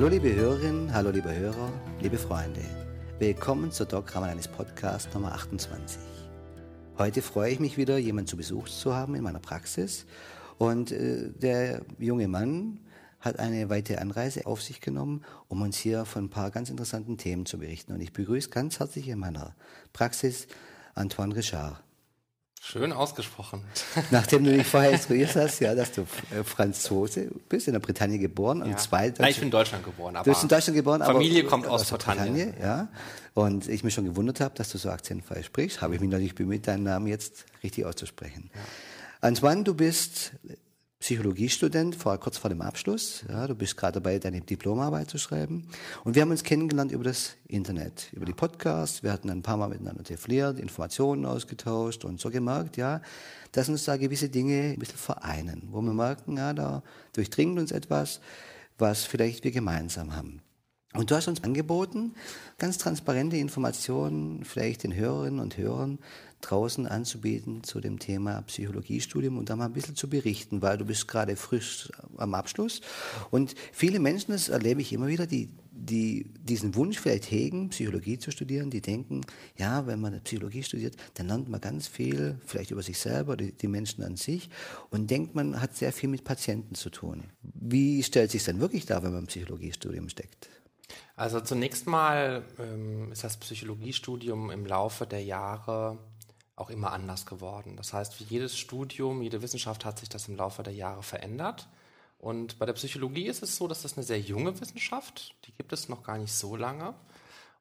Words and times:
Hallo 0.00 0.08
liebe 0.08 0.34
Hörerinnen, 0.34 0.94
hallo 0.94 1.10
liebe 1.10 1.30
Hörer, 1.30 1.70
liebe 2.00 2.16
Freunde. 2.16 2.62
Willkommen 3.18 3.70
zur 3.70 3.84
Doc 3.84 4.14
Ramadanis 4.14 4.48
Podcast 4.48 5.12
Nummer 5.12 5.32
28. 5.32 6.00
Heute 6.96 7.20
freue 7.20 7.52
ich 7.52 7.60
mich 7.60 7.76
wieder, 7.76 7.98
jemanden 7.98 8.26
zu 8.26 8.38
Besuch 8.38 8.66
zu 8.66 8.94
haben 8.94 9.14
in 9.14 9.22
meiner 9.22 9.40
Praxis. 9.40 10.06
Und 10.56 10.90
äh, 10.90 11.28
der 11.28 11.82
junge 11.98 12.28
Mann 12.28 12.80
hat 13.20 13.38
eine 13.38 13.68
weite 13.68 14.00
Anreise 14.00 14.46
auf 14.46 14.62
sich 14.62 14.80
genommen, 14.80 15.22
um 15.48 15.60
uns 15.60 15.76
hier 15.76 16.06
von 16.06 16.24
ein 16.24 16.30
paar 16.30 16.50
ganz 16.50 16.70
interessanten 16.70 17.18
Themen 17.18 17.44
zu 17.44 17.58
berichten. 17.58 17.92
Und 17.92 18.00
ich 18.00 18.14
begrüße 18.14 18.48
ganz 18.48 18.80
herzlich 18.80 19.06
in 19.06 19.18
meiner 19.18 19.54
Praxis 19.92 20.48
Antoine 20.94 21.36
Richard. 21.36 21.84
Schön 22.62 22.92
ausgesprochen. 22.92 23.64
Nachdem 24.10 24.44
du 24.44 24.54
dich 24.54 24.66
vorher 24.66 24.90
instruiert 24.90 25.34
hast, 25.34 25.60
ja, 25.60 25.74
dass 25.74 25.92
du 25.92 26.02
äh, 26.02 26.44
Franzose 26.44 27.30
bist, 27.48 27.66
in 27.68 27.72
der 27.72 27.80
Bretagne 27.80 28.18
geboren 28.18 28.58
ja. 28.58 28.66
und 28.66 28.78
zwei 28.78 29.12
Nein, 29.16 29.30
ich 29.30 29.36
bin 29.36 29.46
in 29.46 29.50
Deutschland 29.50 29.82
geboren. 29.82 30.14
du 30.14 30.22
bist 30.24 30.42
in 30.42 30.48
Deutschland 30.50 30.76
geboren, 30.76 31.00
Familie 31.00 31.40
aber, 31.40 31.48
kommt 31.48 31.66
aus, 31.66 31.80
aus 31.80 31.88
Bretagne. 31.88 32.30
Bretagne. 32.30 32.54
Ja. 32.60 32.88
Und 33.32 33.66
ich 33.66 33.82
mich 33.82 33.94
schon 33.94 34.04
gewundert 34.04 34.40
habe, 34.40 34.54
dass 34.56 34.68
du 34.68 34.76
so 34.76 34.90
akzentfrei 34.90 35.42
sprichst, 35.42 35.80
habe 35.80 35.94
ich 35.94 36.02
mich 36.02 36.10
natürlich 36.10 36.34
bemüht, 36.34 36.66
deinen 36.66 36.82
Namen 36.82 37.06
jetzt 37.06 37.46
richtig 37.62 37.86
auszusprechen. 37.86 38.50
Ja. 38.54 38.60
Antoine, 39.22 39.64
du 39.64 39.72
bist 39.74 40.32
Psychologiestudent, 41.00 41.96
vor, 41.96 42.18
kurz 42.18 42.36
vor 42.36 42.50
dem 42.50 42.60
Abschluss. 42.60 43.24
Ja, 43.26 43.46
du 43.46 43.54
bist 43.54 43.74
gerade 43.78 43.94
dabei, 43.94 44.18
deine 44.18 44.42
Diplomarbeit 44.42 45.08
zu 45.08 45.16
schreiben. 45.16 45.66
Und 46.04 46.14
wir 46.14 46.20
haben 46.20 46.30
uns 46.30 46.44
kennengelernt 46.44 46.92
über 46.92 47.04
das 47.04 47.36
Internet, 47.48 48.08
über 48.12 48.26
die 48.26 48.34
Podcasts. 48.34 49.02
Wir 49.02 49.10
hatten 49.10 49.30
ein 49.30 49.40
paar 49.40 49.56
Mal 49.56 49.70
miteinander 49.70 50.04
telefoniert, 50.04 50.58
Informationen 50.58 51.24
ausgetauscht 51.24 52.04
und 52.04 52.20
so 52.20 52.28
gemerkt, 52.28 52.76
ja, 52.76 53.00
dass 53.52 53.70
uns 53.70 53.84
da 53.84 53.96
gewisse 53.96 54.28
Dinge 54.28 54.74
ein 54.74 54.78
bisschen 54.78 54.98
vereinen, 54.98 55.68
wo 55.70 55.80
wir 55.80 55.94
merken, 55.94 56.36
ja, 56.36 56.52
da 56.52 56.82
durchdringt 57.14 57.58
uns 57.58 57.72
etwas, 57.72 58.20
was 58.76 59.04
vielleicht 59.04 59.42
wir 59.42 59.52
gemeinsam 59.52 60.14
haben. 60.14 60.42
Und 60.92 61.10
du 61.10 61.14
hast 61.14 61.28
uns 61.28 61.42
angeboten, 61.44 62.14
ganz 62.58 62.76
transparente 62.76 63.36
Informationen 63.36 64.44
vielleicht 64.44 64.82
den 64.82 64.94
Hörerinnen 64.94 65.40
und 65.40 65.56
Hörern 65.56 65.98
draußen 66.40 66.86
anzubieten 66.86 67.62
zu 67.62 67.80
dem 67.80 67.98
Thema 67.98 68.42
Psychologiestudium 68.42 69.38
und 69.38 69.50
da 69.50 69.56
mal 69.56 69.66
ein 69.66 69.72
bisschen 69.72 69.96
zu 69.96 70.08
berichten, 70.08 70.62
weil 70.62 70.78
du 70.78 70.84
bist 70.84 71.08
gerade 71.08 71.36
frisch 71.36 71.90
am 72.16 72.34
Abschluss. 72.34 72.80
Und 73.30 73.54
viele 73.72 74.00
Menschen, 74.00 74.32
das 74.32 74.48
erlebe 74.48 74.80
ich 74.80 74.92
immer 74.92 75.08
wieder, 75.08 75.26
die, 75.26 75.50
die 75.70 76.30
diesen 76.40 76.74
Wunsch 76.74 76.98
vielleicht 76.98 77.30
hegen, 77.30 77.70
Psychologie 77.70 78.18
zu 78.18 78.30
studieren, 78.30 78.70
die 78.70 78.80
denken, 78.80 79.22
ja, 79.56 79.86
wenn 79.86 80.00
man 80.00 80.20
Psychologie 80.22 80.62
studiert, 80.62 80.96
dann 81.14 81.28
lernt 81.28 81.48
man 81.48 81.60
ganz 81.60 81.88
viel, 81.88 82.38
vielleicht 82.44 82.70
über 82.70 82.82
sich 82.82 82.98
selber, 82.98 83.36
die, 83.36 83.52
die 83.52 83.68
Menschen 83.68 84.02
an 84.02 84.16
sich 84.16 84.50
und 84.90 85.10
denkt, 85.10 85.34
man 85.34 85.60
hat 85.60 85.76
sehr 85.76 85.92
viel 85.92 86.08
mit 86.08 86.24
Patienten 86.24 86.74
zu 86.74 86.90
tun. 86.90 87.24
Wie 87.42 88.02
stellt 88.02 88.30
sich 88.30 88.44
dann 88.44 88.60
wirklich 88.60 88.86
dar, 88.86 89.02
wenn 89.02 89.12
man 89.12 89.20
im 89.20 89.26
Psychologiestudium 89.26 90.08
steckt? 90.08 90.48
Also 91.16 91.40
zunächst 91.40 91.86
mal 91.86 92.44
ähm, 92.58 93.12
ist 93.12 93.24
das 93.24 93.36
Psychologiestudium 93.36 94.50
im 94.50 94.64
Laufe 94.66 95.06
der 95.06 95.22
Jahre 95.22 95.98
auch 96.60 96.70
immer 96.70 96.92
anders 96.92 97.26
geworden. 97.26 97.76
Das 97.76 97.92
heißt, 97.92 98.20
wie 98.20 98.24
jedes 98.24 98.56
Studium, 98.56 99.22
jede 99.22 99.42
Wissenschaft 99.42 99.84
hat 99.84 99.98
sich 99.98 100.08
das 100.08 100.28
im 100.28 100.36
Laufe 100.36 100.62
der 100.62 100.74
Jahre 100.74 101.02
verändert. 101.02 101.68
Und 102.18 102.58
bei 102.58 102.66
der 102.66 102.74
Psychologie 102.74 103.26
ist 103.26 103.42
es 103.42 103.56
so, 103.56 103.66
dass 103.66 103.82
das 103.82 103.96
eine 103.96 104.04
sehr 104.04 104.20
junge 104.20 104.60
Wissenschaft, 104.60 105.34
die 105.46 105.52
gibt 105.52 105.72
es 105.72 105.88
noch 105.88 106.02
gar 106.02 106.18
nicht 106.18 106.32
so 106.32 106.54
lange. 106.54 106.94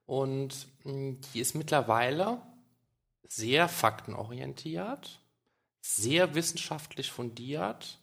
Und 0.05 0.67
hm, 0.83 1.21
die 1.33 1.39
ist 1.39 1.55
mittlerweile 1.55 2.41
sehr 3.27 3.69
faktenorientiert, 3.69 5.21
sehr 5.81 6.35
wissenschaftlich 6.35 7.09
fundiert. 7.09 7.99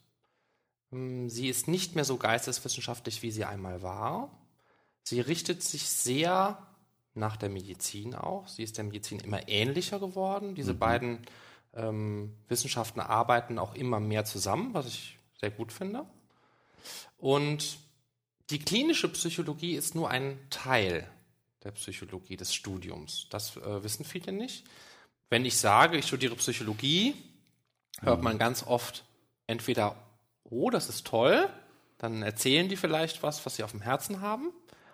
Hm, 0.89 1.29
sie 1.29 1.47
ist 1.47 1.67
nicht 1.67 1.95
mehr 1.95 2.05
so 2.05 2.17
geisteswissenschaftlich, 2.17 3.21
wie 3.21 3.31
sie 3.31 3.45
einmal 3.45 3.83
war. 3.83 4.31
Sie 5.03 5.21
richtet 5.21 5.61
sich 5.61 5.87
sehr 5.87 6.66
nach 7.17 7.37
der 7.37 7.49
Medizin 7.49 8.15
auch. 8.15 8.47
Sie 8.47 8.63
ist 8.63 8.77
der 8.77 8.83
Medizin 8.85 9.19
immer 9.19 9.47
ähnlicher 9.47 9.99
geworden. 9.99 10.55
Diese 10.55 10.73
mhm. 10.73 10.79
beiden 10.79 11.19
ähm, 11.73 12.33
Wissenschaften 12.47 12.99
arbeiten 12.99 13.59
auch 13.59 13.75
immer 13.75 13.99
mehr 13.99 14.25
zusammen, 14.25 14.73
was 14.73 14.87
ich 14.87 15.17
sehr 15.39 15.51
gut 15.51 15.71
finde. 15.71 16.05
Und 17.17 17.79
die 18.49 18.59
klinische 18.59 19.09
Psychologie 19.09 19.75
ist 19.75 19.95
nur 19.95 20.09
ein 20.09 20.39
Teil 20.49 21.09
der 21.63 21.71
Psychologie 21.71 22.37
des 22.37 22.53
Studiums. 22.53 23.27
Das 23.29 23.57
äh, 23.57 23.83
wissen 23.83 24.05
viele 24.05 24.31
nicht. 24.31 24.65
Wenn 25.29 25.45
ich 25.45 25.57
sage, 25.57 25.97
ich 25.97 26.07
studiere 26.07 26.35
Psychologie, 26.35 27.15
hört 27.99 28.19
mhm. 28.19 28.23
man 28.23 28.37
ganz 28.37 28.63
oft 28.65 29.03
entweder, 29.47 29.95
oh, 30.45 30.69
das 30.69 30.87
ist 30.87 31.05
toll, 31.05 31.49
dann 31.97 32.21
erzählen 32.21 32.69
die 32.69 32.77
vielleicht 32.77 33.23
was, 33.23 33.45
was 33.45 33.55
sie 33.55 33.63
auf 33.63 33.71
dem 33.71 33.81
Herzen 33.81 34.21
haben. 34.21 34.51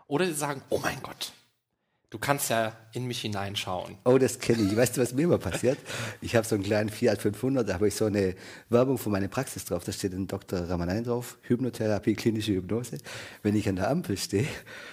Oder 0.08 0.26
sie 0.26 0.34
sagen, 0.34 0.62
oh 0.70 0.80
mein 0.80 1.02
Gott, 1.04 1.34
du 2.14 2.20
kannst 2.20 2.52
ja 2.52 2.74
in 2.94 3.08
mich 3.08 3.22
hineinschauen. 3.22 3.98
Oh, 4.06 4.20
das 4.20 4.38
kenne 4.38 4.62
ich. 4.62 4.78
Weißt 4.78 4.96
du, 4.96 5.02
was 5.02 5.14
mir 5.14 5.24
immer 5.24 5.40
passiert? 5.40 5.80
Ich 6.22 6.36
habe 6.36 6.46
so 6.46 6.54
einen 6.54 6.64
kleinen 6.64 6.90
Fiat 6.90 7.20
500, 7.20 7.68
da 7.68 7.74
habe 7.74 7.88
ich 7.88 7.96
so 7.96 8.06
eine 8.06 8.36
Werbung 8.70 9.00
von 9.00 9.12
meiner 9.12 9.28
Praxis 9.28 9.66
drauf. 9.66 9.84
Da 9.84 9.92
steht 9.92 10.14
ein 10.14 10.28
Dr. 10.28 10.70
Ramanani 10.70 11.02
drauf, 11.02 11.40
Hypnotherapie, 11.42 12.14
klinische 12.14 12.54
Hypnose. 12.54 13.00
Wenn 13.42 13.56
ich 13.56 13.68
an 13.68 13.78
der 13.78 13.90
Ampel 13.90 14.16
stehe, 14.16 14.46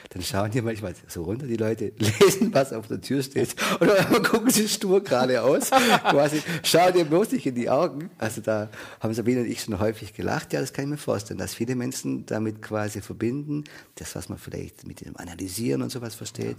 dann 0.09 0.23
schauen 0.23 0.51
die 0.51 0.63
manchmal 0.63 0.95
so 1.09 1.25
runter, 1.25 1.47
die 1.47 1.57
Leute 1.57 1.93
lesen, 1.99 2.55
was 2.55 2.73
auf 2.73 2.89
der 2.89 3.03
Tür 3.03 3.23
steht. 3.23 3.55
Und 3.79 3.91
dann 3.91 4.23
gucken 4.23 4.49
sie 4.49 4.67
stur 4.67 5.05
geradeaus, 5.05 5.69
quasi, 5.69 6.43
schauen 6.63 6.95
dir 6.95 7.05
bloß 7.05 7.33
nicht 7.33 7.45
in 7.45 7.55
die 7.55 7.69
Augen. 7.69 8.09
Also 8.17 8.41
da 8.41 8.71
haben 9.01 9.13
Sabine 9.13 9.43
und 9.43 9.47
ich 9.47 9.61
schon 9.61 9.79
häufig 9.79 10.15
gelacht. 10.15 10.55
Ja, 10.55 10.61
das 10.63 10.73
kann 10.73 10.87
ich 10.87 10.91
mir 10.93 10.97
vorstellen, 10.97 11.39
dass 11.39 11.53
viele 11.53 11.75
Menschen 11.75 12.25
damit 12.25 12.63
quasi 12.63 13.03
verbinden, 13.03 13.65
das, 13.97 14.15
was 14.17 14.31
man 14.31 14.39
vielleicht 14.39 14.87
mit 14.87 15.05
dem 15.05 15.19
Analysieren 15.19 15.83
und 15.83 15.91
sowas 15.91 16.15
versteht, 16.15 16.57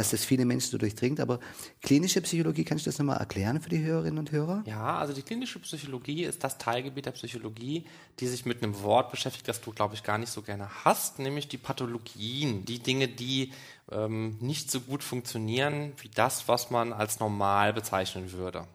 dass 0.00 0.10
das 0.10 0.24
viele 0.24 0.46
Menschen 0.46 0.70
so 0.70 0.78
durchdringt. 0.78 1.20
Aber 1.20 1.38
klinische 1.82 2.20
Psychologie, 2.22 2.64
kannst 2.64 2.86
du 2.86 2.90
das 2.90 2.98
nochmal 2.98 3.18
erklären 3.18 3.60
für 3.60 3.68
die 3.68 3.82
Hörerinnen 3.82 4.18
und 4.18 4.32
Hörer? 4.32 4.62
Ja, 4.66 4.98
also 4.98 5.12
die 5.12 5.22
klinische 5.22 5.58
Psychologie 5.60 6.24
ist 6.24 6.42
das 6.42 6.56
Teilgebiet 6.56 7.06
der 7.06 7.12
Psychologie, 7.12 7.84
die 8.18 8.26
sich 8.26 8.46
mit 8.46 8.62
einem 8.62 8.82
Wort 8.82 9.10
beschäftigt, 9.10 9.46
das 9.46 9.60
du, 9.60 9.72
glaube 9.72 9.94
ich, 9.94 10.02
gar 10.02 10.16
nicht 10.16 10.30
so 10.30 10.40
gerne 10.42 10.84
hast, 10.84 11.18
nämlich 11.18 11.48
die 11.48 11.58
Pathologien, 11.58 12.64
die 12.64 12.78
Dinge, 12.78 13.08
die 13.08 13.52
ähm, 13.92 14.38
nicht 14.40 14.70
so 14.70 14.80
gut 14.80 15.04
funktionieren 15.04 15.92
wie 16.00 16.08
das, 16.08 16.48
was 16.48 16.70
man 16.70 16.92
als 16.94 17.20
normal 17.20 17.74
bezeichnen 17.74 18.32
würde. 18.32 18.66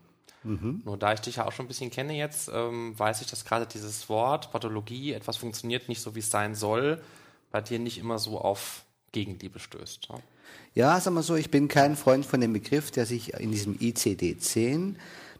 Mhm. 0.44 0.84
Nur 0.86 0.97
da 0.97 1.13
ich 1.13 1.22
dich 1.22 1.38
ja 1.38 1.47
auch 1.47 1.52
schon 1.52 1.66
ein 1.66 1.69
bisschen 1.69 1.90
kenne 1.90 2.13
jetzt, 2.13 2.52
ähm, 2.53 2.97
weiß 2.97 3.22
ich, 3.22 3.28
dass 3.28 3.46
gerade 3.46 3.66
dieses 3.66 4.09
Wort 4.09 4.52
Pathologie, 4.52 5.13
etwas 5.13 5.38
funktioniert 5.38 5.90
nicht 5.90 6.02
so, 6.02 6.13
wie 6.13 6.19
es 6.19 6.30
sein 6.30 6.53
soll, 6.53 7.02
bei 7.50 7.62
dir 7.62 7.80
nicht 7.80 7.97
immer 7.97 8.19
so 8.19 8.40
auf 8.40 8.86
Gegenliebe 9.12 9.57
stößt. 9.57 10.09
Ja? 10.09 10.19
Ja, 10.75 11.00
sagen 11.00 11.16
wir 11.16 11.24
so, 11.24 11.36
ich 11.36 11.50
bin 11.50 11.68
kein 11.68 11.96
Freund 11.96 12.25
von 12.25 12.41
dem 12.41 12.53
Begriff, 12.53 12.91
der 12.91 13.06
sich 13.06 13.34
in 13.34 13.52
diesem 13.52 13.78
ICD-10 13.78 14.96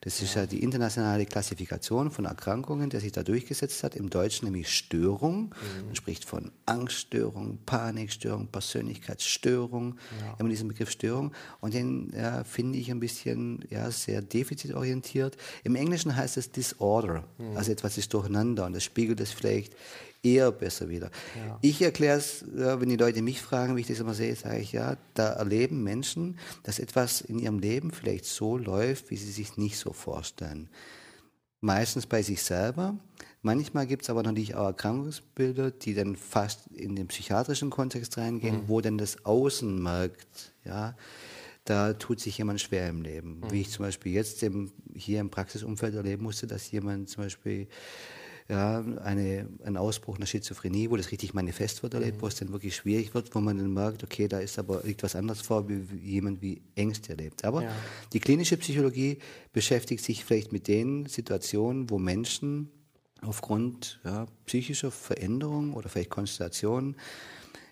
das 0.06 0.22
ist 0.22 0.36
ja 0.36 0.46
die 0.46 0.62
internationale 0.62 1.26
Klassifikation 1.26 2.12
von 2.12 2.26
Erkrankungen, 2.26 2.92
der 2.92 3.00
sich 3.00 3.12
da 3.12 3.24
durchgesetzt 3.24 3.84
hat. 3.84 3.96
Im 3.96 4.12
Deutschen 4.12 4.46
nämlich 4.46 4.70
Störung. 4.70 5.46
Mhm. 5.46 5.86
Man 5.88 5.96
spricht 5.96 6.26
von 6.26 6.52
Angststörung, 6.68 7.58
Panikstörung, 7.66 8.46
Persönlichkeitsstörung. 8.46 9.98
Ja. 10.22 10.36
Immer 10.38 10.50
diesen 10.50 10.68
Begriff 10.68 10.92
Störung. 10.92 11.32
Und 11.60 11.74
den 11.74 12.14
ja, 12.16 12.44
finde 12.44 12.78
ich 12.78 12.92
ein 12.92 13.00
bisschen 13.00 13.66
ja, 13.72 13.90
sehr 13.90 14.22
defizitorientiert. 14.22 15.38
Im 15.64 15.74
Englischen 15.74 16.16
heißt 16.16 16.38
es 16.38 16.52
Disorder. 16.52 17.24
Mhm. 17.40 17.58
Also 17.58 17.72
etwas 17.72 17.98
ist 17.98 18.14
durcheinander. 18.14 18.68
Und 18.68 18.74
das 18.74 18.84
spiegelt 18.84 19.20
es 19.22 19.32
vielleicht 19.32 19.74
eher 20.26 20.52
besser 20.52 20.90
wieder. 20.90 21.12
Ja. 21.36 21.60
Ich 21.62 21.82
erkläre 21.82 22.18
es, 22.18 22.44
wenn 22.48 22.90
die 22.90 22.98
Leute 22.98 23.22
mich 23.22 23.42
fragen, 23.42 23.76
wie 23.76 23.82
ich 23.82 23.88
das 23.88 24.00
immer 24.00 24.16
sehe, 24.16 24.36
sage 24.36 24.60
ich 24.60 24.72
ja, 24.72 24.98
da 25.14 25.34
erleben 25.34 25.84
Menschen, 25.84 26.38
dass 26.64 26.80
etwas 26.80 27.22
in 27.22 27.40
ihrem 27.40 27.60
Leben 27.60 27.92
vielleicht 27.92 28.26
so 28.26 28.58
läuft, 28.58 29.12
wie 29.12 29.18
sie 29.18 29.32
sich 29.32 29.56
nicht 29.58 29.78
so 29.78 29.94
vorstellen. 29.94 30.70
Meistens 31.62 32.06
bei 32.06 32.22
sich 32.22 32.44
selber. 32.44 32.98
Manchmal 33.42 33.86
gibt 33.86 34.04
es 34.04 34.10
aber 34.10 34.24
natürlich 34.24 34.56
auch 34.56 34.66
Erkrankungsbilder, 34.66 35.70
die 35.70 35.94
dann 35.94 36.16
fast 36.16 36.68
in 36.68 36.96
den 36.96 37.08
psychiatrischen 37.08 37.70
Kontext 37.70 38.18
reingehen, 38.18 38.64
mhm. 38.64 38.68
wo 38.68 38.82
dann 38.82 38.98
das 38.98 39.24
Außen 39.24 39.82
merkt, 39.82 40.54
ja, 40.64 40.96
da 41.64 41.94
tut 41.94 42.20
sich 42.20 42.38
jemand 42.38 42.62
schwer 42.62 42.90
im 42.90 43.02
Leben. 43.02 43.40
Mhm. 43.40 43.52
Wie 43.52 43.62
ich 43.62 43.70
zum 43.70 43.86
Beispiel 43.86 44.14
jetzt 44.14 44.42
im, 44.44 44.72
hier 44.96 45.20
im 45.20 45.30
Praxisumfeld 45.30 45.96
erleben 45.96 46.24
musste, 46.24 46.48
dass 46.48 46.72
jemand 46.72 47.10
zum 47.10 47.24
Beispiel 47.24 47.68
ja, 48.48 48.84
eine, 49.04 49.48
ein 49.64 49.76
Ausbruch 49.76 50.18
einer 50.18 50.28
Schizophrenie, 50.28 50.92
wo 50.92 50.98
das 50.98 51.12
richtig 51.12 51.34
manifest 51.34 51.82
wird 51.82 51.96
erlebt, 51.96 52.18
mhm. 52.18 52.22
wo 52.22 52.28
es 52.28 52.36
dann 52.36 52.52
wirklich 52.52 52.76
schwierig 52.76 53.14
wird, 53.16 53.34
wo 53.34 53.40
man 53.40 53.58
dann 53.58 53.74
merkt, 53.74 54.04
okay, 54.04 54.28
da 54.28 54.40
ist 54.40 54.60
aber 54.60 54.82
liegt 54.84 55.02
was 55.02 55.16
anderes 55.16 55.42
vor, 55.42 55.68
wie, 55.68 55.90
wie 55.90 55.98
jemand 55.98 56.42
wie 56.42 56.62
Ängste 56.76 57.10
erlebt. 57.10 57.44
Aber 57.44 57.64
ja. 57.64 57.72
die 58.14 58.20
klinische 58.20 58.58
Psychologie 58.58 59.18
beschäftigt 59.52 60.04
sich 60.04 60.24
vielleicht 60.24 60.52
mit 60.52 60.68
den 60.68 61.08
Situationen, 61.08 61.90
wo 61.90 61.98
Menschen 61.98 62.70
aufgrund 63.22 64.00
ja, 64.04 64.28
psychischer 64.46 64.92
Veränderungen 64.92 65.74
oder 65.74 65.90
vielleicht 65.90 66.12
Konstellationen 66.12 66.98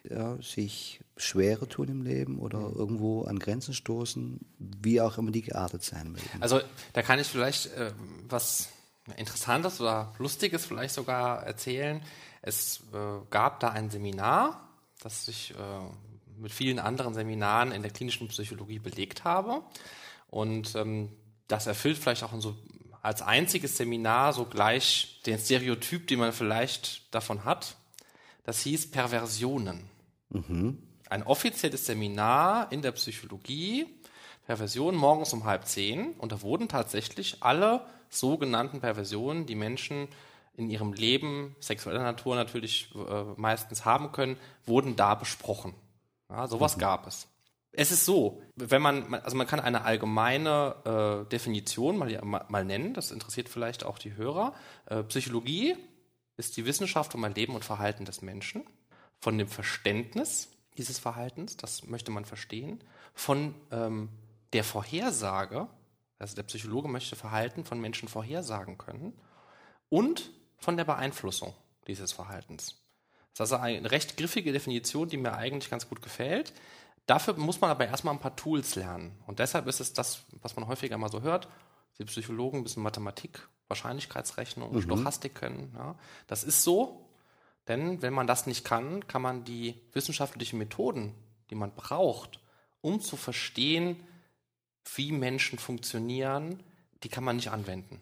ja, 0.10 0.38
sich 0.42 1.02
schwerer 1.18 1.70
tun 1.70 1.88
im 1.88 2.02
Leben 2.02 2.40
oder 2.40 2.60
mhm. 2.60 2.76
irgendwo 2.76 3.24
an 3.24 3.38
Grenzen 3.38 3.76
stoßen, 3.76 4.40
wie 4.58 5.00
auch 5.02 5.20
immer 5.20 5.30
die 5.30 5.44
geartet 5.44 5.84
sein 5.84 6.12
mögen. 6.12 6.26
Also 6.40 6.62
da 6.94 7.04
kann 7.04 7.20
ich 7.20 7.28
vielleicht 7.28 7.68
äh, 7.76 7.92
was 8.28 8.70
Interessantes 9.18 9.82
oder 9.82 10.14
Lustiges 10.18 10.66
vielleicht 10.66 10.94
sogar 10.94 11.44
erzählen. 11.44 12.02
Es 12.42 12.82
äh, 12.94 13.26
gab 13.30 13.60
da 13.60 13.70
ein 13.70 13.90
Seminar, 13.90 14.70
das 15.02 15.28
ich 15.28 15.52
äh, 15.52 16.40
mit 16.40 16.52
vielen 16.52 16.80
anderen 16.80 17.14
Seminaren 17.14 17.72
in 17.72 17.82
der 17.82 17.92
klinischen 17.92 18.28
Psychologie 18.30 18.80
belegt 18.80 19.24
habe. 19.24 19.62
Und 20.28 20.76
ähm, 20.76 21.10
das 21.48 21.68
erfüllt 21.68 21.98
vielleicht 21.98 22.24
auch 22.24 22.32
so 22.40 22.56
als 23.02 23.22
einziges 23.22 23.78
Seminar 23.78 24.34
so 24.34 24.46
gleich 24.46 25.22
den 25.26 25.38
Stereotyp, 25.38 26.08
den 26.08 26.20
man 26.20 26.32
vielleicht 26.32 27.14
davon 27.14 27.44
hat. 27.44 27.76
Das 28.46 28.62
hieß 28.62 28.92
Perversionen. 28.92 29.90
Mhm. 30.30 30.82
Ein 31.10 31.24
offizielles 31.24 31.86
Seminar 31.86 32.72
in 32.72 32.82
der 32.82 32.94
Psychologie, 32.94 33.86
Perversion 34.46 34.96
morgens 34.96 35.34
um 35.34 35.44
halb 35.44 35.68
zehn. 35.68 36.14
Und 36.14 36.32
da 36.32 36.42
wurden 36.42 36.70
tatsächlich 36.70 37.44
alle 37.44 37.86
sogenannten 38.16 38.80
Perversionen, 38.80 39.46
die 39.46 39.56
Menschen 39.56 40.08
in 40.56 40.70
ihrem 40.70 40.94
Leben 40.94 41.56
sexueller 41.60 42.04
Natur 42.04 42.36
natürlich 42.36 42.94
äh, 42.96 43.24
meistens 43.38 43.86
haben 43.86 44.12
können, 44.12 44.38
wurden 44.66 44.96
da 44.96 45.16
besprochen. 45.16 45.74
Ja, 46.30 46.48
sowas 46.48 46.78
mhm. 46.78 46.82
gab 46.82 47.08
es. 47.08 47.28
Es 47.76 47.92
ist 47.92 48.06
so, 48.06 48.42
wenn 48.56 48.84
man, 48.84 49.16
also 49.16 49.36
man 49.36 49.48
kann 49.48 49.60
eine 49.60 49.84
allgemeine 49.84 51.26
äh, 51.26 51.30
Definition 51.30 51.98
mal, 51.98 52.46
mal 52.48 52.64
nennen, 52.64 52.94
das 52.94 53.10
interessiert 53.10 53.50
vielleicht 53.50 53.84
auch 53.84 53.98
die 53.98 54.16
Hörer. 54.16 54.54
Äh, 54.86 55.02
Psychologie 55.04 55.76
ist 56.38 56.56
die 56.56 56.66
Wissenschaft 56.66 57.16
um 57.16 57.24
ein 57.24 57.34
Leben 57.34 57.56
und 57.56 57.66
Verhalten 57.66 58.06
des 58.06 58.22
Menschen, 58.22 58.64
von 59.20 59.38
dem 59.40 59.48
Verständnis 59.48 60.50
dieses 60.78 61.00
Verhaltens, 61.00 61.58
das 61.58 61.88
möchte 61.88 62.12
man 62.12 62.26
verstehen, 62.26 62.84
von 63.14 63.56
ähm, 63.72 64.10
der 64.54 64.64
Vorhersage, 64.64 65.68
also 66.24 66.36
der 66.36 66.44
Psychologe 66.44 66.88
möchte 66.88 67.16
Verhalten 67.16 67.66
von 67.66 67.80
Menschen 67.80 68.08
vorhersagen 68.08 68.78
können, 68.78 69.14
und 69.90 70.32
von 70.58 70.76
der 70.78 70.86
Beeinflussung 70.86 71.54
dieses 71.86 72.14
Verhaltens. 72.14 72.82
Das 73.36 73.50
ist 73.50 73.54
also 73.54 73.58
eine 73.58 73.92
recht 73.92 74.18
griffige 74.18 74.52
Definition, 74.52 75.10
die 75.10 75.18
mir 75.18 75.34
eigentlich 75.34 75.70
ganz 75.70 75.88
gut 75.88 76.02
gefällt. 76.02 76.54
Dafür 77.06 77.36
muss 77.36 77.62
man 77.62 77.70
aber 77.70 77.86
erstmal 77.86 78.14
ein 78.14 78.20
paar 78.20 78.36
Tools 78.36 78.76
lernen. 78.76 79.12
Und 79.28 79.40
deshalb 79.40 79.68
ist 79.68 79.82
es 79.82 79.94
das, 79.94 80.24
was 80.42 80.56
man 80.56 80.68
häufiger 80.68 80.98
mal 80.98 81.12
so 81.12 81.22
hört. 81.22 81.48
Die 82.00 82.06
Psychologen 82.06 82.60
ein 82.60 82.64
bisschen 82.64 82.82
Mathematik, 82.82 83.48
Wahrscheinlichkeitsrechnung, 83.68 84.74
mhm. 84.74 84.82
Stochastik 84.82 85.36
können. 85.36 85.74
Ja. 85.76 85.96
Das 86.28 86.44
ist 86.44 86.64
so, 86.64 87.10
denn 87.68 88.02
wenn 88.02 88.14
man 88.14 88.28
das 88.28 88.48
nicht 88.48 88.64
kann, 88.64 89.08
kann 89.08 89.22
man 89.22 89.44
die 89.44 89.80
wissenschaftlichen 89.92 90.58
Methoden, 90.58 91.14
die 91.50 91.56
man 91.56 91.76
braucht, 91.76 92.40
um 92.82 93.02
zu 93.02 93.18
verstehen, 93.18 93.98
wie 94.96 95.12
Menschen 95.12 95.60
funktionieren, 95.60 96.62
die 97.04 97.10
kann 97.10 97.24
man 97.24 97.36
nicht 97.36 97.50
anwenden. 97.50 98.02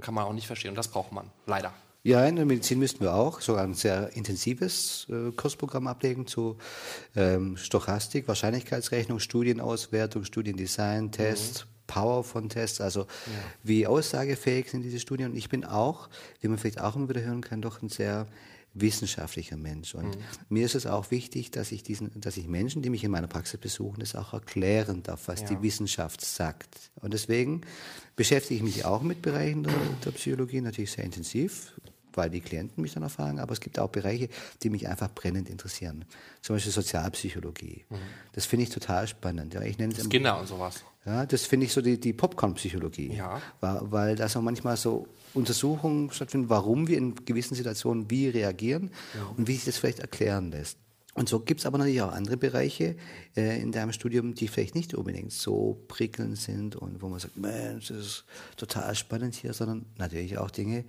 Kann 0.00 0.14
man 0.14 0.24
auch 0.24 0.32
nicht 0.32 0.46
verstehen. 0.46 0.70
Und 0.70 0.76
das 0.76 0.88
braucht 0.88 1.12
man, 1.12 1.30
leider. 1.46 1.72
Ja, 2.04 2.24
in 2.26 2.34
der 2.34 2.46
Medizin 2.46 2.80
müssten 2.80 3.00
wir 3.00 3.14
auch 3.14 3.40
sogar 3.40 3.62
ein 3.62 3.74
sehr 3.74 4.16
intensives 4.16 5.06
äh, 5.08 5.30
Kursprogramm 5.32 5.86
ablegen 5.86 6.26
zu 6.26 6.58
ähm, 7.14 7.56
Stochastik, 7.56 8.26
Wahrscheinlichkeitsrechnung, 8.26 9.20
Studienauswertung, 9.20 10.24
Studiendesign, 10.24 11.12
Test, 11.12 11.66
mhm. 11.66 11.72
Power 11.86 12.24
von 12.24 12.48
Tests, 12.48 12.80
also 12.80 13.02
ja. 13.02 13.06
wie 13.62 13.86
aussagefähig 13.86 14.70
sind 14.70 14.82
diese 14.82 14.98
Studien. 14.98 15.30
Und 15.30 15.36
ich 15.36 15.48
bin 15.48 15.64
auch, 15.64 16.08
wie 16.40 16.48
man 16.48 16.58
vielleicht 16.58 16.80
auch 16.80 16.96
immer 16.96 17.08
wieder 17.08 17.20
hören 17.20 17.40
kann, 17.40 17.62
doch 17.62 17.82
ein 17.82 17.88
sehr 17.88 18.26
wissenschaftlicher 18.74 19.56
Mensch. 19.56 19.94
Und 19.94 20.16
mhm. 20.16 20.22
mir 20.48 20.64
ist 20.64 20.74
es 20.74 20.86
auch 20.86 21.10
wichtig, 21.10 21.50
dass 21.50 21.72
ich 21.72 21.82
diesen, 21.82 22.20
dass 22.20 22.36
ich 22.36 22.48
Menschen, 22.48 22.82
die 22.82 22.90
mich 22.90 23.04
in 23.04 23.10
meiner 23.10 23.28
Praxis 23.28 23.60
besuchen, 23.60 24.00
das 24.00 24.14
auch 24.14 24.32
erklären 24.32 25.02
darf, 25.02 25.28
was 25.28 25.40
ja. 25.42 25.48
die 25.48 25.62
Wissenschaft 25.62 26.20
sagt. 26.22 26.90
Und 27.00 27.12
deswegen 27.12 27.62
beschäftige 28.16 28.56
ich 28.56 28.62
mich 28.62 28.84
auch 28.84 29.02
mit 29.02 29.22
Bereichen 29.22 29.64
der, 29.64 29.74
der 30.04 30.10
Psychologie 30.12 30.60
natürlich 30.60 30.92
sehr 30.92 31.04
intensiv 31.04 31.72
weil 32.16 32.30
die 32.30 32.40
Klienten 32.40 32.82
mich 32.82 32.94
dann 32.94 33.02
erfahren, 33.02 33.38
aber 33.38 33.52
es 33.52 33.60
gibt 33.60 33.78
auch 33.78 33.88
Bereiche, 33.88 34.28
die 34.62 34.70
mich 34.70 34.88
einfach 34.88 35.10
brennend 35.12 35.48
interessieren. 35.48 36.04
Zum 36.40 36.56
Beispiel 36.56 36.72
Sozialpsychologie. 36.72 37.84
Mhm. 37.88 37.96
Das 38.32 38.46
finde 38.46 38.64
ich 38.64 38.70
total 38.70 39.06
spannend. 39.06 39.54
Ja, 39.54 39.62
ich 39.62 39.78
nenne 39.78 39.94
es 39.94 40.04
Skinner 40.04 40.38
und 40.38 40.46
sowas. 40.46 40.84
Ja, 41.04 41.26
das 41.26 41.46
finde 41.46 41.66
ich 41.66 41.72
so 41.72 41.80
die, 41.80 41.98
die 41.98 42.12
Popcorn-Psychologie. 42.12 43.14
Ja. 43.14 43.40
Weil, 43.60 43.80
weil 43.82 44.16
da 44.16 44.28
so 44.28 44.40
manchmal 44.40 44.76
so 44.76 45.08
Untersuchungen 45.34 46.10
stattfinden, 46.12 46.48
warum 46.48 46.86
wir 46.86 46.96
in 46.96 47.14
gewissen 47.24 47.54
Situationen 47.54 48.10
wie 48.10 48.28
reagieren 48.28 48.90
ja. 49.14 49.34
und 49.36 49.48
wie 49.48 49.54
sich 49.54 49.64
das 49.64 49.78
vielleicht 49.78 49.98
erklären 49.98 50.50
lässt. 50.50 50.78
Und 51.14 51.28
so 51.28 51.40
gibt 51.40 51.60
es 51.60 51.66
aber 51.66 51.76
natürlich 51.76 52.00
auch 52.02 52.12
andere 52.12 52.38
Bereiche 52.38 52.96
äh, 53.36 53.60
in 53.60 53.70
deinem 53.70 53.92
Studium, 53.92 54.34
die 54.34 54.48
vielleicht 54.48 54.74
nicht 54.74 54.94
unbedingt 54.94 55.32
so 55.32 55.84
prickelnd 55.88 56.38
sind 56.38 56.74
und 56.74 57.02
wo 57.02 57.08
man 57.08 57.18
sagt, 57.18 57.36
Mensch, 57.36 57.88
das 57.88 57.98
ist 57.98 58.24
total 58.56 58.94
spannend 58.94 59.34
hier, 59.34 59.52
sondern 59.52 59.84
natürlich 59.98 60.38
auch 60.38 60.50
Dinge, 60.50 60.84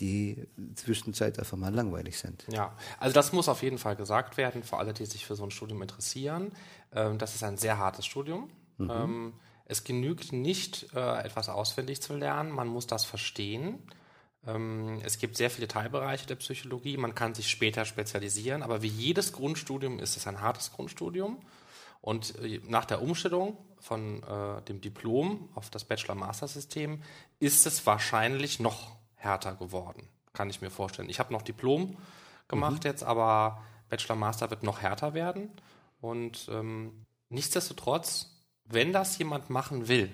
die 0.00 0.48
zwischenzeit 0.74 1.38
einfach 1.38 1.56
mal 1.56 1.74
langweilig 1.74 2.18
sind. 2.18 2.44
Ja, 2.48 2.76
also 2.98 3.14
das 3.14 3.32
muss 3.32 3.48
auf 3.48 3.62
jeden 3.62 3.78
Fall 3.78 3.96
gesagt 3.96 4.36
werden, 4.36 4.62
für 4.62 4.78
alle, 4.78 4.94
die 4.94 5.06
sich 5.06 5.26
für 5.26 5.36
so 5.36 5.44
ein 5.44 5.50
Studium 5.50 5.82
interessieren. 5.82 6.52
Ähm, 6.92 7.18
das 7.18 7.34
ist 7.34 7.42
ein 7.42 7.58
sehr 7.58 7.78
hartes 7.78 8.06
Studium. 8.06 8.50
Mhm. 8.78 8.90
Ähm, 8.90 9.32
es 9.66 9.84
genügt 9.84 10.32
nicht, 10.32 10.88
äh, 10.94 11.22
etwas 11.22 11.48
auswendig 11.48 12.02
zu 12.02 12.14
lernen, 12.14 12.50
man 12.50 12.68
muss 12.68 12.86
das 12.86 13.04
verstehen. 13.04 13.78
Ähm, 14.46 15.00
es 15.04 15.18
gibt 15.18 15.36
sehr 15.36 15.50
viele 15.50 15.68
Teilbereiche 15.68 16.26
der 16.26 16.36
Psychologie, 16.36 16.96
man 16.96 17.14
kann 17.14 17.34
sich 17.34 17.48
später 17.48 17.84
spezialisieren, 17.84 18.62
aber 18.62 18.82
wie 18.82 18.88
jedes 18.88 19.32
Grundstudium 19.32 19.98
ist 19.98 20.16
es 20.16 20.26
ein 20.26 20.40
hartes 20.40 20.72
Grundstudium. 20.72 21.40
Und 22.00 22.36
äh, 22.40 22.60
nach 22.66 22.84
der 22.84 23.02
Umstellung 23.02 23.56
von 23.78 24.22
äh, 24.22 24.62
dem 24.62 24.80
Diplom 24.80 25.48
auf 25.54 25.70
das 25.70 25.84
Bachelor-Master-System 25.84 27.02
ist 27.38 27.66
es 27.66 27.86
wahrscheinlich 27.86 28.58
noch 28.58 28.96
härter 29.22 29.54
geworden, 29.54 30.08
kann 30.32 30.50
ich 30.50 30.60
mir 30.60 30.70
vorstellen. 30.70 31.08
Ich 31.08 31.18
habe 31.18 31.32
noch 31.32 31.42
Diplom 31.42 31.96
gemacht 32.48 32.84
mhm. 32.84 32.90
jetzt, 32.90 33.04
aber 33.04 33.62
Bachelor 33.88 34.16
Master 34.16 34.50
wird 34.50 34.62
noch 34.62 34.80
härter 34.80 35.14
werden. 35.14 35.50
Und 36.00 36.48
ähm, 36.50 37.06
nichtsdestotrotz, 37.28 38.30
wenn 38.64 38.92
das 38.92 39.18
jemand 39.18 39.50
machen 39.50 39.88
will, 39.88 40.10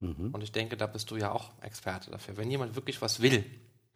mhm. 0.00 0.30
und 0.32 0.42
ich 0.42 0.52
denke, 0.52 0.76
da 0.76 0.86
bist 0.86 1.10
du 1.10 1.16
ja 1.16 1.32
auch 1.32 1.50
Experte 1.62 2.10
dafür, 2.10 2.36
wenn 2.36 2.50
jemand 2.50 2.76
wirklich 2.76 3.02
was 3.02 3.20
will, 3.20 3.44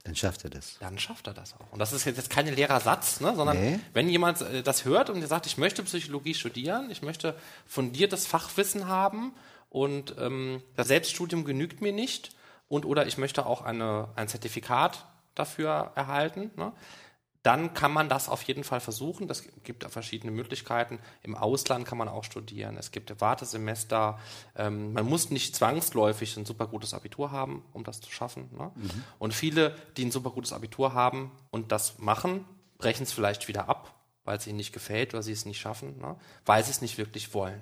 dann 0.05 0.17
schafft 0.17 0.45
er 0.45 0.51
das. 0.51 0.77
Dann 0.81 0.99
schafft 0.99 1.27
er 1.29 1.33
das 1.33 1.55
auch. 1.55 1.73
Und 1.73 1.79
das 1.79 1.95
ist 1.95 2.05
jetzt 2.05 2.29
kein 2.29 2.47
leerer 2.47 2.79
Satz, 2.81 3.21
ne? 3.21 3.35
sondern 3.35 3.59
nee. 3.59 3.81
wenn 3.95 4.11
jemand 4.11 4.43
äh, 4.43 4.63
das 4.63 4.85
hört 4.85 5.09
und 5.09 5.27
sagt, 5.27 5.47
ich 5.47 5.57
möchte 5.57 5.83
Psychologie 5.83 6.35
studieren, 6.35 6.91
ich 6.91 7.01
möchte 7.01 7.35
fundiertes 7.67 8.27
Fachwissen 8.27 8.87
haben 8.87 9.33
und 9.71 10.15
ähm, 10.19 10.63
das 10.77 10.89
Selbststudium 10.89 11.45
genügt 11.47 11.81
mir 11.81 11.93
nicht, 11.93 12.37
und 12.69 12.85
oder 12.85 13.07
ich 13.07 13.19
möchte 13.19 13.47
auch 13.47 13.63
eine, 13.63 14.09
ein 14.17 14.29
Zertifikat 14.29 15.05
dafür 15.35 15.93
erhalten, 15.95 16.51
ne? 16.57 16.73
dann 17.45 17.75
kann 17.75 17.93
man 17.93 18.09
das 18.09 18.31
auf 18.31 18.43
jeden 18.45 18.65
Fall 18.65 18.81
versuchen. 18.81 19.29
Das 19.29 19.45
gibt 19.65 19.85
verschiedene 19.85 20.33
Möglichkeiten. 20.33 20.99
Im 21.23 21.37
Ausland 21.37 21.87
kann 21.87 21.99
man 21.99 22.09
auch 22.09 22.25
studieren. 22.25 22.79
Es 22.79 22.91
gibt 22.91 23.21
Wartesemester. 23.21 24.19
Ähm, 24.57 24.95
man 24.95 25.05
muss 25.05 25.29
nicht 25.29 25.55
zwangsläufig 25.55 26.39
ein 26.39 26.47
super 26.47 26.67
gutes 26.67 26.95
Abitur 26.95 27.33
haben, 27.33 27.63
um 27.75 27.85
das 27.85 28.01
zu 28.01 28.11
schaffen. 28.11 28.49
Ne? 28.57 28.73
Mhm. 28.75 29.05
Und 29.19 29.35
viele, 29.35 29.77
die 29.99 30.07
ein 30.07 30.11
super 30.11 30.31
gutes 30.31 30.55
Abitur 30.55 30.95
haben 30.95 31.33
und 31.51 31.71
das 31.71 31.99
machen, 31.99 32.47
brechen 32.79 33.03
es 33.03 33.13
vielleicht 33.13 33.47
wieder 33.47 33.69
ab, 33.69 33.93
weil 34.25 34.39
es 34.39 34.47
ihnen 34.47 34.57
nicht 34.57 34.73
gefällt 34.73 35.13
oder 35.13 35.23
sie 35.23 35.33
es 35.33 35.45
nicht 35.45 35.61
schaffen, 35.61 35.99
ne? 35.99 36.17
weil 36.47 36.65
sie 36.65 36.71
es 36.71 36.81
nicht 36.81 36.97
wirklich 36.97 37.35
wollen. 37.35 37.61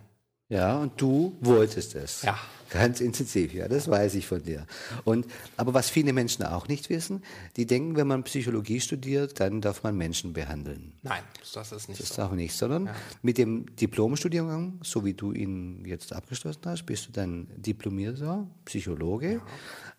Ja, 0.53 0.77
und 0.77 1.01
du 1.01 1.35
wolltest 1.41 1.95
es. 1.95 2.23
Ja. 2.23 2.39
Ganz 2.69 3.01
intensiv, 3.01 3.53
ja, 3.55 3.69
das 3.69 3.89
weiß 3.89 4.15
ich 4.15 4.27
von 4.27 4.43
dir. 4.43 4.67
Und, 5.05 5.27
aber 5.57 5.75
was 5.75 5.89
viele 5.91 6.13
Menschen 6.13 6.45
auch 6.45 6.69
nicht 6.69 6.91
wissen, 6.91 7.23
die 7.57 7.67
denken, 7.67 7.97
wenn 7.97 8.07
man 8.07 8.23
Psychologie 8.25 8.81
studiert, 8.81 9.41
dann 9.41 9.63
darf 9.63 9.83
man 9.83 9.97
Menschen 9.97 10.33
behandeln. 10.33 10.93
Nein, 11.03 11.23
das 11.55 11.73
ist 11.73 11.89
nicht 11.89 12.01
das 12.01 12.09
so. 12.09 12.17
Das 12.17 12.27
auch 12.27 12.33
nicht, 12.33 12.55
sondern 12.55 12.87
ja. 12.87 12.95
mit 13.23 13.37
dem 13.39 13.77
Diplomstudiengang, 13.77 14.79
so 14.83 15.05
wie 15.05 15.15
du 15.15 15.33
ihn 15.33 15.85
jetzt 15.87 16.13
abgeschlossen 16.13 16.63
hast, 16.67 16.85
bist 16.85 17.09
du 17.09 17.13
dann 17.13 17.49
diplomierter 17.57 18.47
Psychologe. 18.67 19.33
Ja. 19.33 19.41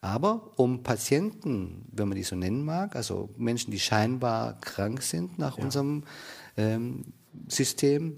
Aber 0.02 0.52
um 0.58 0.84
Patienten, 0.84 1.86
wenn 1.92 2.08
man 2.10 2.16
die 2.16 2.24
so 2.24 2.36
nennen 2.36 2.64
mag, 2.64 2.96
also 2.96 3.30
Menschen, 3.38 3.72
die 3.72 3.80
scheinbar 3.80 4.60
krank 4.62 5.02
sind 5.02 5.40
nach 5.40 5.58
ja. 5.58 5.64
unserem 5.64 6.04
ähm, 6.58 7.06
System, 7.48 8.18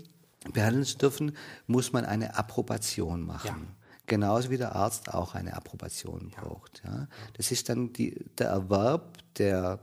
behandeln 0.53 0.85
zu 0.85 0.97
dürfen, 0.97 1.35
muss 1.67 1.93
man 1.93 2.05
eine 2.05 2.37
Approbation 2.37 3.21
machen. 3.21 3.47
Ja. 3.47 3.85
Genauso 4.07 4.51
wie 4.51 4.57
der 4.57 4.75
Arzt 4.75 5.13
auch 5.13 5.33
eine 5.33 5.55
Approbation 5.55 6.29
braucht. 6.29 6.83
Ja. 6.85 7.07
Das 7.33 7.51
ist 7.51 7.69
dann 7.69 7.91
die, 7.91 8.23
der 8.37 8.49
Erwerb 8.49 9.17
der 9.37 9.79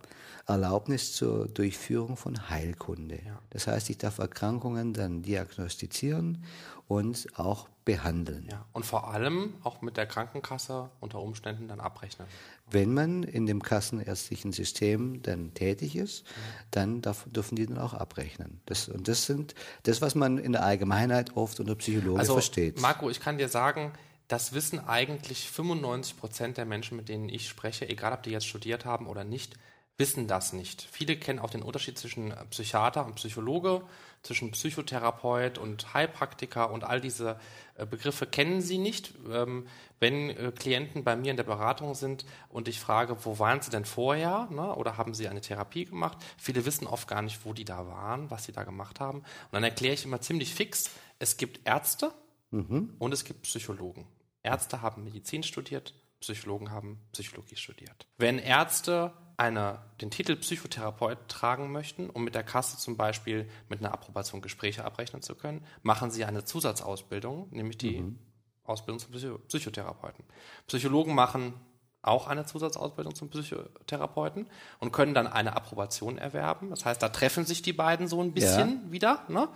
Erlaubnis 0.46 1.12
zur 1.12 1.48
Durchführung 1.48 2.16
von 2.16 2.48
Heilkunde. 2.48 3.20
Das 3.50 3.66
heißt, 3.66 3.90
ich 3.90 3.98
darf 3.98 4.18
Erkrankungen 4.18 4.92
dann 4.92 5.22
diagnostizieren 5.22 6.44
und 6.92 7.26
auch 7.36 7.68
behandeln. 7.84 8.46
Ja. 8.50 8.64
Und 8.72 8.84
vor 8.84 9.12
allem 9.12 9.54
auch 9.64 9.80
mit 9.80 9.96
der 9.96 10.06
Krankenkasse 10.06 10.90
unter 11.00 11.20
Umständen 11.20 11.68
dann 11.68 11.80
abrechnen. 11.80 12.28
Wenn 12.70 12.94
man 12.94 13.22
in 13.22 13.46
dem 13.46 13.62
kassenärztlichen 13.62 14.52
System 14.52 15.22
dann 15.22 15.54
tätig 15.54 15.96
ist, 15.96 16.24
dann 16.70 17.00
darf, 17.00 17.26
dürfen 17.30 17.56
die 17.56 17.66
dann 17.66 17.78
auch 17.78 17.94
abrechnen. 17.94 18.60
Das, 18.66 18.88
und 18.88 19.08
das 19.08 19.26
sind 19.26 19.54
das, 19.82 20.00
was 20.00 20.14
man 20.14 20.38
in 20.38 20.52
der 20.52 20.64
Allgemeinheit 20.64 21.36
oft 21.36 21.58
unter 21.60 21.74
Psychologen 21.74 22.20
also, 22.20 22.34
versteht. 22.34 22.80
Marco, 22.80 23.10
ich 23.10 23.20
kann 23.20 23.38
dir 23.38 23.48
sagen, 23.48 23.92
das 24.28 24.52
wissen 24.52 24.78
eigentlich 24.78 25.50
95 25.50 26.16
Prozent 26.16 26.56
der 26.56 26.66
Menschen, 26.66 26.96
mit 26.96 27.08
denen 27.08 27.28
ich 27.28 27.48
spreche, 27.48 27.88
egal 27.88 28.12
ob 28.12 28.22
die 28.22 28.30
jetzt 28.30 28.46
studiert 28.46 28.84
haben 28.84 29.06
oder 29.06 29.24
nicht, 29.24 29.56
wissen 29.98 30.26
das 30.26 30.52
nicht. 30.52 30.82
Viele 30.90 31.16
kennen 31.16 31.38
auch 31.38 31.50
den 31.50 31.62
Unterschied 31.62 31.98
zwischen 31.98 32.32
Psychiater 32.50 33.04
und 33.04 33.16
Psychologe, 33.16 33.82
zwischen 34.22 34.52
Psychotherapeut 34.52 35.58
und 35.58 35.94
Heilpraktiker 35.94 36.70
und 36.70 36.84
all 36.84 37.00
diese 37.00 37.38
äh, 37.74 37.86
Begriffe 37.86 38.26
kennen 38.26 38.60
sie 38.60 38.78
nicht. 38.78 39.14
Ähm, 39.30 39.66
wenn 39.98 40.30
äh, 40.30 40.52
Klienten 40.52 41.04
bei 41.04 41.16
mir 41.16 41.30
in 41.30 41.36
der 41.36 41.44
Beratung 41.44 41.94
sind 41.94 42.24
und 42.48 42.68
ich 42.68 42.78
frage, 42.80 43.24
wo 43.24 43.38
waren 43.38 43.60
sie 43.60 43.70
denn 43.70 43.84
vorher 43.84 44.48
ne? 44.50 44.74
oder 44.74 44.96
haben 44.96 45.14
sie 45.14 45.28
eine 45.28 45.40
Therapie 45.40 45.84
gemacht, 45.84 46.18
viele 46.38 46.64
wissen 46.64 46.86
oft 46.86 47.08
gar 47.08 47.22
nicht, 47.22 47.44
wo 47.44 47.52
die 47.52 47.64
da 47.64 47.86
waren, 47.86 48.30
was 48.30 48.44
sie 48.44 48.52
da 48.52 48.64
gemacht 48.64 49.00
haben. 49.00 49.18
Und 49.18 49.52
dann 49.52 49.64
erkläre 49.64 49.94
ich 49.94 50.04
immer 50.04 50.20
ziemlich 50.20 50.54
fix, 50.54 50.90
es 51.18 51.36
gibt 51.36 51.66
Ärzte 51.66 52.12
mhm. 52.50 52.94
und 52.98 53.12
es 53.12 53.24
gibt 53.24 53.42
Psychologen. 53.42 54.06
Ärzte 54.42 54.82
haben 54.82 55.04
Medizin 55.04 55.42
studiert, 55.42 55.94
Psychologen 56.20 56.70
haben 56.70 57.00
Psychologie 57.12 57.56
studiert. 57.56 58.06
Wenn 58.18 58.38
Ärzte 58.38 59.12
eine, 59.36 59.80
den 60.00 60.10
Titel 60.10 60.36
Psychotherapeut 60.36 61.28
tragen 61.28 61.72
möchten, 61.72 62.10
um 62.10 62.24
mit 62.24 62.34
der 62.34 62.44
Kasse 62.44 62.76
zum 62.76 62.96
Beispiel 62.96 63.48
mit 63.68 63.80
einer 63.80 63.92
Approbation 63.92 64.42
Gespräche 64.42 64.84
abrechnen 64.84 65.22
zu 65.22 65.34
können, 65.34 65.64
machen 65.82 66.10
sie 66.10 66.24
eine 66.24 66.44
Zusatzausbildung, 66.44 67.48
nämlich 67.50 67.78
die 67.78 68.00
mhm. 68.00 68.18
Ausbildung 68.64 68.98
zum 68.98 69.12
Psycho 69.12 69.38
Psychotherapeuten. 69.38 70.24
Psychologen 70.66 71.14
machen 71.14 71.54
auch 72.02 72.26
eine 72.26 72.44
Zusatzausbildung 72.44 73.14
zum 73.14 73.30
Psychotherapeuten 73.30 74.48
und 74.80 74.92
können 74.92 75.14
dann 75.14 75.28
eine 75.28 75.56
Approbation 75.56 76.18
erwerben. 76.18 76.70
Das 76.70 76.84
heißt, 76.84 77.00
da 77.00 77.08
treffen 77.08 77.44
sich 77.44 77.62
die 77.62 77.72
beiden 77.72 78.08
so 78.08 78.20
ein 78.20 78.32
bisschen 78.32 78.82
ja. 78.86 78.92
wieder. 78.92 79.24
Ne? 79.28 79.48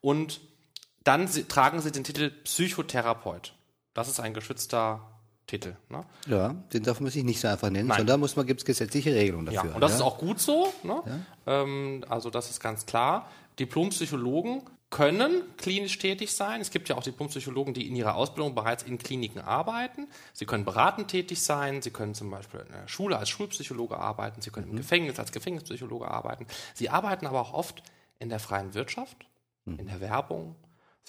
Und 0.00 0.40
dann 1.04 1.28
sie, 1.28 1.44
tragen 1.44 1.80
sie 1.80 1.92
den 1.92 2.04
Titel 2.04 2.30
Psychotherapeut. 2.30 3.54
Das 3.92 4.08
ist 4.08 4.18
ein 4.18 4.32
geschützter 4.32 5.19
Titel. 5.50 5.76
Ne? 5.88 6.04
Ja, 6.28 6.54
den 6.72 6.84
darf 6.84 7.00
man 7.00 7.10
sich 7.10 7.24
nicht 7.24 7.40
so 7.40 7.48
einfach 7.48 7.70
nennen, 7.70 7.88
Nein. 7.88 7.98
sondern 7.98 8.20
muss 8.20 8.36
man 8.36 8.46
gibt 8.46 8.60
es 8.60 8.64
gesetzliche 8.64 9.12
Regelungen 9.12 9.46
dafür. 9.46 9.70
Ja, 9.70 9.74
und 9.74 9.80
das 9.80 9.92
ja? 9.92 9.96
ist 9.96 10.02
auch 10.02 10.18
gut 10.18 10.40
so. 10.40 10.72
Ne? 10.84 11.02
Ja. 11.04 11.62
Ähm, 11.62 12.04
also 12.08 12.30
das 12.30 12.50
ist 12.50 12.60
ganz 12.60 12.86
klar. 12.86 13.28
Diplompsychologen 13.58 14.62
können 14.90 15.42
klinisch 15.56 15.98
tätig 15.98 16.32
sein. 16.32 16.60
Es 16.60 16.70
gibt 16.70 16.88
ja 16.88 16.96
auch 16.96 17.02
Diplompsychologen, 17.02 17.74
die 17.74 17.88
in 17.88 17.96
ihrer 17.96 18.14
Ausbildung 18.14 18.54
bereits 18.54 18.84
in 18.84 18.98
Kliniken 18.98 19.40
arbeiten. 19.40 20.08
Sie 20.32 20.46
können 20.46 20.64
beratend 20.64 21.08
tätig 21.08 21.42
sein. 21.42 21.82
Sie 21.82 21.90
können 21.90 22.14
zum 22.14 22.30
Beispiel 22.30 22.60
in 22.60 22.72
der 22.72 22.88
Schule 22.88 23.18
als 23.18 23.28
Schulpsychologe 23.28 23.96
arbeiten. 23.96 24.40
Sie 24.40 24.50
können 24.50 24.66
mhm. 24.66 24.72
im 24.72 24.76
Gefängnis 24.78 25.18
als 25.18 25.32
Gefängnispsychologe 25.32 26.08
arbeiten. 26.08 26.46
Sie 26.74 26.90
arbeiten 26.90 27.26
aber 27.26 27.40
auch 27.40 27.52
oft 27.52 27.82
in 28.18 28.28
der 28.28 28.38
freien 28.38 28.74
Wirtschaft, 28.74 29.26
mhm. 29.64 29.78
in 29.80 29.86
der 29.86 30.00
Werbung, 30.00 30.54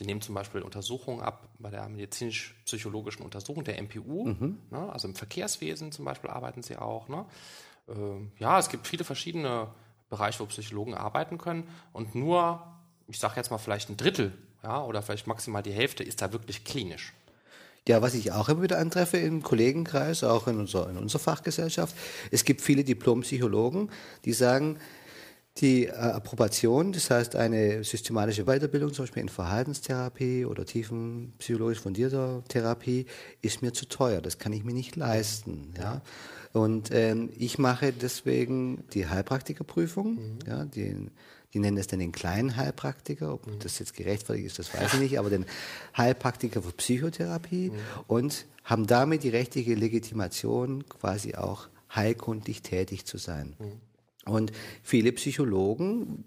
Sie 0.02 0.08
nehmen 0.08 0.22
zum 0.22 0.34
Beispiel 0.34 0.64
Untersuchungen 0.64 1.22
ab 1.22 1.48
bei 1.60 1.70
der 1.70 1.88
medizinisch-psychologischen 1.88 3.22
Untersuchung 3.22 3.64
der 3.64 3.80
MPU, 3.80 4.26
mhm. 4.30 4.58
ne, 4.72 4.92
also 4.92 5.08
im 5.08 5.14
Verkehrswesen 5.14 5.92
zum 5.92 6.06
Beispiel 6.06 6.32
arbeiten 6.32 6.64
sie 6.64 6.76
auch. 6.76 7.08
Ne? 7.08 7.24
Äh, 7.88 7.94
ja, 8.40 8.58
es 8.58 8.70
gibt 8.70 8.88
viele 8.88 9.04
verschiedene 9.04 9.68
Bereiche, 10.10 10.40
wo 10.40 10.48
Psychologen 10.48 10.96
arbeiten 10.96 11.38
können 11.38 11.68
und 11.94 12.16
nur, 12.16 12.64
ich 13.10 13.20
sage 13.20 13.36
jetzt 13.36 13.52
mal 13.52 13.60
vielleicht 13.60 13.92
ein 13.92 13.98
Drittel 13.98 14.36
ja, 14.64 14.84
oder 14.84 15.04
vielleicht 15.04 15.28
maximal 15.28 15.62
die 15.62 15.72
Hälfte 15.72 16.04
ist 16.04 16.24
da 16.24 16.34
wirklich 16.34 16.64
klinisch. 16.64 17.14
Ja, 17.88 18.02
was 18.02 18.16
ich 18.16 18.32
auch 18.32 18.50
immer 18.50 18.64
wieder 18.64 18.80
antreffe 18.80 19.18
im 19.18 19.44
Kollegenkreis, 19.44 20.24
auch 20.24 20.48
in 20.48 20.58
unserer, 20.58 20.90
in 20.90 20.98
unserer 20.98 21.20
Fachgesellschaft, 21.20 21.96
es 22.32 22.44
gibt 22.44 22.62
viele 22.62 22.84
Diplompsychologen, 22.84 23.92
die 24.26 24.34
sagen, 24.34 24.80
die 25.58 25.88
äh, 25.88 25.92
Approbation, 25.92 26.94
das 26.94 27.10
heißt 27.10 27.36
eine 27.36 27.84
systematische 27.84 28.46
Weiterbildung, 28.46 28.94
zum 28.94 29.04
Beispiel 29.04 29.24
in 29.24 29.30
Verhaltenstherapie 29.30 30.46
oder 30.46 30.66
tiefenpsychologisch 30.66 31.80
fundierter 31.80 32.44
Therapie, 32.48 33.06
ist 33.42 33.62
mir 33.62 33.74
zu 33.74 33.88
teuer. 33.88 34.22
Das 34.22 34.40
kann 34.40 34.54
ich 34.54 34.64
mir 34.64 34.74
nicht 34.74 34.96
leisten. 34.96 35.74
Ja. 35.78 36.02
Und 36.54 36.90
ähm, 36.92 37.30
ich 37.38 37.58
mache 37.58 37.92
deswegen 37.92 38.84
die 38.94 39.08
Heilpraktikerprüfung. 39.08 40.16
Mhm. 40.16 40.40
Ja, 40.48 40.66
die, 40.66 41.10
die 41.54 41.60
nennen 41.60 41.78
es 41.78 41.88
dann 41.88 42.00
den 42.00 42.12
kleinen 42.12 42.56
Heilpraktiker. 42.56 43.34
Ob 43.34 43.48
mhm. 43.48 43.60
das 43.60 43.80
jetzt 43.80 43.94
gerechtfertigt 43.96 44.48
ist, 44.48 44.60
das 44.60 44.74
weiß 44.74 44.94
ich 44.94 45.00
nicht. 45.02 45.20
Aber 45.20 45.30
den 45.30 45.46
Heilpraktiker 45.98 46.62
für 46.62 46.72
Psychotherapie 46.72 47.72
mhm. 47.72 47.76
und 48.08 48.46
haben 48.64 48.88
damit 48.88 49.24
die 49.24 49.30
rechtliche 49.30 49.74
Legitimation, 49.74 50.88
quasi 50.88 51.36
auch 51.36 51.68
heilkundlich 51.94 52.62
tätig 52.62 53.06
zu 53.06 53.18
sein. 53.18 53.56
Mhm. 53.60 53.91
Und 54.26 54.52
viele 54.84 55.12
Psychologen 55.14 56.26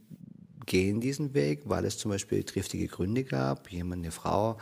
gehen 0.66 1.00
diesen 1.00 1.34
Weg, 1.34 1.62
weil 1.66 1.84
es 1.84 1.98
zum 1.98 2.10
Beispiel 2.10 2.42
triftige 2.42 2.88
Gründe 2.88 3.24
gab. 3.24 3.70
Jemand, 3.70 4.02
eine 4.02 4.10
Frau, 4.10 4.58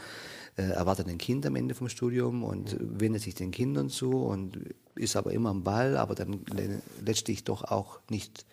äh, 0.57 0.63
erwartet 0.63 1.09
ein 1.09 1.19
Kind 1.19 1.47
am 1.47 1.57
Ende 1.57 1.75
vom 1.75 1.89
Studium 1.89 2.43
und 2.43 2.77
wendet 2.81 3.23
sich 3.23 3.35
den 3.35 3.53
Kindern 3.53 3.89
zu 3.89 4.11
und 4.11 4.59
ist 4.95 5.17
aber 5.17 5.33
immer 5.33 5.51
am 5.51 5.65
Ball, 5.65 5.97
aber 5.97 6.15
dann 6.15 6.41
letztlich 7.05 7.45
doch 7.45 7.65
auch 7.65 8.01
nicht 8.11 8.45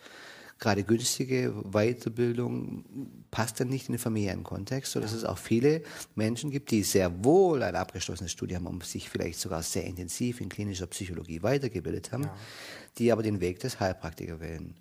gerade 0.59 0.83
günstige 0.83 1.53
Weiterbildung 1.71 2.83
passt 3.31 3.59
dann 3.59 3.69
nicht 3.69 3.87
in 3.87 3.93
den 3.93 3.99
familiären 3.99 4.43
Kontext, 4.43 4.91
sodass 4.91 5.11
ja. 5.11 5.17
es 5.17 5.23
auch 5.23 5.37
viele 5.37 5.81
Menschen 6.15 6.51
gibt, 6.51 6.71
die 6.71 6.83
sehr 6.83 7.23
wohl 7.23 7.63
ein 7.63 7.75
abgeschlossenes 7.75 8.31
Studium 8.31 8.65
haben 8.65 8.75
und 8.75 8.85
sich 8.85 9.09
vielleicht 9.09 9.39
sogar 9.39 9.63
sehr 9.63 9.85
intensiv 9.85 10.41
in 10.41 10.49
klinischer 10.49 10.87
Psychologie 10.87 11.41
weitergebildet 11.41 12.11
haben, 12.11 12.23
ja. 12.23 12.35
Die 12.99 13.11
aber 13.11 13.23
den 13.23 13.39
Weg 13.41 13.59
des 13.59 13.79
Heilpraktiker 13.79 14.39
wählen. 14.39 14.75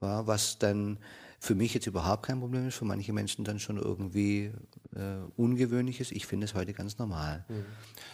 Ja. 0.00 0.26
was 0.26 0.58
dann 0.58 0.98
für 1.42 1.56
mich 1.56 1.74
jetzt 1.74 1.88
überhaupt 1.88 2.24
kein 2.24 2.38
Problem 2.38 2.68
ist, 2.68 2.76
für 2.76 2.84
manche 2.84 3.12
Menschen 3.12 3.44
dann 3.44 3.58
schon 3.58 3.76
irgendwie 3.76 4.52
äh, 4.94 5.16
ungewöhnlich 5.36 5.98
ist. 5.98 6.12
Ich 6.12 6.24
finde 6.24 6.44
es 6.44 6.54
heute 6.54 6.72
ganz 6.72 6.98
normal. 6.98 7.44
Mhm. 7.48 7.64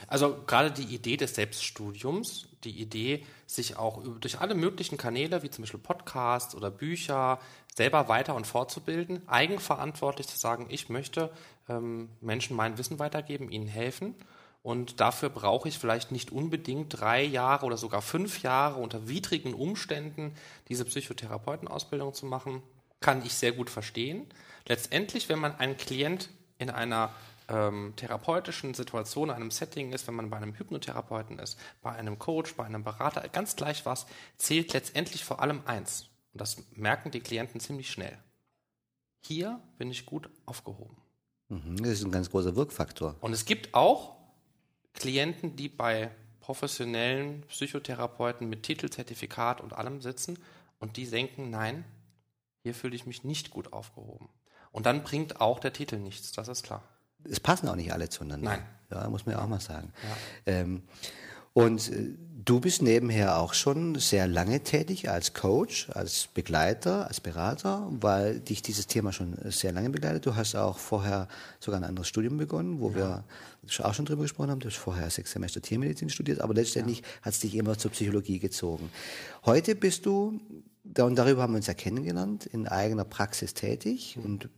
Also 0.06 0.44
gerade 0.46 0.70
die 0.70 0.94
Idee 0.94 1.18
des 1.18 1.34
Selbststudiums, 1.34 2.48
die 2.64 2.80
Idee, 2.80 3.26
sich 3.46 3.76
auch 3.76 4.02
durch 4.18 4.40
alle 4.40 4.54
möglichen 4.54 4.96
Kanäle, 4.96 5.42
wie 5.42 5.50
zum 5.50 5.62
Beispiel 5.62 5.78
Podcasts 5.78 6.54
oder 6.54 6.70
Bücher, 6.70 7.38
selber 7.76 8.08
weiter 8.08 8.34
und 8.34 8.46
fortzubilden, 8.46 9.28
eigenverantwortlich 9.28 10.26
zu 10.26 10.38
sagen, 10.38 10.66
ich 10.70 10.88
möchte 10.88 11.30
ähm, 11.68 12.08
Menschen 12.22 12.56
mein 12.56 12.78
Wissen 12.78 12.98
weitergeben, 12.98 13.50
ihnen 13.50 13.68
helfen. 13.68 14.14
Und 14.62 15.00
dafür 15.00 15.30
brauche 15.30 15.68
ich 15.68 15.78
vielleicht 15.78 16.12
nicht 16.12 16.30
unbedingt 16.30 17.00
drei 17.00 17.22
Jahre 17.22 17.64
oder 17.64 17.76
sogar 17.76 18.02
fünf 18.02 18.42
Jahre 18.42 18.80
unter 18.80 19.08
widrigen 19.08 19.54
Umständen 19.54 20.34
diese 20.68 20.84
Psychotherapeutenausbildung 20.84 22.12
zu 22.12 22.26
machen 22.26 22.62
kann 23.00 23.24
ich 23.24 23.34
sehr 23.34 23.52
gut 23.52 23.70
verstehen. 23.70 24.26
Letztendlich, 24.66 25.28
wenn 25.28 25.38
man 25.38 25.56
ein 25.56 25.76
Klient 25.76 26.30
in 26.58 26.70
einer 26.70 27.12
ähm, 27.48 27.94
therapeutischen 27.96 28.74
Situation, 28.74 29.30
einem 29.30 29.50
Setting 29.50 29.92
ist, 29.92 30.06
wenn 30.06 30.14
man 30.14 30.30
bei 30.30 30.36
einem 30.36 30.54
Hypnotherapeuten 30.54 31.38
ist, 31.38 31.58
bei 31.80 31.92
einem 31.92 32.18
Coach, 32.18 32.54
bei 32.54 32.64
einem 32.64 32.84
Berater, 32.84 33.26
ganz 33.28 33.56
gleich 33.56 33.86
was, 33.86 34.06
zählt 34.36 34.72
letztendlich 34.72 35.24
vor 35.24 35.40
allem 35.40 35.62
eins. 35.64 36.08
Und 36.32 36.40
das 36.40 36.62
merken 36.72 37.10
die 37.10 37.20
Klienten 37.20 37.60
ziemlich 37.60 37.90
schnell. 37.90 38.18
Hier 39.20 39.60
bin 39.78 39.90
ich 39.90 40.04
gut 40.04 40.28
aufgehoben. 40.44 40.96
Mhm, 41.48 41.76
das 41.78 41.92
ist 41.92 42.04
ein 42.04 42.12
ganz 42.12 42.30
großer 42.30 42.56
Wirkfaktor. 42.56 43.16
Und 43.20 43.32
es 43.32 43.44
gibt 43.46 43.74
auch 43.74 44.17
Klienten, 44.94 45.56
die 45.56 45.68
bei 45.68 46.10
professionellen 46.40 47.42
Psychotherapeuten 47.42 48.48
mit 48.48 48.62
Titelzertifikat 48.62 49.60
und 49.60 49.74
allem 49.74 50.00
sitzen 50.00 50.38
und 50.78 50.96
die 50.96 51.08
denken, 51.08 51.50
nein, 51.50 51.84
hier 52.62 52.74
fühle 52.74 52.96
ich 52.96 53.06
mich 53.06 53.24
nicht 53.24 53.50
gut 53.50 53.72
aufgehoben. 53.72 54.28
Und 54.72 54.86
dann 54.86 55.02
bringt 55.02 55.40
auch 55.40 55.60
der 55.60 55.72
Titel 55.72 55.96
nichts, 55.96 56.32
das 56.32 56.48
ist 56.48 56.62
klar. 56.62 56.82
Es 57.24 57.40
passen 57.40 57.68
auch 57.68 57.76
nicht 57.76 57.92
alle 57.92 58.08
zueinander. 58.08 58.50
Nein. 58.50 58.66
Ja, 58.90 59.08
muss 59.08 59.26
man 59.26 59.34
ja 59.34 59.42
auch 59.42 59.48
mal 59.48 59.60
sagen. 59.60 59.92
Ja. 60.02 60.52
Ähm, 60.52 60.82
und 61.52 61.90
äh, 61.90 62.16
du 62.44 62.60
bist 62.60 62.82
nebenher 62.82 63.38
auch 63.38 63.52
schon 63.52 63.96
sehr 63.96 64.28
lange 64.28 64.62
tätig 64.62 65.10
als 65.10 65.34
Coach, 65.34 65.88
als 65.90 66.28
Begleiter, 66.28 67.08
als 67.08 67.20
Berater, 67.20 67.88
weil 67.90 68.38
dich 68.40 68.62
dieses 68.62 68.86
Thema 68.86 69.12
schon 69.12 69.36
sehr 69.46 69.72
lange 69.72 69.90
begleitet. 69.90 70.24
Du 70.24 70.36
hast 70.36 70.54
auch 70.54 70.78
vorher 70.78 71.28
sogar 71.58 71.80
ein 71.80 71.84
anderes 71.84 72.08
Studium 72.08 72.36
begonnen, 72.36 72.80
wo 72.80 72.90
ja. 72.90 72.96
wir 72.96 73.84
auch 73.84 73.94
schon 73.94 74.04
drüber 74.04 74.22
gesprochen 74.22 74.50
haben. 74.50 74.60
Du 74.60 74.68
hast 74.68 74.76
vorher 74.76 75.10
sechs 75.10 75.32
Semester 75.32 75.60
Tiermedizin 75.60 76.10
studiert, 76.10 76.40
aber 76.40 76.54
letztendlich 76.54 76.98
ja. 76.98 77.04
hat 77.22 77.32
es 77.34 77.40
dich 77.40 77.56
immer 77.56 77.76
zur 77.76 77.90
Psychologie 77.90 78.38
gezogen. 78.38 78.90
Heute 79.44 79.74
bist 79.74 80.06
du 80.06 80.40
und 80.98 81.16
darüber 81.16 81.42
haben 81.42 81.52
wir 81.52 81.58
uns 81.58 81.66
ja 81.66 81.74
kennengelernt, 81.74 82.46
in 82.46 82.68
eigener 82.68 83.04
Praxis 83.04 83.52
tätig 83.52 84.16
und 84.22 84.48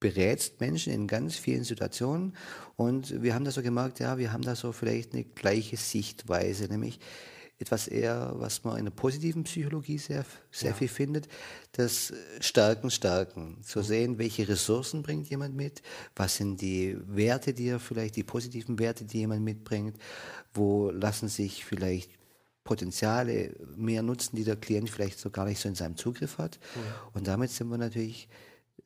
berätst 0.00 0.60
Menschen 0.60 0.92
in 0.92 1.06
ganz 1.06 1.36
vielen 1.36 1.64
Situationen. 1.64 2.36
Und 2.76 3.22
wir 3.22 3.34
haben 3.34 3.44
da 3.44 3.50
so 3.50 3.62
gemerkt, 3.62 4.00
ja, 4.00 4.18
wir 4.18 4.32
haben 4.32 4.42
da 4.42 4.54
so 4.54 4.72
vielleicht 4.72 5.12
eine 5.12 5.24
gleiche 5.24 5.76
Sichtweise, 5.76 6.66
nämlich 6.66 7.00
etwas 7.58 7.88
eher, 7.88 8.34
was 8.34 8.64
man 8.64 8.76
in 8.78 8.84
der 8.84 8.92
positiven 8.92 9.44
Psychologie 9.44 9.96
sehr, 9.96 10.26
sehr 10.50 10.70
ja. 10.70 10.76
viel 10.76 10.88
findet, 10.88 11.26
das 11.72 12.12
Stärken, 12.40 12.90
Stärken. 12.90 13.62
Zu 13.62 13.80
sehen, 13.80 14.18
welche 14.18 14.46
Ressourcen 14.46 15.02
bringt 15.02 15.30
jemand 15.30 15.56
mit, 15.56 15.80
was 16.14 16.36
sind 16.36 16.60
die 16.60 16.98
Werte, 17.06 17.54
die 17.54 17.68
er 17.68 17.80
vielleicht, 17.80 18.16
die 18.16 18.24
positiven 18.24 18.78
Werte, 18.78 19.06
die 19.06 19.18
jemand 19.18 19.42
mitbringt, 19.42 19.96
wo 20.52 20.90
lassen 20.90 21.28
sich 21.28 21.64
vielleicht 21.64 22.10
Potenziale 22.62 23.54
mehr 23.76 24.02
nutzen, 24.02 24.36
die 24.36 24.44
der 24.44 24.56
Klient 24.56 24.90
vielleicht 24.90 25.18
so 25.18 25.30
gar 25.30 25.46
nicht 25.46 25.60
so 25.60 25.68
in 25.68 25.76
seinem 25.76 25.96
Zugriff 25.96 26.36
hat. 26.36 26.58
Mhm. 26.74 26.80
Und 27.14 27.26
damit 27.26 27.50
sind 27.50 27.68
wir 27.68 27.78
natürlich 27.78 28.28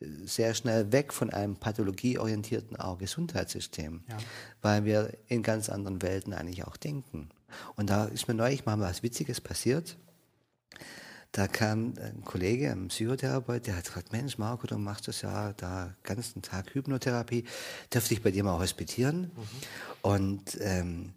sehr 0.00 0.54
schnell 0.54 0.92
weg 0.92 1.12
von 1.12 1.30
einem 1.30 1.56
pathologieorientierten 1.56 2.76
auch 2.76 2.98
Gesundheitssystem, 2.98 4.02
ja. 4.08 4.16
weil 4.62 4.84
wir 4.84 5.12
in 5.28 5.42
ganz 5.42 5.68
anderen 5.68 6.00
Welten 6.02 6.32
eigentlich 6.32 6.64
auch 6.64 6.76
denken. 6.76 7.28
Und 7.76 7.90
da 7.90 8.06
ist 8.06 8.28
mir 8.28 8.34
neulich 8.34 8.64
mal 8.64 8.78
was 8.80 9.02
Witziges 9.02 9.40
passiert. 9.40 9.96
Da 11.32 11.46
kam 11.46 11.94
ein 11.98 12.24
Kollege, 12.24 12.72
ein 12.72 12.88
Psychotherapeut, 12.88 13.66
der 13.66 13.76
hat 13.76 13.84
gesagt, 13.84 14.10
Mensch, 14.10 14.36
Marco, 14.38 14.66
du 14.66 14.78
machst 14.78 15.06
das 15.06 15.22
ja 15.22 15.52
da 15.52 15.94
ganzen 16.02 16.42
Tag 16.42 16.74
Hypnotherapie, 16.74 17.44
dürfte 17.92 18.14
ich 18.14 18.22
bei 18.22 18.32
dir 18.32 18.42
mal 18.42 18.58
hospitieren? 18.58 19.20
Mhm. 19.20 19.30
Und 20.02 20.58
ähm, 20.60 21.12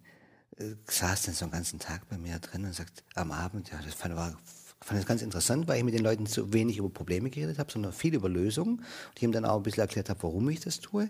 saß 0.86 1.22
dann 1.22 1.34
so 1.34 1.46
einen 1.46 1.52
ganzen 1.52 1.78
Tag 1.80 2.08
bei 2.08 2.18
mir 2.18 2.38
drin 2.38 2.64
und 2.64 2.74
sagt 2.74 3.02
am 3.14 3.32
Abend, 3.32 3.70
ja, 3.72 3.80
das 3.84 3.94
fand, 3.94 4.14
war 4.14 4.36
fand 4.84 5.00
das 5.00 5.06
ganz 5.06 5.22
interessant, 5.22 5.66
weil 5.66 5.78
ich 5.78 5.84
mit 5.84 5.94
den 5.94 6.02
Leuten 6.02 6.26
zu 6.26 6.52
wenig 6.52 6.76
über 6.76 6.90
Probleme 6.90 7.30
geredet 7.30 7.58
habe, 7.58 7.72
sondern 7.72 7.92
viel 7.92 8.14
über 8.14 8.28
Lösungen. 8.28 8.80
Und 8.80 9.16
ich 9.16 9.22
ihm 9.22 9.32
dann 9.32 9.46
auch 9.46 9.56
ein 9.56 9.62
bisschen 9.62 9.80
erklärt 9.80 10.10
habe, 10.10 10.22
warum 10.22 10.48
ich 10.50 10.60
das 10.60 10.80
tue. 10.80 11.08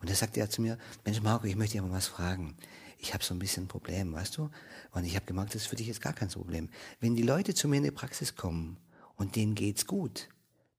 Und 0.00 0.10
da 0.10 0.14
sagte 0.14 0.40
er 0.40 0.50
zu 0.50 0.60
mir, 0.60 0.76
Mensch 1.04 1.22
Marco, 1.22 1.46
ich 1.46 1.56
möchte 1.56 1.78
dir 1.78 1.82
mal 1.82 1.92
was 1.92 2.06
fragen. 2.06 2.56
Ich 2.98 3.14
habe 3.14 3.24
so 3.24 3.34
ein 3.34 3.38
bisschen 3.38 3.64
ein 3.64 3.68
Problem, 3.68 4.12
weißt 4.12 4.36
du? 4.36 4.50
Und 4.92 5.04
ich 5.04 5.16
habe 5.16 5.24
gemerkt, 5.24 5.54
das 5.54 5.62
ist 5.62 5.68
für 5.68 5.76
dich 5.76 5.86
jetzt 5.86 6.02
gar 6.02 6.12
kein 6.12 6.28
Problem. 6.28 6.68
Wenn 7.00 7.14
die 7.14 7.22
Leute 7.22 7.54
zu 7.54 7.68
mir 7.68 7.76
in 7.76 7.84
die 7.84 7.90
Praxis 7.90 8.36
kommen 8.36 8.76
und 9.16 9.34
denen 9.34 9.54
geht's 9.54 9.86
gut, 9.86 10.28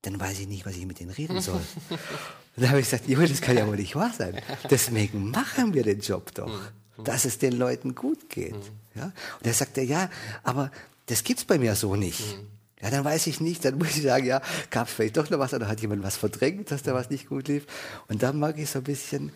dann 0.02 0.20
weiß 0.20 0.38
ich 0.38 0.46
nicht, 0.46 0.64
was 0.64 0.76
ich 0.76 0.86
mit 0.86 1.00
denen 1.00 1.10
reden 1.10 1.40
soll. 1.40 1.60
und 1.90 1.98
da 2.56 2.68
habe 2.68 2.80
ich 2.80 2.86
gesagt, 2.86 3.08
Junge, 3.08 3.26
das 3.26 3.40
kann 3.40 3.56
ja 3.56 3.66
wohl 3.66 3.76
nicht 3.76 3.96
wahr 3.96 4.12
sein. 4.16 4.40
Deswegen 4.70 5.30
machen 5.30 5.74
wir 5.74 5.82
den 5.82 6.00
Job 6.00 6.32
doch, 6.34 6.70
mhm. 6.96 7.04
dass 7.04 7.24
es 7.24 7.38
den 7.38 7.54
Leuten 7.54 7.96
gut 7.96 8.28
geht. 8.28 8.54
Mhm. 8.54 9.00
Ja? 9.00 9.04
Und 9.38 9.46
er 9.46 9.54
sagte, 9.54 9.82
ja, 9.82 10.08
aber 10.44 10.70
das 11.08 11.24
gibt's 11.24 11.44
bei 11.44 11.58
mir 11.58 11.74
so 11.74 11.96
nicht. 11.96 12.20
Mhm. 12.20 12.46
Ja, 12.80 12.90
dann 12.90 13.04
weiß 13.04 13.26
ich 13.26 13.40
nicht, 13.40 13.64
dann 13.64 13.76
muss 13.76 13.96
ich 13.96 14.02
sagen, 14.02 14.24
ja, 14.24 14.40
gab's 14.70 14.92
vielleicht 14.92 15.16
doch 15.16 15.28
noch 15.30 15.40
was 15.40 15.52
oder 15.52 15.66
hat 15.66 15.80
jemand 15.80 16.02
was 16.04 16.16
verdrängt, 16.16 16.70
dass 16.70 16.84
da 16.84 16.94
was 16.94 17.10
nicht 17.10 17.28
gut 17.28 17.48
lief. 17.48 17.66
Und 18.06 18.22
dann 18.22 18.38
mag 18.38 18.56
ich 18.56 18.70
so 18.70 18.78
ein 18.78 18.84
bisschen, 18.84 19.32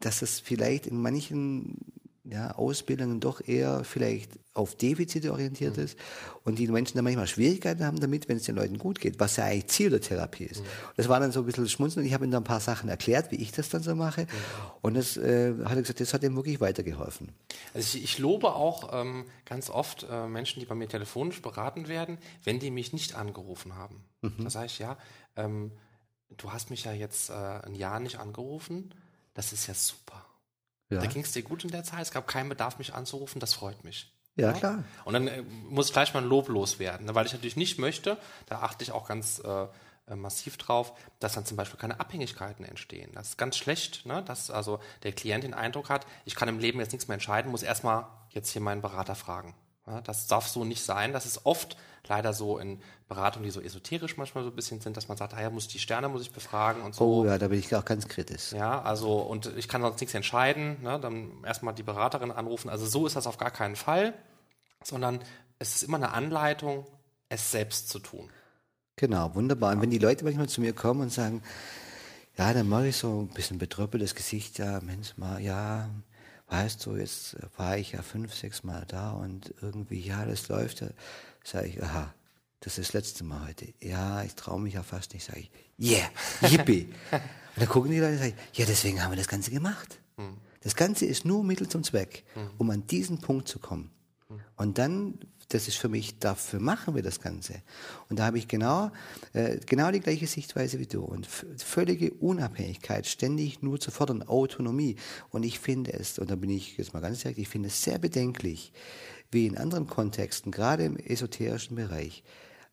dass 0.00 0.22
es 0.22 0.40
vielleicht 0.40 0.86
in 0.88 1.00
manchen 1.00 1.76
ja, 2.24 2.52
Ausbildungen 2.52 3.18
doch 3.18 3.40
eher 3.46 3.82
vielleicht 3.82 4.38
auf 4.54 4.76
Defizite 4.76 5.32
orientiert 5.32 5.76
mhm. 5.76 5.84
ist 5.84 5.98
und 6.44 6.58
die 6.58 6.68
Menschen 6.68 6.96
dann 6.96 7.04
manchmal 7.04 7.26
Schwierigkeiten 7.26 7.84
haben 7.84 7.98
damit, 7.98 8.28
wenn 8.28 8.36
es 8.36 8.44
den 8.44 8.54
Leuten 8.54 8.78
gut 8.78 9.00
geht, 9.00 9.18
was 9.18 9.36
ja 9.36 9.44
eigentlich 9.44 9.68
Ziel 9.68 9.90
der 9.90 10.00
Therapie 10.00 10.44
ist. 10.44 10.60
Mhm. 10.60 10.66
Das 10.96 11.08
war 11.08 11.18
dann 11.18 11.32
so 11.32 11.40
ein 11.40 11.46
bisschen 11.46 11.68
schmunzeln 11.68 12.02
und 12.02 12.06
ich 12.06 12.14
habe 12.14 12.24
ihm 12.24 12.30
dann 12.30 12.42
ein 12.42 12.46
paar 12.46 12.60
Sachen 12.60 12.88
erklärt, 12.88 13.32
wie 13.32 13.36
ich 13.36 13.50
das 13.50 13.70
dann 13.70 13.82
so 13.82 13.94
mache 13.96 14.22
mhm. 14.22 14.26
und 14.82 14.94
das 14.94 15.16
äh, 15.16 15.54
hat 15.64 15.72
er 15.72 15.82
gesagt, 15.82 16.00
das 16.00 16.14
hat 16.14 16.22
ihm 16.22 16.36
wirklich 16.36 16.60
weitergeholfen. 16.60 17.32
Also 17.74 17.96
ich, 17.96 18.04
ich 18.04 18.18
lobe 18.18 18.54
auch 18.54 18.92
ähm, 18.92 19.24
ganz 19.44 19.68
oft 19.68 20.06
äh, 20.08 20.28
Menschen, 20.28 20.60
die 20.60 20.66
bei 20.66 20.76
mir 20.76 20.88
telefonisch 20.88 21.42
beraten 21.42 21.88
werden, 21.88 22.18
wenn 22.44 22.60
die 22.60 22.70
mich 22.70 22.92
nicht 22.92 23.16
angerufen 23.16 23.74
haben. 23.74 24.04
Mhm. 24.20 24.44
Da 24.44 24.50
sage 24.50 24.66
ich, 24.66 24.78
ja, 24.78 24.96
ähm, 25.34 25.72
du 26.36 26.52
hast 26.52 26.70
mich 26.70 26.84
ja 26.84 26.92
jetzt 26.92 27.30
äh, 27.30 27.32
ein 27.32 27.74
Jahr 27.74 27.98
nicht 27.98 28.20
angerufen, 28.20 28.94
das 29.34 29.52
ist 29.52 29.66
ja 29.66 29.74
super. 29.74 30.24
Ja. 30.92 31.00
Da 31.00 31.06
ging 31.06 31.22
es 31.22 31.32
dir 31.32 31.42
gut 31.42 31.64
in 31.64 31.70
der 31.70 31.84
Zeit. 31.84 32.02
Es 32.02 32.10
gab 32.10 32.26
keinen 32.26 32.48
Bedarf, 32.48 32.78
mich 32.78 32.94
anzurufen. 32.94 33.40
Das 33.40 33.54
freut 33.54 33.82
mich. 33.84 34.12
Ja, 34.36 34.52
klar. 34.52 34.84
Und 35.04 35.14
dann 35.14 35.26
äh, 35.26 35.42
muss 35.68 35.88
ich 35.88 35.92
gleich 35.92 36.14
mal 36.14 36.24
loblos 36.24 36.78
werden, 36.78 37.06
ne? 37.06 37.14
weil 37.14 37.26
ich 37.26 37.32
natürlich 37.32 37.56
nicht 37.56 37.78
möchte, 37.78 38.16
da 38.46 38.60
achte 38.60 38.82
ich 38.82 38.92
auch 38.92 39.06
ganz 39.06 39.40
äh, 39.44 39.66
äh, 40.06 40.16
massiv 40.16 40.56
drauf, 40.56 40.94
dass 41.18 41.34
dann 41.34 41.44
zum 41.44 41.58
Beispiel 41.58 41.78
keine 41.78 42.00
Abhängigkeiten 42.00 42.64
entstehen. 42.64 43.10
Das 43.14 43.30
ist 43.30 43.38
ganz 43.38 43.56
schlecht, 43.56 44.06
ne? 44.06 44.22
dass 44.22 44.50
also 44.50 44.80
der 45.02 45.12
Klient 45.12 45.44
den 45.44 45.52
Eindruck 45.52 45.90
hat, 45.90 46.06
ich 46.24 46.34
kann 46.34 46.48
im 46.48 46.58
Leben 46.58 46.80
jetzt 46.80 46.92
nichts 46.92 47.08
mehr 47.08 47.14
entscheiden, 47.14 47.50
muss 47.50 47.62
erstmal 47.62 48.06
jetzt 48.30 48.50
hier 48.50 48.62
meinen 48.62 48.80
Berater 48.80 49.14
fragen. 49.14 49.54
Ja, 49.86 50.00
das 50.00 50.28
darf 50.28 50.48
so 50.48 50.64
nicht 50.64 50.82
sein. 50.82 51.12
Das 51.12 51.26
ist 51.26 51.44
oft 51.44 51.76
leider 52.08 52.32
so 52.32 52.58
in 52.58 52.80
Beratungen, 53.08 53.44
die 53.44 53.50
so 53.50 53.60
esoterisch 53.60 54.16
manchmal 54.16 54.44
so 54.44 54.50
ein 54.50 54.56
bisschen 54.56 54.80
sind, 54.80 54.96
dass 54.96 55.08
man 55.08 55.16
sagt, 55.16 55.34
ah 55.34 55.42
ja, 55.42 55.50
muss 55.50 55.68
die 55.68 55.78
Sterne 55.78 56.08
muss 56.08 56.22
ich 56.22 56.32
befragen 56.32 56.82
und 56.82 56.94
so. 56.94 57.04
Oh 57.04 57.24
ja, 57.24 57.38
da 57.38 57.48
bin 57.48 57.58
ich 57.58 57.74
auch 57.74 57.84
ganz 57.84 58.08
kritisch. 58.08 58.52
Ja, 58.52 58.82
also 58.82 59.20
und 59.20 59.46
ich 59.56 59.68
kann 59.68 59.82
sonst 59.82 60.00
nichts 60.00 60.14
entscheiden. 60.14 60.82
Ne? 60.82 60.98
Dann 61.00 61.44
erstmal 61.44 61.74
die 61.74 61.82
Beraterin 61.82 62.30
anrufen. 62.30 62.68
Also 62.68 62.86
so 62.86 63.06
ist 63.06 63.16
das 63.16 63.26
auf 63.26 63.38
gar 63.38 63.50
keinen 63.50 63.76
Fall, 63.76 64.14
sondern 64.82 65.20
es 65.58 65.76
ist 65.76 65.82
immer 65.84 65.96
eine 65.96 66.12
Anleitung, 66.12 66.86
es 67.28 67.50
selbst 67.50 67.88
zu 67.88 67.98
tun. 67.98 68.30
Genau, 68.96 69.34
wunderbar. 69.34 69.72
Und 69.72 69.80
wenn 69.80 69.90
die 69.90 69.98
Leute 69.98 70.24
manchmal 70.24 70.48
zu 70.48 70.60
mir 70.60 70.72
kommen 70.72 71.02
und 71.02 71.12
sagen, 71.12 71.42
ja, 72.36 72.52
dann 72.52 72.68
mache 72.68 72.88
ich 72.88 72.96
so 72.96 73.22
ein 73.22 73.28
bisschen 73.28 73.58
betröppeltes 73.58 74.14
Gesicht, 74.14 74.58
ja, 74.58 74.80
Mensch, 74.80 75.16
mal, 75.16 75.40
ja, 75.40 75.88
weißt 76.48 76.84
du, 76.84 76.96
jetzt 76.96 77.36
war 77.56 77.76
ich 77.76 77.92
ja 77.92 78.02
fünf, 78.02 78.34
sechs 78.34 78.62
Mal 78.62 78.84
da 78.88 79.12
und 79.12 79.54
irgendwie, 79.62 80.00
ja, 80.00 80.24
das 80.24 80.48
läuft 80.48 80.80
ja. 80.80 80.88
Sag 81.44 81.66
ich, 81.66 81.82
aha, 81.82 82.14
das 82.60 82.78
ist 82.78 82.88
das 82.88 82.92
letzte 82.94 83.24
Mal 83.24 83.48
heute. 83.48 83.74
Ja, 83.80 84.22
ich 84.22 84.34
traue 84.34 84.60
mich 84.60 84.74
ja 84.74 84.82
fast 84.82 85.14
nicht, 85.14 85.24
sage 85.24 85.40
ich, 85.40 85.50
yeah, 85.78 86.08
yippie. 86.42 86.88
und 87.12 87.20
dann 87.56 87.68
gucken 87.68 87.90
die 87.90 87.98
Leute 87.98 88.12
und 88.12 88.18
sagen, 88.18 88.34
ja, 88.54 88.66
deswegen 88.66 89.02
haben 89.02 89.10
wir 89.10 89.16
das 89.16 89.28
Ganze 89.28 89.50
gemacht. 89.50 90.00
Hm. 90.16 90.36
Das 90.60 90.76
Ganze 90.76 91.06
ist 91.06 91.24
nur 91.24 91.42
Mittel 91.42 91.68
zum 91.68 91.82
Zweck, 91.82 92.24
hm. 92.34 92.50
um 92.58 92.70
an 92.70 92.86
diesen 92.86 93.20
Punkt 93.20 93.48
zu 93.48 93.58
kommen. 93.58 93.90
Hm. 94.28 94.40
Und 94.56 94.78
dann 94.78 95.18
das 95.52 95.68
ist 95.68 95.76
für 95.76 95.88
mich, 95.88 96.18
dafür 96.18 96.60
machen 96.60 96.94
wir 96.94 97.02
das 97.02 97.20
Ganze. 97.20 97.62
Und 98.08 98.18
da 98.18 98.26
habe 98.26 98.38
ich 98.38 98.48
genau, 98.48 98.90
äh, 99.32 99.58
genau 99.66 99.90
die 99.90 100.00
gleiche 100.00 100.26
Sichtweise 100.26 100.78
wie 100.78 100.86
du. 100.86 101.02
Und 101.02 101.26
völlige 101.26 102.12
Unabhängigkeit, 102.14 103.06
ständig 103.06 103.62
nur 103.62 103.78
zu 103.78 103.90
fordern, 103.90 104.22
Autonomie. 104.22 104.96
Und 105.30 105.42
ich 105.42 105.58
finde 105.58 105.92
es, 105.92 106.18
und 106.18 106.30
da 106.30 106.36
bin 106.36 106.50
ich 106.50 106.78
jetzt 106.78 106.94
mal 106.94 107.00
ganz 107.00 107.24
ehrlich, 107.24 107.40
ich 107.40 107.48
finde 107.48 107.68
es 107.68 107.82
sehr 107.82 107.98
bedenklich, 107.98 108.72
wie 109.32 109.46
in 109.46 109.56
anderen 109.58 109.86
Kontexten, 109.88 110.52
gerade 110.52 110.84
im 110.84 110.96
esoterischen 110.96 111.74
Bereich, 111.74 112.22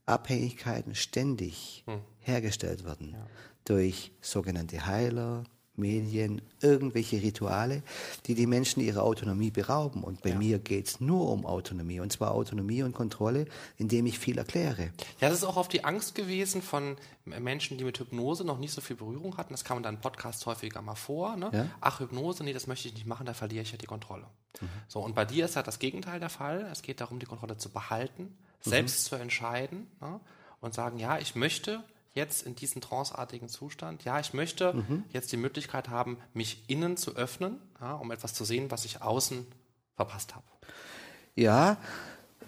Abhängigkeiten 0.05 0.93
ständig 0.93 1.83
hm. 1.87 2.01
hergestellt 2.19 2.83
werden. 2.83 3.13
Ja. 3.13 3.27
Durch 3.65 4.11
sogenannte 4.21 4.85
Heiler, 4.85 5.43
Medien, 5.79 6.41
irgendwelche 6.61 7.21
Rituale, 7.21 7.81
die 8.25 8.35
die 8.35 8.47
Menschen 8.47 8.81
ihrer 8.81 9.03
Autonomie 9.03 9.51
berauben. 9.51 10.03
Und 10.03 10.21
bei 10.21 10.31
ja. 10.31 10.37
mir 10.37 10.59
geht 10.59 10.87
es 10.87 10.99
nur 10.99 11.29
um 11.29 11.45
Autonomie. 11.45 11.99
Und 11.99 12.11
zwar 12.11 12.31
Autonomie 12.31 12.83
und 12.83 12.93
Kontrolle, 12.93 13.45
indem 13.77 14.05
ich 14.05 14.19
viel 14.19 14.37
erkläre. 14.37 14.91
Ja, 15.19 15.29
das 15.29 15.39
ist 15.39 15.43
auch 15.43 15.57
auf 15.57 15.67
die 15.67 15.83
Angst 15.83 16.15
gewesen 16.15 16.61
von 16.61 16.97
Menschen, 17.25 17.77
die 17.77 17.83
mit 17.83 17.99
Hypnose 17.99 18.43
noch 18.43 18.57
nicht 18.57 18.73
so 18.73 18.81
viel 18.81 18.95
Berührung 18.95 19.37
hatten. 19.37 19.53
Das 19.53 19.63
kam 19.63 19.77
in 19.77 19.83
deinem 19.83 20.01
Podcast 20.01 20.45
häufiger 20.45 20.81
mal 20.81 20.95
vor. 20.95 21.35
Ne? 21.35 21.49
Ja? 21.53 21.65
Ach, 21.81 21.99
Hypnose, 21.99 22.43
nee, 22.43 22.53
das 22.53 22.67
möchte 22.67 22.87
ich 22.87 22.93
nicht 22.93 23.05
machen, 23.05 23.25
da 23.25 23.33
verliere 23.33 23.63
ich 23.63 23.71
ja 23.71 23.77
die 23.77 23.85
Kontrolle. 23.85 24.25
Mhm. 24.61 24.69
So, 24.87 24.99
und 24.99 25.15
bei 25.15 25.25
dir 25.25 25.45
ist 25.45 25.55
halt 25.55 25.67
das 25.67 25.79
Gegenteil 25.79 26.19
der 26.19 26.29
Fall. 26.29 26.67
Es 26.71 26.81
geht 26.81 27.01
darum, 27.01 27.19
die 27.19 27.25
Kontrolle 27.25 27.57
zu 27.57 27.69
behalten, 27.69 28.23
mhm. 28.23 28.69
selbst 28.69 29.05
zu 29.05 29.15
entscheiden 29.15 29.87
ne? 30.01 30.19
und 30.61 30.73
sagen, 30.73 30.99
ja, 30.99 31.17
ich 31.19 31.35
möchte 31.35 31.83
jetzt 32.19 32.45
in 32.45 32.55
diesen 32.55 32.81
tranceartigen 32.81 33.49
Zustand. 33.49 34.03
Ja, 34.03 34.19
ich 34.19 34.33
möchte 34.33 34.73
mhm. 34.73 35.03
jetzt 35.11 35.31
die 35.31 35.37
Möglichkeit 35.37 35.89
haben, 35.89 36.17
mich 36.33 36.63
innen 36.67 36.97
zu 36.97 37.15
öffnen, 37.15 37.57
ja, 37.81 37.95
um 37.95 38.11
etwas 38.11 38.33
zu 38.33 38.45
sehen, 38.45 38.69
was 38.69 38.85
ich 38.85 39.01
außen 39.01 39.47
verpasst 39.95 40.35
habe. 40.35 40.45
Ja, 41.35 41.77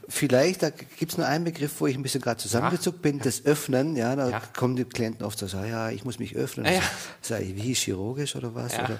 vielleicht, 0.08 0.62
da 0.64 0.70
gibt 0.70 1.12
es 1.12 1.18
nur 1.18 1.26
einen 1.26 1.46
Begriff, 1.46 1.80
wo 1.80 1.88
ich 1.88 1.96
ein 1.96 2.04
bisschen 2.04 2.22
gerade 2.22 2.40
zusammengezuckt 2.40 3.02
bin, 3.02 3.20
das 3.20 3.46
Öffnen. 3.46 3.96
Ja, 3.96 4.16
da 4.16 4.30
ja. 4.30 4.42
kommen 4.58 4.76
die 4.76 4.86
Klienten 4.86 5.26
oft 5.26 5.40
so, 5.40 5.46
ja, 5.58 5.90
ich 5.90 6.04
muss 6.04 6.20
mich 6.20 6.36
öffnen. 6.36 6.66
Ja, 6.66 6.74
ja. 6.74 6.82
Sag 7.22 7.42
ich, 7.42 7.56
wie 7.56 7.74
chirurgisch 7.74 8.36
oder 8.36 8.54
was? 8.54 8.74
Oder, 8.74 9.00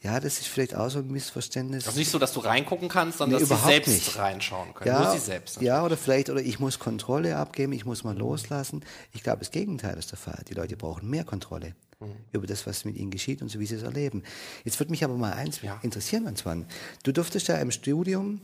ja, 0.00 0.20
das 0.20 0.38
ist 0.38 0.46
vielleicht 0.46 0.76
auch 0.76 0.90
so 0.90 1.00
ein 1.00 1.08
Missverständnis. 1.08 1.86
Also 1.86 1.98
nicht 1.98 2.10
so, 2.10 2.18
dass 2.18 2.32
du 2.32 2.40
reingucken 2.40 2.88
kannst, 2.88 3.18
sondern 3.18 3.42
nee, 3.42 3.48
dass 3.48 3.58
sie 3.60 3.66
selbst 3.66 3.88
nicht. 3.88 4.16
reinschauen 4.16 4.72
können. 4.72 4.90
Ja, 4.90 5.02
Nur 5.02 5.12
sie 5.12 5.18
selbst. 5.18 5.60
Ja, 5.60 5.84
oder 5.84 5.96
vielleicht, 5.96 6.30
oder 6.30 6.40
ich 6.40 6.60
muss 6.60 6.78
Kontrolle 6.78 7.36
abgeben, 7.36 7.72
ich 7.72 7.84
muss 7.84 8.04
mal 8.04 8.14
mhm. 8.14 8.20
loslassen. 8.20 8.84
Ich 9.12 9.24
glaube, 9.24 9.40
das 9.40 9.50
Gegenteil 9.50 9.98
ist 9.98 10.12
der 10.12 10.18
Fall. 10.18 10.44
Die 10.48 10.54
Leute 10.54 10.76
brauchen 10.76 11.10
mehr 11.10 11.24
Kontrolle 11.24 11.74
mhm. 11.98 12.14
über 12.30 12.46
das, 12.46 12.64
was 12.64 12.84
mit 12.84 12.96
ihnen 12.96 13.10
geschieht 13.10 13.42
und 13.42 13.48
so, 13.48 13.58
wie 13.58 13.66
sie 13.66 13.74
es 13.74 13.82
erleben. 13.82 14.22
Jetzt 14.64 14.78
würde 14.78 14.92
mich 14.92 15.02
aber 15.02 15.14
mal 15.14 15.32
eins 15.32 15.62
ja. 15.62 15.80
interessieren, 15.82 16.28
Antoine. 16.28 16.66
Du 17.02 17.12
durftest 17.12 17.48
ja 17.48 17.56
im 17.56 17.72
Studium 17.72 18.42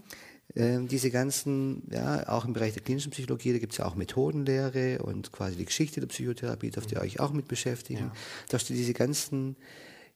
äh, 0.54 0.80
diese 0.80 1.12
ganzen, 1.12 1.88
ja, 1.92 2.28
auch 2.28 2.46
im 2.46 2.52
Bereich 2.52 2.72
der 2.72 2.82
klinischen 2.82 3.12
Psychologie, 3.12 3.52
da 3.52 3.58
gibt 3.58 3.74
es 3.74 3.78
ja 3.78 3.86
auch 3.86 3.94
Methodenlehre 3.94 5.02
und 5.02 5.30
quasi 5.30 5.54
die 5.54 5.66
Geschichte 5.66 6.00
der 6.00 6.08
Psychotherapie, 6.08 6.70
dürft 6.70 6.90
ihr 6.90 6.98
mhm. 6.98 7.04
euch 7.04 7.20
auch 7.20 7.32
mit 7.32 7.46
beschäftigen. 7.46 8.06
Ja. 8.06 8.12
Darfst 8.48 8.68
du 8.70 8.74
diese 8.74 8.92
ganzen 8.92 9.54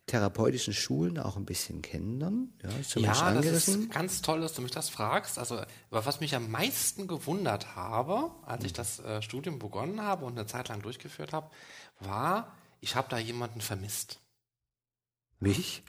therapeutischen 0.09 0.75
Schulen 0.75 1.19
auch 1.19 1.37
ein 1.37 1.45
bisschen 1.45 1.83
kennenlernen? 1.83 2.53
Ja, 2.63 3.01
ja 3.01 3.33
das 3.35 3.69
ist 3.69 3.91
ganz 3.91 4.23
toll, 4.23 4.41
dass 4.41 4.55
du 4.55 4.63
mich 4.63 4.73
das 4.73 4.89
fragst. 4.89 5.39
Also, 5.39 5.61
was 5.91 6.21
mich 6.21 6.35
am 6.35 6.51
meisten 6.51 7.07
gewundert 7.07 7.77
habe, 7.77 8.33
als 8.45 8.65
ich 8.65 8.73
das 8.73 8.99
äh, 9.01 9.23
Studium 9.23 9.59
begonnen 9.61 10.03
habe 10.03 10.25
und 10.25 10.37
eine 10.37 10.47
Zeit 10.47 10.69
lang 10.69 10.83
durchgeführt 10.83 11.33
habe, 11.33 11.51
war, 12.01 12.53
ich 12.81 12.97
habe 12.97 13.09
da 13.09 13.19
jemanden 13.19 13.61
vermisst. 13.61 14.19
Mich? 15.41 15.83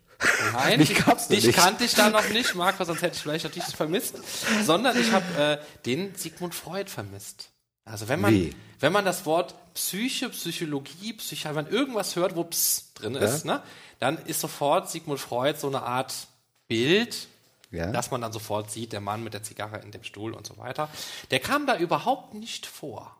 Nein, 0.53 0.79
Mich 0.79 0.95
gab's 0.95 1.27
dich 1.27 1.45
nicht. 1.45 1.55
kannte 1.58 1.86
ich 1.86 1.95
da 1.95 2.10
noch 2.10 2.27
nicht, 2.29 2.55
Marc, 2.55 2.75
sonst 2.77 3.01
hätte 3.01 3.15
ich 3.15 3.21
vielleicht 3.21 3.45
noch 3.45 3.51
dich 3.51 3.63
vermisst, 3.63 4.15
sondern 4.63 4.99
ich 4.99 5.12
habe 5.12 5.25
äh, 5.41 5.58
den 5.86 6.13
Sigmund 6.15 6.53
Freud 6.53 6.89
vermisst. 6.89 7.51
Also 7.86 8.08
wenn 8.08 8.21
man, 8.21 8.34
Wie? 8.34 8.55
wenn 8.79 8.93
man 8.93 9.05
das 9.05 9.25
Wort 9.25 9.55
Psyche, 9.80 10.28
Psychologie, 10.28 11.13
Psychiatrie, 11.13 11.56
wenn 11.56 11.63
man 11.63 11.74
irgendwas 11.74 12.18
hört, 12.18 12.36
wo 12.36 12.44
Ps 12.44 12.92
drin 12.96 13.15
ja? 13.15 13.22
ist, 13.22 13.46
ne, 13.46 13.63
dann 14.00 14.18
ist 14.26 14.42
sofort 14.42 14.89
Sigmund 14.89 15.22
Freud 15.22 15.58
so 15.58 15.68
eine 15.68 15.84
Art 15.84 16.28
Bild, 16.68 17.30
ja. 17.72 17.89
dass 17.89 18.12
man 18.12 18.20
dann 18.20 18.34
sofort 18.34 18.70
sieht, 18.70 18.92
der 18.92 19.00
Mann 19.00 19.24
mit 19.24 19.34
der 19.34 19.42
Zigarre 19.42 19.80
in 19.80 19.92
dem 19.92 20.04
Stuhl 20.04 20.34
und 20.34 20.46
so 20.46 20.58
weiter. 20.58 20.89
Der 21.32 21.39
kam 21.39 21.65
da 21.65 21.78
überhaupt 21.78 22.34
nicht 22.34 22.65
vor. 22.65 23.15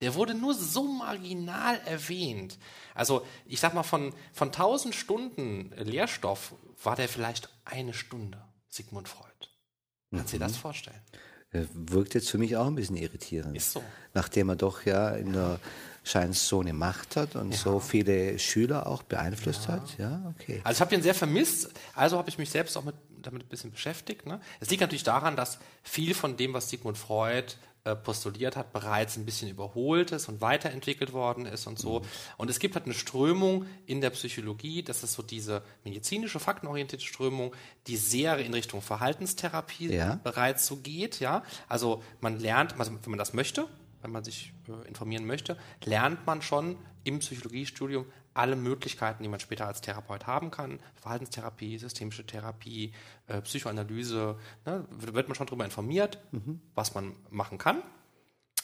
Der 0.00 0.16
wurde 0.16 0.34
nur 0.34 0.54
so 0.54 0.82
marginal 0.82 1.80
erwähnt. 1.86 2.58
Also 2.96 3.24
ich 3.46 3.60
sag 3.60 3.72
mal, 3.72 3.84
von, 3.84 4.12
von 4.32 4.48
1000 4.48 4.96
Stunden 4.96 5.72
Lehrstoff 5.76 6.56
war 6.82 6.96
der 6.96 7.08
vielleicht 7.08 7.48
eine 7.64 7.94
Stunde, 7.94 8.42
Sigmund 8.68 9.08
Freud. 9.08 9.30
Kannst 10.10 10.32
du 10.32 10.38
dir 10.38 10.46
das 10.46 10.56
vorstellen? 10.56 11.00
Er 11.52 11.66
wirkt 11.72 12.14
jetzt 12.14 12.28
für 12.28 12.38
mich 12.38 12.56
auch 12.56 12.66
ein 12.66 12.74
bisschen 12.74 12.96
irritierend. 12.96 13.56
Ist 13.56 13.72
so. 13.72 13.84
Nachdem 14.14 14.48
er 14.48 14.56
doch 14.56 14.84
ja 14.84 15.10
in 15.10 15.32
der 15.32 15.60
scheint 16.04 16.34
so 16.34 16.60
eine 16.60 16.72
Macht 16.72 17.16
hat 17.16 17.36
und 17.36 17.52
ja. 17.52 17.56
so 17.56 17.80
viele 17.80 18.38
Schüler 18.38 18.86
auch 18.86 19.02
beeinflusst 19.02 19.66
ja. 19.66 19.72
hat. 19.74 19.98
Ja, 19.98 20.34
okay. 20.34 20.60
Also 20.64 20.78
ich 20.78 20.80
habe 20.80 20.90
den 20.90 21.02
sehr 21.02 21.14
vermisst, 21.14 21.70
also 21.94 22.18
habe 22.18 22.28
ich 22.28 22.38
mich 22.38 22.50
selbst 22.50 22.76
auch 22.76 22.84
mit, 22.84 22.94
damit 23.22 23.44
ein 23.44 23.48
bisschen 23.48 23.70
beschäftigt. 23.70 24.26
Ne? 24.26 24.40
Es 24.60 24.70
liegt 24.70 24.80
natürlich 24.80 25.04
daran, 25.04 25.36
dass 25.36 25.58
viel 25.82 26.14
von 26.14 26.36
dem, 26.36 26.54
was 26.54 26.68
Sigmund 26.68 26.98
Freud 26.98 27.54
äh, 27.84 27.96
postuliert 27.96 28.54
hat, 28.54 28.72
bereits 28.72 29.16
ein 29.16 29.24
bisschen 29.24 29.48
überholt 29.48 30.12
ist 30.12 30.28
und 30.28 30.40
weiterentwickelt 30.40 31.12
worden 31.12 31.46
ist 31.46 31.66
und 31.66 31.80
so. 31.80 31.98
Mhm. 31.98 32.04
Und 32.36 32.48
es 32.48 32.60
gibt 32.60 32.76
halt 32.76 32.84
eine 32.84 32.94
Strömung 32.94 33.66
in 33.86 34.00
der 34.00 34.10
Psychologie, 34.10 34.84
das 34.84 35.02
ist 35.02 35.14
so 35.14 35.22
diese 35.22 35.62
medizinische, 35.82 36.38
faktenorientierte 36.38 37.04
Strömung, 37.04 37.52
die 37.88 37.96
sehr 37.96 38.38
in 38.38 38.54
Richtung 38.54 38.82
Verhaltenstherapie 38.82 39.92
ja. 39.92 40.20
bereits 40.22 40.64
so 40.64 40.76
geht. 40.76 41.18
Ja? 41.18 41.42
Also 41.68 42.04
man 42.20 42.38
lernt, 42.38 42.78
also 42.78 42.92
wenn 42.92 43.10
man 43.10 43.18
das 43.18 43.32
möchte, 43.32 43.66
wenn 44.02 44.10
man 44.10 44.24
sich 44.24 44.52
äh, 44.68 44.86
informieren 44.88 45.26
möchte, 45.26 45.56
lernt 45.84 46.26
man 46.26 46.42
schon 46.42 46.76
im 47.04 47.20
Psychologiestudium 47.20 48.06
alle 48.34 48.56
Möglichkeiten, 48.56 49.22
die 49.22 49.28
man 49.28 49.40
später 49.40 49.66
als 49.66 49.80
Therapeut 49.80 50.26
haben 50.26 50.50
kann. 50.50 50.80
Verhaltenstherapie, 50.94 51.78
systemische 51.78 52.26
Therapie, 52.26 52.92
äh, 53.26 53.40
Psychoanalyse. 53.42 54.38
Ne, 54.64 54.86
wird 54.90 55.28
man 55.28 55.34
schon 55.34 55.46
darüber 55.46 55.64
informiert, 55.64 56.18
mhm. 56.32 56.60
was 56.74 56.94
man 56.94 57.14
machen 57.30 57.58
kann. 57.58 57.82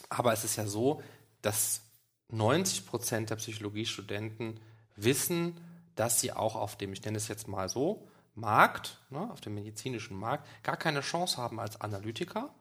Aber 0.09 0.33
es 0.33 0.43
ist 0.43 0.55
ja 0.55 0.65
so, 0.65 1.01
dass 1.41 1.81
90 2.29 2.85
Prozent 2.87 3.29
der 3.29 3.35
Psychologiestudenten 3.35 4.59
wissen, 4.95 5.59
dass 5.95 6.19
sie 6.19 6.31
auch 6.31 6.55
auf 6.55 6.77
dem, 6.77 6.93
ich 6.93 7.03
nenne 7.03 7.17
es 7.17 7.27
jetzt 7.27 7.47
mal 7.47 7.69
so, 7.69 8.07
Markt, 8.35 9.01
ne, 9.09 9.29
auf 9.31 9.41
dem 9.41 9.55
medizinischen 9.55 10.17
Markt, 10.17 10.47
gar 10.63 10.77
keine 10.77 11.01
Chance 11.01 11.37
haben 11.37 11.59
als 11.59 11.79
Analytiker, 11.81 12.53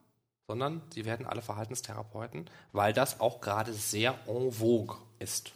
sondern 0.49 0.81
sie 0.95 1.05
werden 1.05 1.27
alle 1.27 1.43
Verhaltenstherapeuten, 1.43 2.47
weil 2.73 2.95
das 2.95 3.21
auch 3.21 3.41
gerade 3.41 3.75
sehr 3.75 4.19
en 4.27 4.51
vogue 4.51 4.97
ist. 5.19 5.53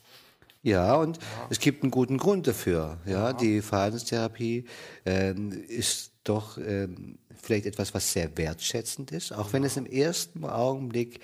Ja, 0.63 0.95
und 0.97 1.17
ja. 1.17 1.23
es 1.51 1.59
gibt 1.59 1.83
einen 1.83 1.91
guten 1.91 2.19
Grund 2.19 2.47
dafür. 2.47 2.99
Ja, 3.07 3.13
ja. 3.13 3.33
die 3.33 3.63
Verhaltenstherapie 3.63 4.67
ähm, 5.07 5.51
ist 5.51 6.13
doch 6.25 6.59
ähm, 6.59 7.19
vielleicht 7.35 7.67
etwas, 7.67 7.95
was 7.95 8.13
sehr 8.13 8.37
wertschätzend 8.37 9.11
ist, 9.11 9.33
auch 9.33 9.47
ja. 9.47 9.53
wenn 9.55 9.65
es 9.65 9.77
im 9.77 9.87
ersten 9.87 10.45
Augenblick 10.45 11.21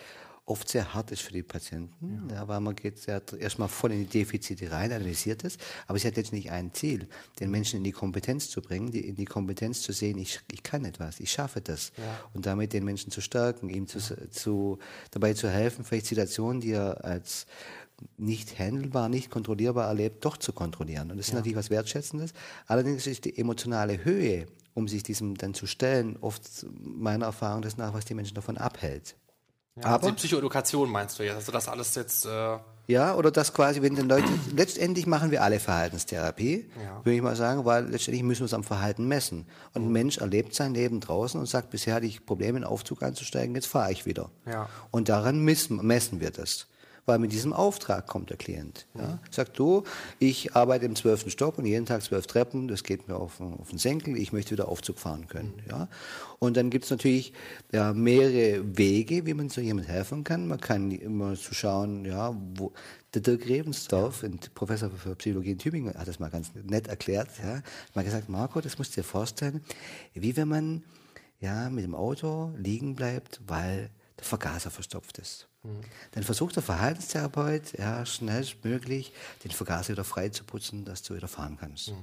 oft 0.49 0.69
sehr 0.69 0.95
hart 0.95 1.11
ist 1.11 1.23
für 1.23 1.33
die 1.33 1.43
Patienten, 1.43 2.29
ja. 2.31 2.37
ja 2.37 2.49
weil 2.49 2.61
man 2.61 2.75
geht 2.75 3.05
ja 3.07 3.21
erstmal 3.39 3.69
voll 3.69 3.93
in 3.93 4.01
die 4.01 4.19
Defizite 4.19 4.71
rein, 4.71 4.91
analysiert 4.91 5.45
es, 5.45 5.59
aber 5.87 5.97
es 5.97 6.05
hat 6.05 6.17
jetzt 6.17 6.33
nicht 6.33 6.51
ein 6.51 6.73
Ziel, 6.73 7.09
den 7.39 7.51
Menschen 7.51 7.77
in 7.77 7.85
die 7.85 7.93
Kompetenz 7.93 8.49
zu 8.49 8.63
bringen, 8.63 8.91
die, 8.91 9.07
in 9.07 9.17
die 9.17 9.27
Kompetenz 9.27 9.83
zu 9.83 9.93
sehen, 9.93 10.19
ich, 10.19 10.41
ich 10.51 10.63
kann 10.63 10.85
etwas, 10.85 11.21
ich 11.21 11.31
schaffe 11.31 11.61
das 11.61 11.93
ja. 11.97 12.21
und 12.33 12.47
damit 12.47 12.73
den 12.73 12.85
Menschen 12.85 13.11
zu 13.11 13.21
stärken, 13.21 13.69
ihm 13.69 13.87
zu, 13.87 13.99
zu, 14.31 14.79
dabei 15.11 15.35
zu 15.35 15.51
helfen, 15.51 15.85
vielleicht 15.85 16.07
Situationen, 16.07 16.61
die 16.61 16.73
er 16.73 17.05
als 17.05 17.47
nicht 18.17 18.59
handelbar, 18.59 19.09
nicht 19.09 19.31
kontrollierbar 19.31 19.89
erlebt, 19.89 20.25
doch 20.25 20.37
zu 20.37 20.53
kontrollieren. 20.53 21.11
Und 21.11 21.19
das 21.19 21.27
ist 21.27 21.33
ja. 21.33 21.39
natürlich 21.39 21.57
was 21.57 21.69
Wertschätzendes. 21.69 22.33
Allerdings 22.67 23.07
ist 23.07 23.25
die 23.25 23.37
emotionale 23.37 24.05
Höhe, 24.05 24.47
um 24.75 24.87
sich 24.87 25.03
diesem 25.03 25.37
dann 25.37 25.53
zu 25.53 25.67
stellen, 25.67 26.17
oft 26.21 26.65
meiner 26.81 27.27
Erfahrung 27.27 27.63
das 27.63 27.77
nach, 27.77 27.95
was 27.95 28.05
die 28.05 28.15
Menschen 28.15 28.37
davon 28.37 28.57
abhält. 28.57 29.17
Ja, 29.83 29.91
aber 29.91 30.09
die 30.09 30.15
Psychoedukation 30.15 30.91
meinst 30.91 31.19
du 31.19 31.23
jetzt, 31.23 31.37
also 31.37 31.53
das 31.53 31.69
alles 31.69 31.95
jetzt. 31.95 32.27
Äh 32.27 32.59
ja, 32.89 33.15
oder 33.15 33.31
das 33.31 33.53
quasi, 33.53 33.83
wenn 33.83 33.95
den 33.97 34.09
Leute, 34.09 34.27
letztendlich 34.57 35.07
machen 35.07 35.31
wir 35.31 35.43
alle 35.43 35.61
Verhaltenstherapie, 35.61 36.71
ja. 36.83 37.05
würde 37.05 37.17
ich 37.17 37.23
mal 37.23 37.37
sagen, 37.37 37.67
weil 37.67 37.87
letztendlich 37.87 38.23
müssen 38.23 38.41
wir 38.41 38.47
es 38.47 38.55
am 38.55 38.65
Verhalten 38.65 39.07
messen. 39.07 39.47
Und 39.75 39.83
ein 39.83 39.93
Mensch 39.93 40.17
erlebt 40.17 40.55
sein 40.55 40.73
Leben 40.73 41.01
draußen 41.01 41.39
und 41.39 41.47
sagt, 41.47 41.69
bisher 41.69 41.95
hatte 41.97 42.07
ich 42.07 42.25
Probleme, 42.25 42.57
in 42.57 42.63
den 42.63 42.65
Aufzug 42.65 43.03
einzusteigen, 43.03 43.55
jetzt 43.55 43.67
fahre 43.67 43.93
ich 43.93 44.07
wieder. 44.07 44.31
Ja. 44.47 44.71
Und 44.91 45.11
daran 45.11 45.45
messen, 45.45 45.87
messen 45.87 46.21
wir 46.21 46.31
das 46.31 46.67
weil 47.09 47.19
mit 47.19 47.33
diesem 47.33 47.53
Auftrag 47.53 48.07
kommt 48.07 48.29
der 48.29 48.37
Klient. 48.37 48.87
Ja. 48.95 49.19
Sagt 49.31 49.59
du, 49.59 49.83
ich 50.19 50.55
arbeite 50.55 50.85
im 50.85 50.95
zwölften 50.95 51.31
Stock 51.31 51.59
und 51.59 51.65
jeden 51.65 51.87
Tag 51.87 52.03
zwölf 52.03 52.27
Treppen, 52.27 52.69
das 52.69 52.85
geht 52.85 53.09
mir 53.09 53.17
auf, 53.17 53.41
auf 53.41 53.71
den 53.71 53.79
Senkel, 53.79 54.17
ich 54.17 54.33
möchte 54.33 54.53
wieder 54.53 54.69
Aufzug 54.69 54.99
fahren 54.99 55.27
können. 55.27 55.55
Ja. 55.69 55.89
Und 56.39 56.57
dann 56.57 56.69
gibt 56.69 56.85
es 56.85 56.91
natürlich 56.91 57.33
ja, 57.73 57.95
mehrere 57.95 58.77
Wege, 58.77 59.25
wie 59.27 59.35
man 59.35 59.49
so 59.49 59.61
jemand 59.61 59.89
helfen 59.89 60.23
kann. 60.23 60.47
Man 60.47 60.61
kann 60.61 60.91
immer 60.91 61.35
zu 61.35 61.49
so 61.49 61.55
schauen, 61.55 62.05
ja, 62.05 62.37
wo, 62.55 62.73
der 63.15 63.23
Dirk 63.23 63.49
Rebensdorf, 63.49 64.23
ein 64.23 64.39
Professor 64.55 64.91
für 64.91 65.17
Psychologie 65.17 65.53
in 65.53 65.59
Tübingen, 65.59 65.95
hat 65.95 66.07
das 66.07 66.21
mal 66.21 66.31
ganz 66.31 66.53
nett 66.55 66.89
erklärt. 66.89 67.31
Ja. 67.43 67.57
Hat 67.57 67.65
mal 67.95 68.05
gesagt, 68.05 68.29
Marco, 68.29 68.61
das 68.61 68.77
musst 68.77 68.97
du 68.97 69.01
dir 69.01 69.05
vorstellen, 69.05 69.65
wie 70.13 70.37
wenn 70.37 70.49
man 70.49 70.85
ja, 71.41 71.71
mit 71.71 71.85
dem 71.85 71.95
Auto 71.95 72.53
liegen 72.57 72.95
bleibt, 72.95 73.41
weil 73.47 73.91
der 74.19 74.25
Vergaser 74.25 74.71
verstopft 74.71 75.19
ist. 75.19 75.49
Mhm. 75.69 75.81
Dann 76.13 76.23
versucht 76.25 76.57
der 76.57 76.63
Verhaltenstherapeut, 76.63 77.79
ja, 77.79 78.05
schnellstmöglich 78.07 79.13
den 79.45 79.51
Vergaser 79.51 79.93
wieder 79.93 80.05
frei 80.05 80.29
zu 80.29 80.45
putzen, 80.45 80.85
dass 80.85 81.03
du 81.03 81.15
wieder 81.15 81.29
fahren 81.29 81.57
kannst. 81.61 81.89
Mhm. 81.89 81.97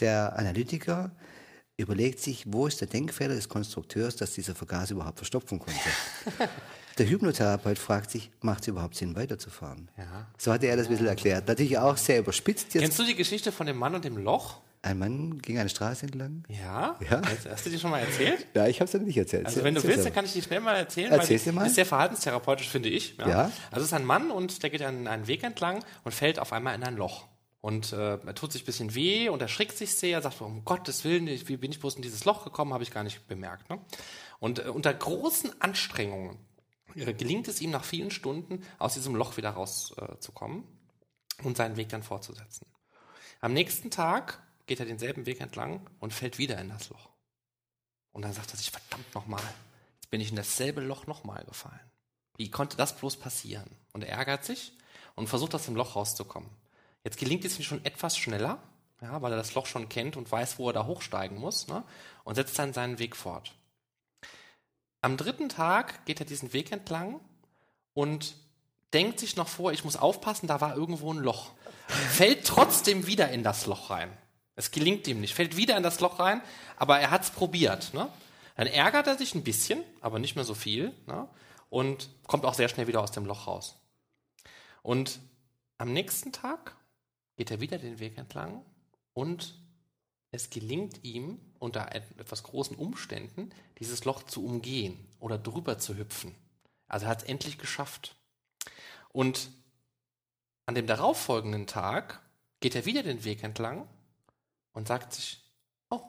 Der 0.00 0.38
Analytiker 0.38 1.10
überlegt 1.76 2.18
sich, 2.18 2.44
wo 2.46 2.66
ist 2.66 2.80
der 2.80 2.88
Denkfehler 2.88 3.34
des 3.34 3.48
Konstrukteurs, 3.48 4.16
dass 4.16 4.32
dieser 4.32 4.54
Vergaser 4.54 4.94
überhaupt 4.94 5.18
verstopfen 5.18 5.58
konnte. 5.58 5.78
der 6.98 7.08
Hypnotherapeut 7.08 7.78
fragt 7.78 8.10
sich, 8.10 8.30
macht 8.40 8.62
es 8.62 8.68
überhaupt 8.68 8.96
Sinn, 8.96 9.14
weiterzufahren? 9.14 9.88
Ja. 9.96 10.26
So 10.36 10.52
hatte 10.52 10.66
er 10.66 10.76
das 10.76 10.86
ein 10.86 10.90
bisschen 10.90 11.06
erklärt. 11.06 11.46
Natürlich 11.46 11.78
auch 11.78 11.96
sehr 11.96 12.18
überspitzt. 12.18 12.74
Jetzt. 12.74 12.82
Kennst 12.82 12.98
du 12.98 13.04
die 13.04 13.14
Geschichte 13.14 13.52
von 13.52 13.66
dem 13.66 13.76
Mann 13.76 13.94
und 13.94 14.04
dem 14.04 14.18
Loch? 14.18 14.60
Ein 14.82 14.98
Mann 14.98 15.38
ging 15.40 15.58
eine 15.58 15.68
Straße 15.68 16.06
entlang. 16.06 16.44
Ja? 16.48 16.98
ja? 17.10 17.20
Hast 17.50 17.66
du 17.66 17.70
die 17.70 17.78
schon 17.78 17.90
mal 17.90 17.98
erzählt? 17.98 18.46
Ja, 18.54 18.68
ich 18.68 18.76
habe 18.76 18.84
es 18.84 18.92
dir 18.92 19.00
nicht 19.00 19.16
erzählt. 19.16 19.46
Also 19.46 19.64
wenn 19.64 19.74
du 19.74 19.82
willst, 19.82 20.04
dann 20.04 20.12
kann 20.12 20.24
ich 20.24 20.32
die 20.32 20.42
schnell 20.42 20.60
mal 20.60 20.76
erzählen. 20.76 21.10
Erzähl 21.10 21.38
sie 21.38 21.50
mal. 21.50 21.66
Ist 21.66 21.74
sehr 21.74 21.86
verhaltenstherapeutisch, 21.86 22.68
finde 22.68 22.88
ich. 22.88 23.16
Ja? 23.18 23.28
ja. 23.28 23.52
Also 23.70 23.80
es 23.80 23.86
ist 23.86 23.92
ein 23.92 24.04
Mann 24.04 24.30
und 24.30 24.62
der 24.62 24.70
geht 24.70 24.82
einen, 24.82 25.08
einen 25.08 25.26
Weg 25.26 25.42
entlang 25.42 25.84
und 26.04 26.12
fällt 26.12 26.38
auf 26.38 26.52
einmal 26.52 26.74
in 26.74 26.84
ein 26.84 26.96
Loch. 26.96 27.26
Und 27.60 27.92
äh, 27.92 28.18
er 28.18 28.34
tut 28.34 28.52
sich 28.52 28.62
ein 28.62 28.66
bisschen 28.66 28.94
weh 28.94 29.28
und 29.28 29.42
erschrickt 29.42 29.76
sich 29.76 29.96
sehr, 29.96 30.22
sagt, 30.22 30.40
um 30.40 30.64
Gottes 30.64 31.04
Willen, 31.04 31.26
wie 31.26 31.56
bin 31.56 31.72
ich 31.72 31.80
bloß 31.80 31.96
in 31.96 32.02
dieses 32.02 32.24
Loch 32.24 32.44
gekommen, 32.44 32.72
habe 32.72 32.84
ich 32.84 32.92
gar 32.92 33.02
nicht 33.02 33.26
bemerkt. 33.26 33.68
Ne? 33.68 33.80
Und 34.38 34.64
äh, 34.64 34.68
unter 34.68 34.94
großen 34.94 35.60
Anstrengungen 35.60 36.38
äh, 36.94 37.12
gelingt 37.12 37.48
es 37.48 37.60
ihm 37.60 37.70
nach 37.70 37.84
vielen 37.84 38.12
Stunden, 38.12 38.62
aus 38.78 38.94
diesem 38.94 39.16
Loch 39.16 39.36
wieder 39.36 39.50
rauszukommen 39.50 40.62
äh, 41.40 41.46
und 41.46 41.56
seinen 41.56 41.76
Weg 41.76 41.88
dann 41.88 42.04
fortzusetzen. 42.04 42.66
Am 43.40 43.52
nächsten 43.52 43.90
Tag 43.90 44.40
geht 44.68 44.80
er 44.80 44.86
denselben 44.86 45.26
Weg 45.26 45.40
entlang 45.40 45.84
und 45.98 46.12
fällt 46.12 46.38
wieder 46.38 46.58
in 46.58 46.68
das 46.68 46.90
Loch. 46.90 47.08
Und 48.12 48.22
dann 48.22 48.32
sagt 48.32 48.52
er 48.52 48.56
sich, 48.56 48.70
verdammt 48.70 49.14
nochmal, 49.14 49.42
jetzt 49.96 50.10
bin 50.10 50.20
ich 50.20 50.30
in 50.30 50.36
dasselbe 50.36 50.80
Loch 50.80 51.06
nochmal 51.06 51.44
gefallen. 51.44 51.80
Wie 52.36 52.50
konnte 52.50 52.76
das 52.76 52.96
bloß 52.96 53.16
passieren? 53.16 53.68
Und 53.92 54.04
er 54.04 54.16
ärgert 54.16 54.44
sich 54.44 54.72
und 55.16 55.28
versucht 55.28 55.54
aus 55.54 55.64
dem 55.64 55.74
Loch 55.74 55.96
rauszukommen. 55.96 56.48
Jetzt 57.02 57.18
gelingt 57.18 57.44
es 57.44 57.58
ihm 57.58 57.64
schon 57.64 57.84
etwas 57.84 58.16
schneller, 58.16 58.62
ja, 59.00 59.20
weil 59.22 59.32
er 59.32 59.38
das 59.38 59.54
Loch 59.54 59.66
schon 59.66 59.88
kennt 59.88 60.16
und 60.16 60.30
weiß, 60.30 60.58
wo 60.58 60.68
er 60.68 60.72
da 60.72 60.86
hochsteigen 60.86 61.38
muss, 61.38 61.66
ne, 61.68 61.82
und 62.24 62.34
setzt 62.34 62.58
dann 62.58 62.72
seinen 62.72 62.98
Weg 62.98 63.16
fort. 63.16 63.54
Am 65.00 65.16
dritten 65.16 65.48
Tag 65.48 66.04
geht 66.06 66.20
er 66.20 66.26
diesen 66.26 66.52
Weg 66.52 66.72
entlang 66.72 67.20
und 67.94 68.34
denkt 68.92 69.20
sich 69.20 69.36
noch 69.36 69.48
vor, 69.48 69.72
ich 69.72 69.84
muss 69.84 69.96
aufpassen, 69.96 70.48
da 70.48 70.60
war 70.60 70.76
irgendwo 70.76 71.12
ein 71.12 71.18
Loch. 71.18 71.52
Fällt 71.86 72.46
trotzdem 72.46 73.06
wieder 73.06 73.30
in 73.30 73.42
das 73.42 73.66
Loch 73.66 73.90
rein. 73.90 74.10
Es 74.58 74.72
gelingt 74.72 75.06
ihm 75.06 75.20
nicht, 75.20 75.34
fällt 75.34 75.56
wieder 75.56 75.76
in 75.76 75.84
das 75.84 76.00
Loch 76.00 76.18
rein, 76.18 76.42
aber 76.76 76.98
er 76.98 77.12
hat 77.12 77.22
es 77.22 77.30
probiert. 77.30 77.94
Ne? 77.94 78.08
Dann 78.56 78.66
ärgert 78.66 79.06
er 79.06 79.16
sich 79.16 79.36
ein 79.36 79.44
bisschen, 79.44 79.84
aber 80.00 80.18
nicht 80.18 80.34
mehr 80.34 80.44
so 80.44 80.54
viel 80.54 80.92
ne? 81.06 81.28
und 81.70 82.10
kommt 82.26 82.44
auch 82.44 82.54
sehr 82.54 82.68
schnell 82.68 82.88
wieder 82.88 83.00
aus 83.00 83.12
dem 83.12 83.24
Loch 83.24 83.46
raus. 83.46 83.76
Und 84.82 85.20
am 85.76 85.92
nächsten 85.92 86.32
Tag 86.32 86.74
geht 87.36 87.52
er 87.52 87.60
wieder 87.60 87.78
den 87.78 88.00
Weg 88.00 88.18
entlang 88.18 88.64
und 89.12 89.54
es 90.32 90.50
gelingt 90.50 91.04
ihm 91.04 91.38
unter 91.60 91.94
etwas 91.94 92.42
großen 92.42 92.76
Umständen, 92.76 93.50
dieses 93.78 94.04
Loch 94.06 94.24
zu 94.24 94.44
umgehen 94.44 94.98
oder 95.20 95.38
drüber 95.38 95.78
zu 95.78 95.96
hüpfen. 95.96 96.34
Also 96.88 97.06
er 97.06 97.10
hat 97.10 97.22
es 97.22 97.28
endlich 97.28 97.58
geschafft. 97.58 98.16
Und 99.10 99.50
an 100.66 100.74
dem 100.74 100.88
darauffolgenden 100.88 101.68
Tag 101.68 102.20
geht 102.58 102.74
er 102.74 102.86
wieder 102.86 103.04
den 103.04 103.22
Weg 103.22 103.44
entlang 103.44 103.86
und 104.78 104.86
sagt 104.86 105.12
sich, 105.12 105.44
oh, 105.90 106.00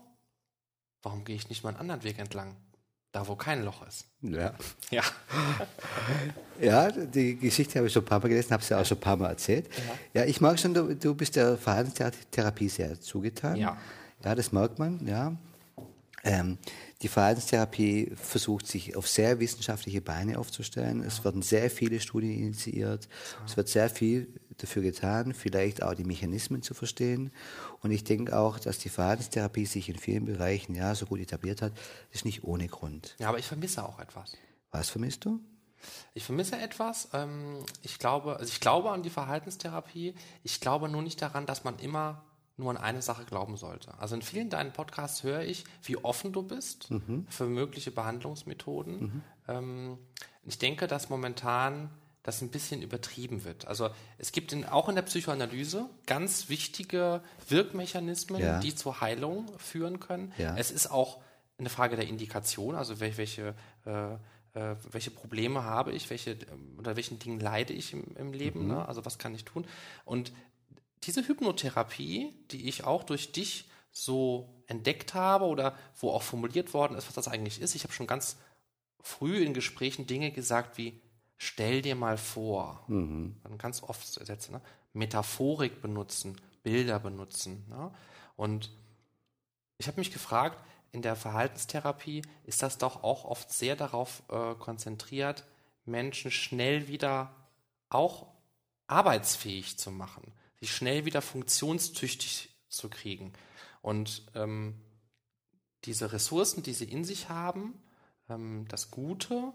warum 1.02 1.26
gehe 1.26 1.36
ich 1.36 1.50
nicht 1.50 1.64
mal 1.64 1.72
einen 1.72 1.80
anderen 1.80 2.04
Weg 2.04 2.20
entlang? 2.20 2.56
Da, 3.12 3.28
wo 3.28 3.36
kein 3.36 3.66
Loch 3.66 3.86
ist. 3.88 4.06
Ja. 4.22 4.54
Ja. 4.92 5.02
ja, 6.62 6.92
die 6.92 7.36
Geschichte 7.36 7.80
habe 7.80 7.88
ich 7.88 7.94
schon 7.94 8.04
ein 8.04 8.06
paar 8.06 8.20
Mal 8.20 8.28
gelesen, 8.28 8.52
habe 8.52 8.64
ja 8.70 8.80
auch 8.80 8.86
schon 8.86 8.98
ein 8.98 9.02
paar 9.02 9.18
Mal 9.18 9.30
erzählt. 9.30 9.68
Ja, 10.14 10.22
ja 10.22 10.28
ich 10.28 10.40
mag 10.40 10.60
schon, 10.60 10.76
du, 10.76 10.96
du 10.96 11.16
bist 11.16 11.36
der 11.36 11.58
Verhaltenstherapie 11.58 12.70
sehr 12.70 13.02
zugetan. 13.02 13.56
Ja. 13.56 13.76
Ja, 14.24 14.36
das 14.36 14.52
merkt 14.52 14.78
man, 14.78 15.06
ja. 15.08 15.36
Ähm, 16.24 16.60
die 17.02 17.08
Verhaltenstherapie 17.08 18.12
versucht 18.16 18.68
sich 18.68 18.96
auf 18.96 19.08
sehr 19.08 19.40
wissenschaftliche 19.40 20.02
Beine 20.02 20.38
aufzustellen. 20.38 21.02
Es 21.02 21.24
werden 21.24 21.42
sehr 21.42 21.72
viele 21.72 22.00
Studien 22.00 22.38
initiiert. 22.38 23.08
Es 23.48 23.58
wird 23.58 23.70
sehr 23.70 23.90
viel 23.90 24.28
dafür 24.64 24.82
getan, 24.82 25.34
vielleicht 25.34 25.84
auch 25.84 25.94
die 25.94 26.04
Mechanismen 26.04 26.62
zu 26.62 26.74
verstehen. 26.74 27.32
Und 27.82 27.92
ich 27.92 28.04
denke 28.04 28.38
auch, 28.38 28.60
dass 28.60 28.80
die 28.80 28.90
Verhaltenstherapie 28.90 29.66
sich 29.66 29.90
in 29.90 29.98
vielen 29.98 30.26
Bereichen 30.26 30.76
ja 30.76 30.94
so 30.96 31.06
gut 31.06 31.20
etabliert 31.20 31.62
hat, 31.62 31.74
ist 32.12 32.26
nicht 32.26 32.44
ohne 32.44 32.68
Grund. 32.68 33.16
Ja, 33.20 33.30
aber 33.30 33.40
ich 33.40 33.46
vermisse 33.46 33.84
auch 33.84 34.00
etwas. 34.00 34.38
Was 34.72 34.90
vermisst 34.90 35.26
du? 35.26 35.40
Ich 36.14 36.24
vermisse 36.24 36.58
etwas. 36.58 37.10
Ähm, 37.14 37.64
ich 37.82 38.00
glaube, 38.00 38.38
also 38.38 38.52
ich 38.52 38.60
glaube 38.60 38.92
an 38.92 39.04
die 39.04 39.10
Verhaltenstherapie. 39.10 40.16
Ich 40.44 40.60
glaube 40.60 40.90
nur 40.90 41.02
nicht 41.02 41.22
daran, 41.22 41.46
dass 41.46 41.64
man 41.64 41.80
immer 41.80 42.24
nur 42.58 42.72
an 42.72 42.78
eine 42.78 43.02
Sache 43.02 43.24
glauben 43.24 43.58
sollte. 43.58 43.98
Also 44.00 44.16
in 44.16 44.22
vielen 44.22 44.50
deinen 44.50 44.74
Podcasts 44.74 45.24
höre 45.24 45.42
ich, 45.42 45.64
wie 45.84 45.98
offen 45.98 46.34
du 46.34 46.44
bist 46.44 46.92
mhm. 46.92 47.26
für 47.30 47.46
mögliche 47.46 47.92
Behandlungsmethoden. 47.92 49.00
Mhm. 49.00 49.22
Ähm, 49.48 49.98
ich 50.44 50.60
denke, 50.60 50.88
dass 50.88 51.10
momentan 51.10 51.90
das 52.30 52.42
ein 52.42 52.50
bisschen 52.50 52.84
übertrieben 52.84 53.44
wird. 53.44 53.68
Also 53.68 53.90
es 54.20 54.32
gibt 54.32 54.54
in, 54.54 54.64
auch 54.64 54.88
in 54.88 54.96
der 54.96 55.02
Psychoanalyse 55.02 55.90
ganz 56.06 56.48
wichtige 56.48 57.22
Wirkmechanismen, 57.48 58.40
ja. 58.40 58.60
die 58.60 58.76
zur 58.76 59.02
Heilung 59.02 59.50
führen 59.58 60.00
können. 60.00 60.32
Ja. 60.38 60.56
Es 60.56 60.70
ist 60.70 60.92
auch 60.92 61.22
eine 61.58 61.70
Frage 61.70 61.96
der 61.96 62.08
Indikation, 62.08 62.76
also 62.76 63.00
welche, 63.00 63.18
welche, 63.18 63.56
äh, 63.86 64.14
äh, 64.54 64.76
welche 64.92 65.10
Probleme 65.10 65.64
habe 65.64 65.92
ich, 65.92 66.12
welche, 66.12 66.38
unter 66.78 66.96
welchen 66.96 67.18
Dingen 67.18 67.40
leide 67.40 67.74
ich 67.74 67.94
im, 67.94 68.16
im 68.16 68.32
Leben, 68.32 68.62
mhm. 68.62 68.68
ne? 68.68 68.88
also 68.88 69.06
was 69.06 69.18
kann 69.18 69.34
ich 69.34 69.44
tun. 69.44 69.66
Und 70.06 70.32
diese 71.04 71.28
Hypnotherapie, 71.28 72.36
die 72.52 72.70
ich 72.70 72.84
auch 72.84 73.04
durch 73.04 73.32
dich 73.32 73.70
so 73.92 74.54
entdeckt 74.68 75.16
habe 75.16 75.46
oder 75.46 75.76
wo 76.00 76.12
auch 76.12 76.22
formuliert 76.22 76.76
worden 76.76 76.96
ist, 76.96 77.08
was 77.08 77.16
das 77.16 77.28
eigentlich 77.28 77.60
ist, 77.60 77.74
ich 77.74 77.84
habe 77.84 77.94
schon 77.94 78.06
ganz 78.06 78.38
früh 79.02 79.44
in 79.44 79.56
Gesprächen 79.56 80.06
Dinge 80.06 80.32
gesagt 80.32 80.78
wie, 80.78 81.02
stell 81.40 81.82
dir 81.82 81.96
mal 81.96 82.20
vor, 82.20 82.84
mhm. 82.88 83.36
ganz 83.58 83.82
oft 83.82 84.06
Sätze, 84.06 84.52
ne? 84.52 84.62
Metaphorik 84.94 85.82
benutzen, 85.82 86.40
Bilder 86.62 87.00
benutzen. 87.00 87.66
Ne? 87.70 87.92
Und 88.36 88.72
ich 89.78 89.88
habe 89.88 90.00
mich 90.00 90.12
gefragt, 90.12 90.64
in 90.92 91.02
der 91.02 91.16
Verhaltenstherapie 91.16 92.22
ist 92.44 92.62
das 92.62 92.78
doch 92.78 93.04
auch 93.04 93.26
oft 93.26 93.52
sehr 93.52 93.76
darauf 93.76 94.24
äh, 94.30 94.54
konzentriert, 94.56 95.46
Menschen 95.86 96.30
schnell 96.30 96.88
wieder 96.88 97.34
auch 97.90 98.28
arbeitsfähig 98.88 99.78
zu 99.78 99.90
machen 99.92 100.34
sie 100.60 100.68
schnell 100.68 101.06
wieder 101.06 101.22
funktionstüchtig 101.22 102.50
zu 102.68 102.90
kriegen. 102.90 103.34
Und 103.82 104.24
ähm, 104.36 104.76
diese 105.86 106.12
Ressourcen, 106.12 106.64
die 106.64 106.74
sie 106.74 106.86
in 106.86 107.06
sich 107.06 107.30
haben, 107.30 107.82
ähm, 108.30 108.66
das 108.68 108.92
Gute, 108.92 109.54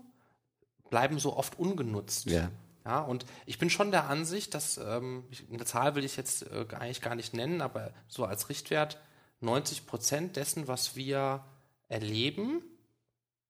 bleiben 0.90 1.18
so 1.18 1.36
oft 1.36 1.58
ungenutzt. 1.58 2.26
Ja. 2.26 2.50
Ja, 2.84 3.00
und 3.00 3.24
ich 3.46 3.58
bin 3.58 3.70
schon 3.70 3.90
der 3.90 4.10
Ansicht, 4.10 4.52
dass, 4.52 4.76
ähm, 4.76 5.24
eine 5.50 5.64
Zahl 5.64 5.94
will 5.94 6.04
ich 6.04 6.16
jetzt 6.16 6.42
äh, 6.42 6.66
eigentlich 6.72 7.00
gar 7.00 7.14
nicht 7.14 7.32
nennen, 7.32 7.62
aber 7.62 7.92
so 8.08 8.26
als 8.26 8.50
Richtwert, 8.50 8.98
90 9.40 9.86
Prozent 9.86 10.36
dessen, 10.36 10.68
was 10.68 10.94
wir 10.94 11.44
erleben, 11.88 12.62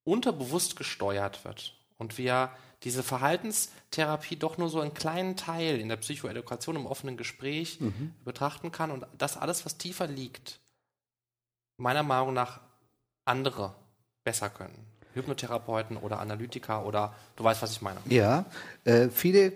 unterbewusst 0.04 0.76
gesteuert 0.76 1.44
wird. 1.44 1.76
Und 1.98 2.16
wir 2.16 2.50
diese 2.84 3.02
Verhaltenstherapie 3.02 4.36
doch 4.36 4.58
nur 4.58 4.68
so 4.68 4.80
einen 4.80 4.94
kleinen 4.94 5.36
Teil 5.36 5.80
in 5.80 5.88
der 5.88 5.96
Psychoedukation 5.96 6.76
im 6.76 6.86
offenen 6.86 7.16
Gespräch 7.16 7.80
mhm. 7.80 8.14
betrachten 8.24 8.72
kann 8.72 8.90
und 8.90 9.06
das 9.16 9.36
alles, 9.36 9.64
was 9.64 9.78
tiefer 9.78 10.06
liegt, 10.06 10.60
meiner 11.76 12.02
Meinung 12.02 12.34
nach 12.34 12.60
andere 13.24 13.74
besser 14.22 14.50
können. 14.50 14.86
Hypnotherapeuten 15.14 15.96
oder 15.96 16.20
Analytiker 16.20 16.87
oder 16.87 17.14
du 17.37 17.44
weißt, 17.44 17.62
was 17.62 17.72
ich 17.72 17.83
meine. 17.83 17.98
Ja, 18.09 18.44
äh, 18.85 19.09
viele 19.09 19.55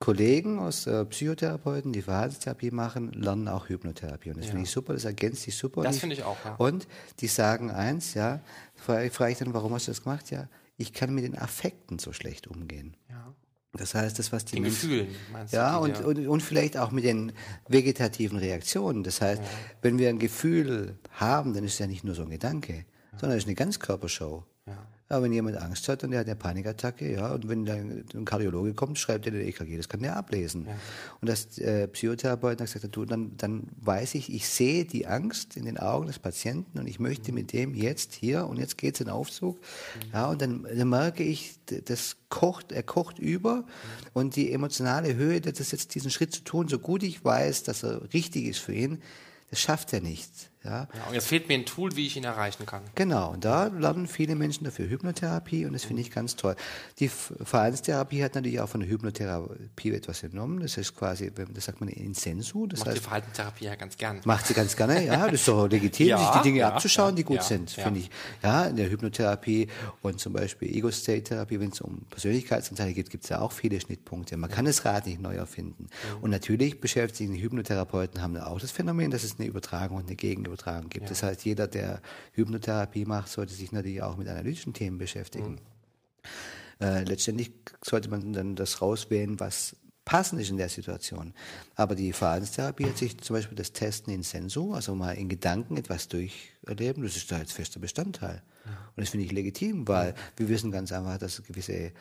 Kollegen 0.00 0.58
aus 0.58 0.86
äh, 0.86 1.04
Psychotherapeuten, 1.04 1.92
die 1.92 2.00
Verhaltenstherapie 2.00 2.70
machen, 2.70 3.12
lernen 3.12 3.48
auch 3.48 3.68
Hypnotherapie. 3.68 4.30
Und 4.30 4.38
das 4.38 4.46
ja. 4.46 4.52
finde 4.52 4.64
ich 4.64 4.70
super, 4.70 4.94
das 4.94 5.04
ergänzt 5.04 5.42
sich 5.42 5.56
super. 5.56 5.82
Das 5.82 5.98
finde 5.98 6.16
ich 6.16 6.24
auch, 6.24 6.38
ja. 6.42 6.54
Und 6.54 6.88
die 7.20 7.26
sagen 7.26 7.70
eins, 7.70 8.14
ja, 8.14 8.40
frage 8.76 9.10
frag 9.10 9.32
ich 9.32 9.38
dann, 9.38 9.52
warum 9.52 9.74
hast 9.74 9.88
du 9.88 9.90
das 9.90 10.02
gemacht? 10.02 10.30
Ja, 10.30 10.48
ich 10.78 10.94
kann 10.94 11.14
mit 11.14 11.24
den 11.24 11.36
Affekten 11.38 11.98
so 11.98 12.14
schlecht 12.14 12.46
umgehen. 12.46 12.96
Ja. 13.10 13.34
Das 13.74 13.94
heißt, 13.94 14.18
das, 14.18 14.32
was 14.32 14.46
die 14.46 14.56
den 14.56 14.62
Menschen, 14.62 14.88
Gefühlen, 14.88 15.14
meinst 15.32 15.52
ja, 15.52 15.78
du? 15.78 15.84
Und, 15.84 16.04
und, 16.04 16.26
und 16.26 16.42
vielleicht 16.42 16.78
auch 16.78 16.90
mit 16.90 17.04
den 17.04 17.32
vegetativen 17.68 18.38
Reaktionen. 18.38 19.04
Das 19.04 19.20
heißt, 19.20 19.42
ja. 19.42 19.48
wenn 19.82 19.98
wir 19.98 20.08
ein 20.08 20.18
Gefühl 20.18 20.98
haben, 21.12 21.52
dann 21.52 21.62
ist 21.64 21.74
es 21.74 21.78
ja 21.78 21.86
nicht 21.86 22.04
nur 22.04 22.14
so 22.14 22.22
ein 22.22 22.30
Gedanke, 22.30 22.72
ja. 22.72 23.18
sondern 23.18 23.36
es 23.36 23.44
ist 23.44 23.48
eine 23.48 23.54
Ganzkörpershow. 23.54 24.44
Ja. 24.66 24.86
Ja, 25.10 25.20
wenn 25.20 25.32
jemand 25.32 25.56
Angst 25.56 25.88
hat 25.88 26.04
und 26.04 26.12
der 26.12 26.20
hat 26.20 26.28
eine 26.28 26.36
Panikattacke, 26.36 27.12
ja, 27.12 27.32
und 27.32 27.48
wenn 27.48 27.64
dann 27.64 28.04
ein 28.14 28.24
Kardiologe 28.24 28.74
kommt, 28.74 28.96
schreibt 28.96 29.26
er 29.26 29.32
den 29.32 29.44
EKG, 29.44 29.76
das 29.76 29.88
kann 29.88 30.02
der 30.02 30.14
ablesen. 30.16 30.66
Ja. 30.66 30.72
Und 31.20 31.28
das 31.28 31.58
äh, 31.58 31.88
Psychotherapeut 31.88 32.60
hat 32.60 32.72
gesagt, 32.72 32.94
du, 32.94 33.04
dann, 33.04 33.36
dann 33.36 33.64
weiß 33.80 34.14
ich, 34.14 34.32
ich 34.32 34.48
sehe 34.48 34.84
die 34.84 35.08
Angst 35.08 35.56
in 35.56 35.64
den 35.64 35.78
Augen 35.78 36.06
des 36.06 36.20
Patienten 36.20 36.78
und 36.78 36.86
ich 36.86 37.00
möchte 37.00 37.32
mhm. 37.32 37.38
mit 37.38 37.52
dem 37.52 37.74
jetzt 37.74 38.14
hier 38.14 38.46
und 38.46 38.56
jetzt 38.58 38.78
geht's 38.78 39.00
in 39.00 39.08
Aufzug. 39.08 39.56
Mhm. 39.56 40.12
Ja, 40.12 40.30
und 40.30 40.40
dann, 40.42 40.62
dann 40.62 40.88
merke 40.88 41.24
ich, 41.24 41.58
das 41.66 42.16
kocht, 42.28 42.70
er 42.70 42.84
kocht 42.84 43.18
über 43.18 43.56
mhm. 43.56 43.64
und 44.12 44.36
die 44.36 44.52
emotionale 44.52 45.16
Höhe, 45.16 45.40
das 45.40 45.58
ist 45.58 45.72
jetzt 45.72 45.92
diesen 45.96 46.12
Schritt 46.12 46.32
zu 46.32 46.44
tun, 46.44 46.68
so 46.68 46.78
gut 46.78 47.02
ich 47.02 47.24
weiß, 47.24 47.64
dass 47.64 47.82
er 47.82 48.12
richtig 48.12 48.44
ist 48.44 48.60
für 48.60 48.74
ihn, 48.74 49.02
das 49.50 49.60
schafft 49.60 49.92
er 49.92 50.02
nicht. 50.02 50.49
Ja. 50.64 50.70
ja. 50.70 50.88
und 51.08 51.14
jetzt 51.14 51.26
fehlt 51.26 51.48
mir 51.48 51.54
ein 51.54 51.64
Tool, 51.64 51.96
wie 51.96 52.06
ich 52.06 52.16
ihn 52.16 52.24
erreichen 52.24 52.66
kann. 52.66 52.82
Genau, 52.94 53.30
und 53.30 53.44
da 53.44 53.68
lernen 53.68 54.06
viele 54.06 54.34
Menschen 54.34 54.64
dafür 54.64 54.90
Hypnotherapie 54.90 55.64
und 55.64 55.72
das 55.72 55.84
finde 55.84 56.02
ich 56.02 56.10
ganz 56.10 56.36
toll. 56.36 56.54
Die 56.98 57.08
Verhaltenstherapie 57.08 58.22
hat 58.22 58.34
natürlich 58.34 58.60
auch 58.60 58.68
von 58.68 58.80
der 58.80 58.90
Hypnotherapie 58.90 59.92
etwas 59.92 60.20
genommen. 60.20 60.60
Das 60.60 60.76
ist 60.76 60.94
quasi, 60.94 61.32
das 61.54 61.64
sagt 61.64 61.80
man 61.80 61.88
in 61.88 62.12
Sensu. 62.12 62.66
Das 62.66 62.80
macht 62.80 62.88
heißt, 62.88 62.98
die 62.98 63.02
Verhaltenstherapie 63.02 63.64
ja 63.64 63.74
ganz 63.74 63.96
gerne. 63.96 64.20
Macht 64.24 64.46
sie 64.46 64.54
ganz 64.54 64.76
gerne, 64.76 65.04
ja. 65.04 65.24
Das 65.24 65.34
ist 65.34 65.48
doch 65.48 65.66
legitim, 65.66 66.06
ja, 66.08 66.18
sich 66.18 66.28
die 66.28 66.42
Dinge 66.42 66.58
ja, 66.58 66.68
abzuschauen, 66.68 67.16
die 67.16 67.24
gut 67.24 67.42
sind, 67.42 67.70
finde 67.70 68.00
ich. 68.00 68.10
Ja, 68.42 68.64
in 68.64 68.76
der 68.76 68.90
Hypnotherapie 68.90 69.68
und 70.02 70.20
zum 70.20 70.34
Beispiel 70.34 70.76
Ego-State-Therapie, 70.76 71.58
wenn 71.58 71.70
es 71.70 71.80
um 71.80 72.02
Persönlichkeitsanteile 72.10 72.92
geht, 72.92 73.08
gibt 73.08 73.24
es 73.24 73.30
ja 73.30 73.40
auch 73.40 73.52
viele 73.52 73.80
Schnittpunkte. 73.80 74.36
Man 74.36 74.50
kann 74.50 74.66
das 74.66 74.84
Rad 74.84 75.06
nicht 75.06 75.22
neu 75.22 75.36
erfinden. 75.36 75.84
Mhm. 75.84 76.22
Und 76.22 76.30
natürlich 76.30 76.80
beschäftigen 76.80 77.32
die 77.32 77.40
Hypnotherapeuten 77.42 78.20
haben 78.20 78.36
auch 78.36 78.60
das 78.60 78.70
Phänomen, 78.70 79.10
dass 79.10 79.24
es 79.24 79.38
eine 79.38 79.48
Übertragung 79.48 79.96
und 79.96 80.06
eine 80.06 80.16
Gegenübertragung 80.16 80.49
gibt. 80.56 81.04
Ja. 81.04 81.08
Das 81.08 81.22
heißt, 81.22 81.44
jeder, 81.44 81.66
der 81.66 82.00
Hypnotherapie 82.32 83.04
macht, 83.04 83.28
sollte 83.28 83.54
sich 83.54 83.72
natürlich 83.72 84.02
auch 84.02 84.16
mit 84.16 84.28
analytischen 84.28 84.72
Themen 84.72 84.98
beschäftigen. 84.98 85.52
Mhm. 85.52 86.86
Äh, 86.86 87.04
letztendlich 87.04 87.52
sollte 87.84 88.08
man 88.08 88.32
dann 88.32 88.56
das 88.56 88.80
rauswählen, 88.80 89.38
was 89.38 89.76
passend 90.04 90.40
ist 90.40 90.50
in 90.50 90.56
der 90.56 90.68
Situation. 90.68 91.34
Aber 91.76 91.94
die 91.94 92.12
Verhaltenstherapie 92.12 92.86
hat 92.86 92.98
sich 92.98 93.18
zum 93.18 93.36
Beispiel 93.36 93.56
das 93.56 93.72
Testen 93.72 94.12
in 94.12 94.22
Sensu, 94.22 94.72
also 94.72 94.94
mal 94.94 95.12
in 95.12 95.28
Gedanken 95.28 95.76
etwas 95.76 96.08
durcherleben, 96.08 97.02
das 97.02 97.16
ist 97.16 97.30
da 97.30 97.38
jetzt 97.38 97.52
fester 97.52 97.80
Bestandteil. 97.80 98.42
Ja. 98.64 98.72
Und 98.96 99.02
das 99.02 99.10
finde 99.10 99.26
ich 99.26 99.32
legitim, 99.32 99.86
weil 99.86 100.14
wir 100.36 100.48
wissen 100.48 100.70
ganz 100.70 100.90
einfach, 100.90 101.18
dass 101.18 101.42
gewisse 101.42 101.92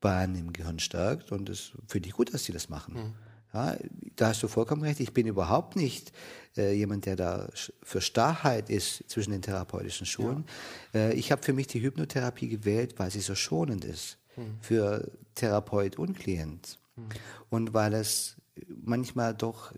Bahnen 0.00 0.36
im 0.36 0.52
Gehirn 0.52 0.78
stärkt 0.78 1.32
und 1.32 1.48
das 1.48 1.72
finde 1.88 2.08
ich 2.08 2.14
gut, 2.14 2.32
dass 2.32 2.44
sie 2.44 2.52
das 2.52 2.68
machen. 2.68 2.94
Mhm. 2.94 3.14
Ja, 3.52 3.76
da 4.16 4.28
hast 4.28 4.42
du 4.42 4.48
vollkommen 4.48 4.82
recht. 4.82 5.00
Ich 5.00 5.12
bin 5.12 5.26
überhaupt 5.26 5.74
nicht 5.76 6.12
äh, 6.56 6.72
jemand, 6.72 7.06
der 7.06 7.16
da 7.16 7.48
für 7.82 8.00
Starrheit 8.00 8.70
ist 8.70 9.04
zwischen 9.08 9.32
den 9.32 9.42
therapeutischen 9.42 10.06
Schulen. 10.06 10.44
Ja. 10.92 11.00
Äh, 11.00 11.14
ich 11.14 11.32
habe 11.32 11.42
für 11.42 11.52
mich 11.52 11.66
die 11.66 11.82
Hypnotherapie 11.82 12.48
gewählt, 12.48 12.94
weil 12.98 13.10
sie 13.10 13.20
so 13.20 13.34
schonend 13.34 13.84
ist 13.84 14.18
hm. 14.34 14.58
für 14.60 15.10
Therapeut 15.34 15.98
und 15.98 16.18
Klient. 16.18 16.78
Hm. 16.96 17.08
Und 17.50 17.74
weil 17.74 17.94
es 17.94 18.36
manchmal 18.68 19.34
doch 19.34 19.72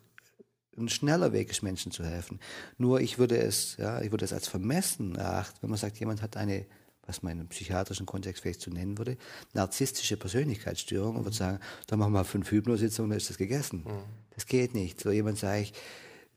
ein 0.76 0.88
schneller 0.88 1.32
Weg 1.32 1.50
ist, 1.50 1.62
Menschen 1.62 1.92
zu 1.92 2.04
helfen. 2.04 2.40
Nur 2.78 3.00
ich 3.00 3.18
würde 3.18 3.38
es, 3.38 3.76
ja, 3.76 4.00
ich 4.00 4.11
würde 4.11 4.24
es 4.24 4.32
als 4.32 4.48
vermessen 4.48 5.16
erachten, 5.16 5.58
wenn 5.61 5.70
man 5.70 5.78
sagt, 5.78 5.98
jemand 5.98 6.22
hat 6.22 6.37
eine 6.37 6.66
was 7.06 7.22
man 7.22 7.40
im 7.40 7.48
psychiatrischen 7.48 8.06
Kontext 8.06 8.42
vielleicht 8.42 8.60
zu 8.60 8.70
so 8.70 8.76
nennen 8.76 8.98
würde, 8.98 9.16
narzisstische 9.54 10.16
Persönlichkeitsstörung 10.16 11.16
und 11.16 11.24
würde 11.24 11.36
sagen, 11.36 11.58
dann 11.86 11.98
machen 11.98 12.12
wir 12.12 12.24
fünf 12.24 12.50
Hypnositzungen, 12.50 13.10
dann 13.10 13.18
ist 13.18 13.30
das 13.30 13.38
gegessen. 13.38 13.84
Mhm. 13.84 14.02
Das 14.34 14.46
geht 14.46 14.74
nicht. 14.74 15.00
So 15.00 15.10
jemand 15.10 15.38
sage 15.38 15.62
ich, 15.62 15.72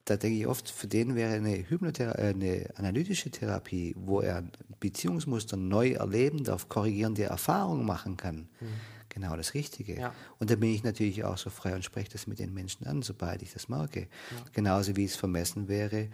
da 0.05 0.17
denke 0.17 0.37
ich 0.37 0.47
oft, 0.47 0.69
für 0.69 0.87
den 0.87 1.15
wäre 1.15 1.33
eine, 1.33 1.67
Hypnotherapie, 1.67 2.21
äh, 2.21 2.29
eine 2.29 2.69
analytische 2.75 3.31
Therapie, 3.31 3.95
wo 3.97 4.21
er 4.21 4.43
Beziehungsmuster 4.79 5.57
neu 5.57 5.93
erleben 5.93 6.43
darf, 6.43 6.69
korrigierende 6.69 7.23
Erfahrungen 7.23 7.85
machen 7.85 8.15
kann, 8.15 8.47
mhm. 8.59 8.67
genau 9.09 9.35
das 9.35 9.55
Richtige. 9.55 9.99
Ja. 9.99 10.13
Und 10.37 10.51
da 10.51 10.55
bin 10.55 10.69
ich 10.69 10.83
natürlich 10.83 11.23
auch 11.23 11.39
so 11.39 11.49
frei 11.49 11.75
und 11.75 11.83
spreche 11.83 12.11
das 12.11 12.27
mit 12.27 12.37
den 12.37 12.53
Menschen 12.53 12.85
an, 12.85 13.01
sobald 13.01 13.41
ich 13.41 13.53
das 13.53 13.67
merke. 13.67 14.01
Ja. 14.01 14.07
Genauso 14.53 14.95
wie 14.95 15.05
es 15.05 15.15
vermessen 15.15 15.67
wäre, 15.67 16.09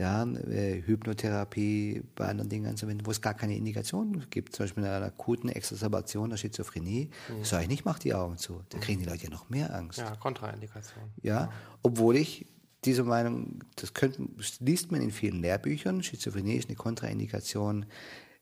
ja, 0.00 0.24
äh, 0.24 0.82
Hypnotherapie 0.86 2.02
bei 2.14 2.26
anderen 2.26 2.48
Dingen 2.48 2.66
anzuwenden, 2.66 3.06
wo 3.06 3.10
es 3.10 3.20
gar 3.20 3.34
keine 3.34 3.54
Indikation 3.54 4.24
gibt. 4.30 4.56
Zum 4.56 4.64
Beispiel 4.64 4.82
in 4.82 4.88
einer 4.88 5.04
akuten 5.04 5.50
Exacerbation 5.50 6.30
der 6.30 6.38
Schizophrenie, 6.38 7.10
mhm. 7.28 7.44
sage 7.44 7.64
ich 7.64 7.68
nicht, 7.68 7.84
mach 7.84 7.98
die 7.98 8.14
Augen 8.14 8.38
zu. 8.38 8.62
Da 8.70 8.78
kriegen 8.78 9.00
die 9.00 9.06
Leute 9.06 9.24
ja 9.24 9.30
noch 9.30 9.50
mehr 9.50 9.74
Angst. 9.74 9.98
Ja, 9.98 10.16
Kontraindikation. 10.16 11.04
Ja, 11.22 11.52
obwohl 11.82 12.16
ich 12.16 12.46
dieser 12.86 13.04
Meinung, 13.04 13.62
das, 13.76 13.92
könnten, 13.92 14.34
das 14.38 14.58
liest 14.60 14.90
man 14.90 15.02
in 15.02 15.10
vielen 15.10 15.42
Lehrbüchern. 15.42 16.02
Schizophrenie 16.02 16.54
ist 16.54 16.70
eine 16.70 16.76
Kontraindikation 16.76 17.84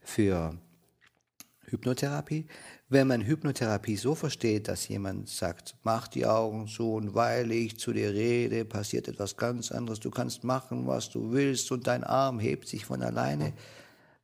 für 0.00 0.56
Hypnotherapie. 1.64 2.46
Wenn 2.90 3.06
man 3.06 3.20
Hypnotherapie 3.20 3.96
so 3.96 4.14
versteht, 4.14 4.66
dass 4.66 4.88
jemand 4.88 5.28
sagt, 5.28 5.76
mach 5.82 6.08
die 6.08 6.24
Augen 6.24 6.68
zu 6.68 6.94
und 6.94 7.14
weil 7.14 7.52
ich 7.52 7.78
zu 7.78 7.92
dir 7.92 8.14
rede, 8.14 8.64
passiert 8.64 9.08
etwas 9.08 9.36
ganz 9.36 9.70
anderes. 9.70 10.00
Du 10.00 10.10
kannst 10.10 10.42
machen, 10.42 10.86
was 10.86 11.10
du 11.10 11.32
willst 11.32 11.70
und 11.70 11.86
dein 11.86 12.02
Arm 12.02 12.38
hebt 12.38 12.66
sich 12.66 12.86
von 12.86 13.02
alleine. 13.02 13.52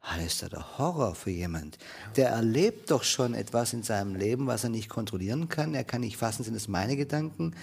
Das 0.01 0.25
ist 0.25 0.41
ja 0.41 0.49
der 0.49 0.79
Horror 0.79 1.15
für 1.15 1.31
jemand. 1.31 1.77
Der 2.17 2.31
erlebt 2.31 2.91
doch 2.91 3.05
schon 3.05 3.35
etwas 3.35 3.75
in 3.75 3.83
seinem 3.83 4.15
Leben, 4.15 4.47
was 4.47 4.65
er 4.65 4.71
nicht 4.71 4.89
kontrollieren 4.89 5.51
kann. 5.51 5.75
Er 5.75 5.85
kann 5.85 6.01
nicht 6.01 6.17
fassen, 6.17 6.43
sind 6.43 6.55
es 6.55 6.67
meine 6.67 6.97
Gedanken. 6.97 7.55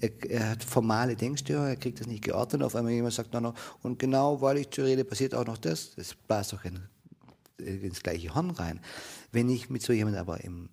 Er, 0.00 0.10
er, 0.26 0.50
hat 0.50 0.64
formale 0.64 1.16
Denkstörungen, 1.16 1.68
er 1.68 1.76
kriegt 1.76 2.00
das 2.00 2.06
nicht 2.06 2.24
geordnet. 2.24 2.62
Auf 2.62 2.76
einmal 2.76 2.92
jemand 2.92 3.12
sagt, 3.12 3.34
no, 3.34 3.40
no, 3.40 3.52
und 3.82 3.98
genau 3.98 4.40
weil 4.40 4.56
ich 4.56 4.70
zu 4.70 4.82
rede, 4.82 5.04
passiert 5.04 5.34
auch 5.34 5.46
noch 5.46 5.58
das. 5.58 5.94
Das 5.96 6.14
bläst 6.14 6.54
doch 6.54 6.64
in, 6.64 6.80
ins 7.58 8.02
gleiche 8.02 8.34
Horn 8.34 8.50
rein. 8.50 8.80
Wenn 9.32 9.48
ich 9.48 9.70
mit 9.70 9.82
so 9.82 9.92
jemandem 9.92 10.20
aber 10.20 10.42
im 10.44 10.68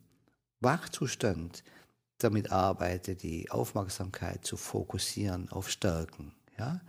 Wachzustand 0.60 1.64
damit 2.18 2.52
arbeite, 2.52 3.16
die 3.16 3.52
Aufmerksamkeit 3.52 4.46
zu 4.46 4.58
fokussieren 4.58 5.50
auf 5.50 5.70
Stärken, 5.70 6.34
ja, 6.58 6.82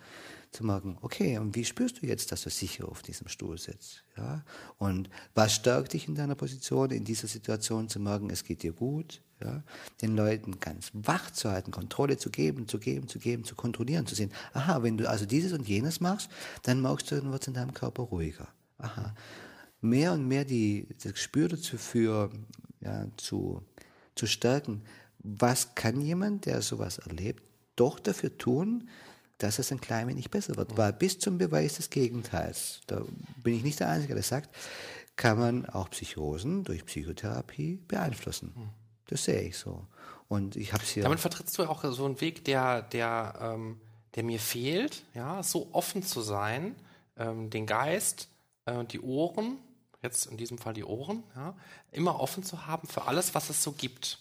zu 0.54 0.64
merken, 0.64 0.96
okay, 1.02 1.37
und 1.38 1.54
wie 1.57 1.64
spürst 1.64 2.00
du 2.00 2.07
jetzt, 2.07 2.30
dass 2.30 2.42
du 2.42 2.50
sicher 2.50 2.88
auf 2.88 3.02
diesem 3.02 3.28
Stuhl 3.28 3.59
sitzt? 3.59 4.04
Ja? 4.16 4.44
Und 4.78 5.11
was 5.35 5.54
stärkt 5.54 5.92
dich 5.92 6.07
in 6.07 6.14
deiner 6.14 6.37
Position, 6.37 6.90
in 6.92 7.04
dieser 7.04 7.26
Situation 7.26 7.88
zu 7.88 7.98
merken, 7.98 8.30
es 8.30 8.44
geht 8.44 8.62
dir 8.62 8.72
gut? 8.72 9.20
Ja? 9.42 9.64
Den 10.00 10.16
Leuten 10.16 10.61
ganz 10.61 10.90
wach 10.92 11.33
zu 11.33 11.50
halten, 11.50 11.72
Kontrolle 11.72 12.18
zu 12.18 12.30
geben, 12.30 12.68
zu 12.68 12.78
geben, 12.78 13.09
zu 13.09 13.18
geben, 13.18 13.44
zu 13.44 13.57
kontrollieren, 13.57 14.07
zu 14.07 14.14
sehen, 14.14 14.33
aha, 14.52 14.83
wenn 14.85 14.96
du 14.96 15.09
also 15.09 15.26
dieses 15.26 15.52
und 15.52 15.68
jenes 15.68 16.00
machst, 16.00 16.30
dann 16.62 16.80
merkst 16.80 17.11
du, 17.11 17.16
dann 17.16 17.33
wird 17.33 17.42
es 17.42 17.48
in 17.48 17.54
deinem 17.54 17.74
Körper 17.74 18.04
ruhiger. 18.04 18.48
Aha. 18.78 19.14
Mehr 19.85 20.12
und 20.12 20.27
mehr 20.27 20.44
die, 20.44 20.88
das 21.03 21.12
Gespür 21.12 21.49
dazu 21.49 21.77
für, 21.77 22.31
ja, 22.81 23.07
zu, 23.18 23.62
zu 24.14 24.27
stärken, 24.27 24.83
was 25.18 25.75
kann 25.75 26.01
jemand, 26.01 26.47
der 26.47 26.62
sowas 26.62 26.99
erlebt, 26.99 27.42
doch 27.77 27.99
dafür 27.99 28.37
tun, 28.38 28.88
dass 29.38 29.59
es 29.59 29.70
ein 29.73 29.81
klein 29.81 30.09
wenig 30.09 30.31
besser 30.31 30.57
wird. 30.57 30.77
Weil 30.79 30.94
bis 30.94 31.18
zum 31.18 31.37
Beweis 31.37 31.75
des 31.75 31.90
Gegenteils, 31.90 32.81
da 32.87 33.03
bin 33.42 33.55
ich 33.55 33.62
nicht 33.62 33.81
der 33.81 33.90
Einzige, 33.90 34.14
der 34.14 34.23
sagt, 34.23 34.55
kann 35.16 35.38
man 35.38 35.66
auch 35.66 35.90
Psychosen 35.90 36.64
durch 36.64 36.87
Psychotherapie 36.87 37.81
beeinflussen. 37.87 38.70
Das 39.09 39.25
sehe 39.25 39.42
ich 39.42 39.59
so. 39.59 39.87
Und 40.29 40.57
ich 40.57 40.73
habe 40.73 40.83
hier. 40.83 41.03
Damit 41.03 41.20
vertrittst 41.20 41.59
du 41.59 41.64
auch 41.64 41.85
so 41.85 42.07
einen 42.07 42.20
Weg, 42.20 42.44
der, 42.47 42.83
der, 42.83 43.35
ähm, 43.40 43.81
der 44.14 44.23
mir 44.23 44.40
fehlt, 44.40 45.05
ja, 45.12 45.42
so 45.42 45.68
offen 45.73 46.03
zu 46.03 46.23
sein, 46.23 46.75
ähm, 47.16 47.51
den 47.51 47.66
Geist, 47.66 48.29
äh, 48.64 48.85
die 48.85 49.01
Ohren, 49.01 49.59
jetzt 50.05 50.27
in 50.27 50.37
diesem 50.37 50.59
Fall 50.59 50.75
die 50.75 50.85
Ohren, 50.85 51.25
ja, 51.35 51.57
immer 51.90 52.21
offen 52.21 52.45
zu 52.45 52.67
haben 52.67 52.87
für 52.87 53.05
alles, 53.05 53.35
was 53.35 53.51
es 53.51 53.62
so 53.62 53.73
gibt. 53.73 54.21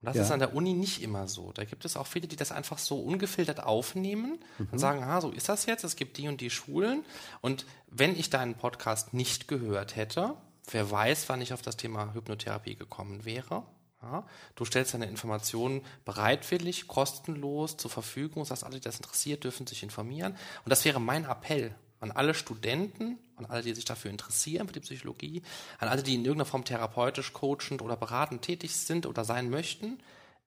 Und 0.00 0.06
das 0.06 0.16
ja. 0.16 0.22
ist 0.22 0.30
an 0.30 0.38
der 0.38 0.54
Uni 0.54 0.74
nicht 0.74 1.02
immer 1.02 1.26
so. 1.26 1.50
Da 1.52 1.64
gibt 1.64 1.84
es 1.84 1.96
auch 1.96 2.06
viele, 2.06 2.28
die 2.28 2.36
das 2.36 2.52
einfach 2.52 2.78
so 2.78 3.00
ungefiltert 3.00 3.64
aufnehmen 3.64 4.38
mhm. 4.58 4.68
und 4.70 4.78
sagen, 4.78 5.02
ah, 5.02 5.20
so 5.20 5.30
ist 5.30 5.48
das 5.48 5.66
jetzt, 5.66 5.82
es 5.82 5.96
gibt 5.96 6.18
die 6.18 6.28
und 6.28 6.40
die 6.40 6.50
Schulen. 6.50 7.04
Und 7.40 7.66
wenn 7.88 8.16
ich 8.16 8.30
deinen 8.30 8.54
Podcast 8.54 9.12
nicht 9.12 9.48
gehört 9.48 9.96
hätte, 9.96 10.36
wer 10.70 10.90
weiß, 10.90 11.28
wann 11.28 11.40
ich 11.40 11.52
auf 11.52 11.62
das 11.62 11.76
Thema 11.76 12.14
Hypnotherapie 12.14 12.76
gekommen 12.76 13.24
wäre. 13.24 13.64
Ja, 14.00 14.24
du 14.54 14.64
stellst 14.64 14.94
deine 14.94 15.06
Informationen 15.06 15.84
bereitwillig, 16.04 16.86
kostenlos 16.86 17.76
zur 17.76 17.90
Verfügung, 17.90 18.44
sagst, 18.44 18.62
alle, 18.62 18.76
die 18.76 18.80
das 18.80 18.98
interessiert, 18.98 19.42
dürfen 19.42 19.66
sich 19.66 19.82
informieren. 19.82 20.36
Und 20.64 20.70
das 20.70 20.84
wäre 20.84 21.00
mein 21.00 21.24
Appell 21.24 21.74
an 21.98 22.12
alle 22.12 22.34
Studenten, 22.34 23.18
an 23.38 23.46
alle, 23.46 23.62
die 23.62 23.74
sich 23.74 23.84
dafür 23.84 24.10
interessieren, 24.10 24.66
für 24.66 24.72
die 24.72 24.80
Psychologie, 24.80 25.42
an 25.78 25.88
alle, 25.88 26.02
die 26.02 26.14
in 26.14 26.24
irgendeiner 26.24 26.46
Form 26.46 26.64
therapeutisch, 26.64 27.32
coachend 27.32 27.82
oder 27.82 27.96
beratend 27.96 28.42
tätig 28.42 28.74
sind 28.76 29.06
oder 29.06 29.24
sein 29.24 29.50
möchten, 29.50 29.98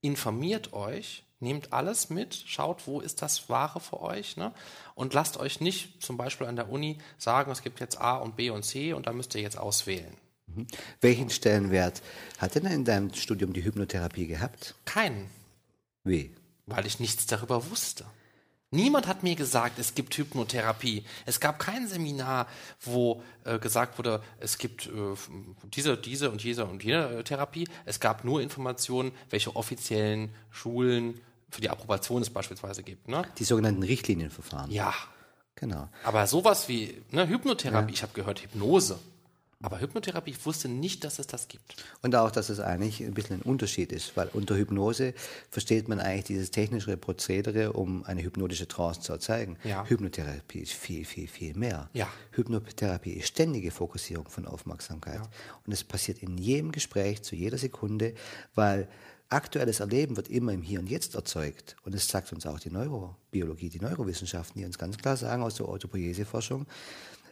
informiert 0.02 0.74
euch, 0.74 1.24
nehmt 1.40 1.74
alles 1.74 2.10
mit, 2.10 2.44
schaut, 2.46 2.88
wo 2.88 3.02
ist 3.02 3.22
das 3.22 3.50
Wahre 3.50 3.80
für 3.80 4.02
euch 4.02 4.38
ne? 4.38 4.54
und 4.96 5.14
lasst 5.14 5.38
euch 5.38 5.60
nicht 5.60 6.02
zum 6.02 6.18
Beispiel 6.18 6.48
an 6.48 6.56
der 6.56 6.70
Uni 6.70 6.98
sagen, 7.18 7.52
es 7.52 7.64
gibt 7.64 7.80
jetzt 7.80 8.00
A 8.00 8.18
und 8.18 8.36
B 8.36 8.50
und 8.50 8.64
C 8.64 8.94
und 8.94 9.08
da 9.08 9.14
müsst 9.14 9.36
ihr 9.36 9.42
jetzt 9.42 9.58
auswählen. 9.58 10.16
Mhm. 10.48 10.68
Welchen 11.02 11.30
Stellenwert 11.30 12.02
hat 12.38 12.56
denn 12.56 12.66
in 12.66 12.86
deinem 12.86 13.14
Studium 13.14 13.54
die 13.54 13.64
Hypnotherapie 13.64 14.28
gehabt? 14.28 14.76
Keinen. 14.86 15.30
Wie? 16.04 16.32
Weil 16.66 16.86
ich 16.86 17.00
nichts 17.00 17.26
darüber 17.26 17.70
wusste. 17.70 18.06
Niemand 18.74 19.06
hat 19.06 19.22
mir 19.22 19.36
gesagt, 19.36 19.80
es 19.80 19.96
gibt 19.96 20.16
Hypnotherapie. 20.16 21.04
Es 21.26 21.42
gab 21.42 21.60
kein 21.60 21.90
Seminar, 21.90 22.48
wo 22.80 23.22
äh, 23.44 23.60
gesagt 23.60 23.98
wurde, 23.98 24.24
es 24.40 24.58
gibt 24.58 24.88
äh, 24.88 24.90
diese, 25.66 25.98
diese 25.98 26.32
und 26.32 26.42
diese 26.42 26.66
und 26.66 26.82
jene 26.82 27.10
äh, 27.10 27.24
Therapie. 27.24 27.68
Es 27.84 28.00
gab 28.00 28.24
nur 28.24 28.42
Informationen, 28.42 29.12
welche 29.30 29.58
offiziellen 29.58 30.34
Schulen 30.52 31.20
für 31.50 31.60
die 31.60 31.70
Approbation 31.70 32.22
es 32.22 32.30
beispielsweise 32.30 32.82
gibt. 32.82 33.10
Ne? 33.10 33.24
Die 33.38 33.44
sogenannten 33.44 33.84
Richtlinienverfahren. 33.84 34.72
Ja. 34.72 34.94
Genau. 35.56 35.90
Aber 36.06 36.26
sowas 36.26 36.70
wie 36.70 37.04
ne, 37.12 37.28
Hypnotherapie, 37.28 37.92
ja. 37.92 37.94
ich 37.94 38.04
habe 38.04 38.14
gehört 38.14 38.40
Hypnose. 38.40 38.98
Aber 39.62 39.80
Hypnotherapie, 39.80 40.32
ich 40.32 40.46
wusste 40.46 40.70
nicht, 40.70 41.04
dass 41.04 41.20
es 41.20 41.28
das 41.28 41.48
gibt. 41.48 41.76
Und 42.02 42.16
auch, 42.16 42.32
dass 42.32 42.50
es 42.50 42.60
eigentlich 42.60 43.02
ein 43.02 43.14
bisschen 43.14 43.40
ein 43.40 43.42
Unterschied 43.42 43.92
ist, 43.92 44.16
weil 44.18 44.30
unter 44.34 44.56
Hypnose 44.56 45.14
versteht 45.50 45.88
man 45.88 46.00
eigentlich 46.00 46.26
dieses 46.26 46.52
technische 46.52 46.98
Prozedere, 46.98 47.74
um 47.74 48.04
eine 48.06 48.24
hypnotische 48.24 48.68
Trance 48.68 49.02
zu 49.02 49.14
erzeugen. 49.14 49.58
Ja. 49.64 49.86
Hypnotherapie 49.86 50.60
ist 50.60 50.74
viel, 50.74 51.06
viel, 51.06 51.28
viel 51.28 51.54
mehr. 51.56 51.90
Ja. 51.94 52.08
Hypnotherapie 52.32 53.14
ist 53.14 53.28
ständige 53.28 53.72
Fokussierung 53.72 54.28
von 54.30 54.46
Aufmerksamkeit. 54.46 55.22
Ja. 55.22 55.30
Und 55.66 55.74
es 55.74 55.84
passiert 55.84 56.20
in 56.20 56.38
jedem 56.38 56.72
Gespräch, 56.72 57.22
zu 57.22 57.36
jeder 57.36 57.58
Sekunde, 57.58 58.14
weil 58.56 58.88
aktuelles 59.32 59.80
Erleben 59.80 60.18
wird 60.18 60.28
immer 60.28 60.52
im 60.52 60.62
Hier 60.62 60.80
und 60.80 60.90
Jetzt 60.90 61.16
erzeugt. 61.16 61.76
Und 61.84 61.96
das 61.96 62.08
sagt 62.08 62.34
uns 62.34 62.46
auch 62.46 62.60
die 62.60 62.70
Neurobiologie, 62.70 63.70
die 63.70 63.80
Neurowissenschaften, 63.80 64.60
die 64.60 64.66
uns 64.66 64.78
ganz 64.78 64.98
klar 64.98 65.16
sagen 65.16 65.42
aus 65.42 65.56
der 65.56 65.68
Autopoiese-Forschung, 65.68 66.66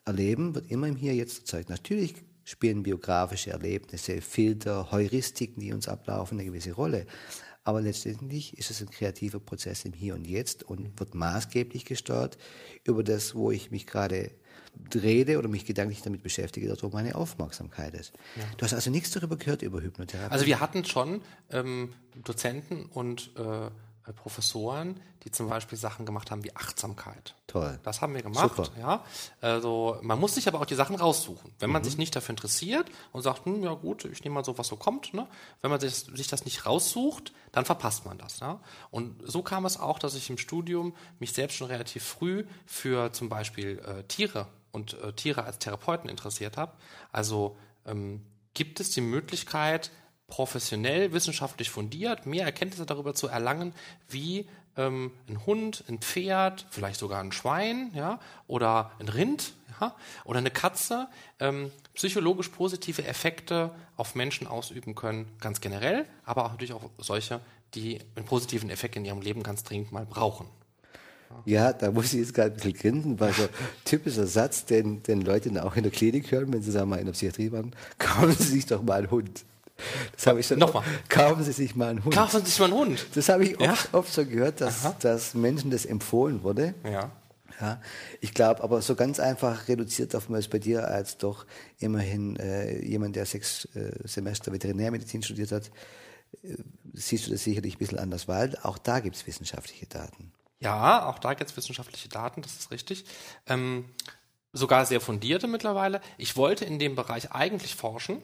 Erleben 0.10 0.56
wird 0.56 0.70
immer 0.72 0.88
im 0.88 0.96
Hier 0.96 1.14
jetzt 1.16 1.40
erzeugt. 1.40 1.70
Natürlich 1.70 2.16
spielen 2.44 2.84
biografische 2.84 3.52
Erlebnisse, 3.52 4.22
Filter, 4.22 4.92
Heuristiken, 4.92 5.62
die 5.62 5.72
uns 5.72 5.88
ablaufen, 5.88 6.40
eine 6.40 6.46
gewisse 6.46 6.74
Rolle. 6.74 7.06
Aber 7.64 7.82
letztendlich 7.82 8.58
ist 8.58 8.72
es 8.72 8.82
ein 8.82 8.90
kreativer 8.90 9.40
Prozess 9.40 9.86
im 9.86 9.94
Hier 9.94 10.16
und 10.16 10.26
Jetzt 10.26 10.64
und 10.64 11.00
wird 11.00 11.14
maßgeblich 11.14 11.86
gesteuert 11.86 12.38
über 12.84 13.04
das, 13.04 13.36
wo 13.36 13.52
ich 13.52 13.70
mich 13.70 13.86
gerade 13.86 14.32
rede 14.96 15.38
oder 15.38 15.48
mich 15.48 15.66
gedanklich 15.66 16.02
damit 16.02 16.24
beschäftige, 16.24 16.68
dass 16.68 16.82
wo 16.82 16.90
meine 16.90 17.16
Aufmerksamkeit 17.16 17.94
ist. 17.94 18.14
Ja. 18.36 18.44
Du 18.58 18.66
hast 18.66 18.74
also 18.74 18.90
nichts 18.90 19.12
darüber 19.12 19.38
gehört 19.38 19.62
über 19.62 19.82
Hypnotherapie. 19.82 20.32
Also 20.32 20.46
wir 20.46 20.60
hatten 20.60 20.86
schon 20.86 21.22
ähm, 21.52 21.94
Dozenten 22.24 22.86
und 22.86 23.32
äh, 23.38 23.68
äh, 23.68 23.70
Professoren, 24.14 25.00
die 25.24 25.32
zum 25.32 25.50
Beispiel 25.50 25.78
Sachen 25.78 26.06
gemacht 26.06 26.32
haben 26.32 26.44
wie 26.44 26.56
Achtsamkeit. 26.56 27.36
Toll. 27.48 27.80
Das 27.84 28.02
haben 28.02 28.14
wir 28.14 28.22
gemacht. 28.22 28.56
Super. 28.56 28.70
Ja. 28.80 29.04
Also 29.42 29.98
man 30.02 30.20
muss 30.20 30.36
sich 30.36 30.48
aber 30.48 30.62
auch 30.62 30.66
die 30.66 30.76
Sachen 30.76 30.96
raussuchen. 30.96 31.52
Wenn 31.60 31.70
man 31.70 31.82
mhm. 31.82 31.86
sich 31.86 31.98
nicht 31.98 32.16
dafür 32.16 32.34
interessiert 32.34 32.90
und 33.12 33.22
sagt, 33.22 33.46
hm, 33.46 33.64
ja 33.64 33.74
gut, 33.74 34.06
ich 34.06 34.24
nehme 34.24 34.36
mal 34.36 34.46
so, 34.46 34.58
was 34.58 34.68
so 34.68 34.76
kommt. 34.76 35.14
Ne? 35.14 35.28
Wenn 35.62 35.72
man 35.72 35.80
sich, 35.80 35.94
sich 35.94 36.28
das 36.28 36.46
nicht 36.46 36.66
raussucht, 36.66 37.34
dann 37.52 37.66
verpasst 37.66 38.06
man 38.06 38.18
das. 38.18 38.40
Ja? 38.40 38.60
Und 38.92 39.22
so 39.26 39.42
kam 39.42 39.66
es 39.66 39.80
auch, 39.80 40.00
dass 40.00 40.16
ich 40.16 40.30
im 40.30 40.38
Studium 40.38 40.96
mich 41.20 41.34
selbst 41.34 41.58
schon 41.58 41.68
relativ 41.68 42.04
früh 42.04 42.46
für 42.66 43.12
zum 43.12 43.30
Beispiel 43.30 43.80
äh, 43.80 44.04
Tiere 44.04 44.48
und 44.72 44.94
äh, 45.02 45.14
Tiere 45.14 45.44
als 45.44 45.60
Therapeuten 45.60 46.10
interessiert 46.10 46.58
habe. 46.58 46.74
Also 47.12 47.58
ähm, 47.86 48.24
gibt 48.54 48.80
es 48.80 48.92
die 48.92 49.02
Möglichkeit, 49.02 49.92
professionell, 50.30 51.12
wissenschaftlich 51.12 51.70
fundiert, 51.70 52.26
mehr 52.26 52.46
Erkenntnisse 52.46 52.86
darüber 52.86 53.14
zu 53.14 53.28
erlangen, 53.28 53.74
wie 54.08 54.48
ähm, 54.78 55.12
ein 55.28 55.46
Hund, 55.46 55.84
ein 55.90 56.00
Pferd, 56.00 56.66
vielleicht 56.70 57.00
sogar 57.00 57.22
ein 57.22 57.32
Schwein, 57.32 57.92
ja, 57.94 58.20
oder 58.48 58.92
ein 59.00 59.10
Rind, 59.10 59.54
ja, 59.82 59.96
oder 60.26 60.40
eine 60.40 60.52
Katze 60.52 61.08
ähm, 61.40 61.72
psychologisch 61.94 62.50
positive 62.50 63.06
Effekte 63.06 63.72
auf 63.98 64.16
Menschen 64.16 64.48
ausüben 64.48 64.96
können, 64.96 65.28
ganz 65.40 65.60
generell, 65.62 66.06
aber 66.24 66.46
auch 66.46 66.52
natürlich 66.52 66.74
auch 66.74 66.90
solche, 66.98 67.42
die 67.76 68.00
einen 68.16 68.26
positiven 68.26 68.70
Effekt 68.70 68.96
in 68.96 69.06
ihrem 69.06 69.22
Leben 69.22 69.44
ganz 69.44 69.64
dringend 69.64 69.92
mal 69.92 70.06
brauchen. 70.06 70.48
Ja, 71.46 71.74
da 71.74 71.92
muss 71.92 72.14
ich 72.14 72.20
jetzt 72.20 72.34
gerade 72.34 72.52
ein 72.52 72.56
bisschen 72.56 72.74
grinsen, 72.74 73.20
weil 73.20 73.34
so 73.34 73.48
typischer 73.86 74.26
Satz, 74.26 74.66
den, 74.66 75.04
den 75.04 75.22
Leute 75.22 75.64
auch 75.64 75.76
in 75.76 75.84
der 75.84 75.92
Klinik 75.92 76.32
hören, 76.32 76.52
wenn 76.52 76.62
sie 76.62 76.72
sagen 76.72 76.90
mal 76.90 76.98
in 76.98 77.06
der 77.06 77.14
Psychiatrie 77.14 77.52
waren, 77.52 77.76
kaufen 78.00 78.32
Sie 78.32 78.54
sich 78.54 78.66
doch 78.66 78.82
mal 78.82 79.00
einen 79.00 79.12
Hund. 79.12 79.46
Das 80.16 80.28
habe 80.28 80.40
ich 80.40 80.48
schon. 80.48 80.60
Nochmal. 80.60 80.84
Kaufen 81.08 81.44
Sie 81.44 81.52
sich 81.52 81.76
mal 81.76 81.90
einen 81.90 82.04
Hund. 82.04 82.14
Kaufen 82.14 82.40
Sie 82.44 82.52
sich 82.52 82.60
mal 82.60 82.66
einen 82.66 82.74
Hund. 82.74 83.06
Das 83.16 83.30
habe 83.30 83.44
ich 83.44 83.60
oft, 83.60 83.94
oft, 83.94 84.14
so 84.14 84.26
gehört, 84.26 84.62
dass, 84.62 84.98
dass 85.00 85.34
Menschen 85.34 85.72
das 85.72 85.86
empfohlen 85.86 86.44
wurde. 86.44 86.74
Ja. 86.84 87.12
Ja, 87.60 87.82
ich 88.22 88.34
glaube, 88.34 88.64
aber 88.64 88.82
so 88.82 88.96
ganz 88.96 89.20
einfach 89.20 89.68
reduziert 89.68 90.16
auf 90.16 90.30
man 90.30 90.40
es 90.40 90.48
bei 90.48 90.60
dir 90.60 90.88
als 90.88 91.18
doch 91.18 91.46
immerhin 91.78 92.38
äh, 92.38 92.82
jemand, 92.86 93.18
der 93.18 93.26
sechs 93.26 93.66
äh, 93.76 93.92
Semester 94.06 94.54
Veterinärmedizin 94.54 95.24
studiert 95.24 95.52
hat, 95.52 95.70
äh, 96.42 96.56
siehst 96.94 97.28
du 97.28 97.32
das 97.32 97.44
sicherlich 97.44 97.76
ein 97.76 97.80
bisschen 97.80 98.00
anders, 98.00 98.30
weil 98.30 98.58
auch 98.64 98.78
da 98.78 99.02
gibt 99.02 99.18
es 99.18 99.28
wissenschaftliche 99.28 99.88
Daten. 99.88 100.32
Ja, 100.60 101.06
auch 101.08 101.20
da 101.20 101.34
gibt 101.34 101.50
es 101.50 101.58
wissenschaftliche 101.58 102.08
Daten, 102.08 102.42
das 102.42 102.58
ist 102.58 102.72
richtig. 102.72 103.06
Ähm, 103.48 103.86
sogar 104.54 104.86
sehr 104.86 105.02
fundierte 105.02 105.48
mittlerweile. 105.48 106.02
Ich 106.18 106.36
wollte 106.38 106.66
in 106.66 106.80
dem 106.80 106.96
Bereich 106.96 107.32
eigentlich 107.32 107.76
forschen, 107.76 108.22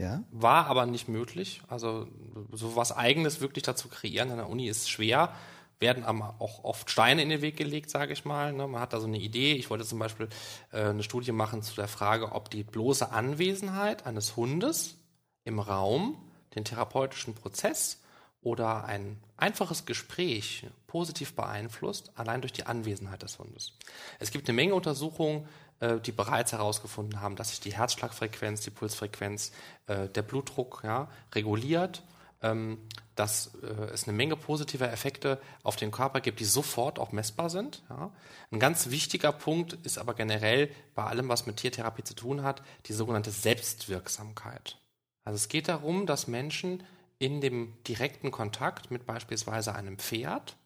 Ja? 0.00 0.24
war 0.30 0.66
aber 0.66 0.86
nicht 0.86 1.08
möglich. 1.08 1.60
Also 1.68 2.08
so 2.52 2.74
was 2.74 2.90
Eigenes 2.90 3.40
wirklich 3.40 3.64
dazu 3.64 3.88
kreieren 3.88 4.30
an 4.30 4.38
der 4.38 4.48
Uni 4.48 4.66
ist 4.66 4.88
schwer. 4.88 5.34
Werden 5.78 6.04
aber 6.04 6.36
auch 6.38 6.64
oft 6.64 6.90
Steine 6.90 7.22
in 7.22 7.28
den 7.28 7.42
Weg 7.42 7.56
gelegt, 7.56 7.90
sage 7.90 8.12
ich 8.12 8.24
mal. 8.24 8.52
Ne? 8.52 8.66
Man 8.66 8.80
hat 8.80 8.92
da 8.92 9.00
so 9.00 9.06
eine 9.06 9.18
Idee. 9.18 9.52
Ich 9.52 9.68
wollte 9.68 9.84
zum 9.84 9.98
Beispiel 9.98 10.28
äh, 10.72 10.84
eine 10.84 11.02
Studie 11.02 11.32
machen 11.32 11.62
zu 11.62 11.74
der 11.74 11.88
Frage, 11.88 12.32
ob 12.32 12.50
die 12.50 12.64
bloße 12.64 13.10
Anwesenheit 13.12 14.06
eines 14.06 14.36
Hundes 14.36 14.96
im 15.44 15.58
Raum 15.58 16.16
den 16.54 16.64
therapeutischen 16.64 17.34
Prozess 17.34 18.00
oder 18.42 18.84
ein 18.84 19.18
einfaches 19.36 19.84
Gespräch 19.84 20.66
positiv 20.86 21.34
beeinflusst, 21.34 22.12
allein 22.14 22.40
durch 22.40 22.52
die 22.52 22.64
Anwesenheit 22.64 23.22
des 23.22 23.38
Hundes. 23.38 23.72
Es 24.18 24.30
gibt 24.30 24.48
eine 24.48 24.56
Menge 24.56 24.74
Untersuchungen, 24.74 25.46
die 25.80 26.12
bereits 26.12 26.52
herausgefunden 26.52 27.20
haben, 27.20 27.36
dass 27.36 27.50
sich 27.50 27.60
die 27.60 27.72
Herzschlagfrequenz, 27.72 28.60
die 28.60 28.70
Pulsfrequenz, 28.70 29.52
äh, 29.86 30.08
der 30.08 30.22
Blutdruck 30.22 30.82
ja, 30.84 31.08
reguliert, 31.34 32.02
ähm, 32.42 32.78
dass 33.14 33.54
äh, 33.62 33.66
es 33.92 34.04
eine 34.04 34.16
Menge 34.16 34.36
positiver 34.36 34.90
Effekte 34.90 35.40
auf 35.62 35.76
den 35.76 35.90
Körper 35.90 36.20
gibt, 36.20 36.40
die 36.40 36.44
sofort 36.44 36.98
auch 36.98 37.12
messbar 37.12 37.50
sind. 37.50 37.82
Ja. 37.90 38.10
Ein 38.50 38.60
ganz 38.60 38.90
wichtiger 38.90 39.32
Punkt 39.32 39.74
ist 39.84 39.98
aber 39.98 40.14
generell 40.14 40.70
bei 40.94 41.04
allem, 41.04 41.28
was 41.28 41.46
mit 41.46 41.56
Tiertherapie 41.56 42.04
zu 42.04 42.14
tun 42.14 42.42
hat, 42.42 42.62
die 42.86 42.92
sogenannte 42.92 43.30
Selbstwirksamkeit. 43.30 44.78
Also 45.24 45.36
es 45.36 45.48
geht 45.48 45.68
darum, 45.68 46.06
dass 46.06 46.28
Menschen 46.28 46.82
in 47.18 47.40
dem 47.40 47.74
direkten 47.86 48.30
Kontakt 48.30 48.90
mit 48.90 49.04
beispielsweise 49.04 49.74
einem 49.74 49.98
Pferd 49.98 50.56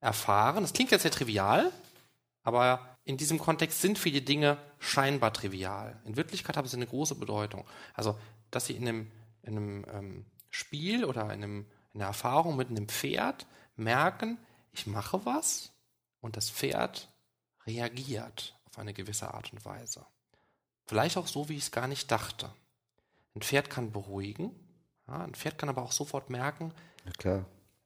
erfahren, 0.00 0.62
das 0.62 0.72
klingt 0.72 0.90
jetzt 0.90 1.02
sehr 1.02 1.10
trivial, 1.10 1.70
aber 2.44 2.96
in 3.04 3.16
diesem 3.16 3.38
Kontext 3.38 3.80
sind 3.80 3.98
viele 3.98 4.22
Dinge 4.22 4.58
scheinbar 4.78 5.32
trivial. 5.32 6.00
In 6.04 6.16
Wirklichkeit 6.16 6.56
haben 6.56 6.68
sie 6.68 6.76
eine 6.76 6.86
große 6.86 7.16
Bedeutung. 7.16 7.66
Also, 7.94 8.18
dass 8.50 8.66
sie 8.66 8.74
in 8.74 8.86
einem, 8.86 9.10
in 9.42 9.56
einem 9.56 9.86
ähm, 9.92 10.26
Spiel 10.50 11.04
oder 11.04 11.24
in, 11.24 11.42
einem, 11.42 11.66
in 11.92 12.00
einer 12.00 12.08
Erfahrung 12.08 12.56
mit 12.56 12.68
einem 12.68 12.88
Pferd 12.88 13.46
merken, 13.76 14.38
ich 14.72 14.86
mache 14.86 15.24
was 15.26 15.72
und 16.20 16.36
das 16.36 16.50
Pferd 16.50 17.08
reagiert 17.66 18.54
auf 18.66 18.78
eine 18.78 18.92
gewisse 18.92 19.32
Art 19.32 19.52
und 19.52 19.64
Weise. 19.64 20.06
Vielleicht 20.86 21.16
auch 21.16 21.26
so, 21.26 21.48
wie 21.48 21.56
ich 21.56 21.64
es 21.64 21.70
gar 21.72 21.88
nicht 21.88 22.10
dachte. 22.10 22.52
Ein 23.34 23.40
Pferd 23.40 23.70
kann 23.70 23.90
beruhigen, 23.90 24.54
ja, 25.08 25.24
ein 25.24 25.34
Pferd 25.34 25.58
kann 25.58 25.68
aber 25.68 25.82
auch 25.82 25.92
sofort 25.92 26.30
merken. 26.30 26.72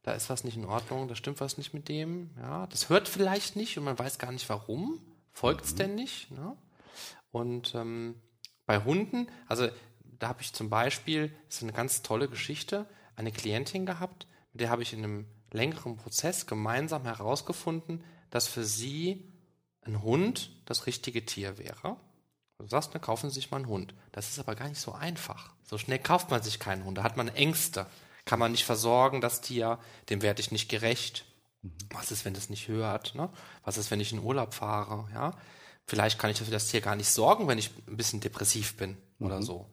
Da 0.08 0.14
ist 0.14 0.30
was 0.30 0.42
nicht 0.42 0.56
in 0.56 0.64
Ordnung, 0.64 1.06
da 1.06 1.14
stimmt 1.14 1.38
was 1.40 1.58
nicht 1.58 1.74
mit 1.74 1.88
dem. 1.88 2.30
Ja, 2.40 2.66
das 2.68 2.88
hört 2.88 3.08
vielleicht 3.08 3.56
nicht 3.56 3.76
und 3.76 3.84
man 3.84 3.98
weiß 3.98 4.18
gar 4.18 4.32
nicht 4.32 4.48
warum. 4.48 4.98
Folgt 5.32 5.66
es 5.66 5.74
denn 5.74 5.94
nicht? 5.94 6.30
Ne? 6.30 6.56
Und 7.30 7.74
ähm, 7.74 8.14
bei 8.64 8.82
Hunden, 8.82 9.28
also 9.46 9.68
da 10.18 10.28
habe 10.28 10.40
ich 10.40 10.54
zum 10.54 10.70
Beispiel, 10.70 11.28
das 11.46 11.56
ist 11.56 11.62
eine 11.62 11.74
ganz 11.74 12.00
tolle 12.00 12.26
Geschichte, 12.26 12.86
eine 13.16 13.32
Klientin 13.32 13.84
gehabt, 13.84 14.26
mit 14.52 14.62
der 14.62 14.70
habe 14.70 14.82
ich 14.82 14.94
in 14.94 15.04
einem 15.04 15.26
längeren 15.52 15.96
Prozess 15.96 16.46
gemeinsam 16.46 17.04
herausgefunden, 17.04 18.02
dass 18.30 18.48
für 18.48 18.64
sie 18.64 19.30
ein 19.82 20.02
Hund 20.02 20.50
das 20.64 20.86
richtige 20.86 21.26
Tier 21.26 21.58
wäre. 21.58 21.96
Du 22.56 22.66
sagst, 22.66 22.94
dann 22.94 23.02
kaufen 23.02 23.28
Sie 23.28 23.34
sich 23.34 23.50
mal 23.50 23.58
einen 23.58 23.68
Hund. 23.68 23.94
Das 24.12 24.30
ist 24.30 24.38
aber 24.38 24.54
gar 24.54 24.68
nicht 24.68 24.80
so 24.80 24.92
einfach. 24.92 25.52
So 25.64 25.76
schnell 25.76 25.98
kauft 25.98 26.30
man 26.30 26.42
sich 26.42 26.58
keinen 26.58 26.84
Hund. 26.84 26.96
Da 26.96 27.02
hat 27.02 27.18
man 27.18 27.28
Ängste. 27.28 27.86
Kann 28.28 28.40
man 28.40 28.52
nicht 28.52 28.66
versorgen, 28.66 29.22
das 29.22 29.40
Tier. 29.40 29.78
Dem 30.10 30.20
werde 30.20 30.42
ich 30.42 30.52
nicht 30.52 30.68
gerecht. 30.68 31.24
Was 31.88 32.10
ist, 32.10 32.26
wenn 32.26 32.34
das 32.34 32.50
nicht 32.50 32.68
hört? 32.68 33.14
Ne? 33.14 33.30
Was 33.64 33.78
ist, 33.78 33.90
wenn 33.90 34.00
ich 34.00 34.12
in 34.12 34.18
Urlaub 34.18 34.52
fahre? 34.52 35.08
Ja? 35.14 35.32
Vielleicht 35.86 36.18
kann 36.18 36.30
ich 36.30 36.36
für 36.36 36.50
das 36.50 36.66
Tier 36.66 36.82
gar 36.82 36.94
nicht 36.94 37.08
sorgen, 37.08 37.48
wenn 37.48 37.56
ich 37.56 37.70
ein 37.86 37.96
bisschen 37.96 38.20
depressiv 38.20 38.76
bin 38.76 38.98
oder 39.18 39.40
so. 39.40 39.66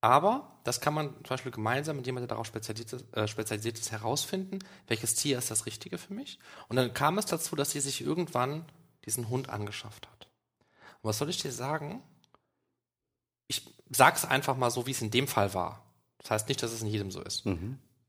Aber 0.00 0.52
das 0.62 0.80
kann 0.80 0.94
man 0.94 1.08
zum 1.14 1.30
Beispiel 1.30 1.50
gemeinsam 1.50 1.96
mit 1.96 2.06
jemandem, 2.06 2.28
der 2.28 2.36
darauf 2.36 2.46
spezialisiert 2.46 2.92
ist, 2.92 3.12
äh, 3.12 3.26
spezialisiert 3.26 3.76
ist, 3.80 3.90
herausfinden, 3.90 4.60
welches 4.86 5.16
Tier 5.16 5.36
ist 5.36 5.50
das 5.50 5.66
Richtige 5.66 5.98
für 5.98 6.14
mich. 6.14 6.38
Und 6.68 6.76
dann 6.76 6.94
kam 6.94 7.18
es 7.18 7.26
dazu, 7.26 7.56
dass 7.56 7.72
sie 7.72 7.80
sich 7.80 8.02
irgendwann 8.02 8.66
diesen 9.04 9.28
Hund 9.28 9.48
angeschafft 9.48 10.06
hat. 10.06 10.28
Und 11.02 11.08
was 11.08 11.18
soll 11.18 11.28
ich 11.28 11.38
dir 11.38 11.50
sagen? 11.50 12.04
Ich 13.48 13.68
sag's 13.90 14.24
einfach 14.24 14.56
mal 14.56 14.70
so, 14.70 14.86
wie 14.86 14.92
es 14.92 15.02
in 15.02 15.10
dem 15.10 15.26
Fall 15.26 15.54
war. 15.54 15.89
Das 16.22 16.30
heißt 16.30 16.48
nicht, 16.48 16.62
dass 16.62 16.72
es 16.72 16.82
in 16.82 16.88
jedem 16.88 17.10
so 17.10 17.22
ist. 17.22 17.44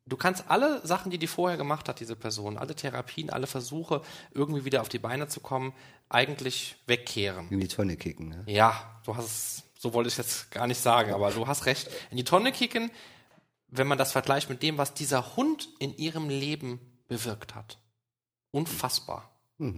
Du 0.05 0.17
kannst 0.17 0.45
alle 0.49 0.85
Sachen, 0.85 1.11
die 1.11 1.17
die 1.17 1.27
vorher 1.27 1.57
gemacht 1.57 1.87
hat, 1.87 1.99
diese 1.99 2.15
Person, 2.15 2.57
alle 2.57 2.75
Therapien, 2.75 3.29
alle 3.29 3.47
Versuche, 3.47 4.01
irgendwie 4.33 4.65
wieder 4.65 4.81
auf 4.81 4.89
die 4.89 4.99
Beine 4.99 5.27
zu 5.27 5.39
kommen, 5.39 5.73
eigentlich 6.09 6.75
wegkehren. 6.87 7.47
In 7.49 7.59
die 7.59 7.67
Tonne 7.67 7.95
kicken. 7.95 8.29
Ne? 8.29 8.43
Ja, 8.47 8.99
du 9.05 9.15
hast 9.15 9.25
es, 9.25 9.63
so 9.77 9.93
wollte 9.93 10.09
ich 10.09 10.17
es 10.17 10.17
jetzt 10.17 10.51
gar 10.51 10.67
nicht 10.67 10.81
sagen, 10.81 11.13
aber 11.13 11.31
du 11.31 11.47
hast 11.47 11.65
recht. 11.65 11.89
In 12.09 12.17
die 12.17 12.23
Tonne 12.23 12.51
kicken, 12.51 12.91
wenn 13.67 13.87
man 13.87 13.97
das 13.97 14.11
vergleicht 14.11 14.49
mit 14.49 14.63
dem, 14.63 14.77
was 14.77 14.93
dieser 14.93 15.35
Hund 15.37 15.69
in 15.79 15.95
ihrem 15.95 16.29
Leben 16.29 16.79
bewirkt 17.07 17.55
hat. 17.55 17.77
Unfassbar. 18.51 19.31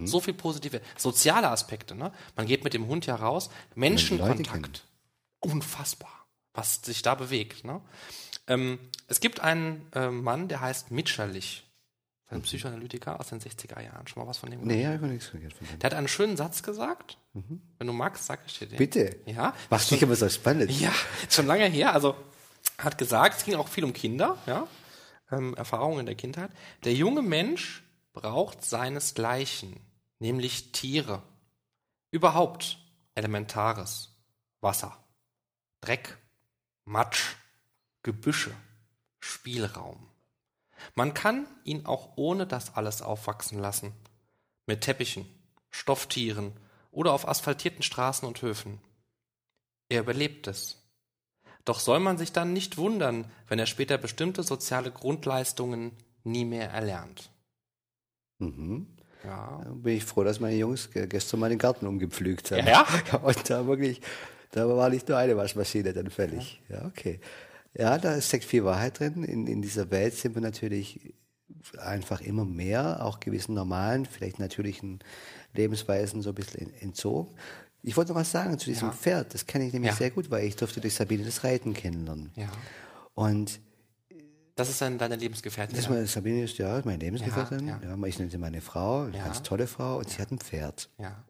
So 0.04 0.18
viel 0.18 0.32
positive, 0.32 0.80
soziale 0.96 1.50
Aspekte, 1.50 1.94
ne? 1.94 2.10
Man 2.36 2.46
geht 2.46 2.64
mit 2.64 2.72
dem 2.72 2.86
Hund 2.86 3.04
ja 3.04 3.16
raus, 3.16 3.50
Menschenkontakt. 3.74 4.86
Unfassbar, 5.40 6.23
was 6.54 6.76
sich 6.82 7.02
da 7.02 7.14
bewegt, 7.14 7.64
ne? 7.64 7.80
Ähm, 8.46 8.78
es 9.08 9.20
gibt 9.20 9.40
einen 9.40 9.86
äh, 9.92 10.08
Mann, 10.10 10.48
der 10.48 10.60
heißt 10.60 10.90
Mitscherlich. 10.90 11.64
Ein 12.28 12.42
Psychoanalytiker 12.42 13.20
aus 13.20 13.28
den 13.28 13.38
60er 13.38 13.80
Jahren. 13.80 14.06
Schon 14.08 14.22
mal 14.22 14.28
was 14.28 14.38
von 14.38 14.50
dem 14.50 14.62
gehört? 14.62 14.76
Nee, 14.76 14.86
habe 14.86 14.96
ich 14.96 15.02
noch 15.02 15.08
nichts 15.08 15.30
gehört 15.30 15.52
von 15.52 15.66
dem. 15.66 15.78
Der 15.78 15.90
hat 15.90 15.96
einen 15.96 16.08
schönen 16.08 16.36
Satz 16.36 16.62
gesagt. 16.62 17.18
Wenn 17.32 17.86
du 17.86 17.92
magst, 17.92 18.26
sag 18.26 18.40
ich 18.46 18.58
dir 18.58 18.66
den. 18.66 18.78
Bitte. 18.78 19.16
Ja. 19.26 19.54
Was 19.68 19.88
dich 19.88 20.02
aber 20.02 20.16
so 20.16 20.28
spannend. 20.28 20.70
Ja, 20.80 20.92
schon 21.28 21.46
lange 21.46 21.66
her. 21.66 21.92
Also 21.92 22.16
hat 22.78 22.98
gesagt, 22.98 23.38
es 23.38 23.44
ging 23.44 23.54
auch 23.56 23.68
viel 23.68 23.84
um 23.84 23.92
Kinder, 23.92 24.38
ja, 24.46 24.66
ähm, 25.30 25.54
Erfahrungen 25.54 26.00
in 26.00 26.06
der 26.06 26.14
Kindheit. 26.14 26.50
Der 26.84 26.94
junge 26.94 27.22
Mensch 27.22 27.82
braucht 28.12 28.64
seinesgleichen, 28.64 29.76
nämlich 30.18 30.72
Tiere. 30.72 31.22
Überhaupt 32.10 32.78
Elementares. 33.14 34.10
Wasser, 34.60 34.96
Dreck, 35.82 36.16
Matsch, 36.84 37.36
Gebüsche, 38.02 38.50
Spielraum. 39.20 40.06
Man 40.94 41.14
kann 41.14 41.46
ihn 41.64 41.86
auch 41.86 42.16
ohne 42.16 42.46
das 42.46 42.74
alles 42.76 43.00
aufwachsen 43.02 43.58
lassen. 43.58 43.92
Mit 44.66 44.82
Teppichen, 44.82 45.26
Stofftieren 45.70 46.52
oder 46.90 47.12
auf 47.12 47.26
asphaltierten 47.28 47.82
Straßen 47.82 48.26
und 48.26 48.40
Höfen. 48.42 48.80
Er 49.88 50.00
überlebt 50.00 50.46
es. 50.46 50.80
Doch 51.64 51.80
soll 51.80 52.00
man 52.00 52.18
sich 52.18 52.32
dann 52.32 52.52
nicht 52.52 52.76
wundern, 52.76 53.30
wenn 53.48 53.58
er 53.58 53.66
später 53.66 53.96
bestimmte 53.96 54.42
soziale 54.42 54.90
Grundleistungen 54.90 55.92
nie 56.22 56.44
mehr 56.44 56.70
erlernt. 56.70 57.30
Mhm. 58.38 58.86
Ja. 59.24 59.62
Da 59.64 59.70
bin 59.70 59.96
ich 59.96 60.04
froh, 60.04 60.22
dass 60.24 60.40
meine 60.40 60.56
Jungs 60.56 60.90
ge- 60.90 61.06
gestern 61.06 61.40
mal 61.40 61.48
den 61.48 61.58
Garten 61.58 61.86
umgepflügt 61.86 62.50
haben. 62.50 62.66
Ja? 62.66 62.86
Und 63.22 63.48
da 63.48 63.66
wirklich, 63.66 64.02
da 64.54 64.68
war 64.68 64.88
nicht 64.90 65.08
nur 65.08 65.18
eine 65.18 65.36
Waschmaschine 65.36 65.92
dann 65.92 66.10
fällig. 66.10 66.62
Ja, 66.68 66.84
okay. 66.86 67.20
Ja, 67.76 67.98
da 67.98 68.20
steckt 68.20 68.44
viel 68.44 68.64
Wahrheit 68.64 69.00
drin. 69.00 69.24
In, 69.24 69.46
in 69.46 69.60
dieser 69.62 69.90
Welt 69.90 70.14
sind 70.14 70.34
wir 70.34 70.42
natürlich 70.42 71.14
einfach 71.78 72.20
immer 72.20 72.44
mehr, 72.44 73.04
auch 73.04 73.20
gewissen 73.20 73.54
normalen, 73.54 74.06
vielleicht 74.06 74.38
natürlichen 74.38 75.00
Lebensweisen 75.54 76.22
so 76.22 76.30
ein 76.30 76.34
bisschen 76.34 76.68
en- 76.68 76.74
entzogen. 76.80 77.34
Ich 77.82 77.96
wollte 77.96 78.12
noch 78.12 78.20
was 78.20 78.30
sagen 78.30 78.58
zu 78.58 78.66
diesem 78.66 78.88
Ja. 78.88 78.94
Pferd. 78.94 79.34
Das 79.34 79.46
kenne 79.46 79.66
ich 79.66 79.72
nämlich 79.72 79.90
Ja. 79.92 79.96
sehr 79.96 80.10
gut, 80.10 80.30
weil 80.30 80.44
ich 80.44 80.56
durfte 80.56 80.80
durch 80.80 80.94
Sabine 80.94 81.24
das 81.24 81.42
Reiten 81.44 81.74
kennenlernen. 81.74 82.30
Ja. 82.36 82.48
Und 83.14 83.60
Das 84.56 84.68
ist 84.70 84.80
dann 84.80 84.96
deine 84.98 85.16
Lebensgefährtin. 85.16 85.74
das 85.76 85.86
ist 85.86 85.90
meine, 85.90 86.06
Sabine 86.06 86.44
ist 86.44 86.56
ja 86.58 86.80
meine 86.84 86.98
Lebensgefährtin. 86.98 87.66
Ja, 87.66 87.80
Ja, 87.82 88.06
ich 88.06 88.18
nenne 88.18 88.30
sie 88.30 88.38
meine 88.38 88.60
Frau, 88.60 89.02
eine 89.02 89.16
Ja. 89.18 89.24
ganz 89.24 89.42
tolle 89.42 89.66
Frau. 89.66 89.98
Und 89.98 90.08
sie 90.10 90.22
hat 90.22 90.30
ein 90.30 90.38
Pferd. 90.38 90.88
ja. 90.98 91.24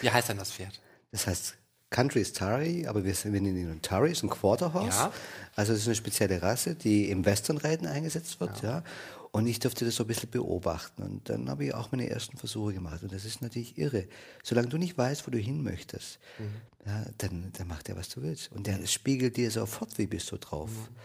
Wie 0.00 0.10
heißt 0.10 0.30
denn 0.30 0.38
das 0.38 0.50
Pferd? 0.50 0.80
Das 1.12 1.26
heißt, 1.26 1.56
Country 1.94 2.22
ist 2.22 2.36
Tari, 2.36 2.88
aber 2.88 3.04
wir, 3.04 3.14
wir 3.14 3.40
nennen 3.40 3.56
ihn 3.56 3.80
Tari, 3.80 4.10
ist 4.10 4.24
ein 4.24 4.28
Quarter 4.28 4.74
Horse. 4.74 4.98
Ja. 4.98 5.12
Also 5.54 5.72
das 5.72 5.82
ist 5.82 5.86
eine 5.86 5.94
spezielle 5.94 6.42
Rasse, 6.42 6.74
die 6.74 7.08
im 7.08 7.24
Westernreiten 7.24 7.86
eingesetzt 7.86 8.40
wird, 8.40 8.62
ja. 8.64 8.82
Und 9.30 9.46
ich 9.46 9.60
durfte 9.60 9.84
das 9.84 9.94
so 9.94 10.02
ein 10.02 10.08
bisschen 10.08 10.28
beobachten. 10.28 11.04
Und 11.04 11.28
dann 11.28 11.48
habe 11.48 11.66
ich 11.66 11.74
auch 11.74 11.92
meine 11.92 12.08
ersten 12.10 12.36
Versuche 12.36 12.72
gemacht. 12.74 13.04
Und 13.04 13.12
das 13.12 13.24
ist 13.24 13.42
natürlich 13.42 13.78
irre. 13.78 14.06
Solange 14.42 14.68
du 14.68 14.76
nicht 14.76 14.98
weißt, 14.98 15.24
wo 15.26 15.30
du 15.30 15.38
hin 15.38 15.62
möchtest, 15.62 16.18
Mhm. 16.38 16.44
ja, 16.86 17.04
dann, 17.18 17.52
dann 17.56 17.68
macht 17.68 17.88
er, 17.88 17.96
was 17.96 18.08
du 18.08 18.22
willst. 18.22 18.50
Und 18.50 18.66
der 18.66 18.84
spiegelt 18.86 19.36
dir 19.36 19.50
sofort, 19.52 19.96
wie 19.98 20.06
bist 20.06 20.32
du 20.32 20.36
drauf. 20.36 20.70
Mhm. 20.70 20.96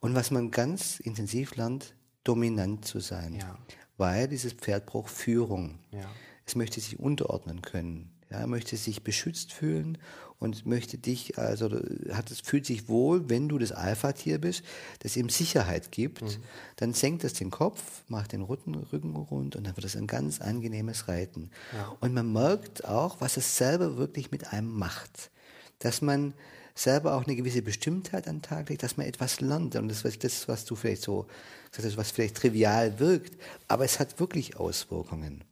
Und 0.00 0.14
was 0.14 0.30
man 0.30 0.52
ganz 0.52 1.00
intensiv 1.00 1.56
lernt, 1.56 1.94
dominant 2.22 2.84
zu 2.84 3.00
sein. 3.00 3.34
Ja. 3.34 3.58
Weil 3.96 4.28
dieses 4.28 4.52
Pferd 4.52 4.86
braucht 4.86 5.10
Führung. 5.10 5.80
Ja. 5.90 6.08
Es 6.44 6.54
möchte 6.54 6.80
sich 6.80 7.00
unterordnen 7.00 7.62
können. 7.62 8.10
Ja, 8.30 8.38
er 8.38 8.46
möchte 8.46 8.76
sich 8.76 9.02
beschützt 9.02 9.52
fühlen 9.52 9.98
und 10.38 10.66
möchte 10.66 10.98
dich, 10.98 11.38
also 11.38 11.70
hat 12.12 12.30
es 12.30 12.40
fühlt 12.40 12.66
sich 12.66 12.88
wohl, 12.88 13.28
wenn 13.30 13.48
du 13.48 13.58
das 13.58 13.72
Alpha-Tier 13.72 14.40
bist, 14.40 14.62
das 14.98 15.16
ihm 15.16 15.28
Sicherheit 15.28 15.92
gibt. 15.92 16.22
Mhm. 16.22 16.42
Dann 16.76 16.92
senkt 16.92 17.24
es 17.24 17.32
den 17.32 17.50
Kopf, 17.50 18.02
macht 18.08 18.32
den 18.32 18.42
Rücken, 18.42 18.74
Rücken 18.74 19.16
rund 19.16 19.56
und 19.56 19.66
dann 19.66 19.76
wird 19.76 19.86
es 19.86 19.96
ein 19.96 20.06
ganz 20.06 20.40
angenehmes 20.40 21.08
Reiten. 21.08 21.50
Ja. 21.72 21.96
Und 22.00 22.12
man 22.12 22.32
merkt 22.32 22.84
auch, 22.84 23.20
was 23.20 23.36
es 23.36 23.56
selber 23.56 23.96
wirklich 23.96 24.30
mit 24.30 24.52
einem 24.52 24.72
macht. 24.72 25.30
Dass 25.78 26.02
man 26.02 26.34
selber 26.74 27.14
auch 27.14 27.24
eine 27.24 27.36
gewisse 27.36 27.62
Bestimmtheit 27.62 28.28
an 28.28 28.36
den 28.36 28.42
Tag 28.42 28.68
legt, 28.68 28.82
dass 28.82 28.98
man 28.98 29.06
etwas 29.06 29.40
lernt. 29.40 29.76
Und 29.76 29.88
das 29.88 30.04
ist 30.04 30.22
das, 30.22 30.46
was 30.46 30.66
du 30.66 30.76
vielleicht 30.76 31.02
so 31.02 31.26
gesagt 31.70 31.88
hast, 31.88 31.96
was 31.96 32.10
vielleicht 32.10 32.36
trivial 32.36 32.98
wirkt, 32.98 33.40
aber 33.68 33.84
es 33.84 33.98
hat 33.98 34.20
wirklich 34.20 34.56
Auswirkungen. 34.56 35.42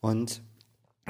Und 0.00 0.42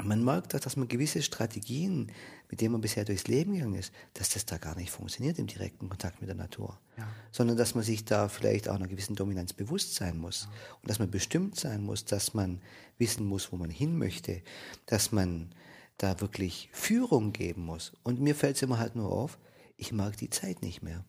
man 0.03 0.23
merkt 0.23 0.55
auch, 0.55 0.59
dass 0.59 0.75
man 0.75 0.87
gewisse 0.87 1.21
Strategien, 1.21 2.11
mit 2.49 2.61
denen 2.61 2.73
man 2.73 2.81
bisher 2.81 3.05
durchs 3.05 3.27
Leben 3.27 3.53
gegangen 3.53 3.75
ist, 3.75 3.93
dass 4.13 4.29
das 4.29 4.45
da 4.45 4.57
gar 4.57 4.75
nicht 4.75 4.91
funktioniert 4.91 5.39
im 5.39 5.47
direkten 5.47 5.89
Kontakt 5.89 6.21
mit 6.21 6.29
der 6.29 6.35
Natur. 6.35 6.79
Ja. 6.97 7.07
Sondern 7.31 7.57
dass 7.57 7.75
man 7.75 7.83
sich 7.83 8.05
da 8.05 8.27
vielleicht 8.29 8.69
auch 8.69 8.75
einer 8.75 8.87
gewissen 8.87 9.15
Dominanz 9.15 9.53
bewusst 9.53 9.95
sein 9.95 10.17
muss. 10.17 10.43
Ja. 10.43 10.75
Und 10.81 10.89
dass 10.89 10.99
man 10.99 11.11
bestimmt 11.11 11.59
sein 11.59 11.83
muss, 11.83 12.05
dass 12.05 12.33
man 12.33 12.61
wissen 12.97 13.25
muss, 13.25 13.51
wo 13.51 13.57
man 13.57 13.69
hin 13.69 13.97
möchte, 13.97 14.41
dass 14.85 15.11
man 15.11 15.53
da 15.97 16.19
wirklich 16.19 16.69
Führung 16.71 17.31
geben 17.31 17.65
muss. 17.65 17.93
Und 18.03 18.19
mir 18.19 18.35
fällt 18.35 18.55
es 18.55 18.61
immer 18.61 18.79
halt 18.79 18.95
nur 18.95 19.11
auf, 19.11 19.37
ich 19.77 19.91
mag 19.91 20.17
die 20.17 20.29
Zeit 20.29 20.61
nicht 20.61 20.81
mehr. 20.81 21.03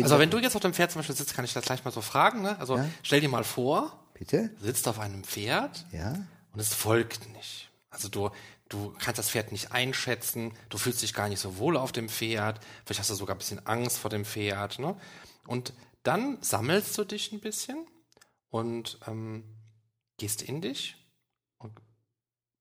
also 0.00 0.18
wenn 0.18 0.30
du 0.30 0.38
jetzt 0.38 0.54
auf 0.54 0.62
dem 0.62 0.74
Pferd 0.74 0.90
zum 0.92 1.00
Beispiel 1.00 1.16
sitzt, 1.16 1.34
kann 1.34 1.44
ich 1.44 1.52
das 1.52 1.64
gleich 1.64 1.84
mal 1.84 1.90
so 1.90 2.00
fragen. 2.00 2.42
Ne? 2.42 2.58
Also 2.58 2.76
ja? 2.76 2.88
stell 3.02 3.20
dir 3.20 3.28
mal 3.28 3.44
vor, 3.44 4.00
Bitte? 4.14 4.50
sitzt 4.60 4.86
auf 4.88 4.98
einem 4.98 5.24
Pferd 5.24 5.86
ja? 5.92 6.14
und 6.52 6.60
es 6.60 6.72
folgt 6.72 7.32
nicht. 7.34 7.70
Also 7.94 8.08
du, 8.08 8.30
du 8.68 8.94
kannst 8.98 9.18
das 9.18 9.30
Pferd 9.30 9.52
nicht 9.52 9.72
einschätzen, 9.72 10.52
du 10.68 10.78
fühlst 10.78 11.02
dich 11.02 11.14
gar 11.14 11.28
nicht 11.28 11.40
so 11.40 11.58
wohl 11.58 11.76
auf 11.76 11.92
dem 11.92 12.08
Pferd, 12.08 12.60
vielleicht 12.84 13.00
hast 13.00 13.10
du 13.10 13.14
sogar 13.14 13.34
ein 13.34 13.38
bisschen 13.38 13.66
Angst 13.66 13.98
vor 13.98 14.10
dem 14.10 14.24
Pferd. 14.24 14.78
Ne? 14.78 14.96
Und 15.46 15.72
dann 16.02 16.38
sammelst 16.42 16.96
du 16.98 17.04
dich 17.04 17.32
ein 17.32 17.40
bisschen 17.40 17.86
und 18.50 18.98
ähm, 19.06 19.44
gehst 20.18 20.42
in 20.42 20.60
dich 20.60 20.96
und 21.58 21.80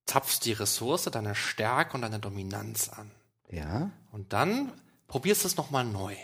zapfst 0.06 0.42
die 0.46 0.54
Ressource 0.54 1.04
deiner 1.06 1.36
Stärke 1.36 1.96
und 1.96 2.02
deiner 2.02 2.20
Dominanz 2.20 2.90
an. 2.90 3.12
Ja. 3.50 3.92
Und 4.12 4.34
dann 4.34 4.72
probierst 5.08 5.44
du 5.44 5.48
es 5.48 5.58
nochmal 5.58 5.86
neu. 5.86 6.16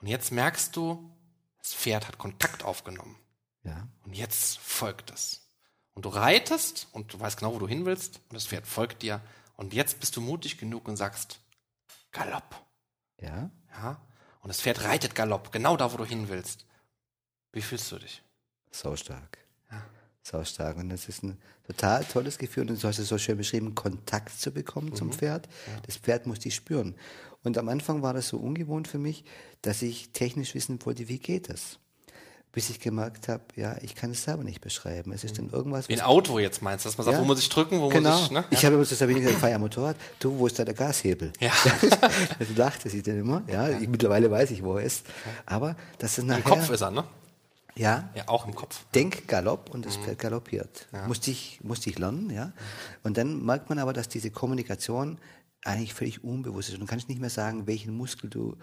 Und 0.00 0.06
jetzt 0.06 0.32
merkst 0.32 0.74
du, 0.74 1.10
das 1.58 1.74
Pferd 1.74 2.08
hat 2.08 2.18
Kontakt 2.18 2.64
aufgenommen. 2.64 3.16
Ja. 3.62 3.86
Und 4.04 4.16
jetzt 4.16 4.58
folgt 4.58 5.10
es. 5.10 5.39
Und 6.00 6.06
du 6.06 6.08
reitest 6.08 6.88
und 6.92 7.12
du 7.12 7.20
weißt 7.20 7.38
genau, 7.38 7.52
wo 7.54 7.58
du 7.58 7.68
hin 7.68 7.84
willst 7.84 8.22
und 8.30 8.32
das 8.32 8.46
Pferd 8.46 8.66
folgt 8.66 9.02
dir. 9.02 9.20
Und 9.56 9.74
jetzt 9.74 10.00
bist 10.00 10.16
du 10.16 10.22
mutig 10.22 10.56
genug 10.56 10.88
und 10.88 10.96
sagst 10.96 11.40
Galopp. 12.10 12.56
Ja. 13.20 13.50
Ja. 13.70 14.00
Und 14.40 14.48
das 14.48 14.62
Pferd 14.62 14.82
reitet 14.82 15.14
Galopp, 15.14 15.52
genau 15.52 15.76
da, 15.76 15.92
wo 15.92 15.98
du 15.98 16.06
hin 16.06 16.30
willst. 16.30 16.64
Wie 17.52 17.60
fühlst 17.60 17.92
du 17.92 17.98
dich? 17.98 18.22
So 18.70 18.96
stark. 18.96 19.36
Ja. 19.70 19.84
So 20.22 20.42
stark. 20.42 20.78
Und 20.78 20.88
das 20.88 21.06
ist 21.06 21.22
ein 21.22 21.36
total 21.66 22.02
tolles 22.06 22.38
Gefühl. 22.38 22.70
Und 22.70 22.82
du 22.82 22.88
hast 22.88 22.98
es 22.98 23.08
so 23.08 23.18
schön 23.18 23.36
beschrieben, 23.36 23.74
Kontakt 23.74 24.40
zu 24.40 24.52
bekommen 24.52 24.88
mhm. 24.88 24.94
zum 24.94 25.12
Pferd. 25.12 25.48
Ja. 25.66 25.80
Das 25.82 25.98
Pferd 25.98 26.26
muss 26.26 26.38
dich 26.38 26.54
spüren. 26.54 26.94
Und 27.42 27.58
am 27.58 27.68
Anfang 27.68 28.00
war 28.00 28.14
das 28.14 28.28
so 28.28 28.38
ungewohnt 28.38 28.88
für 28.88 28.96
mich, 28.96 29.26
dass 29.60 29.82
ich 29.82 30.12
technisch 30.12 30.54
wissen 30.54 30.78
wollte, 30.82 31.08
wie 31.08 31.18
geht 31.18 31.50
das? 31.50 31.78
Bis 32.52 32.68
ich 32.68 32.80
gemerkt 32.80 33.28
habe, 33.28 33.42
ja, 33.54 33.76
ich 33.80 33.94
kann 33.94 34.10
es 34.10 34.24
selber 34.24 34.42
nicht 34.42 34.60
beschreiben. 34.60 35.12
Es 35.12 35.22
ist 35.22 35.38
dann 35.38 35.50
irgendwas. 35.50 35.88
Wie 35.88 35.94
ein 35.94 36.00
Auto 36.00 36.38
jetzt 36.38 36.62
meinst 36.62 36.84
du, 36.84 36.88
dass 36.88 36.98
man 36.98 37.04
sagt, 37.04 37.16
ja, 37.16 37.22
wo 37.22 37.26
muss 37.26 37.38
ich 37.38 37.48
drücken, 37.48 37.80
wo 37.80 37.88
genau. 37.88 38.10
muss 38.10 38.24
ich. 38.24 38.30
Ne? 38.32 38.44
Ich 38.50 38.64
habe 38.64 38.74
immer 38.74 38.84
habe 38.84 39.12
ich 39.12 39.18
gesagt, 39.18 39.38
fahr 39.38 39.58
Motorrad. 39.58 39.96
Du, 40.18 40.36
wo 40.36 40.46
ist 40.46 40.58
da 40.58 40.64
der 40.64 40.74
Gashebel? 40.74 41.32
Ja. 41.38 41.52
das 42.38 42.54
dachte 42.56 42.88
ich 42.88 43.02
dann 43.04 43.20
immer. 43.20 43.42
Ja. 43.46 43.68
Ich, 43.68 43.88
mittlerweile 43.88 44.30
weiß 44.30 44.50
ich, 44.50 44.64
wo 44.64 44.78
er 44.78 44.84
ist. 44.84 45.06
Aber 45.46 45.76
das 45.98 46.18
ist 46.18 46.24
nachher. 46.24 46.38
Im 46.38 46.44
Kopf 46.44 46.70
ist 46.70 46.80
er, 46.80 46.90
ne? 46.90 47.04
Ja. 47.76 48.10
Ja, 48.14 48.24
auch 48.26 48.46
im 48.46 48.54
Kopf. 48.54 48.84
Denkgalopp 48.94 49.70
und 49.70 49.86
das 49.86 49.98
mhm. 49.98 50.02
Pferd 50.02 50.18
galoppiert. 50.18 50.88
Ja. 50.92 51.06
Musste 51.06 51.30
ich, 51.30 51.60
musste 51.62 51.88
ich 51.88 51.98
lernen, 51.98 52.30
ja. 52.30 52.52
Und 53.04 53.16
dann 53.16 53.44
merkt 53.44 53.68
man 53.68 53.78
aber, 53.78 53.92
dass 53.92 54.08
diese 54.08 54.30
Kommunikation 54.30 55.18
eigentlich 55.64 55.94
völlig 55.94 56.24
unbewusst 56.24 56.70
ist. 56.70 56.74
Und 56.74 56.80
du 56.80 56.86
kannst 56.86 57.08
nicht 57.08 57.20
mehr 57.20 57.30
sagen, 57.30 57.66
welchen 57.66 57.96
Muskel 57.96 58.28
du 58.28 58.56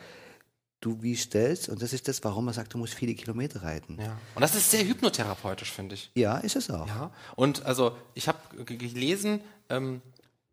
du 0.82 1.02
wie 1.02 1.16
stellst. 1.16 1.70
Und 1.70 1.82
das 1.82 1.94
ist 1.94 2.08
das, 2.08 2.24
warum 2.24 2.46
man 2.46 2.54
sagt, 2.54 2.74
du 2.74 2.78
musst 2.78 2.94
viele 2.94 3.16
Kilometer 3.16 3.64
reiten. 3.64 3.98
Ja. 4.00 4.18
Und 4.36 4.42
das 4.42 4.56
ist 4.56 4.72
sehr 4.72 4.86
hypnotherapeutisch, 4.86 5.72
finde 5.72 5.96
ich. 5.96 6.12
Ja, 6.16 6.38
ist 6.38 6.56
es 6.56 6.70
auch. 6.70 6.88
Ja. 6.88 7.12
Und 7.36 7.66
also 7.66 7.98
ich 8.14 8.28
habe 8.28 8.64
gelesen, 8.64 9.42
ähm, 9.70 10.02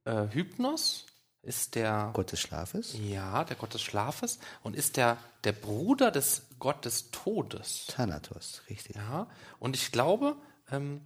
äh, 0.05 0.27
Hypnos 0.31 1.07
ist 1.43 1.75
der 1.75 2.11
Gott 2.14 2.33
des 2.33 2.41
Schlafes. 2.41 2.97
Ja, 2.99 3.45
der 3.45 3.57
Gott 3.57 3.75
des 3.75 3.83
Schlafes 3.83 4.39
und 4.62 4.75
ist 4.75 4.97
der, 4.97 5.18
der 5.45 5.53
Bruder 5.53 6.11
des 6.11 6.47
Gott 6.59 6.85
des 6.85 7.11
Todes. 7.11 7.87
Thanatos, 7.89 8.62
richtig. 8.70 8.97
Ja. 8.97 9.29
Und 9.59 9.77
ich 9.77 9.93
glaube, 9.93 10.37
ähm, 10.70 11.03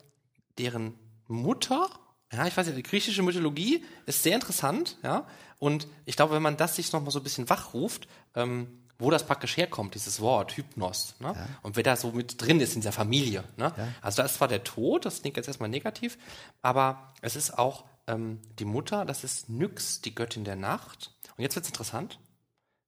deren 0.59 0.95
Mutter, 1.27 1.89
ja, 2.33 2.47
ich 2.47 2.57
weiß 2.57 2.67
nicht, 2.67 2.79
die 2.79 2.83
griechische 2.83 3.23
Mythologie 3.23 3.85
ist 4.07 4.23
sehr 4.23 4.35
interessant, 4.35 4.97
ja. 5.03 5.27
Und 5.59 5.89
ich 6.05 6.15
glaube, 6.15 6.35
wenn 6.35 6.43
man 6.43 6.57
das 6.57 6.77
sich 6.77 6.93
nochmal 6.93 7.11
so 7.11 7.19
ein 7.19 7.25
bisschen 7.25 7.51
wachruft, 7.51 8.07
ähm, 8.37 8.85
wo 8.99 9.11
das 9.11 9.25
praktisch 9.25 9.57
herkommt, 9.57 9.95
dieses 9.95 10.21
Wort 10.21 10.57
Hypnos. 10.57 11.15
Ne? 11.21 11.33
Ja. 11.35 11.47
Und 11.63 11.77
wer 11.77 11.85
da 11.85 11.97
so 11.97 12.11
mit 12.11 12.43
drin 12.43 12.61
ist 12.61 12.75
in 12.75 12.81
dieser 12.81 12.93
Familie. 12.93 13.45
Ne? 13.57 13.73
Ja. 13.77 13.89
Also 14.01 14.17
da 14.17 14.25
ist 14.25 14.35
zwar 14.35 14.49
der 14.49 14.65
Tod, 14.65 15.05
das 15.05 15.21
klingt 15.21 15.37
jetzt 15.37 15.47
erstmal 15.47 15.69
negativ, 15.69 16.19
aber 16.63 17.13
es 17.21 17.37
ist 17.37 17.57
auch 17.57 17.85
ähm, 18.09 18.41
die 18.59 18.65
Mutter, 18.65 19.05
das 19.05 19.23
ist 19.23 19.49
Nyx, 19.49 20.01
die 20.01 20.15
Göttin 20.15 20.45
der 20.45 20.57
Nacht. 20.57 21.13
Und 21.37 21.43
jetzt 21.43 21.55
wird 21.55 21.65
es 21.65 21.71
interessant. 21.71 22.19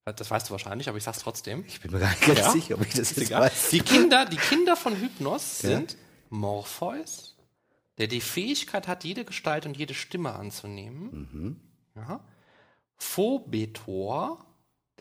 Das 0.03 0.31
weißt 0.31 0.49
du 0.49 0.51
wahrscheinlich, 0.51 0.89
aber 0.89 0.97
ich 0.97 1.03
sag's 1.03 1.19
trotzdem. 1.19 1.63
Ich 1.67 1.79
bin 1.79 1.91
mir 1.91 1.99
gar 1.99 2.09
nicht 2.09 2.25
ganz 2.25 2.39
ja. 2.39 2.51
sicher, 2.51 2.75
ob 2.75 2.85
ich 2.85 2.93
das 2.93 3.15
jetzt 3.15 3.31
weiß. 3.31 3.69
Die 3.69 3.81
Kinder, 3.81 4.25
die 4.25 4.37
Kinder 4.37 4.75
von 4.75 4.99
Hypnos 4.99 5.59
sind 5.59 5.95
Morpheus, 6.29 7.37
der 7.99 8.07
die 8.07 8.19
Fähigkeit 8.19 8.87
hat, 8.87 9.03
jede 9.03 9.23
Gestalt 9.25 9.65
und 9.65 9.77
jede 9.77 9.93
Stimme 9.93 10.33
anzunehmen. 10.33 11.29
Mhm. 11.31 11.61
Ja. 11.95 12.19
Phobetor, 12.97 14.45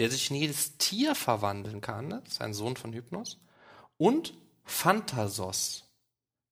der 0.01 0.11
sich 0.11 0.31
in 0.31 0.37
jedes 0.37 0.79
Tier 0.79 1.15
verwandeln 1.15 1.83
kann, 1.83 2.09
ne? 2.09 2.23
das 2.25 2.33
ist 2.33 2.41
ein 2.41 2.55
Sohn 2.55 2.75
von 2.75 2.95
Hypnos, 2.95 3.39
und 3.99 4.33
Phantasos, 4.65 5.85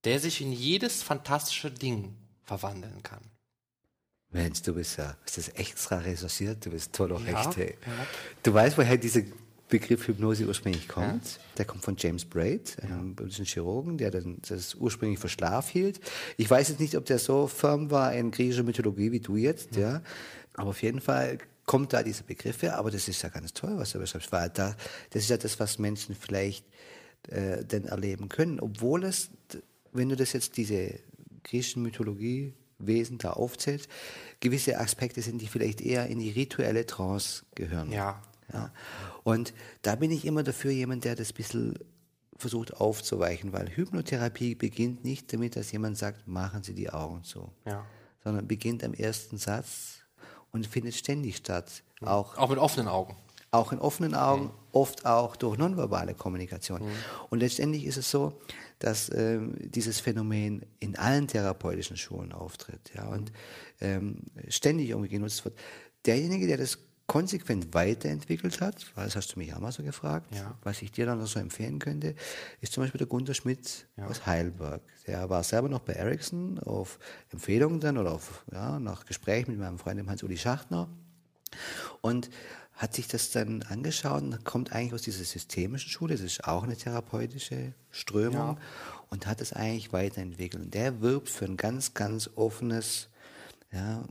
der 0.05 0.21
sich 0.21 0.43
in 0.43 0.53
jedes 0.53 1.03
fantastische 1.03 1.71
Ding 1.71 2.15
verwandeln 2.43 3.03
kann. 3.03 3.23
Mensch, 4.29 4.61
du 4.61 4.75
bist 4.75 4.99
ja, 4.99 5.17
hast 5.25 5.39
das 5.39 5.49
extra 5.49 5.97
recherchiert, 5.97 6.67
du 6.67 6.71
bist 6.73 6.93
toll 6.93 7.11
auch 7.11 7.25
ja, 7.25 7.41
echt. 7.41 7.57
Hey. 7.57 7.79
Ja. 7.87 8.07
Du 8.43 8.53
weißt, 8.53 8.77
woher 8.77 8.99
dieser 8.99 9.23
Begriff 9.71 10.07
Hypnose 10.07 10.47
ursprünglich 10.47 10.87
kommt. 10.87 11.25
Ja. 11.25 11.41
Der 11.57 11.65
kommt 11.65 11.83
von 11.83 11.97
James 11.97 12.27
Braid, 12.27 12.77
einem 12.83 13.15
britischen 13.15 13.47
Chirurgen, 13.47 13.97
der 13.97 14.11
das 14.11 14.75
ursprünglich 14.75 15.21
für 15.21 15.31
Schlaf 15.31 15.71
hielt. 15.71 16.01
Ich 16.37 16.51
weiß 16.51 16.69
jetzt 16.69 16.81
nicht, 16.81 16.97
ob 16.97 17.07
der 17.07 17.19
so 17.19 17.47
firm 17.47 17.91
war 17.91 18.13
in 18.13 18.31
griechischer 18.31 18.63
Mythologie 18.63 19.11
wie 19.11 19.21
du 19.21 19.37
jetzt, 19.37 19.77
ja. 19.77 20.03
Aber 20.53 20.71
auf 20.71 20.83
jeden 20.83 21.01
Fall 21.01 21.39
kommt 21.69 21.93
da 21.93 22.03
diese 22.03 22.25
Begriffe, 22.25 22.75
aber 22.75 22.91
das 22.91 23.07
ist 23.09 23.23
ja 23.23 23.29
ganz 23.29 23.53
toll, 23.53 23.77
was 23.77 23.93
du 23.93 23.99
beschreibst, 23.99 24.33
weil 24.33 24.49
da, 24.49 24.75
das 25.11 25.25
ist 25.25 25.29
ja 25.29 25.37
das, 25.37 25.61
was 25.61 25.79
Menschen 25.79 26.17
vielleicht 26.17 26.65
äh, 27.29 27.63
denn 27.63 27.85
erleben 27.85 28.31
können, 28.31 28.59
obwohl 28.59 29.05
es, 29.05 29.31
wenn 29.93 30.09
du 30.09 30.17
das 30.17 30.33
jetzt, 30.33 30.57
diese 30.57 30.99
griechischen 31.45 31.83
Mythologiewesen 31.83 33.19
da 33.19 33.35
aufzählst, 33.35 33.89
gewisse 34.41 34.81
Aspekte 34.81 35.21
sind, 35.21 35.43
die 35.43 35.47
vielleicht 35.47 35.83
eher 35.83 36.07
in 36.07 36.19
die 36.21 36.31
rituelle 36.31 36.87
Trance 36.87 37.45
gehören. 37.55 37.93
Ja. 37.93 38.23
ja. 38.51 38.73
Und 39.23 39.53
da 39.83 39.95
bin 39.95 40.11
ich 40.11 40.25
immer 40.25 40.43
dafür 40.43 40.71
jemand, 40.71 41.05
der 41.05 41.17
das 41.17 41.33
ein 41.33 41.37
bisschen 41.37 41.79
versucht 42.39 42.75
aufzuweichen, 42.75 43.53
weil 43.53 43.69
Hypnotherapie 43.69 44.55
beginnt 44.55 45.05
nicht 45.05 45.31
damit, 45.35 45.55
dass 45.55 45.71
jemand 45.71 45.99
sagt, 45.99 46.27
machen 46.27 46.63
Sie 46.63 46.73
die 46.73 46.89
Augen 46.89 47.25
zu, 47.25 47.53
ja. 47.67 47.85
sondern 48.25 48.49
beginnt 48.49 48.83
am 48.85 48.95
ersten 48.95 49.37
Satz, 49.37 49.98
und 50.59 50.67
findet 50.67 50.95
ständig 50.95 51.37
statt. 51.37 51.83
Auch, 52.03 52.37
auch 52.37 52.49
mit 52.51 52.59
offenen 52.59 52.89
Augen. 52.89 53.17
Auch 53.51 53.73
in 53.73 53.79
offenen 53.79 54.15
Augen, 54.15 54.45
mhm. 54.45 54.51
oft 54.73 55.07
auch 55.07 55.35
durch 55.37 55.57
nonverbale 55.57 56.15
Kommunikation. 56.15 56.83
Mhm. 56.83 56.93
Und 57.31 57.39
letztendlich 57.39 57.85
ist 57.87 57.97
es 57.97 58.11
so, 58.11 58.39
dass 58.79 59.11
ähm, 59.15 59.55
dieses 59.59 60.01
Phänomen 60.01 60.67
in 60.81 60.97
allen 60.97 61.27
therapeutischen 61.29 61.97
Schulen 61.97 62.33
auftritt 62.33 62.93
ja, 62.95 63.07
und 63.07 63.33
ähm, 63.81 64.23
ständig 64.49 64.91
irgendwie 64.91 65.09
genutzt 65.09 65.45
wird. 65.45 65.59
Derjenige, 66.05 66.47
der 66.47 66.59
das 66.59 66.79
konsequent 67.09 67.75
weiterentwickelt 67.75 68.61
hat, 68.61 68.87
das 68.95 69.17
hast 69.17 69.35
du 69.35 69.39
mich 69.39 69.55
auch 69.55 69.61
mal 69.61 69.73
so 69.73 69.83
gefragt, 69.83 70.33
ja. 70.35 70.55
was 70.63 70.83
ich 70.83 70.93
dir 70.93 71.07
dann 71.07 71.19
noch 71.19 71.27
so 71.27 71.41
empfehlen 71.41 71.79
könnte, 71.79 72.15
ist 72.61 72.75
zum 72.75 72.85
Beispiel 72.85 72.99
der 72.99 73.07
Gunter 73.07 73.33
Schmidt 73.33 73.89
ja. 73.97 74.07
aus 74.07 74.27
Heidelberg. 74.27 74.83
Der 75.07 75.29
war 75.31 75.43
selber 75.43 75.71
noch 75.71 75.81
bei 75.81 75.95
Ericsson 75.95 76.59
auf 76.61 76.99
Empfehlung 77.33 77.81
dann 77.81 77.97
oder 77.97 78.13
auf, 78.13 78.45
ja, 78.53 78.79
nach 78.79 79.07
Gespräch 79.07 79.49
mit 79.49 79.59
meinem 79.59 79.79
Freund 79.79 80.07
Hans-Uli 80.07 80.37
Schachtner 80.37 80.89
und 82.03 82.29
hat 82.75 82.95
sich 82.95 83.09
das 83.09 83.31
dann 83.31 83.63
angeschaut 83.63 84.23
und 84.23 84.45
kommt 84.45 84.73
eigentlich 84.73 84.93
aus 84.93 85.03
dieser 85.03 85.25
systemischen 85.25 85.91
Schule, 85.91 86.15
das 86.15 86.23
ist 86.23 86.45
auch 86.45 86.63
eine 86.63 86.77
therapeutische 86.77 87.73
Strömung 87.91 88.57
ja. 88.57 88.59
und 89.09 89.27
hat 89.27 89.41
es 89.41 89.55
eigentlich 89.55 89.95
weiterentwickelt. 89.95 90.63
Und 90.63 90.75
der 90.75 91.01
wirbt 91.01 91.31
für 91.31 91.47
ein 91.47 91.57
ganz, 91.57 91.95
ganz 91.95 92.29
offenes 92.37 93.09
ja, 93.73 94.05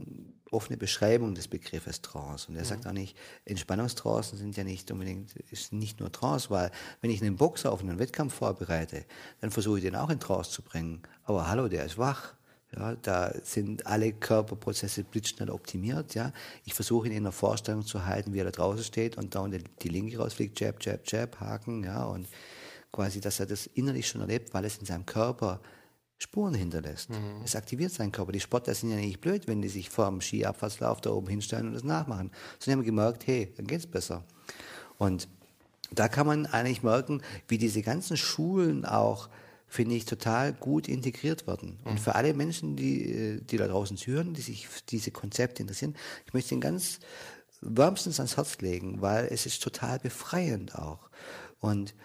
offene 0.51 0.77
Beschreibung 0.77 1.35
des 1.35 1.47
Begriffes 1.47 2.01
Trance. 2.01 2.47
Und 2.49 2.55
er 2.55 2.65
sagt 2.65 2.87
auch 2.87 2.93
nicht, 2.93 3.17
Entspannungstrancen 3.45 4.37
sind 4.37 4.57
ja 4.57 4.63
nicht 4.63 4.89
unbedingt, 4.91 5.35
ist 5.51 5.73
nicht 5.73 5.99
nur 5.99 6.11
Trance, 6.11 6.49
weil 6.49 6.71
wenn 7.01 7.11
ich 7.11 7.21
einen 7.21 7.35
Boxer 7.35 7.71
auf 7.71 7.81
einen 7.81 7.99
Wettkampf 7.99 8.33
vorbereite, 8.33 9.05
dann 9.41 9.51
versuche 9.51 9.77
ich 9.77 9.83
den 9.83 9.95
auch 9.95 10.09
in 10.09 10.19
Trance 10.19 10.51
zu 10.51 10.61
bringen. 10.61 11.01
Aber 11.23 11.47
hallo, 11.47 11.67
der 11.67 11.85
ist 11.85 11.97
wach. 11.97 12.33
Ja, 12.75 12.95
da 12.95 13.33
sind 13.43 13.85
alle 13.85 14.11
Körperprozesse 14.11 15.05
blitzschnell 15.05 15.49
optimiert. 15.49 16.15
Ja. 16.15 16.33
Ich 16.65 16.73
versuche 16.73 17.07
ihn 17.07 17.13
in 17.13 17.23
der 17.23 17.31
Vorstellung 17.31 17.85
zu 17.85 18.05
halten, 18.05 18.33
wie 18.33 18.39
er 18.39 18.45
da 18.45 18.51
draußen 18.51 18.83
steht 18.83 19.17
und 19.17 19.35
da 19.35 19.39
und 19.39 19.57
die 19.81 19.89
Linke 19.89 20.17
rausfliegt, 20.17 20.59
jab, 20.59 20.83
jab, 20.83 21.09
jab, 21.09 21.39
Haken, 21.39 21.85
ja, 21.85 22.03
und 22.03 22.27
quasi, 22.91 23.21
dass 23.21 23.39
er 23.39 23.45
das 23.45 23.67
innerlich 23.67 24.07
schon 24.07 24.21
erlebt, 24.21 24.53
weil 24.53 24.65
es 24.65 24.77
in 24.77 24.85
seinem 24.85 25.05
Körper 25.05 25.61
Spuren 26.17 26.55
hinterlässt. 26.55 27.09
Mhm. 27.09 27.41
Es 27.43 27.55
aktiviert 27.55 27.91
seinen 27.91 28.11
Körper. 28.11 28.31
Die 28.31 28.39
Sportler 28.39 28.73
sind 28.73 28.89
ja 28.89 28.95
nicht 28.95 29.21
blöd, 29.21 29.47
wenn 29.47 29.61
die 29.61 29.69
sich 29.69 29.89
vor 29.89 30.09
dem 30.09 30.21
Skiabfahrtslauf 30.21 30.99
da 31.01 31.11
oben 31.11 31.27
hinstellen 31.27 31.67
und 31.67 31.73
das 31.73 31.83
nachmachen. 31.83 32.31
Sondern 32.59 32.79
haben 32.79 32.85
gemerkt, 32.85 33.27
hey, 33.27 33.53
dann 33.55 33.67
geht's 33.67 33.85
besser. 33.85 34.23
Und 34.97 35.27
da 35.91 36.07
kann 36.07 36.27
man 36.27 36.45
eigentlich 36.47 36.83
merken, 36.83 37.21
wie 37.47 37.57
diese 37.57 37.81
ganzen 37.81 38.17
Schulen 38.17 38.83
auch, 38.83 39.29
finde 39.67 39.95
ich, 39.95 40.05
total 40.05 40.53
gut 40.53 40.87
integriert 40.87 41.45
werden. 41.45 41.77
Mhm. 41.83 41.91
Und 41.91 41.99
für 41.99 42.15
alle 42.15 42.33
Menschen, 42.33 42.75
die, 42.75 43.11
äh, 43.11 43.41
die 43.41 43.57
da 43.57 43.67
draußen 43.67 43.97
hören, 43.97 44.33
die 44.33 44.41
sich 44.41 44.67
für 44.67 44.81
diese 44.89 45.11
Konzepte 45.11 45.61
interessieren, 45.61 45.95
ich 46.25 46.33
möchte 46.33 46.55
ihnen 46.55 46.61
ganz 46.61 46.99
wärmstens 47.61 48.19
ans 48.19 48.37
Herz 48.37 48.57
legen, 48.59 49.01
weil 49.01 49.27
es 49.31 49.45
ist 49.45 49.61
total 49.61 49.99
befreiend 49.99 50.75
auch. 50.75 51.09
Und 51.59 51.95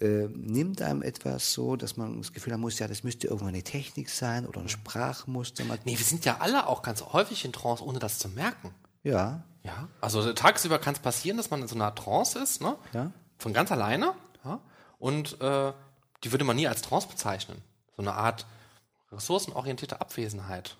äh, 0.00 0.28
nimmt 0.28 0.82
einem 0.82 1.02
etwas 1.02 1.52
so, 1.52 1.76
dass 1.76 1.96
man 1.96 2.18
das 2.18 2.32
Gefühl 2.32 2.52
haben 2.52 2.60
muss, 2.60 2.78
ja, 2.78 2.88
das 2.88 3.04
müsste 3.04 3.26
irgendwann 3.26 3.50
eine 3.50 3.62
Technik 3.62 4.08
sein 4.10 4.46
oder 4.46 4.60
ein 4.60 4.68
Sprachmuster. 4.68 5.64
Nee, 5.84 5.98
wir 5.98 6.04
sind 6.04 6.24
ja 6.24 6.38
alle 6.40 6.66
auch 6.66 6.82
ganz 6.82 7.02
häufig 7.02 7.44
in 7.44 7.52
Trance, 7.52 7.84
ohne 7.84 7.98
das 7.98 8.18
zu 8.18 8.28
merken. 8.28 8.74
Ja. 9.02 9.44
Ja. 9.64 9.88
Also 10.00 10.32
tagsüber 10.32 10.78
kann 10.78 10.94
es 10.94 11.00
passieren, 11.00 11.36
dass 11.36 11.50
man 11.50 11.62
in 11.62 11.68
so 11.68 11.74
einer 11.74 11.94
Trance 11.94 12.38
ist, 12.38 12.60
ne? 12.60 12.76
Ja. 12.92 13.12
Von 13.38 13.52
ganz 13.52 13.70
alleine. 13.70 14.14
Ja? 14.44 14.60
Und 14.98 15.40
äh, 15.40 15.72
die 16.24 16.32
würde 16.32 16.44
man 16.44 16.56
nie 16.56 16.66
als 16.66 16.82
Trance 16.82 17.08
bezeichnen. 17.08 17.62
So 17.96 18.02
eine 18.02 18.14
Art 18.14 18.46
ressourcenorientierte 19.12 20.00
Abwesenheit. 20.00 20.76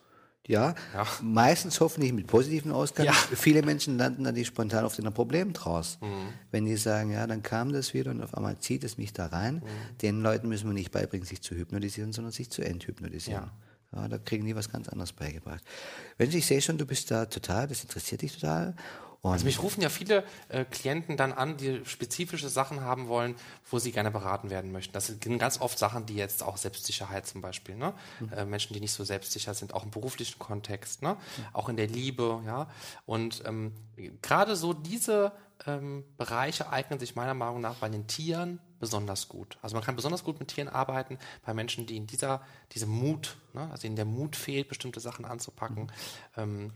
Ja, 0.48 0.74
ja, 0.92 1.06
meistens 1.22 1.78
hoffentlich 1.80 2.12
mit 2.12 2.26
positiven 2.26 2.72
Ausgang. 2.72 3.06
Ja. 3.06 3.12
Viele 3.12 3.62
Menschen 3.62 3.96
landen 3.96 4.24
dann 4.24 4.34
die 4.34 4.44
spontan 4.44 4.84
auf 4.84 4.96
den 4.96 5.12
Problem 5.12 5.52
draus. 5.52 5.98
Mhm. 6.00 6.06
Wenn 6.50 6.64
die 6.64 6.76
sagen, 6.76 7.12
ja, 7.12 7.26
dann 7.28 7.42
kam 7.42 7.72
das 7.72 7.94
wieder 7.94 8.10
und 8.10 8.22
auf 8.22 8.34
einmal 8.34 8.58
zieht 8.58 8.82
es 8.82 8.98
mich 8.98 9.12
da 9.12 9.26
rein. 9.26 9.56
Mhm. 9.56 9.98
Den 9.98 10.20
Leuten 10.20 10.48
müssen 10.48 10.66
wir 10.66 10.74
nicht 10.74 10.90
beibringen, 10.90 11.26
sich 11.26 11.42
zu 11.42 11.54
hypnotisieren, 11.54 12.12
sondern 12.12 12.32
sich 12.32 12.50
zu 12.50 12.62
enthypnotisieren. 12.62 13.50
Ja. 13.92 14.02
ja. 14.02 14.08
da 14.08 14.18
kriegen 14.18 14.44
die 14.44 14.56
was 14.56 14.68
ganz 14.68 14.88
anderes 14.88 15.12
beigebracht. 15.12 15.62
Wenn 16.18 16.30
ich 16.30 16.44
sehe 16.44 16.60
schon, 16.60 16.76
du 16.76 16.86
bist 16.86 17.12
da 17.12 17.26
total, 17.26 17.68
das 17.68 17.82
interessiert 17.82 18.22
dich 18.22 18.32
total 18.32 18.74
und 19.22 19.30
also 19.30 19.44
mich 19.44 19.62
rufen 19.62 19.82
ja 19.82 19.88
viele 19.88 20.24
äh, 20.48 20.64
Klienten 20.64 21.16
dann 21.16 21.32
an, 21.32 21.56
die 21.56 21.80
spezifische 21.84 22.48
Sachen 22.48 22.80
haben 22.80 23.06
wollen, 23.06 23.36
wo 23.70 23.78
sie 23.78 23.92
gerne 23.92 24.10
beraten 24.10 24.50
werden 24.50 24.72
möchten. 24.72 24.92
Das 24.92 25.06
sind 25.06 25.38
ganz 25.38 25.60
oft 25.60 25.78
Sachen, 25.78 26.06
die 26.06 26.16
jetzt 26.16 26.42
auch 26.42 26.56
Selbstsicherheit 26.56 27.24
zum 27.24 27.40
Beispiel, 27.40 27.76
ne? 27.76 27.94
Mhm. 28.18 28.32
Äh, 28.32 28.44
Menschen, 28.44 28.74
die 28.74 28.80
nicht 28.80 28.92
so 28.92 29.04
selbstsicher 29.04 29.54
sind, 29.54 29.74
auch 29.74 29.84
im 29.84 29.92
beruflichen 29.92 30.40
Kontext, 30.40 31.02
ne? 31.02 31.14
Mhm. 31.14 31.46
auch 31.52 31.68
in 31.68 31.76
der 31.76 31.86
Liebe, 31.86 32.42
ja. 32.44 32.68
Und 33.06 33.44
ähm, 33.46 33.72
gerade 34.22 34.56
so 34.56 34.72
diese 34.72 35.30
ähm, 35.68 36.04
Bereiche 36.16 36.70
eignen 36.70 36.98
sich 36.98 37.14
meiner 37.14 37.34
Meinung 37.34 37.60
nach 37.60 37.76
bei 37.76 37.88
den 37.88 38.08
Tieren 38.08 38.58
besonders 38.80 39.28
gut. 39.28 39.58
Also 39.62 39.76
man 39.76 39.84
kann 39.84 39.94
besonders 39.94 40.24
gut 40.24 40.40
mit 40.40 40.48
Tieren 40.48 40.68
arbeiten, 40.68 41.16
bei 41.46 41.54
Menschen, 41.54 41.86
die 41.86 41.96
in 41.96 42.08
dieser, 42.08 42.42
diesem 42.72 42.90
Mut, 42.90 43.36
ne, 43.52 43.70
also 43.70 43.86
in 43.86 43.94
der 43.94 44.04
Mut 44.04 44.34
fehlt, 44.34 44.66
bestimmte 44.66 44.98
Sachen 44.98 45.24
anzupacken. 45.24 45.84
Mhm. 45.84 45.90
Ähm, 46.36 46.72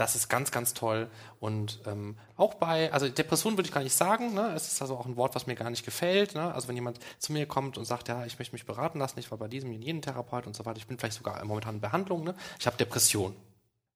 das 0.00 0.16
ist 0.16 0.30
ganz, 0.30 0.50
ganz 0.50 0.72
toll. 0.72 1.10
Und 1.40 1.80
ähm, 1.84 2.16
auch 2.36 2.54
bei, 2.54 2.90
also 2.90 3.06
Depression 3.06 3.58
würde 3.58 3.68
ich 3.68 3.74
gar 3.74 3.82
nicht 3.82 3.94
sagen, 3.94 4.32
ne? 4.32 4.54
es 4.56 4.72
ist 4.72 4.80
also 4.80 4.96
auch 4.96 5.04
ein 5.04 5.16
Wort, 5.16 5.34
was 5.34 5.46
mir 5.46 5.56
gar 5.56 5.68
nicht 5.68 5.84
gefällt. 5.84 6.34
Ne? 6.34 6.54
Also 6.54 6.68
wenn 6.68 6.74
jemand 6.74 6.98
zu 7.18 7.34
mir 7.34 7.44
kommt 7.44 7.76
und 7.76 7.84
sagt, 7.84 8.08
ja, 8.08 8.24
ich 8.24 8.38
möchte 8.38 8.54
mich 8.54 8.64
beraten 8.64 8.98
lassen, 8.98 9.18
ich 9.18 9.30
war 9.30 9.36
bei 9.36 9.46
diesem 9.46 9.74
und 9.74 9.82
jenem 9.82 10.00
Therapeut 10.00 10.46
und 10.46 10.56
so 10.56 10.64
weiter, 10.64 10.78
ich 10.78 10.86
bin 10.86 10.98
vielleicht 10.98 11.18
sogar 11.18 11.44
momentan 11.44 11.74
in 11.74 11.80
Behandlung, 11.82 12.24
ne? 12.24 12.34
ich 12.58 12.66
habe 12.66 12.78
Depression. 12.78 13.36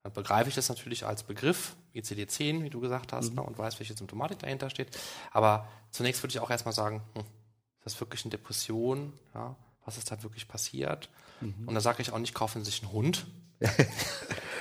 Dann 0.03 0.13
begreife 0.13 0.51
ich 0.51 0.55
das 0.55 0.69
natürlich 0.69 1.07
als 1.07 1.23
Begriff, 1.23 1.75
ICD-10, 1.95 2.63
wie 2.63 2.71
du 2.71 2.81
gesagt 2.81 3.15
hast, 3.15 3.31
mhm. 3.31 3.37
ne? 3.37 3.43
und 3.43 3.57
weiß, 3.57 3.81
welche 3.81 3.95
Symptomatik 3.95 4.41
dahinter 4.41 4.69
steht. 4.69 4.89
Aber 5.31 5.67
zunächst 5.91 6.23
würde 6.23 6.33
ich 6.33 6.41
auch 6.41 6.51
erstmal 6.51 6.75
sagen, 6.75 7.01
hm, 7.15 7.23
ist 7.23 7.87
das 7.87 8.01
wirklich 8.01 8.23
eine 8.25 8.31
Depression? 8.31 9.15
Ja? 9.35 9.57
Was 9.87 9.97
ist 9.97 10.11
da 10.11 10.23
wirklich 10.23 10.49
passiert? 10.49 11.09
Mhm. 11.41 11.67
Und 11.67 11.75
da 11.75 11.81
sage 11.81 12.03
ich 12.03 12.13
auch 12.13 12.19
nicht, 12.19 12.35
kaufen 12.35 12.63
Sie 12.63 12.71
sich 12.71 12.83
einen 12.83 12.93
Hund. 12.93 13.27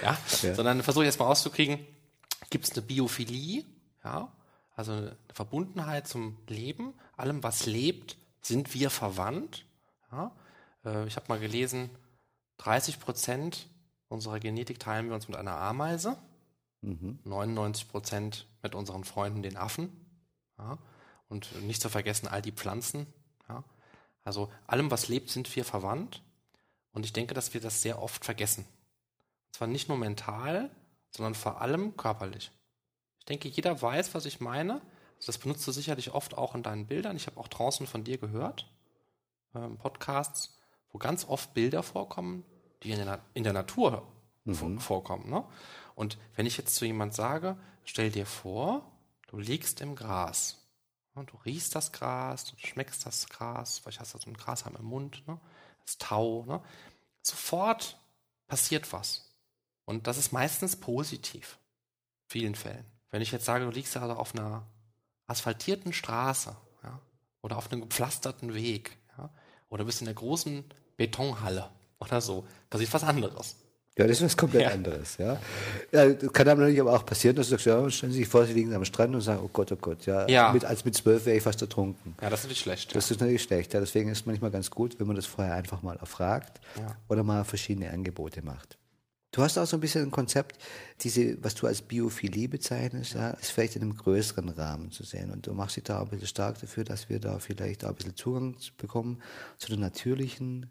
ja? 0.04 0.18
ja. 0.42 0.56
sondern 0.56 0.84
versuche 0.84 1.06
jetzt 1.06 1.20
mal 1.20 1.26
rauszukriegen, 1.26 1.80
gibt 2.50 2.66
es 2.66 2.72
eine 2.72 2.82
Biophilie, 2.82 3.66
ja, 4.04 4.32
also 4.76 4.92
eine 4.92 5.18
Verbundenheit 5.34 6.08
zum 6.08 6.38
Leben, 6.48 6.94
allem, 7.16 7.44
was 7.44 7.66
lebt, 7.66 8.18
sind 8.42 8.74
wir 8.74 8.90
verwandt. 8.90 9.66
Ja? 10.12 10.32
Äh, 10.86 11.08
ich 11.08 11.16
habe 11.16 11.28
mal 11.30 11.40
gelesen, 11.40 11.90
30 12.58 13.00
Prozent 13.00 13.68
unserer 14.08 14.40
Genetik 14.40 14.80
teilen 14.80 15.08
wir 15.08 15.16
uns 15.16 15.28
mit 15.28 15.38
einer 15.38 15.56
Ameise, 15.56 16.18
mhm. 16.82 17.20
99 17.24 17.88
Prozent 17.90 18.48
mit 18.62 18.76
unseren 18.76 19.04
Freunden, 19.04 19.44
den 19.44 19.58
Affen. 19.58 19.90
Ja? 20.58 20.78
Und 21.30 21.64
nicht 21.64 21.82
zu 21.82 21.90
vergessen 21.90 22.28
all 22.28 22.42
die 22.42 22.52
Pflanzen. 22.52 23.08
Ja? 23.50 23.64
Also 24.24 24.52
allem, 24.68 24.92
was 24.92 25.08
lebt, 25.08 25.30
sind 25.30 25.54
wir 25.56 25.66
verwandt. 25.66 26.22
Und 26.92 27.06
ich 27.06 27.14
denke, 27.14 27.34
dass 27.34 27.54
wir 27.54 27.62
das 27.62 27.82
sehr 27.82 28.02
oft 28.02 28.24
vergessen. 28.24 28.66
Zwar 29.54 29.68
nicht 29.68 29.88
nur 29.88 29.98
mental, 29.98 30.72
sondern 31.12 31.36
vor 31.36 31.62
allem 31.62 31.96
körperlich. 31.96 32.52
Ich 33.20 33.26
denke, 33.26 33.48
jeder 33.48 33.82
weiß, 33.82 34.16
was 34.16 34.26
ich 34.26 34.42
meine. 34.42 34.82
Das 35.26 35.38
benutzt 35.38 35.66
du 35.66 35.72
sicherlich 35.72 36.12
oft 36.12 36.38
auch 36.38 36.56
in 36.56 36.64
deinen 36.64 36.88
Bildern. 36.88 37.16
Ich 37.16 37.28
habe 37.28 37.40
auch 37.40 37.48
draußen 37.48 37.88
von 37.88 38.04
dir 38.04 38.18
gehört, 38.18 38.70
ähm, 39.56 39.78
Podcasts, 39.78 40.58
wo 40.92 40.98
ganz 40.98 41.26
oft 41.26 41.54
Bilder 41.54 41.84
vorkommen, 41.84 42.44
die 42.82 42.92
in 42.92 42.98
der, 42.98 43.22
in 43.34 43.44
der 43.44 43.54
Natur 43.54 44.06
mhm. 44.44 44.80
vorkommen. 44.80 45.30
Ne? 45.30 45.46
Und 45.96 46.18
wenn 46.36 46.48
ich 46.48 46.58
jetzt 46.58 46.76
zu 46.76 46.86
jemand 46.86 47.14
sage, 47.14 47.56
stell 47.86 48.12
dir 48.12 48.26
vor, 48.26 48.92
du 49.28 49.38
liegst 49.38 49.82
im 49.82 49.96
Gras. 49.96 50.58
Ne? 51.16 51.26
Du 51.26 51.38
riechst 51.46 51.76
das 51.76 51.92
Gras, 51.92 52.46
du 52.46 52.58
schmeckst 52.58 53.06
das 53.06 53.30
Gras, 53.30 53.78
vielleicht 53.78 54.00
hast 54.00 54.16
du 54.16 54.18
so 54.18 54.30
ein 54.30 54.38
Grashalm 54.38 54.76
im 54.76 54.86
Mund, 54.86 55.24
ne? 55.28 55.40
das 55.86 56.00
Tau. 56.00 56.44
Ne? 56.46 56.62
Sofort 57.22 58.00
passiert 58.48 58.92
was. 58.92 59.33
Und 59.94 60.08
das 60.08 60.18
ist 60.18 60.32
meistens 60.32 60.76
positiv. 60.76 61.58
In 62.24 62.30
vielen 62.30 62.56
Fällen. 62.56 62.86
Wenn 63.12 63.22
ich 63.22 63.32
jetzt 63.32 63.46
sage, 63.46 63.66
du 63.66 63.72
liegst 63.72 63.96
also 63.96 64.14
auf 64.14 64.34
einer 64.34 64.66
asphaltierten 65.28 65.94
Straße 65.94 66.56
ja, 66.84 67.00
oder 67.42 67.58
auf 67.58 67.72
einem 67.72 67.82
gepflasterten 67.82 68.54
Weg 68.54 68.98
ja, 69.18 69.30
oder 69.70 69.86
bist 69.86 70.02
in 70.02 70.06
der 70.06 70.16
großen 70.16 70.64
Betonhalle 70.98 71.70
oder 72.00 72.22
so, 72.22 72.46
passiert 72.70 72.94
was 72.94 73.04
anderes. 73.04 73.56
Ja, 73.96 74.08
das 74.08 74.18
ist 74.18 74.24
was 74.24 74.38
komplett 74.38 74.64
ja. 74.64 74.70
anderes, 74.70 75.18
ja. 75.18 75.40
ja. 75.92 76.12
Kann 76.14 76.48
einem 76.48 76.62
natürlich 76.62 76.82
aber 76.82 76.94
auch 76.94 77.06
passieren, 77.06 77.36
dass 77.36 77.48
du 77.48 77.52
sagst, 77.52 77.68
ja, 77.68 77.90
stellen 77.92 78.12
Sie 78.12 78.20
sich 78.20 78.28
vor, 78.28 78.44
Sie 78.48 78.54
liegen 78.54 78.74
am 78.74 78.84
Strand 78.84 79.14
und 79.14 79.22
sagen, 79.22 79.42
oh 79.44 79.50
Gott, 79.54 79.72
oh 79.72 79.76
Gott, 79.76 80.08
ja. 80.08 80.28
ja. 80.28 80.52
Mit, 80.52 80.66
als 80.66 80.84
mit 80.84 80.96
zwölf 80.96 81.28
wäre 81.28 81.38
ich 81.38 81.44
fast 81.44 81.62
ertrunken. 81.62 82.16
Ja, 82.20 82.32
das 82.32 82.40
ist 82.40 82.46
natürlich 82.46 82.62
schlecht. 82.62 82.96
Das 82.96 83.12
ist 83.12 83.20
natürlich 83.20 83.44
schlecht, 83.44 83.76
ja. 83.76 83.80
Deswegen 83.80 84.10
ist 84.10 84.22
es 84.22 84.26
manchmal 84.26 84.50
ganz 84.50 84.72
gut, 84.72 85.00
wenn 85.00 85.06
man 85.06 85.16
das 85.16 85.28
vorher 85.28 85.54
einfach 85.54 85.84
mal 85.84 85.98
erfragt 85.98 86.60
oder 87.08 87.22
mal 87.22 87.44
verschiedene 87.44 87.92
Angebote 87.92 88.42
macht. 88.42 88.80
Du 89.34 89.42
hast 89.42 89.58
auch 89.58 89.66
so 89.66 89.78
ein 89.78 89.80
bisschen 89.80 90.04
ein 90.04 90.12
Konzept, 90.12 90.60
diese, 91.02 91.44
was 91.44 91.56
du 91.56 91.66
als 91.66 91.82
Biophilie 91.82 92.48
bezeichnest, 92.48 93.16
ja, 93.16 93.32
ist 93.32 93.50
vielleicht 93.50 93.76
in 93.76 93.82
einem 93.82 93.98
größeren 93.98 94.48
Rahmen 94.50 94.92
zu 94.92 95.04
sehen. 95.04 95.32
Und 95.32 95.48
du 95.48 95.54
machst 95.54 95.76
dich 95.76 95.84
da 95.84 96.02
ein 96.02 96.08
bisschen 96.08 96.28
stark 96.28 96.62
dafür, 96.62 96.84
dass 96.84 97.10
wir 97.10 97.20
da 97.20 97.40
vielleicht 97.40 97.84
auch 97.84 97.90
ein 97.90 97.96
bisschen 97.96 98.16
Zugang 98.16 98.56
bekommen 98.78 99.24
zu 99.58 99.70
der 99.70 99.80
natürlichen 99.80 100.68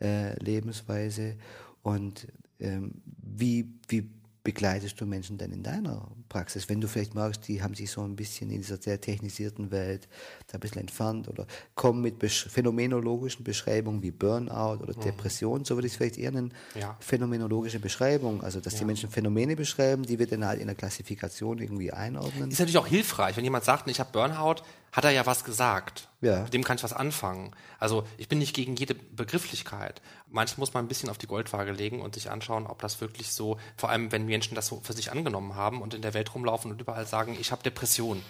äh, 0.00 0.42
Lebensweise. 0.42 1.36
Und 1.82 2.28
ähm, 2.60 3.02
wie, 3.04 3.68
wie 3.88 4.08
begleitest 4.48 4.98
du 4.98 5.04
Menschen 5.04 5.36
denn 5.36 5.52
in 5.52 5.62
deiner 5.62 6.08
Praxis? 6.30 6.70
Wenn 6.70 6.80
du 6.80 6.88
vielleicht 6.88 7.14
magst, 7.14 7.46
die 7.48 7.62
haben 7.62 7.74
sich 7.74 7.90
so 7.90 8.00
ein 8.00 8.16
bisschen 8.16 8.50
in 8.50 8.62
dieser 8.62 8.78
sehr 8.78 8.98
technisierten 8.98 9.70
Welt 9.70 10.08
da 10.46 10.54
ein 10.54 10.60
bisschen 10.60 10.80
entfernt 10.80 11.28
oder 11.28 11.46
kommen 11.74 12.00
mit 12.00 12.18
besch 12.18 12.48
phänomenologischen 12.48 13.44
Beschreibungen 13.44 14.02
wie 14.02 14.10
Burnout 14.10 14.82
oder 14.82 14.96
mhm. 14.96 15.02
Depression, 15.02 15.66
so 15.66 15.74
würde 15.74 15.86
ich 15.86 15.92
es 15.92 15.98
vielleicht 15.98 16.16
eher 16.16 16.30
nennen, 16.30 16.54
ja. 16.80 16.96
phänomenologische 16.98 17.78
Beschreibung, 17.78 18.42
also 18.42 18.58
dass 18.58 18.72
ja. 18.72 18.78
die 18.78 18.84
Menschen 18.86 19.10
Phänomene 19.10 19.54
beschreiben, 19.54 20.04
die 20.04 20.18
wir 20.18 20.26
dann 20.26 20.46
halt 20.46 20.62
in 20.62 20.66
der 20.66 20.76
Klassifikation 20.76 21.58
irgendwie 21.58 21.92
einordnen. 21.92 22.50
Ist 22.50 22.58
natürlich 22.58 22.78
auch 22.78 22.86
hilfreich, 22.86 23.36
wenn 23.36 23.44
jemand 23.44 23.64
sagt, 23.64 23.86
ich 23.90 24.00
habe 24.00 24.08
Burnout, 24.12 24.62
hat 24.92 25.04
er 25.04 25.10
ja 25.10 25.26
was 25.26 25.44
gesagt. 25.44 26.08
Ja. 26.20 26.42
Mit 26.42 26.54
dem 26.54 26.64
kann 26.64 26.76
ich 26.76 26.82
was 26.82 26.92
anfangen. 26.92 27.54
Also 27.78 28.06
ich 28.16 28.28
bin 28.28 28.38
nicht 28.38 28.54
gegen 28.54 28.76
jede 28.76 28.94
Begrifflichkeit. 28.94 30.00
Manchmal 30.28 30.60
muss 30.60 30.74
man 30.74 30.84
ein 30.84 30.88
bisschen 30.88 31.10
auf 31.10 31.18
die 31.18 31.26
Goldwaage 31.26 31.72
legen 31.72 32.00
und 32.00 32.14
sich 32.14 32.30
anschauen, 32.30 32.66
ob 32.66 32.80
das 32.80 33.00
wirklich 33.00 33.32
so, 33.32 33.58
vor 33.76 33.90
allem 33.90 34.10
wenn 34.12 34.26
Menschen 34.26 34.54
das 34.54 34.66
so 34.66 34.80
für 34.82 34.92
sich 34.92 35.12
angenommen 35.12 35.54
haben 35.54 35.82
und 35.82 35.94
in 35.94 36.02
der 36.02 36.14
Welt 36.14 36.34
rumlaufen 36.34 36.70
und 36.70 36.80
überall 36.80 37.06
sagen, 37.06 37.36
ich 37.38 37.52
habe 37.52 37.62
Depression. 37.62 38.22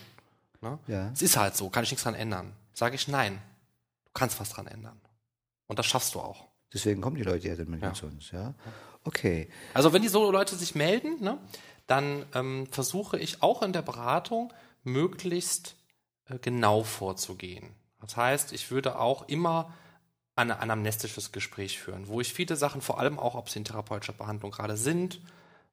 Ne? 0.61 0.79
Ja. 0.87 1.11
Es 1.13 1.23
ist 1.23 1.37
halt 1.37 1.57
so, 1.57 1.71
kann 1.71 1.85
ich 1.85 1.91
nichts 1.91 2.05
dran 2.05 2.15
ändern. 2.15 2.53
Sage 2.75 2.95
ich 2.95 3.09
nein, 3.09 3.41
du 4.05 4.11
kannst 4.13 4.39
was 4.41 4.51
dran 4.51 4.67
ändern. 4.67 5.01
Und 5.67 5.79
das 5.79 5.87
schaffst 5.87 6.15
du 6.15 6.21
auch. 6.21 6.47
Deswegen 6.73 7.01
kommen 7.01 7.17
die 7.17 7.23
Leute 7.23 7.49
ja 7.49 7.57
dann 7.57 7.71
mit 7.71 7.83
ja. 7.83 7.95
zu 7.95 8.07
uns, 8.07 8.31
ja. 8.31 8.55
Okay. 9.05 9.49
Also 9.73 9.93
wenn 9.93 10.03
die 10.03 10.09
so 10.09 10.31
Leute 10.31 10.55
sich 10.57 10.75
melden, 10.75 11.23
ne, 11.23 11.39
dann 11.87 12.27
ähm, 12.35 12.67
versuche 12.71 13.19
ich 13.19 13.43
auch 13.43 13.63
in 13.63 13.73
der 13.73 13.83
Beratung 13.83 14.53
möglichst 14.85 15.77
genau 16.41 16.83
vorzugehen. 16.83 17.75
Das 18.01 18.17
heißt, 18.17 18.53
ich 18.53 18.71
würde 18.71 18.99
auch 18.99 19.29
immer 19.29 19.73
ein 20.37 20.51
anamnestisches 20.53 21.33
Gespräch 21.33 21.81
führen, 21.81 22.07
wo 22.07 22.21
ich 22.21 22.33
viele 22.33 22.57
Sachen, 22.57 22.81
vor 22.81 23.01
allem 23.01 23.19
auch, 23.19 23.35
ob 23.35 23.49
sie 23.49 23.59
in 23.59 23.65
therapeutischer 23.65 24.13
Behandlung 24.13 24.53
gerade 24.53 24.77
sind, 24.77 25.21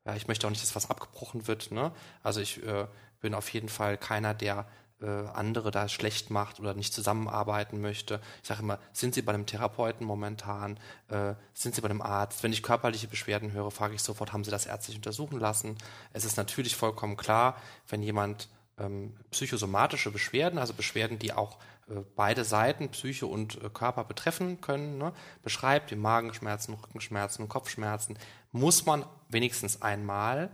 ja, 0.05 0.15
ich 0.15 0.27
möchte 0.27 0.45
auch 0.45 0.51
nicht, 0.51 0.61
dass 0.61 0.75
was 0.75 0.89
abgebrochen 0.89 1.47
wird. 1.47 1.71
Ne? 1.71 1.91
Also 2.23 2.39
ich 2.39 2.63
äh, 2.63 2.87
bin 3.21 3.33
auf 3.33 3.49
jeden 3.49 3.69
Fall 3.69 3.97
keiner, 3.97 4.33
der 4.33 4.67
äh, 5.01 5.07
andere 5.07 5.71
da 5.71 5.89
schlecht 5.89 6.29
macht 6.29 6.59
oder 6.59 6.73
nicht 6.73 6.93
zusammenarbeiten 6.93 7.81
möchte. 7.81 8.21
Ich 8.41 8.47
sage 8.47 8.61
immer, 8.61 8.79
sind 8.93 9.15
Sie 9.15 9.23
bei 9.23 9.33
einem 9.33 9.45
Therapeuten 9.45 10.05
momentan? 10.05 10.79
Äh, 11.09 11.33
sind 11.53 11.75
Sie 11.75 11.81
bei 11.81 11.89
einem 11.89 12.01
Arzt? 12.01 12.43
Wenn 12.43 12.53
ich 12.53 12.63
körperliche 12.63 13.07
Beschwerden 13.07 13.51
höre, 13.51 13.71
frage 13.71 13.95
ich 13.95 14.03
sofort, 14.03 14.31
haben 14.31 14.43
Sie 14.43 14.51
das 14.51 14.67
ärztlich 14.67 14.95
untersuchen 14.95 15.39
lassen? 15.39 15.77
Es 16.13 16.23
ist 16.23 16.37
natürlich 16.37 16.75
vollkommen 16.75 17.17
klar, 17.17 17.57
wenn 17.87 18.03
jemand 18.03 18.47
ähm, 18.77 19.15
psychosomatische 19.31 20.11
Beschwerden, 20.11 20.59
also 20.59 20.73
Beschwerden, 20.73 21.19
die 21.19 21.33
auch 21.33 21.57
äh, 21.87 22.01
beide 22.15 22.43
Seiten, 22.43 22.89
Psyche 22.89 23.27
und 23.27 23.61
äh, 23.63 23.69
Körper 23.69 24.03
betreffen 24.03 24.61
können, 24.61 24.97
ne, 24.97 25.13
beschreibt, 25.43 25.91
wie 25.91 25.95
Magenschmerzen, 25.95 26.73
Rückenschmerzen, 26.73 27.47
Kopfschmerzen, 27.47 28.17
muss 28.51 28.85
man 28.85 29.05
wenigstens 29.29 29.81
einmal, 29.81 30.49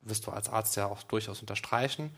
wirst 0.00 0.26
du 0.26 0.30
als 0.30 0.48
Arzt 0.48 0.76
ja 0.76 0.86
auch 0.86 1.02
durchaus 1.02 1.40
unterstreichen, 1.40 2.14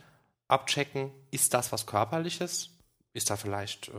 abchecken, 0.49 1.11
ist 1.31 1.55
das 1.55 1.73
was 1.73 1.87
Körperliches? 1.87 2.71
Ist 3.13 3.31
da 3.31 3.37
vielleicht 3.37 3.89
äh, 3.89 3.93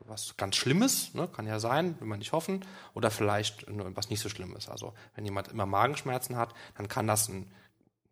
was 0.00 0.36
ganz 0.36 0.56
Schlimmes? 0.56 1.14
Ne? 1.14 1.28
Kann 1.28 1.46
ja 1.46 1.60
sein, 1.60 1.98
will 2.00 2.08
man 2.08 2.18
nicht 2.18 2.32
hoffen. 2.32 2.64
Oder 2.94 3.10
vielleicht 3.10 3.66
was 3.68 4.10
nicht 4.10 4.20
so 4.20 4.28
Schlimmes. 4.28 4.68
Also 4.68 4.94
wenn 5.14 5.24
jemand 5.24 5.48
immer 5.48 5.66
Magenschmerzen 5.66 6.36
hat, 6.36 6.54
dann 6.76 6.88
kann 6.88 7.06
das 7.06 7.28
eine 7.28 7.46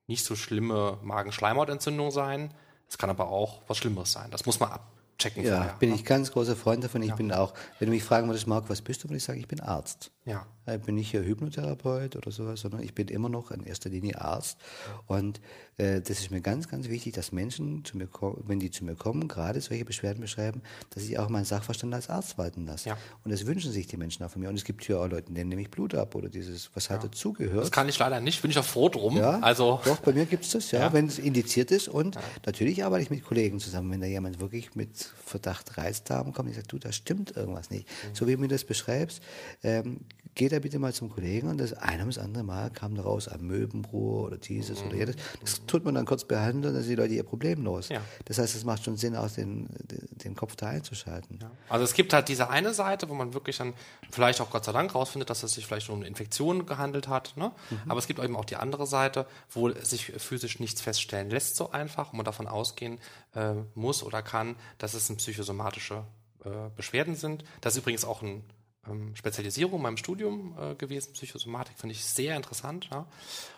nicht 0.06 0.24
so 0.24 0.36
schlimme 0.36 0.98
Magenschleimhautentzündung 1.02 2.10
sein. 2.10 2.54
Es 2.88 2.98
kann 2.98 3.10
aber 3.10 3.28
auch 3.28 3.62
was 3.66 3.78
Schlimmeres 3.78 4.12
sein. 4.12 4.30
Das 4.30 4.46
muss 4.46 4.60
man 4.60 4.70
abchecken. 4.70 5.44
Ja, 5.44 5.56
vorher, 5.56 5.74
bin 5.78 5.90
ne? 5.90 5.96
ich 5.96 6.04
ganz 6.04 6.30
großer 6.30 6.56
Freund 6.56 6.84
davon. 6.84 7.02
Ich 7.02 7.10
ja. 7.10 7.16
bin 7.16 7.32
auch, 7.32 7.52
wenn 7.78 7.86
du 7.86 7.94
mich 7.94 8.04
fragen 8.04 8.28
würdest, 8.28 8.46
Marc, 8.46 8.68
was 8.68 8.82
bist 8.82 9.02
du? 9.02 9.08
Würde 9.08 9.16
ich 9.16 9.24
sagen, 9.24 9.40
ich 9.40 9.48
bin 9.48 9.60
Arzt. 9.60 10.10
Ja. 10.26 10.44
Ich 10.68 10.82
bin 10.82 10.96
nicht 10.96 11.12
hier 11.12 11.24
Hypnotherapeut 11.24 12.16
oder 12.16 12.32
sowas, 12.32 12.60
sondern 12.60 12.82
ich 12.82 12.92
bin 12.92 13.06
immer 13.06 13.28
noch 13.28 13.52
in 13.52 13.62
erster 13.62 13.88
Linie 13.88 14.20
Arzt. 14.20 14.58
Und 15.06 15.40
äh, 15.78 16.00
das 16.00 16.18
ist 16.18 16.32
mir 16.32 16.40
ganz, 16.40 16.66
ganz 16.66 16.88
wichtig, 16.88 17.14
dass 17.14 17.30
Menschen, 17.30 17.84
zu 17.84 17.96
mir 17.96 18.08
wenn 18.44 18.58
die 18.58 18.72
zu 18.72 18.84
mir 18.84 18.96
kommen, 18.96 19.28
gerade 19.28 19.60
solche 19.60 19.84
Beschwerden 19.84 20.20
beschreiben, 20.20 20.62
dass 20.90 21.04
ich 21.04 21.20
auch 21.20 21.28
meinen 21.28 21.44
Sachverstand 21.44 21.94
als 21.94 22.10
Arzt 22.10 22.36
walten 22.36 22.66
lasse. 22.66 22.88
Ja. 22.88 22.98
Und 23.22 23.30
das 23.30 23.46
wünschen 23.46 23.70
sich 23.70 23.86
die 23.86 23.96
Menschen 23.96 24.24
auch 24.24 24.30
von 24.30 24.42
mir. 24.42 24.48
Und 24.48 24.56
es 24.56 24.64
gibt 24.64 24.82
hier 24.82 25.00
auch 25.00 25.06
Leute, 25.06 25.32
denen 25.32 25.48
nehme 25.48 25.62
ich 25.62 25.70
Blut 25.70 25.94
ab 25.94 26.16
oder 26.16 26.28
dieses, 26.28 26.68
was 26.74 26.90
halt 26.90 27.04
ja. 27.04 27.10
dazugehört. 27.10 27.62
Das 27.62 27.70
kann 27.70 27.88
ich 27.88 27.96
leider 27.96 28.20
nicht, 28.20 28.42
bin 28.42 28.50
ich 28.50 28.58
auch 28.58 28.64
froh 28.64 28.88
drum. 28.88 29.16
Ja, 29.16 29.38
also 29.38 29.80
doch, 29.84 30.00
bei 30.00 30.12
mir 30.12 30.26
gibt 30.26 30.44
es 30.44 30.50
das, 30.50 30.72
ja, 30.72 30.80
ja. 30.80 30.92
wenn 30.92 31.06
es 31.06 31.20
indiziert 31.20 31.70
ist. 31.70 31.86
Und 31.86 32.18
natürlich 32.44 32.84
arbeite 32.84 33.04
ich 33.04 33.10
mit 33.10 33.24
Kollegen 33.24 33.60
zusammen, 33.60 33.92
wenn 33.92 34.00
da 34.00 34.06
jemand 34.08 34.40
wirklich 34.40 34.74
mit 34.74 34.96
Verdacht 35.24 35.78
Reizdarm 35.78 36.32
kommt, 36.32 36.50
ich 36.50 36.56
sage, 36.56 36.66
du, 36.66 36.78
da 36.80 36.90
stimmt 36.90 37.36
irgendwas 37.36 37.70
nicht. 37.70 37.86
Mhm. 37.86 38.14
So 38.14 38.26
wie 38.26 38.32
du 38.32 38.38
mir 38.38 38.48
das 38.48 38.64
beschreibst, 38.64 39.22
ähm, 39.62 40.00
geht 40.36 40.52
er 40.52 40.60
bitte 40.60 40.78
mal 40.78 40.92
zum 40.92 41.10
Kollegen 41.10 41.48
und 41.48 41.58
das 41.58 41.72
eine 41.72 42.00
ums 42.00 42.18
andere 42.18 42.44
Mal 42.44 42.70
kam 42.70 42.94
da 42.94 43.02
raus, 43.02 43.28
Möbenbruch 43.38 44.26
oder 44.26 44.36
dieses 44.36 44.80
mhm. 44.80 44.88
oder 44.88 44.96
jedes. 44.96 45.16
Das 45.40 45.64
tut 45.66 45.84
man 45.84 45.94
dann 45.94 46.04
kurz 46.04 46.24
behandeln, 46.24 46.74
dann 46.74 46.82
sind 46.82 46.90
die 46.90 46.96
Leute 46.96 47.14
ihr 47.14 47.22
Problem 47.22 47.64
los. 47.64 47.88
Ja. 47.88 48.02
Das 48.26 48.38
heißt, 48.38 48.54
es 48.54 48.64
macht 48.64 48.84
schon 48.84 48.98
Sinn, 48.98 49.16
aus 49.16 49.34
den, 49.34 49.68
den 50.22 50.36
Kopf 50.36 50.54
da 50.54 50.68
einzuschalten. 50.68 51.38
Ja. 51.40 51.50
Also 51.70 51.84
es 51.84 51.94
gibt 51.94 52.12
halt 52.12 52.28
diese 52.28 52.50
eine 52.50 52.74
Seite, 52.74 53.08
wo 53.08 53.14
man 53.14 53.32
wirklich 53.32 53.56
dann 53.56 53.72
vielleicht 54.10 54.42
auch 54.42 54.50
Gott 54.50 54.66
sei 54.66 54.72
Dank 54.72 54.94
rausfindet, 54.94 55.30
dass 55.30 55.42
es 55.42 55.54
sich 55.54 55.66
vielleicht 55.66 55.88
um 55.88 55.96
eine 55.96 56.06
Infektion 56.06 56.66
gehandelt 56.66 57.08
hat. 57.08 57.34
Ne? 57.36 57.50
Mhm. 57.70 57.80
Aber 57.88 57.98
es 57.98 58.06
gibt 58.06 58.22
eben 58.22 58.36
auch 58.36 58.44
die 58.44 58.56
andere 58.56 58.86
Seite, 58.86 59.26
wo 59.50 59.70
sich 59.70 60.12
physisch 60.18 60.60
nichts 60.60 60.82
feststellen 60.82 61.30
lässt 61.30 61.56
so 61.56 61.70
einfach 61.70 62.12
und 62.12 62.18
man 62.18 62.26
davon 62.26 62.46
ausgehen 62.46 62.98
äh, 63.34 63.54
muss 63.74 64.02
oder 64.02 64.20
kann, 64.20 64.56
dass 64.76 64.92
es 64.92 65.10
psychosomatische 65.16 66.04
äh, 66.44 66.48
Beschwerden 66.76 67.14
sind. 67.14 67.42
Das 67.62 67.74
ist 67.74 67.78
übrigens 67.78 68.04
auch 68.04 68.20
ein 68.20 68.44
Spezialisierung 69.14 69.76
in 69.76 69.82
meinem 69.82 69.96
Studium 69.96 70.56
äh, 70.58 70.74
gewesen. 70.74 71.12
Psychosomatik 71.12 71.78
finde 71.78 71.94
ich 71.94 72.04
sehr 72.04 72.36
interessant. 72.36 72.88
Ja. 72.90 73.06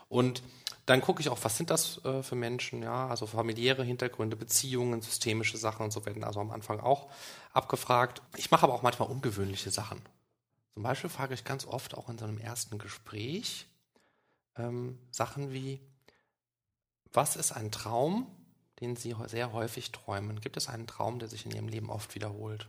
Und 0.09 0.43
dann 0.87 1.03
gucke 1.03 1.21
ich 1.21 1.29
auch, 1.29 1.39
was 1.43 1.57
sind 1.57 1.71
das 1.71 2.03
äh, 2.05 2.23
für 2.23 2.35
Menschen, 2.35 2.83
ja, 2.83 3.09
also 3.09 3.27
familiäre 3.27 3.85
Hintergründe, 3.85 4.37
Beziehungen, 4.37 5.03
systemische 5.03 5.59
Sachen 5.59 5.85
und 5.85 5.93
so 5.93 6.07
werden 6.07 6.25
also 6.25 6.41
am 6.41 6.51
Anfang 6.51 6.81
auch 6.81 7.11
abgefragt. 7.53 8.23
Ich 8.37 8.51
mache 8.51 8.65
aber 8.65 8.75
auch 8.75 8.83
manchmal 8.83 9.09
ungewöhnliche 9.11 9.71
Sachen. 9.71 10.01
Zum 10.75 10.83
Beispiel 10.83 11.11
frage 11.11 11.35
ich 11.35 11.45
ganz 11.45 11.67
oft 11.67 11.95
auch 11.95 12.09
in 12.09 12.19
so 12.19 12.25
einem 12.25 12.39
ersten 12.39 12.79
Gespräch 12.79 13.67
ähm, 14.57 14.99
Sachen 15.11 15.53
wie, 15.53 15.81
was 17.13 17.37
ist 17.37 17.53
ein 17.53 17.71
Traum, 17.71 18.27
den 18.81 18.97
Sie 18.97 19.15
sehr 19.27 19.53
häufig 19.53 19.93
träumen? 19.93 20.41
Gibt 20.41 20.57
es 20.57 20.69
einen 20.69 20.87
Traum, 20.87 21.19
der 21.19 21.29
sich 21.29 21.45
in 21.47 21.53
Ihrem 21.53 21.69
Leben 21.69 21.91
oft 21.91 22.15
wiederholt? 22.15 22.69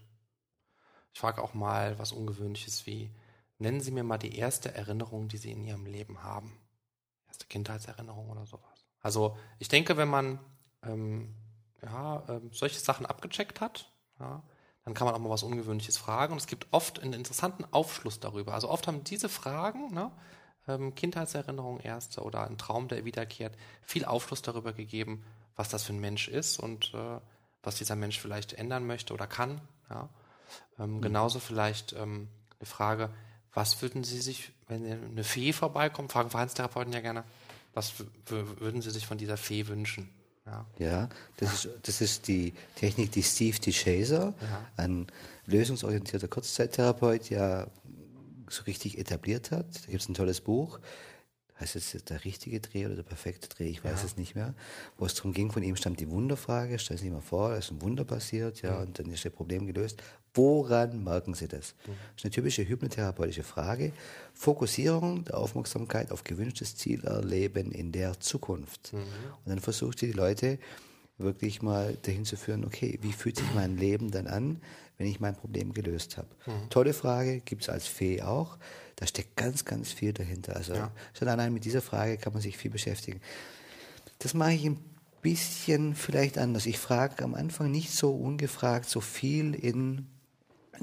Ich 1.20 1.22
frage 1.22 1.44
auch 1.44 1.54
mal 1.54 2.00
was 2.00 2.14
Ungewöhnliches 2.14 2.86
wie, 2.86 3.12
nennen 3.58 3.82
Sie 3.82 3.92
mir 3.92 4.06
mal 4.06 4.18
die 4.18 4.38
erste 4.38 4.74
Erinnerung, 4.74 5.28
die 5.28 5.36
Sie 5.36 5.52
in 5.52 5.66
Ihrem 5.66 5.86
Leben 5.86 6.24
haben. 6.24 6.58
Erste 7.28 7.46
Kindheitserinnerung 7.48 8.30
oder 8.30 8.46
sowas. 8.46 8.86
Also 9.02 9.38
ich 9.58 9.68
denke, 9.68 9.98
wenn 9.98 10.08
man 10.08 10.40
ähm, 10.82 11.36
ja, 11.82 12.24
ähm, 12.30 12.52
solche 12.54 12.80
Sachen 12.80 13.06
abgecheckt 13.06 13.60
hat, 13.60 13.92
ja, 14.18 14.42
dann 14.86 14.94
kann 14.94 15.08
man 15.08 15.14
auch 15.14 15.20
mal 15.20 15.30
was 15.30 15.44
Ungewöhnliches 15.44 15.98
fragen. 15.98 16.32
Und 16.32 16.40
es 16.40 16.48
gibt 16.48 16.68
oft 16.72 17.02
einen 17.02 17.12
interessanten 17.12 17.66
Aufschluss 17.70 18.22
darüber. 18.22 18.54
Also 18.54 18.70
oft 18.70 18.88
haben 18.88 19.04
diese 19.04 19.28
Fragen, 19.28 19.94
ne, 19.94 20.14
ähm, 20.70 20.96
Kindheitserinnerung 20.96 21.82
erste 21.82 22.22
oder 22.22 22.48
ein 22.48 22.58
Traum, 22.58 22.88
der 22.88 23.04
wiederkehrt, 23.04 23.58
viel 23.82 24.06
Aufschluss 24.06 24.42
darüber 24.42 24.72
gegeben, 24.72 25.26
was 25.58 25.68
das 25.68 25.84
für 25.84 25.92
ein 25.92 26.00
Mensch 26.00 26.30
ist 26.30 26.60
und 26.60 26.94
äh, 26.94 27.20
was 27.62 27.76
dieser 27.76 27.98
Mensch 27.98 28.18
vielleicht 28.18 28.54
ändern 28.54 28.88
möchte 28.88 29.14
oder 29.14 29.28
kann. 29.28 29.60
Ja. 29.90 30.08
Ähm, 30.78 30.98
mhm. 30.98 31.02
Genauso 31.02 31.40
vielleicht 31.40 31.94
ähm, 31.94 32.28
eine 32.60 32.66
Frage, 32.66 33.10
was 33.54 33.82
würden 33.82 34.04
Sie 34.04 34.22
sich, 34.22 34.52
wenn 34.68 34.86
eine 34.86 35.24
Fee 35.24 35.54
vorbeikommt, 35.54 36.12
fragen 36.12 36.30
Verhaltenstherapeuten 36.30 36.94
ja 36.94 37.02
gerne, 37.02 37.24
was 37.74 37.94
würden 38.26 38.82
Sie 38.82 38.92
sich 38.92 39.06
von 39.06 39.18
dieser 39.18 39.38
Fee 39.38 39.68
wünschen? 39.68 40.10
Ja, 40.46 40.66
ja 40.78 41.10
das, 41.38 41.66
Ist, 41.66 41.70
das 41.84 42.02
ist 42.02 42.28
die 42.28 42.54
Technik, 42.76 43.12
die 43.12 43.24
Steve 43.24 43.60
DeShazer, 43.60 44.34
ja. 44.42 44.68
ein 44.78 45.08
lösungsorientierter 45.46 46.28
Kurzzeittherapeut, 46.28 47.30
ja 47.30 47.68
so 48.50 48.64
richtig 48.64 48.98
etabliert 48.98 49.52
hat. 49.52 49.68
Da 49.86 49.92
gibt 49.92 50.02
es 50.02 50.10
ein 50.10 50.16
tolles 50.16 50.42
Buch, 50.42 50.80
heißt 51.60 51.76
es 51.76 51.92
der 51.92 52.24
richtige 52.24 52.60
Dreh 52.60 52.86
oder 52.86 52.96
der 52.96 53.04
perfekte 53.04 53.48
Dreh, 53.48 53.68
ich 53.68 53.84
weiß 53.84 54.00
ja. 54.00 54.06
es 54.06 54.18
nicht 54.18 54.36
mehr, 54.36 54.54
wo 54.98 55.06
es 55.06 55.14
darum 55.14 55.34
ging, 55.34 55.52
von 55.52 55.64
ihm 55.64 55.76
stammt 55.76 56.00
die 56.00 56.10
Wunderfrage, 56.10 56.80
stellen 56.80 56.98
Sie 56.98 57.06
sich 57.06 57.14
mal 57.14 57.22
vor, 57.22 57.50
da 57.50 57.58
ist 57.58 57.72
ein 57.72 57.82
Wunder 57.82 58.06
passiert, 58.06 58.62
ja, 58.62 58.76
mhm. 58.76 58.82
und 58.82 59.00
dann 59.00 59.12
ist 59.12 59.26
das 59.26 59.34
Problem 59.34 59.68
gelöst. 59.68 60.02
Woran 60.40 61.04
merken 61.04 61.34
Sie 61.34 61.50
das? 61.50 61.76
Das 61.86 61.96
ist 62.16 62.24
eine 62.24 62.32
typische 62.32 62.66
hypnotherapeutische 62.66 63.44
Frage. 63.44 63.92
Fokussierung 64.34 65.26
der 65.26 65.38
Aufmerksamkeit 65.38 66.14
auf 66.14 66.24
gewünschtes 66.24 66.78
Zielerleben 66.78 67.74
in 67.74 67.92
der 67.92 68.22
Zukunft. 68.22 68.94
Mhm. 68.94 69.00
Und 69.00 69.48
dann 69.48 69.60
versucht 69.60 70.00
die 70.00 70.14
Leute 70.14 70.58
wirklich 71.18 71.62
mal 71.62 71.98
dahin 72.04 72.24
zu 72.24 72.38
führen, 72.38 72.64
okay, 72.64 72.98
wie 73.02 73.12
fühlt 73.12 73.36
sich 73.36 73.54
mein 73.54 73.76
Leben 73.76 74.12
dann 74.12 74.28
an, 74.28 74.62
wenn 74.98 75.08
ich 75.08 75.20
mein 75.20 75.36
Problem 75.36 75.74
gelöst 75.74 76.16
habe? 76.16 76.30
Mhm. 76.46 76.70
Tolle 76.70 76.94
Frage, 76.94 77.42
gibt 77.42 77.64
es 77.64 77.70
als 77.70 77.86
Fee 77.88 78.22
auch. 78.22 78.58
Da 78.96 79.08
steckt 79.08 79.36
ganz, 79.36 79.66
ganz 79.66 79.92
viel 79.92 80.14
dahinter. 80.14 80.56
Also 80.56 80.74
ja. 80.74 80.90
schon 81.18 81.28
allein 81.28 81.54
mit 81.54 81.66
dieser 81.66 81.82
Frage 81.82 82.18
kann 82.18 82.32
man 82.32 82.42
sich 82.42 82.58
viel 82.58 82.72
beschäftigen. 82.72 83.20
Das 84.20 84.34
mache 84.34 84.54
ich 84.54 84.66
ein 84.66 84.80
bisschen 85.22 85.96
vielleicht 85.96 86.38
anders. 86.38 86.66
Ich 86.66 86.80
frage 86.80 87.26
am 87.26 87.36
Anfang 87.36 87.72
nicht 87.72 87.92
so 87.92 88.16
ungefragt 88.16 88.90
so 88.90 89.02
viel 89.02 89.54
in 89.54 90.08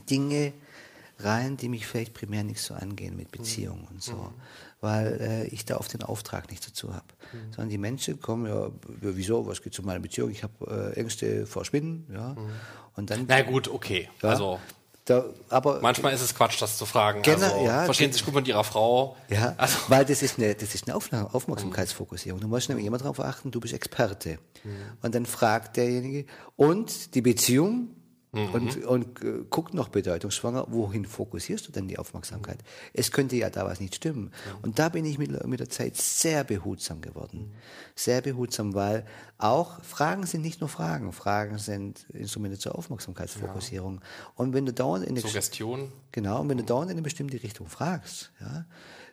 Dinge 0.08 0.52
rein, 1.18 1.56
die 1.56 1.68
mich 1.68 1.86
vielleicht 1.86 2.14
primär 2.14 2.44
nicht 2.44 2.60
so 2.60 2.74
angehen 2.74 3.16
mit 3.16 3.30
Beziehungen 3.30 3.82
mhm. 3.82 3.88
und 3.88 4.02
so. 4.02 4.32
Weil 4.80 5.20
äh, 5.20 5.46
ich 5.46 5.64
da 5.64 5.78
oft 5.78 5.92
den 5.92 6.02
Auftrag 6.02 6.50
nicht 6.50 6.66
dazu 6.66 6.92
habe. 6.92 7.06
Mhm. 7.32 7.52
Sondern 7.52 7.68
die 7.70 7.78
Menschen 7.78 8.20
kommen, 8.20 8.46
ja, 8.46 8.70
wieso, 9.00 9.46
was 9.46 9.62
geht 9.62 9.72
zu 9.72 9.82
meiner 9.82 10.00
Beziehung? 10.00 10.30
Ich 10.30 10.42
habe 10.42 10.92
äh, 10.94 11.00
Ängste 11.00 11.46
vor 11.46 11.64
Spinnen, 11.64 12.06
ja. 12.12 12.34
Mhm. 12.34 12.50
Und 12.96 13.10
dann. 13.10 13.24
Na 13.28 13.42
gut, 13.42 13.68
okay. 13.68 14.08
Ja, 14.22 14.30
also 14.30 14.58
da, 15.06 15.24
aber 15.50 15.80
Manchmal 15.80 16.12
ist 16.14 16.20
es 16.20 16.34
Quatsch, 16.34 16.60
das 16.60 16.76
zu 16.76 16.84
fragen. 16.84 17.22
Genau, 17.22 17.46
also, 17.46 17.64
ja, 17.64 17.84
verstehen 17.84 18.10
Sie 18.10 18.18
sich 18.18 18.26
gut 18.26 18.34
mit 18.34 18.48
Ihrer 18.48 18.64
Frau? 18.64 19.16
Ja, 19.28 19.54
also. 19.56 19.78
weil 19.86 20.04
das 20.04 20.20
ist 20.20 20.36
eine, 20.36 20.56
das 20.56 20.74
ist 20.74 20.88
eine 20.88 20.96
Aufmerksamkeitsfokussierung. 20.96 22.40
Du 22.40 22.48
musst 22.48 22.68
nämlich 22.68 22.86
immer 22.86 22.98
darauf 22.98 23.20
achten, 23.20 23.52
du 23.52 23.60
bist 23.60 23.72
Experte. 23.72 24.40
Mhm. 24.64 24.70
Und 25.02 25.14
dann 25.14 25.24
fragt 25.24 25.76
derjenige, 25.76 26.26
und 26.56 27.14
die 27.14 27.20
Beziehung, 27.20 27.90
Mhm. 28.36 28.54
Und, 28.54 28.84
und 28.84 29.24
äh, 29.24 29.44
guck 29.48 29.74
noch 29.74 29.88
bedeutungsschwanger, 29.88 30.66
wohin 30.68 31.04
fokussierst 31.04 31.66
du 31.66 31.72
denn 31.72 31.88
die 31.88 31.98
Aufmerksamkeit? 31.98 32.58
Mhm. 32.58 32.90
Es 32.92 33.10
könnte 33.10 33.36
ja 33.36 33.50
da 33.50 33.64
was 33.64 33.80
nicht 33.80 33.94
stimmen. 33.94 34.24
Mhm. 34.24 34.30
Und 34.62 34.78
da 34.78 34.88
bin 34.88 35.04
ich 35.04 35.18
mit, 35.18 35.46
mit 35.46 35.60
der 35.60 35.70
Zeit 35.70 35.96
sehr 35.96 36.44
behutsam 36.44 37.00
geworden. 37.00 37.38
Mhm. 37.38 37.56
Sehr 37.94 38.20
behutsam, 38.20 38.74
weil 38.74 39.06
auch 39.38 39.82
Fragen 39.82 40.26
sind 40.26 40.42
nicht 40.42 40.60
nur 40.60 40.68
Fragen. 40.68 41.12
Fragen 41.12 41.58
sind 41.58 42.06
Instrumente 42.10 42.58
zur 42.58 42.76
Aufmerksamkeitsfokussierung. 42.76 43.96
Ja. 43.96 44.32
Und 44.36 44.52
wenn 44.52 44.66
du 44.66 44.72
dauernd 44.72 45.04
in 45.04 45.10
eine 45.10 45.20
Suggestion. 45.20 45.90
Genau, 46.12 46.40
und 46.40 46.48
wenn 46.48 46.58
du 46.58 46.64
dauernd 46.64 46.90
in 46.90 46.96
eine 46.96 47.02
bestimmte 47.02 47.42
Richtung 47.42 47.68
fragst, 47.68 48.32
ja, 48.40 48.66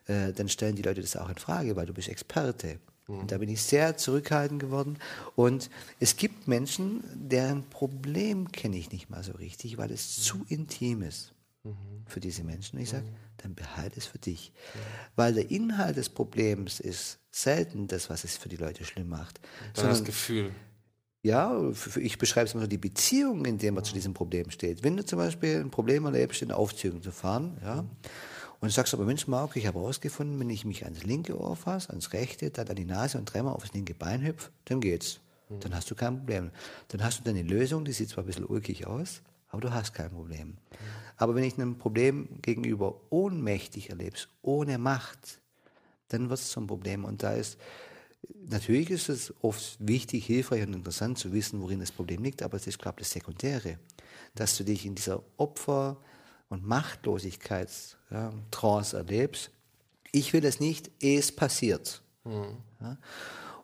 äh, 0.08 0.34
dann 0.34 0.50
stellen 0.50 0.76
die 0.76 0.82
Leute 0.82 1.02
das 1.02 1.16
auch 1.16 1.30
in 1.30 1.38
Frage, 1.38 1.76
weil 1.76 1.86
du 1.86 1.94
bist 1.94 2.10
Experte. 2.10 2.80
Und 3.08 3.32
da 3.32 3.38
bin 3.38 3.50
ich 3.50 3.62
sehr 3.62 3.98
zurückhaltend 3.98 4.62
geworden. 4.62 4.98
Und 5.36 5.70
es 6.00 6.16
gibt 6.16 6.48
Menschen, 6.48 7.04
deren 7.14 7.64
Problem 7.64 8.52
kenne 8.52 8.78
ich 8.78 8.92
nicht 8.92 9.10
mal 9.10 9.24
so 9.24 9.34
richtig, 9.34 9.78
weil 9.78 9.92
es 9.92 10.22
zu 10.22 10.46
intim 10.48 11.02
ist 11.02 11.34
für 12.08 12.20
diese 12.20 12.44
Menschen. 12.44 12.80
Ich 12.80 12.90
sage, 12.90 13.06
dann 13.38 13.56
behalte 13.56 14.00
es 14.00 14.06
für 14.06 14.20
dich. 14.20 14.54
Weil 15.16 15.34
der 15.34 15.52
Inhalt 15.52 15.98
des 15.98 16.10
Problems 16.10 16.80
ist 16.80 17.20
selten 17.32 17.88
das, 17.88 18.10
was 18.10 18.24
es 18.24 18.38
für 18.38 18.50
die 18.50 18.58
Leute 18.58 18.86
schlimm 18.86 19.10
macht. 19.10 19.40
Sondern 19.74 19.94
das 19.94 20.04
Gefühl. 20.04 20.52
Ja, 21.24 21.58
ich 21.96 22.18
beschreibe 22.18 22.48
es 22.48 22.54
mal 22.54 22.62
so, 22.62 22.68
die 22.68 22.78
Beziehung, 22.78 23.46
in 23.46 23.58
der 23.58 23.72
man 23.72 23.86
zu 23.86 23.94
diesem 23.94 24.14
Problem 24.14 24.52
steht. 24.52 24.84
Wenn 24.84 24.98
du 24.98 25.06
zum 25.06 25.20
Beispiel 25.20 25.60
ein 25.60 25.72
Problem 25.72 26.04
erlebst, 26.06 26.42
in 26.42 26.52
Aufzügen 26.52 27.02
zu 27.02 27.12
fahren, 27.12 27.58
ja, 27.62 27.86
und 28.64 28.70
du 28.70 28.74
sagst 28.76 28.94
aber, 28.94 29.04
Mensch, 29.04 29.28
Marco, 29.28 29.60
ich 29.60 29.68
habe 29.68 29.78
herausgefunden, 29.80 30.40
wenn 30.40 30.50
ich 30.50 30.64
mich 30.64 30.86
ans 30.86 31.04
linke 31.04 31.38
Ohr 31.38 31.58
fasse, 31.58 31.90
ans 31.90 32.14
rechte, 32.14 32.50
dann 32.50 32.70
an 32.70 32.78
die 32.78 32.86
Nase 32.86 33.18
und 33.18 33.26
dreimal 33.26 33.56
aufs 33.56 33.74
linke 33.74 33.94
Bein 33.94 34.26
hüpfe, 34.26 34.52
dann 34.64 34.80
geht's. 34.80 35.20
Mhm. 35.50 35.60
Dann 35.60 35.76
hast 35.76 35.92
du 35.92 35.96
kein 35.96 36.16
Problem. 36.20 36.50
Dann 36.88 37.04
hast 37.04 37.20
du 37.20 37.24
deine 37.26 37.42
Lösung, 37.42 37.84
die 37.84 37.92
sieht 37.92 38.08
zwar 38.08 38.24
ein 38.24 38.28
bisschen 38.28 38.46
ulkig 38.46 38.88
aus, 38.88 39.22
aber 39.50 39.60
du 39.60 39.74
hast 39.74 39.94
kein 39.94 40.12
Problem. 40.12 40.48
Mhm. 40.48 40.56
Aber 41.18 41.36
wenn 41.36 41.44
ich 41.44 41.56
einem 41.56 41.78
Problem 41.78 42.30
gegenüber 42.42 43.02
ohnmächtig 43.10 43.90
erlebst, 43.90 44.30
ohne 44.44 44.78
Macht, 44.78 45.42
dann 46.08 46.30
wird 46.30 46.40
es 46.40 46.50
zum 46.50 46.66
Problem. 46.66 47.04
Und 47.04 47.22
da 47.22 47.34
ist, 47.34 47.58
natürlich 48.48 48.92
ist 48.92 49.10
es 49.10 49.34
oft 49.42 49.76
wichtig, 49.80 50.26
hilfreich 50.26 50.66
und 50.66 50.72
interessant 50.72 51.18
zu 51.18 51.34
wissen, 51.34 51.62
worin 51.62 51.82
das 51.82 51.92
Problem 51.92 52.24
liegt, 52.24 52.42
aber 52.42 52.56
es 52.56 52.66
ist, 52.66 52.80
glaube 52.80 53.02
ich, 53.02 53.08
das 53.08 53.12
Sekundäre, 53.12 53.78
dass 54.36 54.56
du 54.56 54.64
dich 54.64 54.86
in 54.86 54.96
dieser 54.96 55.22
Opfer- 55.36 55.98
und 56.54 56.66
Machtlosigkeitstrance 56.68 58.96
ja, 58.96 59.02
erlebst. 59.02 59.50
Ich 60.12 60.34
will 60.34 60.46
es 60.46 60.60
nicht, 60.60 60.92
ehe 61.00 61.18
es 61.18 61.36
passiert. 61.36 62.04
Mhm. 62.24 62.58
Ja? 62.80 63.00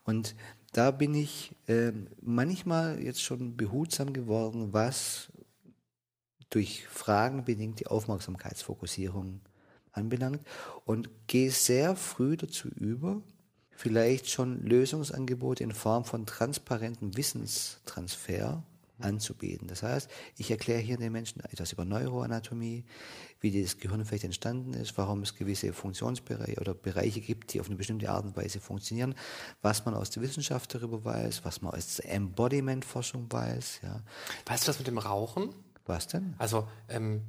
Und 0.04 0.34
da 0.72 0.90
bin 0.90 1.14
ich 1.14 1.54
äh, 1.68 1.92
manchmal 2.20 3.00
jetzt 3.00 3.22
schon 3.22 3.56
behutsam 3.56 4.12
geworden, 4.12 4.72
was 4.72 5.30
durch 6.50 6.88
Fragen 6.88 7.44
bedingt 7.44 7.78
die 7.78 7.86
Aufmerksamkeitsfokussierung 7.86 9.40
anbelangt 9.92 10.44
und 10.84 11.08
gehe 11.28 11.52
sehr 11.52 11.94
früh 11.94 12.36
dazu 12.36 12.68
über, 12.70 13.22
vielleicht 13.70 14.28
schon 14.28 14.64
Lösungsangebote 14.64 15.62
in 15.62 15.70
Form 15.72 16.04
von 16.04 16.26
transparentem 16.26 17.16
Wissenstransfer 17.16 18.64
anzubieten. 19.02 19.68
Das 19.68 19.82
heißt, 19.82 20.10
ich 20.36 20.50
erkläre 20.50 20.80
hier 20.80 20.96
den 20.96 21.12
Menschen 21.12 21.40
etwas 21.44 21.72
über 21.72 21.84
Neuroanatomie, 21.84 22.84
wie 23.40 23.62
das 23.62 23.78
Gehirn 23.78 24.04
vielleicht 24.04 24.24
entstanden 24.24 24.74
ist, 24.74 24.96
warum 24.98 25.22
es 25.22 25.34
gewisse 25.34 25.72
Funktionsbereiche 25.72 26.60
oder 26.60 26.74
Bereiche 26.74 27.20
gibt, 27.20 27.52
die 27.52 27.60
auf 27.60 27.66
eine 27.66 27.76
bestimmte 27.76 28.10
Art 28.10 28.24
und 28.24 28.36
Weise 28.36 28.60
funktionieren, 28.60 29.14
was 29.62 29.84
man 29.84 29.94
aus 29.94 30.10
der 30.10 30.22
Wissenschaft 30.22 30.74
darüber 30.74 31.04
weiß, 31.04 31.44
was 31.44 31.62
man 31.62 31.72
aus 31.72 31.96
der 31.96 32.12
Embodiment-Forschung 32.12 33.26
weiß. 33.30 33.80
Ja. 33.82 34.02
Weißt 34.46 34.64
du 34.64 34.66
das 34.66 34.78
mit 34.78 34.86
dem 34.86 34.98
Rauchen? 34.98 35.54
Was 35.86 36.06
denn? 36.06 36.34
Also 36.38 36.68
ähm, 36.88 37.22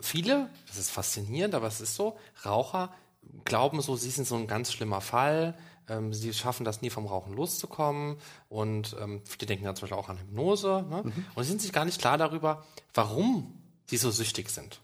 viele, 0.00 0.50
das 0.66 0.78
ist 0.78 0.90
faszinierend, 0.90 1.54
aber 1.54 1.68
es 1.68 1.80
ist 1.80 1.94
so, 1.94 2.18
Raucher 2.44 2.92
glauben 3.44 3.80
so, 3.80 3.96
sie 3.96 4.10
sind 4.10 4.26
so 4.26 4.36
ein 4.36 4.46
ganz 4.46 4.72
schlimmer 4.72 5.00
Fall, 5.00 5.54
ähm, 5.88 6.12
sie 6.12 6.32
schaffen 6.32 6.64
das 6.64 6.82
nie 6.82 6.90
vom 6.90 7.06
Rauchen 7.06 7.34
loszukommen 7.34 8.16
und 8.48 8.96
ähm, 9.00 9.22
viele 9.24 9.46
denken 9.46 9.64
dann 9.64 9.76
zum 9.76 9.82
Beispiel 9.82 9.98
auch 9.98 10.08
an 10.08 10.18
Hypnose 10.18 10.84
ne? 10.88 11.02
mhm. 11.04 11.26
und 11.34 11.42
sie 11.42 11.48
sind 11.48 11.62
sich 11.62 11.72
gar 11.72 11.84
nicht 11.84 12.00
klar 12.00 12.18
darüber, 12.18 12.64
warum 12.94 13.60
sie 13.86 13.96
so 13.96 14.10
süchtig 14.10 14.50
sind. 14.50 14.80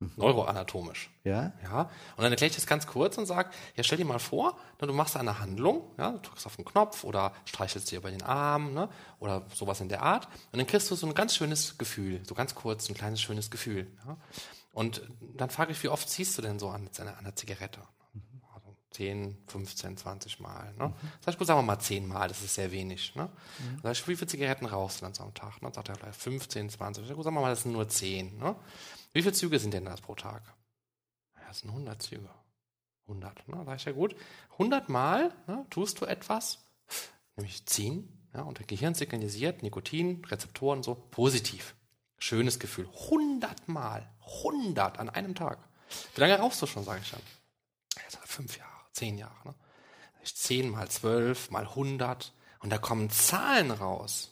Mhm. 0.00 0.12
Neuroanatomisch. 0.16 1.10
Ja. 1.24 1.52
Ja. 1.62 1.90
Und 2.16 2.22
dann 2.22 2.32
erkläre 2.32 2.48
ich 2.48 2.56
das 2.56 2.66
ganz 2.66 2.86
kurz 2.86 3.18
und 3.18 3.26
sage, 3.26 3.50
ja, 3.76 3.84
stell 3.84 3.98
dir 3.98 4.06
mal 4.06 4.18
vor, 4.18 4.56
ne, 4.80 4.86
du 4.86 4.94
machst 4.94 5.16
eine 5.16 5.38
Handlung, 5.38 5.82
ja, 5.98 6.12
du 6.12 6.18
drückst 6.18 6.46
auf 6.46 6.56
den 6.56 6.64
Knopf 6.64 7.04
oder 7.04 7.34
streichelst 7.44 7.90
dir 7.90 7.98
über 7.98 8.10
den 8.10 8.22
Arm, 8.22 8.72
ne, 8.72 8.88
oder 9.18 9.44
sowas 9.54 9.80
in 9.82 9.90
der 9.90 10.02
Art. 10.02 10.26
Und 10.52 10.58
dann 10.58 10.66
kriegst 10.66 10.90
du 10.90 10.94
so 10.94 11.06
ein 11.06 11.14
ganz 11.14 11.36
schönes 11.36 11.76
Gefühl, 11.76 12.22
so 12.26 12.34
ganz 12.34 12.54
kurz, 12.54 12.88
ein 12.88 12.94
kleines 12.94 13.20
schönes 13.20 13.50
Gefühl. 13.50 13.86
Ja. 14.06 14.16
Und 14.72 15.02
dann 15.36 15.50
frage 15.50 15.72
ich, 15.72 15.82
wie 15.82 15.88
oft 15.88 16.08
ziehst 16.08 16.38
du 16.38 16.42
denn 16.42 16.58
so 16.58 16.70
an, 16.70 16.88
an 16.98 17.24
der 17.24 17.36
Zigarette? 17.36 17.80
10, 18.90 19.38
15, 19.46 19.96
20 19.96 20.40
Mal. 20.40 20.74
Ne? 20.78 20.88
Mhm. 20.88 20.94
Das 21.20 21.34
heißt, 21.34 21.46
sagen 21.46 21.58
wir 21.58 21.62
mal 21.62 21.78
10 21.78 22.06
Mal, 22.06 22.28
das 22.28 22.42
ist 22.42 22.54
sehr 22.54 22.72
wenig. 22.72 23.14
Ne? 23.14 23.24
Mhm. 23.24 23.82
Das 23.82 23.90
heißt, 23.90 24.08
wie 24.08 24.16
viele 24.16 24.26
Zigaretten 24.26 24.66
rauchst 24.66 25.00
du 25.00 25.04
dann 25.04 25.14
so 25.14 25.22
am 25.22 25.34
Tag? 25.34 25.62
Ne? 25.62 25.70
Dann 25.70 25.72
sagt 25.74 25.88
er 25.88 25.94
vielleicht 25.96 26.20
15, 26.20 26.70
20. 26.70 27.06
Sagen 27.06 27.22
wir 27.24 27.30
mal, 27.30 27.50
das 27.50 27.62
sind 27.62 27.72
nur 27.72 27.88
10. 27.88 28.38
Ne? 28.38 28.56
Wie 29.12 29.22
viele 29.22 29.34
Züge 29.34 29.58
sind 29.58 29.74
denn 29.74 29.84
das 29.84 30.00
pro 30.00 30.14
Tag? 30.14 30.42
Ja, 31.36 31.42
das 31.48 31.60
sind 31.60 31.70
100 31.70 32.02
Züge. 32.02 32.28
100, 33.06 33.48
ne? 33.48 33.62
das 33.64 33.76
ist 33.76 33.84
ja 33.86 33.92
gut. 33.92 34.16
100 34.52 34.88
Mal 34.88 35.32
ne, 35.46 35.66
tust 35.70 36.00
du 36.00 36.06
etwas, 36.06 36.58
nämlich 37.36 37.66
ziehen, 37.66 38.20
ja, 38.34 38.42
und 38.42 38.58
der 38.58 38.66
Gehirn 38.66 38.94
signalisiert 38.94 39.64
Nikotin, 39.64 40.24
Rezeptoren 40.24 40.84
so 40.84 40.94
positiv. 40.94 41.74
Schönes 42.18 42.60
Gefühl. 42.60 42.88
100 43.06 43.68
Mal. 43.68 44.08
100 44.42 44.98
an 44.98 45.08
einem 45.08 45.34
Tag. 45.34 45.58
Wie 46.14 46.20
lange 46.20 46.38
rauchst 46.38 46.62
du 46.62 46.66
schon, 46.66 46.84
sage 46.84 47.00
ich 47.02 47.10
dann? 47.10 47.22
Ja, 47.96 48.20
fünf 48.24 48.56
Jahre 48.56 48.69
zehn 49.00 49.18
Jahre. 49.18 49.32
Ne? 49.44 49.54
Zehn 50.22 50.68
mal 50.68 50.88
zwölf 50.88 51.50
mal 51.50 51.74
hundert 51.74 52.32
und 52.60 52.70
da 52.70 52.78
kommen 52.78 53.08
Zahlen 53.08 53.70
raus. 53.70 54.30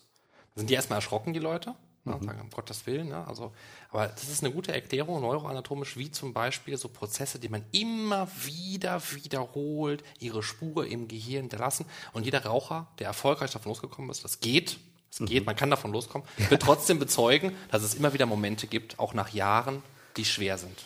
Da 0.54 0.60
sind 0.60 0.70
die 0.70 0.74
erstmal 0.74 0.98
erschrocken, 0.98 1.32
die 1.32 1.40
Leute. 1.40 1.74
Ne? 2.04 2.16
Mhm. 2.16 2.24
Sagen, 2.24 2.40
um 2.42 2.50
Gottes 2.50 2.86
Willen. 2.86 3.08
Ne? 3.08 3.26
Also, 3.26 3.52
aber 3.90 4.08
das 4.08 4.28
ist 4.28 4.44
eine 4.44 4.52
gute 4.52 4.74
Erklärung, 4.74 5.22
neuroanatomisch, 5.22 5.96
wie 5.96 6.10
zum 6.10 6.34
Beispiel 6.34 6.76
so 6.76 6.88
Prozesse, 6.88 7.38
die 7.38 7.48
man 7.48 7.64
immer 7.72 8.28
wieder 8.44 9.00
wiederholt, 9.12 10.04
ihre 10.18 10.42
Spur 10.42 10.86
im 10.86 11.08
Gehirn 11.08 11.42
hinterlassen. 11.42 11.86
Und 12.12 12.24
jeder 12.24 12.44
Raucher, 12.44 12.88
der 12.98 13.06
erfolgreich 13.06 13.50
davon 13.50 13.70
losgekommen 13.70 14.10
ist, 14.10 14.24
das 14.24 14.40
geht, 14.40 14.78
es 15.10 15.18
geht, 15.20 15.40
mhm. 15.40 15.46
man 15.46 15.56
kann 15.56 15.70
davon 15.70 15.92
loskommen, 15.92 16.28
wird 16.50 16.60
trotzdem 16.60 16.98
bezeugen, 16.98 17.56
dass 17.70 17.82
es 17.82 17.94
immer 17.94 18.12
wieder 18.12 18.26
Momente 18.26 18.66
gibt, 18.66 18.98
auch 18.98 19.14
nach 19.14 19.30
Jahren, 19.30 19.82
die 20.18 20.26
schwer 20.26 20.58
sind 20.58 20.78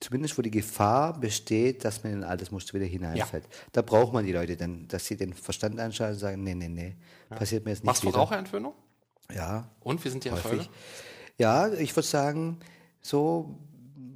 zumindest 0.00 0.36
wo 0.38 0.42
die 0.42 0.50
Gefahr 0.50 1.18
besteht, 1.18 1.84
dass 1.84 2.02
man 2.02 2.14
in 2.14 2.24
ein 2.24 2.30
altes 2.30 2.50
Muster 2.50 2.74
wieder 2.74 2.86
hineinfällt. 2.86 3.44
Ja. 3.44 3.50
Da 3.72 3.82
braucht 3.82 4.12
man 4.12 4.24
die 4.24 4.32
Leute 4.32 4.56
dann, 4.56 4.88
dass 4.88 5.06
sie 5.06 5.16
den 5.16 5.34
Verstand 5.34 5.78
anschalten 5.78 6.14
und 6.14 6.20
sagen, 6.20 6.42
nee, 6.42 6.54
nee, 6.54 6.68
nee, 6.68 6.96
ja. 7.30 7.36
passiert 7.36 7.64
mir 7.64 7.72
jetzt 7.72 7.80
nicht 7.80 7.86
Machst 7.86 8.02
wieder. 8.02 8.12
Du 8.12 8.18
Raucherentwöhnung? 8.18 8.74
Ja. 9.34 9.68
Und 9.80 10.04
wie 10.04 10.08
sind 10.08 10.24
die 10.24 10.28
Erfolge? 10.28 10.66
Ja, 11.38 11.72
ich 11.72 11.94
würde 11.94 12.06
sagen, 12.06 12.58
so, 13.00 13.58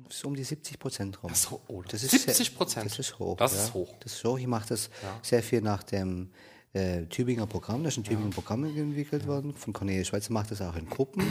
so 0.08 0.28
um 0.28 0.34
die 0.34 0.44
70 0.44 0.78
Prozent 0.78 1.22
rum. 1.22 1.30
Das, 1.30 1.50
oh, 1.52 1.82
das 1.86 2.02
ist 2.02 2.10
70 2.10 2.56
Prozent? 2.56 2.86
Das 2.86 2.98
ist 2.98 3.18
hoch. 3.18 3.36
Das 3.36 3.54
ja. 3.54 3.62
ist 3.62 3.74
hoch. 3.74 3.94
Das 4.00 4.12
ist 4.14 4.24
hoch. 4.24 4.38
Ich 4.38 4.46
mache 4.46 4.68
das 4.68 4.90
sehr 5.22 5.42
viel 5.42 5.60
nach 5.60 5.82
dem 5.82 6.30
äh, 6.72 7.04
Tübinger 7.06 7.46
Programm. 7.46 7.82
Da 7.82 7.88
ist 7.88 7.96
ein 7.96 8.04
Tübinger 8.04 8.30
Programm 8.30 8.64
entwickelt 8.64 9.26
worden. 9.26 9.54
Von 9.54 9.72
Cornelia 9.72 10.04
Schweizer 10.04 10.32
macht 10.32 10.50
das 10.50 10.60
auch 10.60 10.76
in 10.76 10.88
Gruppen. 10.88 11.24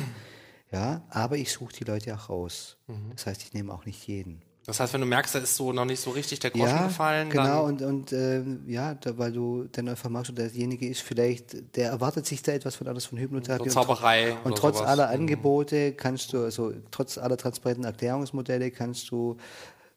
Ja, 0.74 1.04
aber 1.10 1.38
ich 1.38 1.52
suche 1.52 1.74
die 1.74 1.84
Leute 1.84 2.14
auch 2.16 2.30
raus. 2.30 2.78
Mhm. 2.88 3.12
Das 3.16 3.28
heißt, 3.28 3.44
ich 3.44 3.54
nehme 3.54 3.72
auch 3.72 3.86
nicht 3.86 4.08
jeden. 4.08 4.42
Das 4.66 4.80
heißt, 4.80 4.94
wenn 4.94 5.02
du 5.02 5.08
merkst, 5.08 5.36
da 5.36 5.40
ist 5.40 5.56
so 5.56 5.74
noch 5.74 5.84
nicht 5.84 6.00
so 6.00 6.12
richtig 6.12 6.40
der 6.40 6.52
Groschen 6.52 6.68
ja, 6.68 6.88
gefallen. 6.88 7.30
Genau, 7.30 7.66
und, 7.66 7.82
und 7.82 8.14
äh, 8.14 8.44
ja, 8.66 8.96
da, 8.96 9.18
weil 9.18 9.34
du 9.34 9.66
dann 9.70 9.90
einfach 9.90 10.10
und 10.10 10.38
derjenige 10.38 10.88
ist 10.88 11.02
vielleicht, 11.02 11.76
der 11.76 11.90
erwartet 11.90 12.26
sich 12.26 12.42
da 12.42 12.54
etwas 12.54 12.78
von 12.78 12.88
alles 12.88 13.06
von 13.06 13.18
Hypnotherapie. 13.20 13.70
So 13.70 13.82
Zauberei. 13.82 14.32
Und, 14.32 14.52
und 14.52 14.58
trotz 14.58 14.78
sowas. 14.78 14.90
aller 14.90 15.08
mhm. 15.08 15.14
Angebote 15.14 15.94
kannst 15.94 16.32
du, 16.32 16.44
also 16.44 16.72
trotz 16.92 17.18
aller 17.18 17.36
transparenten 17.36 17.84
Erklärungsmodelle 17.84 18.72
kannst 18.72 19.12
du, 19.12 19.36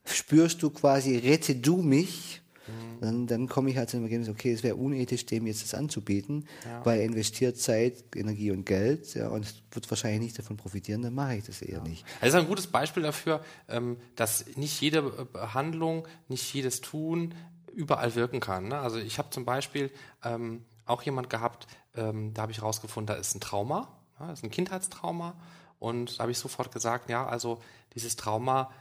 spürst 0.04 0.62
du 0.62 0.70
quasi, 0.70 1.16
rette 1.16 1.54
du 1.54 1.76
mich 1.76 2.42
Mhm. 2.66 3.00
Dann, 3.00 3.26
dann 3.26 3.48
komme 3.48 3.70
ich 3.70 3.76
halt 3.76 3.90
zu 3.90 3.96
dem 3.96 4.04
Ergebnis, 4.04 4.28
okay, 4.28 4.52
es 4.52 4.62
wäre 4.62 4.76
unethisch, 4.76 5.26
dem 5.26 5.46
jetzt 5.46 5.62
das 5.62 5.74
anzubieten, 5.74 6.46
ja. 6.64 6.84
weil 6.84 7.00
er 7.00 7.04
investiert 7.04 7.58
Zeit, 7.58 8.04
Energie 8.14 8.50
und 8.50 8.64
Geld 8.64 9.14
ja, 9.14 9.28
und 9.28 9.62
wird 9.70 9.90
wahrscheinlich 9.90 10.20
nicht 10.20 10.38
davon 10.38 10.56
profitieren, 10.56 11.02
dann 11.02 11.14
mache 11.14 11.36
ich 11.36 11.44
das 11.44 11.62
eher 11.62 11.78
ja. 11.78 11.84
nicht. 11.84 12.04
Das 12.20 12.30
ist 12.30 12.34
ein 12.34 12.46
gutes 12.46 12.66
Beispiel 12.66 13.02
dafür, 13.02 13.42
ähm, 13.68 13.96
dass 14.14 14.44
nicht 14.56 14.80
jede 14.80 15.02
Behandlung, 15.02 16.06
nicht 16.28 16.52
jedes 16.52 16.80
Tun 16.80 17.34
überall 17.72 18.14
wirken 18.14 18.40
kann. 18.40 18.68
Ne? 18.68 18.78
Also 18.78 18.98
ich 18.98 19.18
habe 19.18 19.30
zum 19.30 19.44
Beispiel 19.44 19.90
ähm, 20.24 20.64
auch 20.86 21.02
jemand 21.02 21.30
gehabt, 21.30 21.66
ähm, 21.94 22.32
da 22.34 22.42
habe 22.42 22.52
ich 22.52 22.58
herausgefunden, 22.58 23.14
da 23.14 23.20
ist 23.20 23.34
ein 23.34 23.40
Trauma, 23.40 23.88
ja, 24.18 24.28
das 24.28 24.40
ist 24.40 24.44
ein 24.44 24.50
Kindheitstrauma 24.50 25.34
und 25.78 26.18
da 26.18 26.22
habe 26.22 26.32
ich 26.32 26.38
sofort 26.38 26.72
gesagt, 26.72 27.10
ja, 27.10 27.26
also 27.26 27.60
dieses 27.94 28.16
Trauma, 28.16 28.72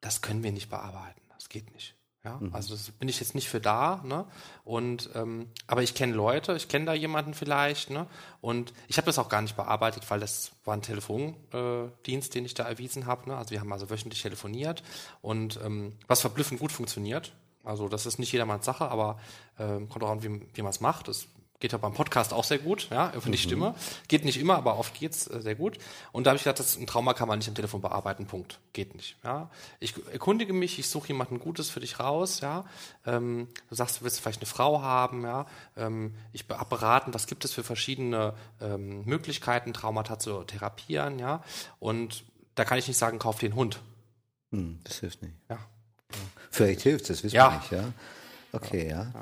das 0.00 0.20
können 0.20 0.42
wir 0.42 0.52
nicht 0.52 0.68
bearbeiten, 0.68 1.22
das 1.32 1.48
geht 1.48 1.72
nicht. 1.72 1.96
Ja, 2.24 2.38
mhm. 2.40 2.54
also 2.54 2.74
das 2.74 2.90
bin 2.90 3.08
ich 3.08 3.20
jetzt 3.20 3.34
nicht 3.34 3.50
für 3.50 3.60
da, 3.60 4.00
ne? 4.02 4.24
Und 4.64 5.10
ähm, 5.14 5.48
aber 5.66 5.82
ich 5.82 5.94
kenne 5.94 6.14
Leute, 6.14 6.56
ich 6.56 6.68
kenne 6.68 6.86
da 6.86 6.94
jemanden 6.94 7.34
vielleicht, 7.34 7.90
ne? 7.90 8.06
Und 8.40 8.72
ich 8.88 8.96
habe 8.96 9.04
das 9.06 9.18
auch 9.18 9.28
gar 9.28 9.42
nicht 9.42 9.56
bearbeitet, 9.56 10.10
weil 10.10 10.20
das 10.20 10.52
war 10.64 10.74
ein 10.74 10.80
Telefondienst, 10.80 12.30
äh, 12.30 12.32
den 12.32 12.44
ich 12.46 12.54
da 12.54 12.64
erwiesen 12.64 13.06
habe. 13.06 13.28
Ne? 13.28 13.36
Also 13.36 13.50
wir 13.50 13.60
haben 13.60 13.72
also 13.72 13.90
wöchentlich 13.90 14.22
telefoniert 14.22 14.82
und 15.20 15.60
ähm, 15.62 15.92
was 16.06 16.22
verblüffend 16.22 16.60
gut 16.60 16.72
funktioniert. 16.72 17.34
Also 17.62 17.88
das 17.88 18.06
ist 18.06 18.18
nicht 18.18 18.32
jedermanns 18.32 18.64
Sache, 18.64 18.88
aber 18.88 19.18
ähm, 19.58 19.88
kommt 19.88 20.04
auch 20.04 20.10
an, 20.10 20.22
wie, 20.22 20.40
wie 20.54 20.62
man 20.62 20.70
es 20.70 20.80
macht. 20.80 21.08
Das 21.08 21.26
Geht 21.60 21.72
ja 21.72 21.78
beim 21.78 21.94
Podcast 21.94 22.32
auch 22.32 22.44
sehr 22.44 22.58
gut, 22.58 22.88
ja, 22.90 23.12
für 23.18 23.30
die 23.30 23.38
Stimme. 23.38 23.74
Geht 24.08 24.24
nicht 24.24 24.38
immer, 24.38 24.56
aber 24.56 24.76
oft 24.78 24.92
geht's 24.92 25.28
äh, 25.28 25.40
sehr 25.40 25.54
gut. 25.54 25.78
Und 26.12 26.24
da 26.26 26.30
habe 26.30 26.36
ich 26.36 26.44
gedacht, 26.44 26.58
das, 26.58 26.76
ein 26.76 26.86
Trauma 26.86 27.14
kann 27.14 27.28
man 27.28 27.38
nicht 27.38 27.48
am 27.48 27.54
Telefon 27.54 27.80
bearbeiten, 27.80 28.26
Punkt. 28.26 28.58
Geht 28.72 28.94
nicht. 28.94 29.16
Ja. 29.24 29.50
Ich 29.80 29.94
erkundige 30.12 30.52
mich, 30.52 30.78
ich 30.78 30.88
suche 30.88 31.08
jemanden 31.08 31.38
Gutes 31.38 31.70
für 31.70 31.80
dich 31.80 32.00
raus, 32.00 32.40
ja. 32.40 32.64
Ähm, 33.06 33.48
du 33.70 33.74
sagst, 33.76 34.00
du 34.00 34.04
willst 34.04 34.20
vielleicht 34.20 34.40
eine 34.40 34.46
Frau 34.46 34.82
haben, 34.82 35.22
ja. 35.22 35.46
Ähm, 35.76 36.14
ich 36.32 36.44
habe 36.50 36.64
beraten, 36.68 37.14
was 37.14 37.26
gibt 37.26 37.44
es 37.44 37.52
für 37.52 37.62
verschiedene 37.64 38.34
ähm, 38.60 39.04
Möglichkeiten, 39.04 39.72
Traumata 39.72 40.18
zu 40.18 40.42
therapieren, 40.44 41.18
ja. 41.18 41.42
Und 41.78 42.24
da 42.56 42.64
kann 42.64 42.78
ich 42.78 42.88
nicht 42.88 42.98
sagen, 42.98 43.18
kauf 43.18 43.38
den 43.38 43.54
Hund. 43.54 43.80
Hm, 44.50 44.80
das 44.84 44.98
hilft 44.98 45.22
nicht. 45.22 45.34
Ja. 45.48 45.58
Vielleicht 46.50 46.82
hilft 46.82 47.08
das, 47.08 47.22
wissen 47.24 47.36
Ja. 47.36 47.50
wir 47.52 47.58
nicht, 47.58 47.70
ja. 47.70 47.92
Okay, 48.52 48.88
ja. 48.88 49.02
Äh, 49.02 49.12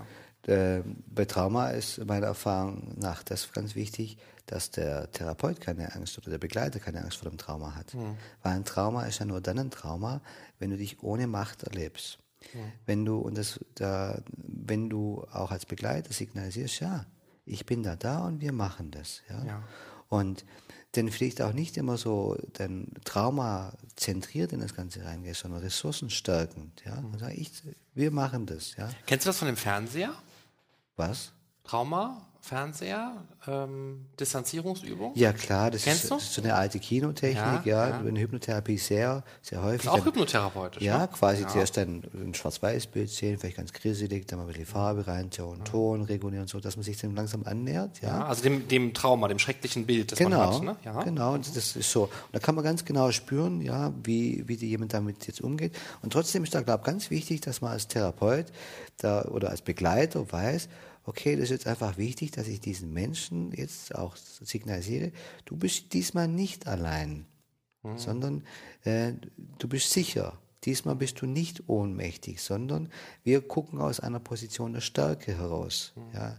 bei 0.45 1.24
Trauma 1.24 1.68
ist 1.70 2.05
meiner 2.05 2.26
Erfahrung 2.26 2.95
nach 2.99 3.22
das 3.22 3.53
ganz 3.53 3.74
wichtig, 3.74 4.18
dass 4.47 4.70
der 4.70 5.11
Therapeut 5.12 5.61
keine 5.61 5.95
Angst 5.95 6.18
oder 6.18 6.30
der 6.30 6.38
Begleiter 6.38 6.80
keine 6.80 7.03
Angst 7.03 7.18
vor 7.18 7.30
dem 7.30 7.38
Trauma 7.38 7.76
hat. 7.76 7.95
Weil 8.43 8.53
ein 8.57 8.64
Trauma 8.64 9.05
ist 9.07 9.20
ja 9.20 9.24
nur 9.24 9.40
dann 9.40 9.59
ein 9.59 9.70
Trauma, 9.70 10.20
wenn 10.59 10.70
du 10.70 10.76
dich 10.76 11.03
ohne 11.03 11.28
Macht 11.28 11.62
erlebst. 11.62 12.18
Wenn 12.86 13.05
du 13.05 13.18
und 13.18 13.38
das 13.38 13.61
da, 13.76 14.20
wenn 14.36 14.90
du 14.90 15.24
auch 15.32 15.53
als 15.53 15.64
Begleiter 15.66 16.12
signalisierst, 16.12 16.80
ja, 16.80 17.07
ich 17.45 17.66
bin 17.66 17.82
da 17.82 17.97
da 17.97 18.26
und 18.26 18.40
wir 18.40 18.53
machen 18.53 18.90
das, 18.90 19.22
ja. 19.28 19.45
Ja. 19.45 19.62
Und 20.09 20.45
dann 20.93 21.09
vielleicht 21.09 21.40
auch 21.40 21.53
nicht 21.55 21.76
immer 21.76 21.97
so 21.97 22.36
dann 22.53 22.88
Trauma 23.05 23.72
zentriert 23.97 24.53
in 24.53 24.61
das 24.61 24.74
Ganze 24.74 25.05
reingehst, 25.05 25.40
sondern 25.40 25.62
ressourcenstärkend, 25.62 26.82
ja. 26.84 26.99
Und 26.99 27.18
sag 27.18 27.32
ich, 27.34 27.51
wir 27.95 28.11
machen 28.11 28.47
das, 28.47 28.76
ja. 28.76 28.90
Kennst 29.07 29.24
du 29.24 29.30
das 29.30 29.38
von 29.38 29.47
dem 29.47 29.57
Fernseher? 29.57 30.12
Was? 30.97 31.32
Trauma, 31.64 32.32
Fernseher, 32.45 33.12
ähm, 33.47 34.05
Distanzierungsübung? 34.18 35.12
Ja 35.14 35.32
klar, 35.32 35.70
das 35.70 35.84
Kennst 35.84 36.03
ist, 36.05 36.11
du? 36.11 36.14
das 36.16 36.24
ist 36.24 36.34
so 36.34 36.43
eine 36.43 36.55
alte 36.55 36.80
Kinotechnik, 36.80 37.64
Ja, 37.64 37.88
ja, 37.88 37.88
ja. 37.90 38.01
in 38.01 38.16
Hypnotherapie 38.16 38.78
sehr, 38.78 39.22
sehr 39.43 39.62
häufig. 39.62 39.88
Auch 39.88 39.95
Dann- 39.99 40.07
hypnotherapeutisch. 40.07 40.82
Ja, 40.82 40.99
ne? 40.99 41.09
quasi 41.12 41.43
Ja. 41.43 41.49
zuerst 41.49 41.76
dann 41.76 42.03
ein 42.12 42.34
Schwarz-Weiß-Bild 42.34 43.09
sehen, 43.11 43.38
vielleicht 43.38 43.59
ganz 43.59 43.72
grisselig, 43.72 44.26
dann 44.26 44.40
mal 44.40 44.47
ein 44.47 44.49
bisschen 44.49 44.66
Farbe 44.66 45.07
reintun, 45.07 45.64
Ton 45.64 46.03
regulieren, 46.03 46.49
so, 46.49 46.59
dass 46.59 46.74
man 46.76 46.82
sich 46.82 46.97
dann 47.01 47.14
langsam 47.14 47.45
annähert, 47.45 48.01
ja. 48.03 48.09
Ja, 48.09 48.26
also 48.26 48.43
dem, 48.43 48.66
dem 48.66 48.93
Trauma, 48.93 49.28
dem 49.28 49.38
schrecklichen 49.38 49.86
Bild, 49.86 50.11
das 50.11 50.18
man 50.18 50.32
Genau, 50.32 50.55
hat. 50.57 50.62
Ne? 50.64 50.76
Ja. 50.84 51.01
genau, 51.05 51.34
und 51.34 51.47
das 51.57 51.76
ist 51.76 51.90
so. 51.93 52.03
Und 52.03 52.11
da 52.32 52.40
kann 52.40 52.57
man 52.57 52.64
ganz 52.64 52.84
genau 52.84 53.12
spüren, 53.12 53.61
ja, 53.61 53.93
wie, 54.03 54.43
wie 54.49 54.55
jemand 54.57 54.93
damit 54.95 55.28
jetzt 55.28 55.40
umgeht. 55.40 55.76
Und 56.03 56.12
trotzdem 56.12 56.43
ist 56.43 56.55
da, 56.57 56.62
glaube 56.62 56.80
ich, 56.80 56.86
ganz 56.86 57.09
wichtig, 57.11 57.40
dass 57.40 57.61
man 57.61 57.70
als 57.70 57.86
Therapeut 57.86 58.47
da, 58.97 59.22
oder 59.26 59.51
als 59.51 59.62
Begleiter 59.62 60.30
weiß, 60.32 60.68
okay, 61.05 61.35
das 61.37 61.45
ist 61.45 61.51
jetzt 61.51 61.67
einfach 61.67 61.97
wichtig, 61.99 62.31
dass 62.33 62.49
ich 62.49 62.61
diesen 62.61 62.93
Menschen 62.93 63.53
jetzt 63.53 63.95
auch 63.95 64.17
signalisiere, 64.17 65.13
du 65.45 65.57
bist 65.57 65.93
diesmal 65.93 66.29
nicht 66.29 66.67
allein, 66.67 67.27
sondern 67.97 68.45
äh, 68.85 69.13
du 69.59 69.69
bist 69.69 69.91
sicher. 69.91 70.39
Diesmal 70.65 70.95
bist 70.95 71.21
du 71.21 71.27
nicht 71.27 71.65
ohnmächtig, 71.69 72.41
sondern 72.41 72.89
wir 73.25 73.41
gucken 73.41 73.81
aus 73.81 73.99
einer 73.99 74.21
Position 74.21 74.73
der 74.73 74.81
Stärke 74.81 75.37
heraus. 75.37 75.93
Ja. 76.15 76.39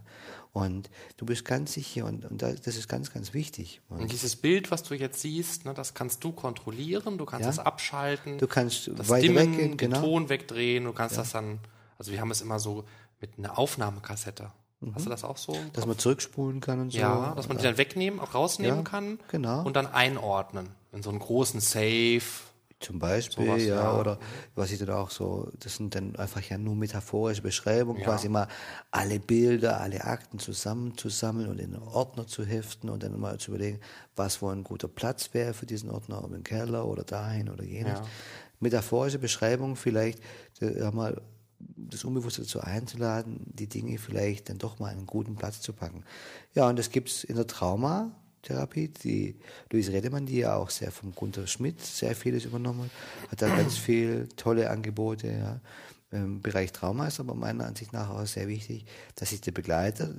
Und 0.54 0.88
du 1.18 1.26
bist 1.26 1.44
ganz 1.44 1.74
sicher 1.74 2.06
und, 2.06 2.24
und 2.24 2.40
da- 2.40 2.54
das 2.54 2.76
ist 2.76 2.88
ganz, 2.88 3.12
ganz 3.12 3.34
wichtig. 3.34 3.82
Und 3.90 4.00
Und 4.00 4.12
dieses 4.12 4.36
Bild, 4.36 4.70
was 4.70 4.82
du 4.82 4.94
jetzt 4.94 5.20
siehst, 5.20 5.66
ne, 5.66 5.74
das 5.74 5.92
kannst 5.92 6.24
du 6.24 6.32
kontrollieren, 6.32 7.18
du 7.18 7.26
kannst 7.26 7.44
Ja. 7.44 7.50
es 7.50 7.58
abschalten, 7.58 8.38
Du 8.38 8.46
kannst 8.46 8.88
das 8.96 9.08
Dimmen, 9.08 9.36
weggehen, 9.36 9.58
den 9.72 9.76
genau. 9.76 10.00
Ton 10.00 10.28
wegdrehen, 10.30 10.84
du 10.84 10.92
kannst 10.94 11.18
das 11.18 11.32
dann, 11.32 11.58
also 11.98 12.10
wir 12.10 12.20
haben 12.22 12.30
es 12.30 12.40
immer 12.40 12.58
so 12.60 12.84
mit 13.30 13.38
einer 13.38 13.58
Aufnahmekassette. 13.58 14.50
Hast 14.94 15.06
du 15.06 15.10
das 15.10 15.24
auch 15.24 15.38
so? 15.38 15.56
dass 15.72 15.86
man 15.86 15.98
zurückspulen 15.98 16.60
kann 16.60 16.78
und 16.80 16.90
so. 16.92 16.98
ja, 16.98 17.32
dass 17.34 17.48
man 17.48 17.56
die 17.56 17.62
dann 17.62 17.78
wegnehmen, 17.78 18.20
auch 18.20 18.34
rausnehmen 18.34 18.78
Ja, 18.78 18.82
kann 18.82 19.18
genau. 19.28 19.62
und 19.64 19.76
dann 19.76 19.86
einordnen 19.86 20.68
in 20.92 21.02
so 21.02 21.08
einen 21.10 21.20
großen 21.20 21.60
Safe. 21.60 22.20
Zum 22.80 22.98
Beispiel, 22.98 23.46
Sowas, 23.46 23.62
ja, 23.62 23.76
ja. 23.76 23.98
oder 23.98 24.18
was 24.56 24.70
ich 24.70 24.78
dann 24.78 24.90
auch 24.90 25.08
so, 25.10 25.48
das 25.58 25.76
sind 25.76 25.94
dann 25.94 26.16
einfach 26.16 26.42
ja 26.42 26.58
nur 26.58 26.74
metaphorische 26.74 27.40
Beschreibungen, 27.40 28.02
quasi 28.02 28.28
mal 28.28 28.46
alle 28.90 29.20
Bilder, 29.20 29.80
alle 29.80 30.04
Akten 30.04 30.38
zusammenzusammeln 30.38 31.48
und 31.48 31.60
in 31.60 31.72
einen 31.74 31.82
Ordner 31.82 32.26
zu 32.26 32.44
heften 32.44 32.90
und 32.90 33.02
dann 33.02 33.18
mal 33.18 33.38
zu 33.38 33.52
überlegen, 33.52 33.80
was 34.16 34.42
wohl 34.42 34.52
ein 34.52 34.64
guter 34.64 34.88
Platz 34.88 35.32
wäre 35.32 35.54
für 35.54 35.64
diesen 35.64 35.90
Ordner, 35.90 36.22
ob 36.22 36.34
im 36.34 36.44
Keller 36.44 36.84
oder 36.86 37.04
dahin 37.04 37.48
oder 37.48 37.64
jenes. 37.64 38.00
Ja. 38.00 38.06
Metaphorische 38.60 39.18
Beschreibung 39.18 39.76
vielleicht, 39.76 40.18
äh, 40.60 40.90
mal 40.90 41.22
das 41.76 42.04
Unbewusste 42.04 42.42
dazu 42.42 42.60
einzuladen, 42.60 43.40
die 43.46 43.68
Dinge 43.68 43.98
vielleicht 43.98 44.48
dann 44.48 44.58
doch 44.58 44.78
mal 44.78 44.90
in 44.90 44.98
einen 44.98 45.06
guten 45.06 45.36
Platz 45.36 45.60
zu 45.60 45.72
packen. 45.72 46.04
Ja, 46.54 46.68
und 46.68 46.78
das 46.78 46.90
gibt's 46.90 47.24
in 47.24 47.36
der 47.36 47.46
Traumatherapie. 47.46 48.88
Die 48.88 49.36
Luise 49.70 49.92
Redemann, 49.92 50.26
die 50.26 50.38
ja 50.38 50.56
auch 50.56 50.70
sehr 50.70 50.90
vom 50.90 51.14
Gunter 51.14 51.46
Schmidt 51.46 51.80
sehr 51.80 52.14
vieles 52.14 52.44
übernommen 52.44 52.90
hat, 53.22 53.32
hat 53.32 53.42
da 53.42 53.56
ganz 53.56 53.76
viel 53.76 54.28
tolle 54.36 54.70
Angebote. 54.70 55.28
Ja. 55.28 55.60
Im 56.10 56.40
Bereich 56.40 56.72
Trauma 56.72 57.08
ist 57.08 57.20
aber 57.20 57.34
meiner 57.34 57.66
Ansicht 57.66 57.92
nach 57.92 58.10
auch 58.10 58.26
sehr 58.26 58.48
wichtig, 58.48 58.86
dass 59.16 59.30
sich 59.30 59.40
der 59.40 59.52
Begleiter 59.52 60.14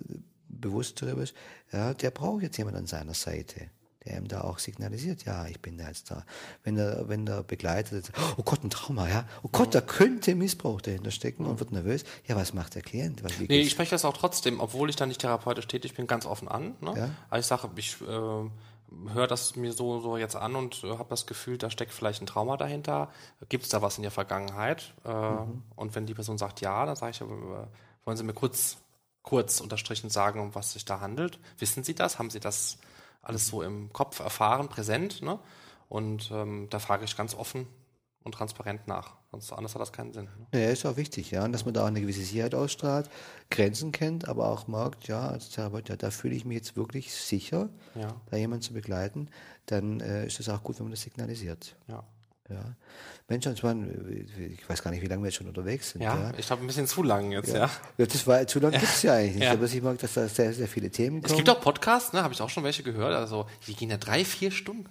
bewusst 0.48 1.02
darüber 1.02 1.24
ist, 1.24 1.34
ja, 1.72 1.94
der 1.94 2.12
braucht 2.12 2.44
jetzt 2.44 2.58
jemand 2.58 2.78
an 2.78 2.88
seiner 2.88 3.14
Seite 3.14 3.70
der 4.06 4.18
ihm 4.18 4.28
da 4.28 4.42
auch 4.42 4.60
signalisiert, 4.60 5.26
ja, 5.26 5.48
ich 5.48 5.60
bin 5.62 5.78
da 5.78 5.88
jetzt 5.88 6.12
da. 6.12 6.24
Wenn 6.64 6.76
der, 6.76 7.08
wenn 7.10 7.26
der 7.26 7.44
Begleiter, 7.44 7.96
jetzt, 7.96 8.12
oh 8.38 8.44
Gott, 8.44 8.64
ein 8.64 8.70
Trauma, 8.70 9.08
ja, 9.08 9.26
oh 9.44 9.50
Gott, 9.52 9.74
da 9.74 9.82
könnte 9.82 10.36
Missbrauch 10.36 10.82
dahinter 10.82 11.12
stecken 11.12 11.46
und 11.46 11.60
wird 11.60 11.72
nervös, 11.72 12.04
ja, 12.28 12.36
was 12.36 12.54
macht 12.54 12.76
der 12.76 12.82
Klient? 12.82 13.24
Was, 13.24 13.34
Nee, 13.40 13.62
ich 13.62 13.72
spreche 13.72 13.92
das 13.92 14.06
auch 14.06 14.16
trotzdem, 14.16 14.60
obwohl 14.60 14.90
ich 14.90 14.96
da 14.96 15.06
nicht 15.06 15.22
therapeutisch 15.22 15.68
tätig 15.68 15.96
bin, 15.96 16.08
ganz 16.08 16.26
offen 16.26 16.48
an. 16.48 16.76
Ne? 16.82 16.94
Ja. 16.96 17.10
Aber 17.30 17.40
ich 17.40 17.46
sage, 17.46 17.70
ich 17.76 18.02
äh, 18.02 18.06
höre 18.06 19.28
das 19.28 19.56
mir 19.56 19.74
so, 19.74 20.00
so 20.00 20.18
jetzt 20.18 20.36
an 20.36 20.56
und 20.56 20.84
äh, 20.84 20.92
habe 20.92 21.10
das 21.10 21.26
Gefühl, 21.26 21.58
da 21.58 21.70
steckt 21.70 21.92
vielleicht 21.92 22.22
ein 22.22 22.28
Trauma 22.28 22.58
dahinter. 22.58 23.10
Gibt 23.50 23.64
es 23.64 23.70
da 23.70 23.82
was 23.82 23.98
in 23.98 24.04
der 24.04 24.12
Vergangenheit? 24.12 24.94
Äh, 25.04 25.10
Mhm. 25.10 25.64
Und 25.76 25.96
wenn 25.96 26.06
die 26.06 26.14
Person 26.14 26.38
sagt 26.38 26.62
ja, 26.62 26.86
dann 26.86 26.96
sage 26.96 27.12
ich, 27.12 27.22
äh, 27.22 27.26
wollen 27.26 28.18
Sie 28.18 28.24
mir 28.24 28.34
kurz, 28.34 28.78
kurz 29.24 29.60
unterstrichen 29.60 30.10
sagen, 30.10 30.40
um 30.40 30.56
was 30.56 30.74
sich 30.74 30.86
da 30.86 31.00
handelt? 31.00 31.40
Wissen 31.58 31.84
Sie 31.84 31.96
das? 31.96 32.20
Haben 32.20 32.30
Sie 32.30 32.40
das 32.40 32.78
alles 33.26 33.48
so 33.48 33.62
im 33.62 33.92
Kopf 33.94 34.20
erfahren, 34.20 34.70
präsent? 34.70 35.22
Ne? 35.22 35.40
Und 35.90 36.30
ähm, 36.32 36.68
da 36.70 36.80
frage 36.80 37.04
ich 37.06 37.16
ganz 37.18 37.36
offen 37.36 37.68
und 38.24 38.34
transparent 38.34 38.88
nach. 38.88 39.14
Sonst 39.32 39.52
anders 39.52 39.76
hat 39.76 39.82
das 39.82 39.92
keinen 39.94 40.14
Sinn. 40.14 40.30
Ne? 40.52 40.62
Ja, 40.62 40.70
ist 40.70 40.86
auch 40.86 40.96
wichtig, 40.98 41.30
ja, 41.32 41.44
und 41.44 41.52
dass 41.52 41.66
man 41.66 41.74
da 41.74 41.84
auch 41.84 41.88
eine 41.88 42.02
gewisse 42.02 42.22
Sicherheit 42.24 42.56
ausstrahlt, 42.56 43.10
Grenzen 43.52 43.92
kennt, 43.92 44.28
aber 44.28 44.48
auch 44.50 44.68
merkt, 44.68 45.08
ja, 45.08 45.28
als 45.28 45.50
Therapeut, 45.50 45.90
ja, 45.90 45.96
da 45.98 46.10
fühle 46.10 46.34
ich 46.36 46.46
mich 46.46 46.56
jetzt 46.56 46.76
wirklich 46.76 47.14
sicher, 47.14 47.70
Ja. 47.94 48.16
da 48.32 48.38
jemanden 48.38 48.64
zu 48.64 48.74
begleiten, 48.74 49.30
dann 49.68 50.00
äh, 50.00 50.26
ist 50.26 50.40
es 50.40 50.50
auch 50.50 50.64
gut, 50.64 50.80
wenn 50.80 50.86
man 50.86 50.92
das 50.92 51.02
signalisiert. 51.02 51.76
Ja. 51.88 52.04
Ja. 52.50 52.64
Mensch, 53.28 53.48
und 53.48 53.58
zwar, 53.58 53.76
ich 54.56 54.70
weiß 54.70 54.84
gar 54.84 54.92
nicht, 54.92 55.02
wie 55.02 55.08
lange 55.08 55.24
wir 55.24 55.30
jetzt 55.30 55.38
schon 55.38 55.48
unterwegs 55.48 55.92
sind. 55.92 56.02
Ja, 56.02 56.16
Ja, 56.16 56.32
ich 56.38 56.46
glaube 56.46 56.64
ein 56.64 56.68
bisschen 56.68 56.86
zu 56.86 57.02
lang 57.02 57.32
jetzt, 57.32 57.52
ja. 57.54 57.72
ja. 57.98 58.06
das 58.06 58.28
war 58.28 58.46
zu 58.46 58.60
lange 58.60 58.78
gibt's 58.78 59.02
ja 59.02 59.14
eigentlich 59.16 59.36
nicht, 59.36 59.44
Ja. 59.46 59.54
aber 59.54 59.66
ich 59.66 59.82
mag, 59.82 59.98
dass 59.98 60.14
da 60.14 60.28
sehr, 60.28 60.54
sehr 60.54 60.68
viele 60.68 60.92
Themen 60.92 61.22
kommen. 61.22 61.32
Es 61.32 61.36
gibt 61.36 61.50
auch 61.50 61.60
Podcasts, 61.60 62.14
ne, 62.14 62.22
habe 62.22 62.34
ich 62.36 62.42
auch 62.42 62.50
schon 62.50 62.64
welche 62.64 62.84
gehört. 62.84 63.16
Also, 63.16 63.48
die 63.66 63.74
gehen 63.76 63.90
ja 63.90 63.98
drei, 63.98 64.24
vier 64.24 64.52
Stunden. 64.52 64.86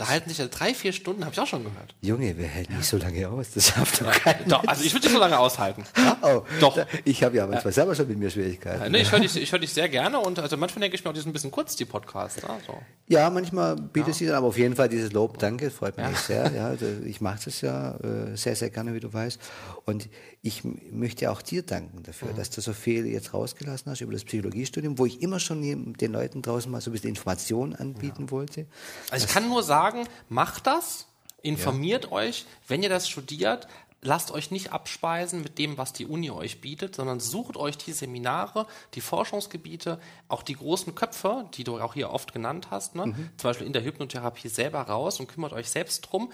Da 0.00 0.08
halten 0.08 0.30
sich 0.30 0.38
ja 0.38 0.46
drei, 0.46 0.72
vier 0.72 0.92
Stunden, 0.94 1.24
habe 1.26 1.34
ich 1.34 1.40
auch 1.40 1.46
schon 1.46 1.62
gehört. 1.62 1.94
Junge, 2.00 2.36
wir 2.38 2.52
halten 2.54 2.74
nicht 2.74 2.88
so 2.88 2.96
lange 2.96 3.28
aus, 3.28 3.48
das 3.54 3.66
schafft 3.68 4.00
doch 4.00 4.10
keiner. 4.10 4.44
Doch, 4.46 4.64
also 4.66 4.82
ich 4.82 4.92
würde 4.94 5.02
dich 5.06 5.12
so 5.12 5.20
lange 5.20 5.38
aushalten. 5.38 5.84
Oh, 6.22 6.42
Doch. 6.60 6.74
da- 6.74 6.86
Ich 7.04 7.22
habe 7.22 7.36
ja 7.36 7.46
manchmal 7.46 7.72
selber 7.72 7.94
schon 7.94 8.06
mit 8.08 8.18
mir 8.18 8.28
Schwierigkeiten. 8.30 8.92
Ne, 8.92 8.98
ich 9.00 9.10
höre 9.10 9.20
dich, 9.20 9.34
ich 9.36 9.50
hör 9.52 9.58
dich 9.58 9.72
sehr 9.72 9.88
gerne 9.88 10.18
und 10.18 10.38
also 10.38 10.56
manchmal 10.58 10.80
denke 10.82 10.94
ich 10.96 11.02
mir 11.04 11.10
auch, 11.10 11.14
die 11.14 11.20
sind 11.20 11.30
ein 11.30 11.32
bisschen 11.32 11.50
kurz, 11.50 11.76
die 11.76 11.86
Podcasts. 11.86 12.42
Ne? 12.42 12.48
So. 12.66 12.74
Ja, 13.08 13.30
manchmal 13.30 13.76
bietet 13.76 14.14
sie 14.14 14.26
dann, 14.26 14.36
aber 14.36 14.46
auf 14.48 14.58
jeden 14.58 14.76
Fall 14.76 14.88
dieses 14.90 15.12
Lob, 15.12 15.38
danke, 15.38 15.70
freut 15.70 15.96
mich 15.96 16.18
sehr. 16.18 16.50
Ja, 16.52 16.66
also 16.68 16.86
ich 17.06 17.20
mache 17.22 17.40
das 17.44 17.60
ja 17.62 17.94
äh, 17.96 18.36
sehr, 18.36 18.54
sehr 18.56 18.68
gerne, 18.70 18.92
wie 18.94 19.00
du 19.00 19.12
weißt. 19.12 19.40
Und 19.86 20.08
ich 20.42 20.62
möchte 20.64 21.30
auch 21.30 21.42
dir 21.42 21.62
danken 21.62 22.02
dafür, 22.02 22.32
dass 22.32 22.48
du 22.48 22.62
so 22.62 22.72
viel 22.72 23.06
jetzt 23.06 23.34
rausgelassen 23.34 23.92
hast 23.92 24.00
über 24.00 24.12
das 24.12 24.24
Psychologiestudium, 24.24 24.98
wo 24.98 25.04
ich 25.04 25.20
immer 25.20 25.38
schon 25.38 25.62
den 25.62 26.12
Leuten 26.12 26.40
draußen 26.40 26.70
mal 26.70 26.80
so 26.80 26.90
ein 26.90 26.92
bisschen 26.92 27.10
Informationen 27.10 27.74
anbieten 27.74 28.30
wollte. 28.30 28.66
Also 29.10 29.26
ich 29.26 29.32
kann 29.32 29.48
nur 29.48 29.62
sagen, 29.62 30.08
macht 30.30 30.66
das, 30.66 31.06
informiert 31.42 32.10
euch, 32.10 32.46
wenn 32.68 32.82
ihr 32.82 32.88
das 32.88 33.08
studiert, 33.08 33.68
lasst 34.02 34.30
euch 34.30 34.50
nicht 34.50 34.72
abspeisen 34.72 35.42
mit 35.42 35.58
dem, 35.58 35.76
was 35.76 35.92
die 35.92 36.06
Uni 36.06 36.30
euch 36.30 36.60
bietet, 36.60 36.96
sondern 36.96 37.20
sucht 37.20 37.56
euch 37.56 37.76
die 37.76 37.92
Seminare, 37.92 38.66
die 38.94 39.00
Forschungsgebiete, 39.00 40.00
auch 40.28 40.42
die 40.42 40.54
großen 40.54 40.94
Köpfe, 40.94 41.48
die 41.54 41.64
du 41.64 41.78
auch 41.78 41.94
hier 41.94 42.10
oft 42.10 42.32
genannt 42.32 42.68
hast, 42.70 42.94
ne? 42.94 43.14
zum 43.36 43.50
Beispiel 43.50 43.66
in 43.66 43.72
der 43.72 43.84
Hypnotherapie 43.84 44.48
selber 44.48 44.80
raus 44.80 45.20
und 45.20 45.28
kümmert 45.28 45.52
euch 45.52 45.68
selbst 45.68 46.00
drum. 46.00 46.32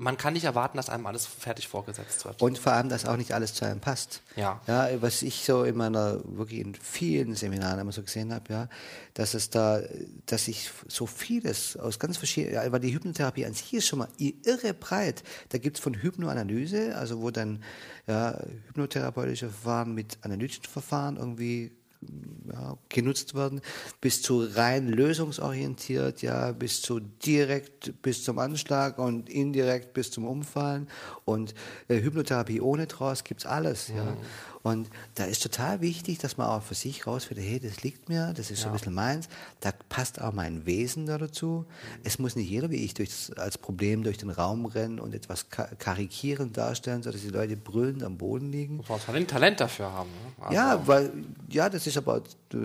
Man 0.00 0.16
kann 0.16 0.32
nicht 0.32 0.44
erwarten, 0.44 0.76
dass 0.76 0.90
einem 0.90 1.06
alles 1.06 1.26
fertig 1.26 1.66
vorgesetzt 1.66 2.24
wird. 2.24 2.40
Und 2.40 2.56
vor 2.56 2.72
allem, 2.72 2.88
dass 2.88 3.04
auch 3.04 3.16
nicht 3.16 3.32
alles 3.32 3.52
zu 3.52 3.64
einem 3.64 3.80
passt. 3.80 4.22
Ja. 4.36 4.60
Ja, 4.68 4.88
was 5.02 5.22
ich 5.22 5.44
so 5.44 5.64
in 5.64 5.76
meiner, 5.76 6.20
wirklich 6.24 6.60
in 6.60 6.74
vielen 6.76 7.34
Seminaren 7.34 7.80
immer 7.80 7.90
so 7.90 8.02
gesehen 8.02 8.32
habe, 8.32 8.52
ja, 8.52 8.68
dass 9.14 9.34
es 9.34 9.50
da, 9.50 9.80
dass 10.26 10.46
ich 10.46 10.70
so 10.86 11.06
vieles 11.06 11.76
aus 11.76 11.98
ganz 11.98 12.16
verschiedenen, 12.16 12.54
ja, 12.54 12.70
weil 12.70 12.78
die 12.78 12.94
Hypnotherapie 12.94 13.44
an 13.44 13.54
sich 13.54 13.74
ist 13.74 13.88
schon 13.88 13.98
mal 13.98 14.08
irre 14.18 14.72
breit. 14.72 15.24
Da 15.48 15.58
gibt's 15.58 15.80
von 15.80 15.94
Hypnoanalyse, 15.94 16.94
also 16.96 17.20
wo 17.20 17.32
dann 17.32 17.64
ja, 18.06 18.38
hypnotherapeutische 18.68 19.48
Verfahren 19.48 19.94
mit 19.94 20.18
analytischen 20.22 20.64
Verfahren 20.64 21.16
irgendwie 21.16 21.72
ja, 22.52 22.76
genutzt 22.88 23.34
werden, 23.34 23.60
bis 24.00 24.22
zu 24.22 24.44
rein 24.44 24.88
lösungsorientiert, 24.88 26.22
ja, 26.22 26.52
bis 26.52 26.80
zu 26.80 27.00
direkt 27.00 28.00
bis 28.02 28.24
zum 28.24 28.38
Anschlag 28.38 28.98
und 28.98 29.28
indirekt 29.28 29.92
bis 29.92 30.10
zum 30.10 30.26
Umfallen 30.26 30.88
und 31.24 31.54
äh, 31.88 32.00
Hypnotherapie 32.00 32.60
ohne 32.60 32.86
Trance 32.88 33.24
gibt's 33.24 33.46
alles, 33.46 33.88
ja. 33.88 34.16
Und 34.68 34.90
da 35.14 35.24
ist 35.24 35.42
total 35.42 35.80
wichtig, 35.80 36.18
dass 36.18 36.36
man 36.36 36.46
auch 36.46 36.62
für 36.62 36.74
sich 36.74 37.06
rausfindet, 37.06 37.46
hey, 37.46 37.58
das 37.58 37.82
liegt 37.82 38.08
mir, 38.08 38.34
das 38.36 38.50
ist 38.50 38.60
so 38.60 38.66
ein 38.68 38.72
bisschen 38.72 38.92
meins, 38.92 39.28
da 39.60 39.72
passt 39.88 40.20
auch 40.20 40.32
mein 40.32 40.66
Wesen 40.66 41.06
da 41.06 41.16
dazu. 41.16 41.64
Es 42.04 42.18
muss 42.18 42.36
nicht 42.36 42.50
jeder 42.50 42.70
wie 42.70 42.84
ich 42.84 42.92
durch 42.92 43.08
das, 43.08 43.32
als 43.38 43.56
Problem 43.56 44.02
durch 44.02 44.18
den 44.18 44.30
Raum 44.30 44.66
rennen 44.66 45.00
und 45.00 45.14
etwas 45.14 45.48
ka 45.48 45.68
karikierend 45.78 46.56
darstellen, 46.56 47.02
sodass 47.02 47.22
die 47.22 47.28
Leute 47.28 47.56
brüllend 47.56 48.02
am 48.02 48.18
Boden 48.18 48.50
liegen. 48.50 48.76
Muss 48.76 48.88
man 48.90 48.98
vor 48.98 49.14
allem 49.14 49.26
Talent 49.26 49.58
dafür 49.60 49.90
haben. 49.90 50.10
Ne? 50.10 50.44
Also 50.44 50.54
Ja, 50.54 50.86
weil, 50.86 51.12
ja, 51.48 51.70
das 51.70 51.86
ist 51.86 51.96
aber, 51.96 52.18
äh, 52.18 52.58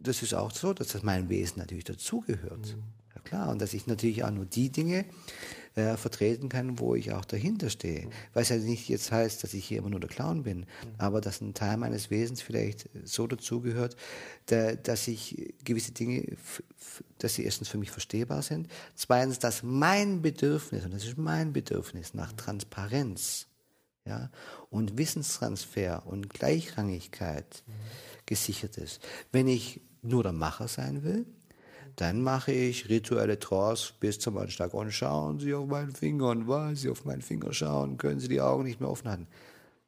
das 0.00 0.22
ist 0.22 0.34
auch 0.34 0.52
so, 0.52 0.74
dass 0.74 0.88
das 0.88 1.02
mein 1.02 1.28
Wesen 1.30 1.58
natürlich 1.58 1.84
dazugehört. 1.84 2.66
Ja 2.66 2.74
klar, 3.20 3.50
und 3.50 3.60
dass 3.60 3.74
ich 3.74 3.86
natürlich 3.86 4.24
auch 4.24 4.30
nur 4.30 4.46
die 4.46 4.70
Dinge 4.70 5.04
äh, 5.76 5.96
vertreten 5.96 6.48
kann, 6.48 6.78
wo 6.78 6.94
ich 6.94 7.12
auch 7.12 7.24
dahinter 7.24 7.70
stehe. 7.70 8.10
Was 8.34 8.48
ja 8.48 8.56
nicht 8.56 8.88
jetzt 8.88 9.12
heißt, 9.12 9.42
dass 9.42 9.54
ich 9.54 9.64
hier 9.64 9.78
immer 9.78 9.90
nur 9.90 10.00
der 10.00 10.08
Clown 10.08 10.42
bin, 10.42 10.66
aber 10.98 11.20
dass 11.20 11.40
ein 11.40 11.54
Teil 11.54 11.76
meines 11.76 12.10
Wesens 12.10 12.42
vielleicht 12.42 12.88
so 13.04 13.26
dazugehört, 13.26 13.96
da, 14.46 14.74
dass 14.74 15.06
ich 15.06 15.54
gewisse 15.64 15.92
Dinge, 15.92 16.36
dass 17.18 17.34
sie 17.34 17.44
erstens 17.44 17.68
für 17.68 17.78
mich 17.78 17.90
verstehbar 17.90 18.42
sind, 18.42 18.68
zweitens, 18.96 19.38
dass 19.38 19.62
mein 19.62 20.22
Bedürfnis, 20.22 20.84
und 20.84 20.92
das 20.92 21.04
ist 21.04 21.18
mein 21.18 21.52
Bedürfnis 21.52 22.14
nach 22.14 22.32
Transparenz, 22.32 23.46
ja, 24.06 24.30
und 24.70 24.98
Wissenstransfer 24.98 26.06
und 26.06 26.30
Gleichrangigkeit 26.30 27.62
gesichert 28.26 28.76
ist. 28.78 29.00
Wenn 29.30 29.46
ich 29.46 29.80
nur 30.02 30.22
der 30.22 30.32
Macher 30.32 30.68
sein 30.68 31.02
will, 31.02 31.26
dann 31.96 32.22
mache 32.22 32.52
ich 32.52 32.88
rituelle 32.88 33.38
Trance 33.38 33.92
bis 34.00 34.18
zum 34.18 34.36
Anschlag 34.38 34.74
und 34.74 34.90
schauen 34.92 35.38
Sie 35.40 35.54
auf 35.54 35.66
meinen 35.68 35.92
Finger 35.92 36.28
und 36.28 36.48
weil 36.48 36.76
Sie 36.76 36.88
auf 36.88 37.04
meinen 37.04 37.22
Finger 37.22 37.52
schauen, 37.52 37.98
können 37.98 38.20
Sie 38.20 38.28
die 38.28 38.40
Augen 38.40 38.64
nicht 38.64 38.80
mehr 38.80 38.90
offen 38.90 39.08
halten. 39.08 39.26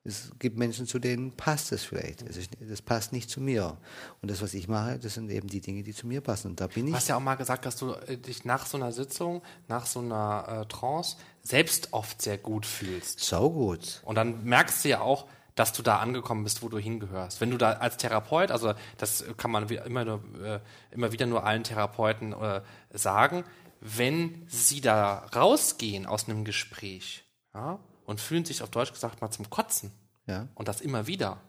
Es 0.05 0.33
gibt 0.41 0.59
Menschen, 0.59 0.89
zu 0.89 0.99
denen 0.99 1.31
passt 1.31 1.71
es 1.71 1.85
vielleicht. 1.85 2.23
Es 2.23 2.37
ist, 2.37 2.51
das 2.61 2.83
passt 2.83 3.13
nicht 3.13 3.31
zu 3.31 3.41
mir. 3.41 3.77
Und 4.21 4.33
das, 4.33 4.43
was 4.43 4.53
ich 4.53 4.67
mache, 4.67 4.99
das 4.99 5.15
sind 5.15 5.31
eben 5.31 5.47
die 5.47 5.61
Dinge, 5.61 5.85
die 5.85 5.95
zu 5.95 6.09
mir 6.09 6.21
passen. 6.21 6.49
Und 6.49 6.61
da 6.61 6.67
bin 6.67 6.87
Du 6.87 6.91
ich. 6.91 6.97
hast 6.97 7.09
ja 7.09 7.17
auch 7.17 7.21
mal 7.21 7.37
gesagt, 7.37 7.67
dass 7.67 7.77
du 7.77 7.93
äh, 7.93 8.17
dich 8.19 8.45
nach 8.45 8.67
so 8.67 8.77
einer 8.79 8.91
Sitzung, 8.91 9.43
nach 9.69 9.87
so 9.87 10.01
einer 10.01 10.63
äh, 10.63 10.67
Trance 10.67 11.19
selbst 11.45 11.93
oft 11.93 12.21
sehr 12.21 12.37
gut 12.37 12.67
fühlst. 12.67 13.21
Saugut. 13.21 14.03
Und 14.05 14.17
dann 14.17 14.43
merkst 14.43 14.85
du 14.85 14.89
ja 14.89 15.03
auch, 15.03 15.29
dass 15.55 15.73
du 15.73 15.83
da 15.83 15.99
angekommen 15.99 16.45
bist, 16.45 16.63
wo 16.63 16.69
du 16.69 16.79
hingehörst. 16.79 17.41
Wenn 17.41 17.51
du 17.51 17.59
da 17.59 17.73
als 17.73 17.97
Therapeut, 17.97 18.51
also 18.51 18.75
das 18.99 19.25
kann 19.37 19.51
man 19.51 19.69
immer, 19.69 20.05
nur, 20.05 20.23
äh, 20.43 20.61
immer 20.91 21.13
wieder 21.13 21.27
nur 21.27 21.45
allen 21.45 21.65
Therapeuten 21.65 22.33
äh, 22.33 22.63
sagen, 22.93 23.45
wenn 23.81 24.47
sie 24.49 24.81
da 24.81 25.27
rausgehen 25.35 26.07
aus 26.07 26.29
einem 26.29 26.45
Gespräch 26.45 27.25
ja, 27.55 27.79
und 28.07 28.21
fühlen 28.21 28.45
sich 28.45 28.63
auf 28.63 28.71
Deutsch 28.71 28.93
gesagt 28.93 29.21
mal 29.21 29.31
zum 29.31 29.51
Kotzen 29.51 29.93
Ja. 30.27 30.49
und 30.55 30.69
das 30.69 30.81
immer 30.81 31.07
wieder, 31.07 31.41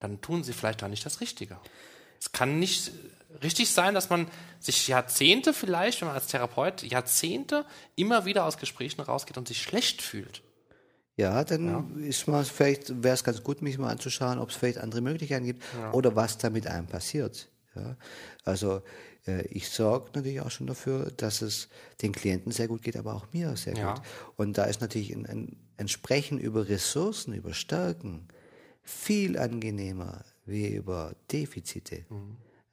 dann 0.00 0.20
tun 0.20 0.42
sie 0.42 0.52
vielleicht 0.52 0.82
da 0.82 0.88
nicht 0.88 1.04
das 1.04 1.20
Richtige. 1.20 1.58
Es 2.18 2.32
kann 2.32 2.58
nicht 2.58 2.90
richtig 3.42 3.70
sein, 3.70 3.94
dass 3.94 4.10
man 4.10 4.26
sich 4.58 4.88
Jahrzehnte 4.88 5.52
vielleicht, 5.54 6.00
wenn 6.00 6.08
man 6.08 6.16
als 6.16 6.26
Therapeut 6.26 6.82
Jahrzehnte 6.82 7.64
immer 7.94 8.24
wieder 8.24 8.44
aus 8.44 8.58
Gesprächen 8.58 9.00
rausgeht 9.00 9.38
und 9.38 9.46
sich 9.46 9.62
schlecht 9.62 10.02
fühlt. 10.02 10.42
Ja, 11.20 11.44
dann 11.44 12.02
ist 12.02 12.26
mal 12.28 12.44
vielleicht 12.44 13.02
wäre 13.02 13.14
es 13.14 13.24
ganz 13.24 13.42
gut, 13.42 13.60
mich 13.60 13.76
mal 13.76 13.90
anzuschauen, 13.90 14.38
ob 14.38 14.48
es 14.48 14.56
vielleicht 14.56 14.78
andere 14.78 15.02
Möglichkeiten 15.02 15.44
gibt 15.44 15.62
oder 15.92 16.16
was 16.16 16.38
da 16.38 16.48
mit 16.48 16.66
einem 16.66 16.86
passiert. 16.86 17.50
Ja, 17.76 17.96
also 18.44 18.82
äh, 19.26 19.42
ich 19.48 19.68
sorge 19.68 20.10
natürlich 20.14 20.40
auch 20.40 20.50
schon 20.50 20.66
dafür, 20.66 21.12
dass 21.16 21.42
es 21.42 21.68
den 22.02 22.12
Klienten 22.12 22.52
sehr 22.52 22.68
gut 22.68 22.82
geht, 22.82 22.96
aber 22.96 23.14
auch 23.14 23.26
mir 23.32 23.54
sehr 23.56 23.76
Ja. 23.76 23.92
gut. 23.92 24.02
Und 24.36 24.56
da 24.58 24.64
ist 24.64 24.80
natürlich 24.80 25.14
ein, 25.14 25.26
ein, 25.26 25.56
ein 25.76 25.88
Sprechen 25.88 26.38
über 26.38 26.68
Ressourcen, 26.68 27.34
über 27.34 27.52
Stärken 27.52 28.26
viel 28.82 29.38
angenehmer 29.38 30.24
wie 30.46 30.74
über 30.74 31.14
Defizite. 31.30 32.04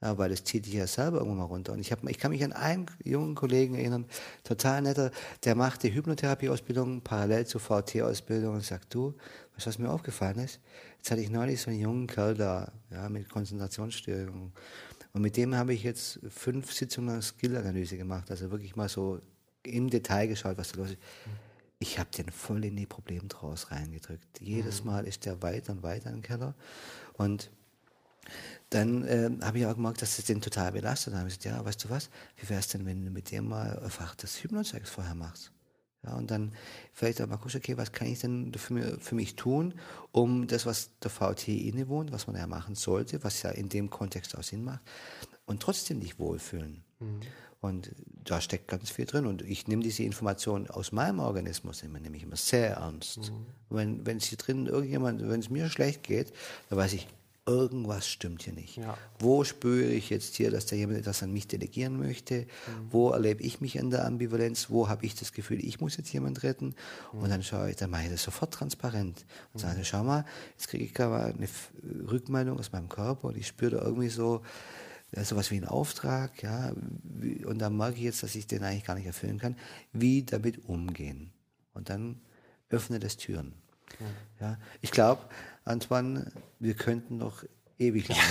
Ja, 0.00 0.16
weil 0.16 0.30
das 0.30 0.44
zieht 0.44 0.66
dich 0.66 0.74
ja 0.74 0.86
selber 0.86 1.18
irgendwann 1.18 1.38
mal 1.38 1.44
runter. 1.44 1.72
Und 1.72 1.80
ich, 1.80 1.90
hab, 1.90 2.08
ich 2.08 2.18
kann 2.18 2.30
mich 2.30 2.44
an 2.44 2.52
einen 2.52 2.86
jungen 3.02 3.34
Kollegen 3.34 3.74
erinnern, 3.74 4.06
total 4.44 4.82
netter, 4.82 5.10
der 5.44 5.56
machte 5.56 5.92
Hypnotherapie-Ausbildung 5.92 7.00
parallel 7.00 7.46
zur 7.46 7.60
VT-Ausbildung 7.60 8.54
und 8.54 8.64
sagt, 8.64 8.94
du, 8.94 9.14
weißt 9.54 9.66
du, 9.66 9.70
was 9.70 9.78
mir 9.78 9.90
aufgefallen 9.90 10.38
ist? 10.38 10.60
Jetzt 10.98 11.10
hatte 11.10 11.20
ich 11.20 11.30
neulich 11.30 11.60
so 11.60 11.70
einen 11.70 11.80
jungen 11.80 12.06
Kerl 12.06 12.34
da, 12.34 12.70
ja, 12.90 13.08
mit 13.08 13.28
Konzentrationsstörungen. 13.28 14.52
Und 15.12 15.22
mit 15.22 15.36
dem 15.36 15.56
habe 15.56 15.74
ich 15.74 15.82
jetzt 15.82 16.20
fünf 16.28 16.72
Sitzungen 16.72 17.20
Skill-Analyse 17.20 17.96
gemacht, 17.96 18.30
also 18.30 18.52
wirklich 18.52 18.76
mal 18.76 18.88
so 18.88 19.20
im 19.64 19.90
Detail 19.90 20.28
geschaut, 20.28 20.58
was 20.58 20.70
da 20.70 20.78
los 20.78 20.90
ist. 20.90 20.98
Ich 21.80 21.98
habe 21.98 22.10
den 22.16 22.28
voll 22.30 22.64
in 22.64 22.76
die 22.76 22.86
Problemdraus 22.86 23.70
reingedrückt. 23.70 24.40
Jedes 24.40 24.84
Mal 24.84 25.06
ist 25.06 25.26
der 25.26 25.42
weiter 25.42 25.72
und 25.72 25.82
weiter 25.82 26.10
im 26.10 26.22
Keller. 26.22 26.54
Und 27.14 27.50
dann 28.70 29.06
ähm, 29.08 29.44
habe 29.44 29.58
ich 29.58 29.66
auch 29.66 29.74
gemerkt, 29.74 30.02
dass 30.02 30.18
es 30.18 30.24
den 30.26 30.40
total 30.40 30.72
belastet. 30.72 31.12
Dann 31.12 31.20
habe 31.20 31.30
ich 31.30 31.38
gesagt, 31.38 31.56
ja, 31.56 31.64
weißt 31.64 31.84
du 31.84 31.90
was, 31.90 32.10
wie 32.36 32.48
wäre 32.48 32.60
es 32.60 32.68
denn, 32.68 32.84
wenn 32.84 33.04
du 33.04 33.10
mit 33.10 33.30
dem 33.30 33.48
mal 33.48 33.78
einfach 33.78 34.14
das 34.14 34.42
Hypnosex 34.42 34.90
vorher 34.90 35.14
machst? 35.14 35.52
Ja, 36.04 36.14
und 36.14 36.30
dann 36.30 36.52
vielleicht 36.92 37.20
auch 37.20 37.26
mal 37.26 37.36
guckst, 37.36 37.56
okay, 37.56 37.76
was 37.76 37.92
kann 37.92 38.06
ich 38.06 38.20
denn 38.20 38.52
für, 38.54 38.72
mir, 38.72 38.98
für 39.00 39.14
mich 39.14 39.34
tun, 39.34 39.74
um 40.12 40.46
das, 40.46 40.64
was 40.64 40.90
der 41.02 41.10
VT 41.10 41.48
innewohnt, 41.48 42.12
was 42.12 42.26
man 42.26 42.36
ja 42.36 42.46
machen 42.46 42.74
sollte, 42.74 43.24
was 43.24 43.42
ja 43.42 43.50
in 43.50 43.68
dem 43.68 43.90
Kontext 43.90 44.36
auch 44.36 44.42
Sinn 44.44 44.62
macht, 44.62 44.80
und 45.46 45.60
trotzdem 45.60 46.00
dich 46.00 46.18
wohlfühlen. 46.18 46.84
Und 47.60 47.90
da 48.24 48.40
steckt 48.40 48.68
ganz 48.68 48.90
viel 48.90 49.06
drin. 49.06 49.26
Und 49.26 49.42
ich 49.42 49.66
nehme 49.66 49.82
diese 49.82 50.04
Information 50.04 50.68
aus 50.70 50.92
meinem 50.92 51.18
Organismus 51.18 51.82
immer, 51.82 51.98
nämlich 51.98 52.22
immer 52.22 52.36
sehr 52.36 52.76
ernst. 52.76 53.32
Wenn, 53.68 54.06
wenn 54.06 54.18
es 54.18 54.26
hier 54.26 54.38
drin 54.38 54.66
irgendjemand, 54.66 55.28
wenn 55.28 55.40
es 55.40 55.50
mir 55.50 55.68
schlecht 55.68 56.04
geht, 56.04 56.32
dann 56.68 56.78
weiß 56.78 56.92
ich, 56.92 57.08
irgendwas 57.48 58.06
stimmt 58.06 58.42
hier 58.42 58.52
nicht. 58.52 58.76
Ja. 58.76 58.96
Wo 59.18 59.42
spüre 59.42 59.88
ich 59.88 60.10
jetzt 60.10 60.36
hier, 60.36 60.50
dass 60.50 60.66
da 60.66 60.76
jemand 60.76 60.98
etwas 60.98 61.22
an 61.22 61.32
mich 61.32 61.48
delegieren 61.48 61.98
möchte? 61.98 62.46
Wo 62.90 63.10
erlebe 63.10 63.42
ich 63.42 63.60
mich 63.60 63.76
in 63.76 63.90
der 63.90 64.04
Ambivalenz? 64.04 64.70
Wo 64.70 64.88
habe 64.88 65.06
ich 65.06 65.14
das 65.14 65.32
Gefühl, 65.32 65.64
ich 65.64 65.80
muss 65.80 65.96
jetzt 65.96 66.12
jemand 66.12 66.42
retten? 66.42 66.74
Und 67.12 67.30
dann 67.30 67.42
schaue 67.42 67.70
ich, 67.70 67.76
dann 67.76 67.90
mache 67.90 68.04
ich 68.04 68.10
das 68.10 68.22
sofort 68.22 68.52
transparent 68.52 69.24
und 69.52 69.60
sage, 69.60 69.84
schau 69.84 70.04
mal, 70.04 70.24
jetzt 70.52 70.68
kriege 70.68 70.84
ich 70.84 70.94
gerade 70.94 71.34
eine 71.34 71.48
Rückmeldung 72.10 72.58
aus 72.58 72.70
meinem 72.70 72.88
Körper 72.88 73.28
und 73.28 73.36
ich 73.36 73.46
spüre 73.46 73.76
da 73.76 73.82
irgendwie 73.82 74.10
so 74.10 74.42
ja, 75.16 75.24
sowas 75.24 75.50
wie 75.50 75.56
einen 75.56 75.66
Auftrag, 75.66 76.42
ja, 76.42 76.70
und 77.46 77.58
dann 77.58 77.76
merke 77.76 77.96
ich 77.96 78.02
jetzt, 78.02 78.22
dass 78.22 78.34
ich 78.34 78.46
den 78.46 78.62
eigentlich 78.62 78.84
gar 78.84 78.94
nicht 78.94 79.06
erfüllen 79.06 79.38
kann. 79.38 79.56
Wie 79.92 80.22
damit 80.22 80.68
umgehen? 80.68 81.32
Und 81.72 81.88
dann 81.88 82.20
öffne 82.68 82.98
das 82.98 83.16
Türen. 83.16 83.54
Ja, 84.38 84.58
ich 84.82 84.90
glaube, 84.90 85.22
Antoine, 85.68 86.30
wir 86.58 86.74
könnten 86.74 87.18
noch 87.18 87.44
ewig 87.80 88.08
lang 88.08 88.18
weiter. 88.18 88.30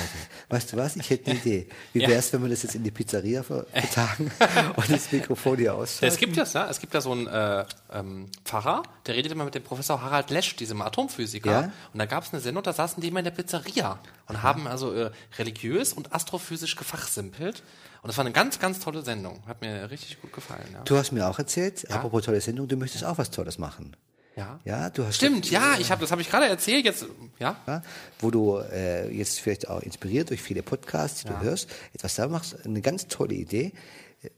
Weißt 0.50 0.74
du 0.74 0.78
was? 0.78 0.98
Ich 0.98 1.10
hätte 1.10 1.32
eine 1.32 1.40
Idee. 1.46 1.70
Wie 1.94 2.02
wäre 2.02 2.16
es, 2.16 2.34
wenn 2.34 2.42
wir 2.44 2.50
das 2.50 2.64
jetzt 2.64 2.76
in 2.76 2.84
die 2.84 2.92
Pizzeria 2.92 3.44
ver- 3.44 3.66
vertagen 3.72 4.30
und 4.76 4.90
das 4.92 5.10
Mikrofon 5.14 5.58
hier 5.58 5.74
ausschalten? 5.74 6.14
es 6.14 6.20
gibt 6.20 6.36
das, 6.36 6.52
ja. 6.52 6.70
Es 6.70 6.80
gibt 6.82 6.94
da 6.94 7.00
so 7.00 7.14
einen 7.14 7.28
äh, 7.28 7.64
ähm, 7.94 8.30
Pfarrer, 8.44 8.84
der 9.06 9.16
redet 9.16 9.32
immer 9.32 9.46
mit 9.46 9.56
dem 9.56 9.64
Professor 9.64 10.02
Harald 10.02 10.32
Lesch, 10.32 10.58
diesem 10.58 10.82
Atomphysiker. 10.82 11.50
Ja. 11.52 11.72
Und 11.94 12.00
da 12.00 12.06
gab 12.06 12.26
es 12.26 12.34
eine 12.34 12.42
Sendung, 12.42 12.62
da 12.64 12.74
saßen 12.74 13.00
die 13.02 13.08
immer 13.08 13.20
in 13.20 13.26
der 13.26 13.32
Pizzeria 13.32 14.00
und 14.28 14.44
haben 14.44 14.68
also 14.68 14.92
äh, 14.94 15.12
religiös 15.38 15.94
und 15.94 16.14
astrophysisch 16.14 16.76
gefachsimpelt. 16.76 17.64
Und 18.02 18.10
das 18.10 18.18
war 18.18 18.26
eine 18.26 18.34
ganz, 18.34 18.60
ganz 18.60 18.80
tolle 18.82 19.02
Sendung. 19.02 19.44
Hat 19.48 19.62
mir 19.62 19.90
richtig 19.90 20.22
gut 20.22 20.34
gefallen. 20.34 20.68
Ja. 20.74 20.82
Du 20.84 20.98
hast 20.98 21.12
mir 21.14 21.26
auch 21.26 21.40
erzählt, 21.40 21.90
apropos 21.90 22.26
tolle 22.26 22.42
Sendung, 22.42 22.68
du 22.68 22.76
möchtest 22.76 23.06
auch 23.06 23.18
was 23.18 23.32
Tolles 23.32 23.58
machen. 23.58 23.96
Ja. 24.38 24.60
Ja, 24.64 24.90
du 24.90 25.06
hast 25.06 25.16
Stimmt, 25.16 25.50
ja, 25.50 25.78
ich 25.80 25.92
habe 25.92 26.02
das 26.02 26.12
habe 26.12 26.22
ich 26.22 26.30
gerade 26.30 26.46
erzählt. 26.46 26.86
Jetzt, 26.86 27.06
ja. 27.40 27.58
ja, 27.68 27.82
wo 28.20 28.32
du 28.32 28.58
äh, 28.60 29.10
jetzt 29.12 29.40
vielleicht 29.42 29.68
auch 29.68 29.82
inspiriert 29.82 30.30
durch 30.30 30.42
viele 30.42 30.64
Podcasts, 30.64 31.22
die 31.24 31.28
du 31.28 31.42
hörst, 31.42 31.70
etwas 31.94 32.16
da 32.16 32.28
machst, 32.28 32.66
eine 32.66 32.82
ganz 32.82 33.08
tolle 33.08 33.34
Idee. 33.34 33.74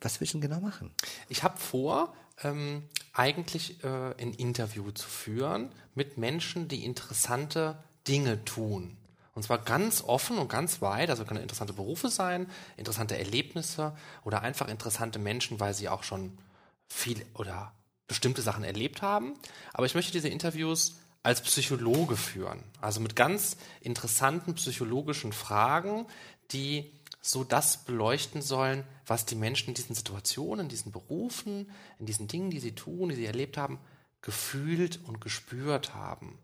Was 0.02 0.20
willst 0.20 0.34
du 0.34 0.40
denn 0.40 0.50
genau 0.50 0.62
machen? 0.62 0.92
Ich 1.28 1.44
habe 1.44 1.58
vor, 1.58 2.14
ähm, 2.44 2.84
eigentlich 3.14 3.84
äh, 3.84 3.88
ein 4.22 4.34
Interview 4.34 4.92
zu 4.92 5.08
führen 5.08 5.70
mit 5.96 6.18
Menschen, 6.18 6.68
die 6.68 6.86
interessante 6.86 7.78
Dinge 8.08 8.44
tun. 8.46 8.96
Und 9.36 9.44
zwar 9.44 9.60
ganz 9.60 10.02
offen 10.02 10.38
und 10.38 10.50
ganz 10.50 10.82
weit, 10.82 11.10
also 11.10 11.26
können 11.26 11.42
interessante 11.42 11.74
Berufe 11.74 12.10
sein, 12.10 12.48
interessante 12.78 13.18
Erlebnisse 13.18 13.94
oder 14.24 14.42
einfach 14.42 14.68
interessante 14.68 15.20
Menschen, 15.20 15.60
weil 15.60 15.74
sie 15.74 15.90
auch 15.90 16.04
schon 16.04 16.38
viel 16.88 17.26
oder 17.34 17.74
bestimmte 18.10 18.41
Sachen 18.41 18.65
erlebt 18.65 19.02
haben. 19.02 19.36
Aber 19.72 19.86
ich 19.86 19.95
möchte 19.95 20.11
diese 20.11 20.27
Interviews 20.27 20.98
als 21.23 21.41
Psychologe 21.41 22.18
führen. 22.18 22.61
Also 22.81 22.99
mit 22.99 23.15
ganz 23.15 23.56
interessanten 23.80 24.56
psychologischen 24.56 25.31
Fragen, 25.31 26.06
die 26.52 26.91
so 27.22 27.44
das 27.44 27.86
beleuchten 27.86 28.41
sollen, 28.41 28.84
was 29.06 29.26
die 29.26 29.36
Menschen 29.36 29.69
in 29.69 29.76
diesen 29.76 29.95
Situationen, 29.95 30.65
in 30.65 30.69
diesen 30.69 30.91
Berufen, 30.91 31.69
in 31.99 32.06
diesen 32.06 32.27
Dingen, 32.27 32.49
die 32.49 32.60
sie 32.60 32.73
tun, 32.73 33.10
die 33.10 33.15
sie 33.15 33.26
erlebt 33.26 33.57
haben, 33.57 33.80
gefühlt 34.22 34.99
und 35.06 35.22
gespürt 35.22 35.94
haben. 35.94 36.38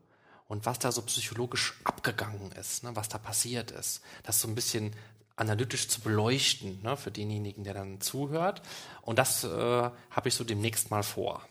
und 0.47 0.67
was 0.67 0.77
da 0.77 0.91
so 0.91 1.01
psychologisch 1.01 1.73
abgegangen 1.83 2.51
ist, 2.51 2.83
ne, 2.83 2.95
was 2.95 3.09
da 3.09 3.17
passiert 3.17 3.71
ist. 3.71 4.01
Das 4.21 4.39
so 4.39 4.47
ein 4.47 4.53
bisschen 4.53 4.93
analytisch 5.35 5.87
zu 5.87 6.01
beleuchten 6.01 6.81
ne, 6.83 6.95
für 6.97 7.09
denjenigen, 7.09 7.63
der 7.63 7.73
dann 7.73 7.99
zuhört. 7.99 8.61
Und 9.01 9.17
das 9.17 9.43
äh, 9.43 9.47
habe 9.47 10.27
ich 10.27 10.35
so 10.35 10.43
demnächst 10.43 10.91
mal 10.91 11.01
vor. 11.03 11.41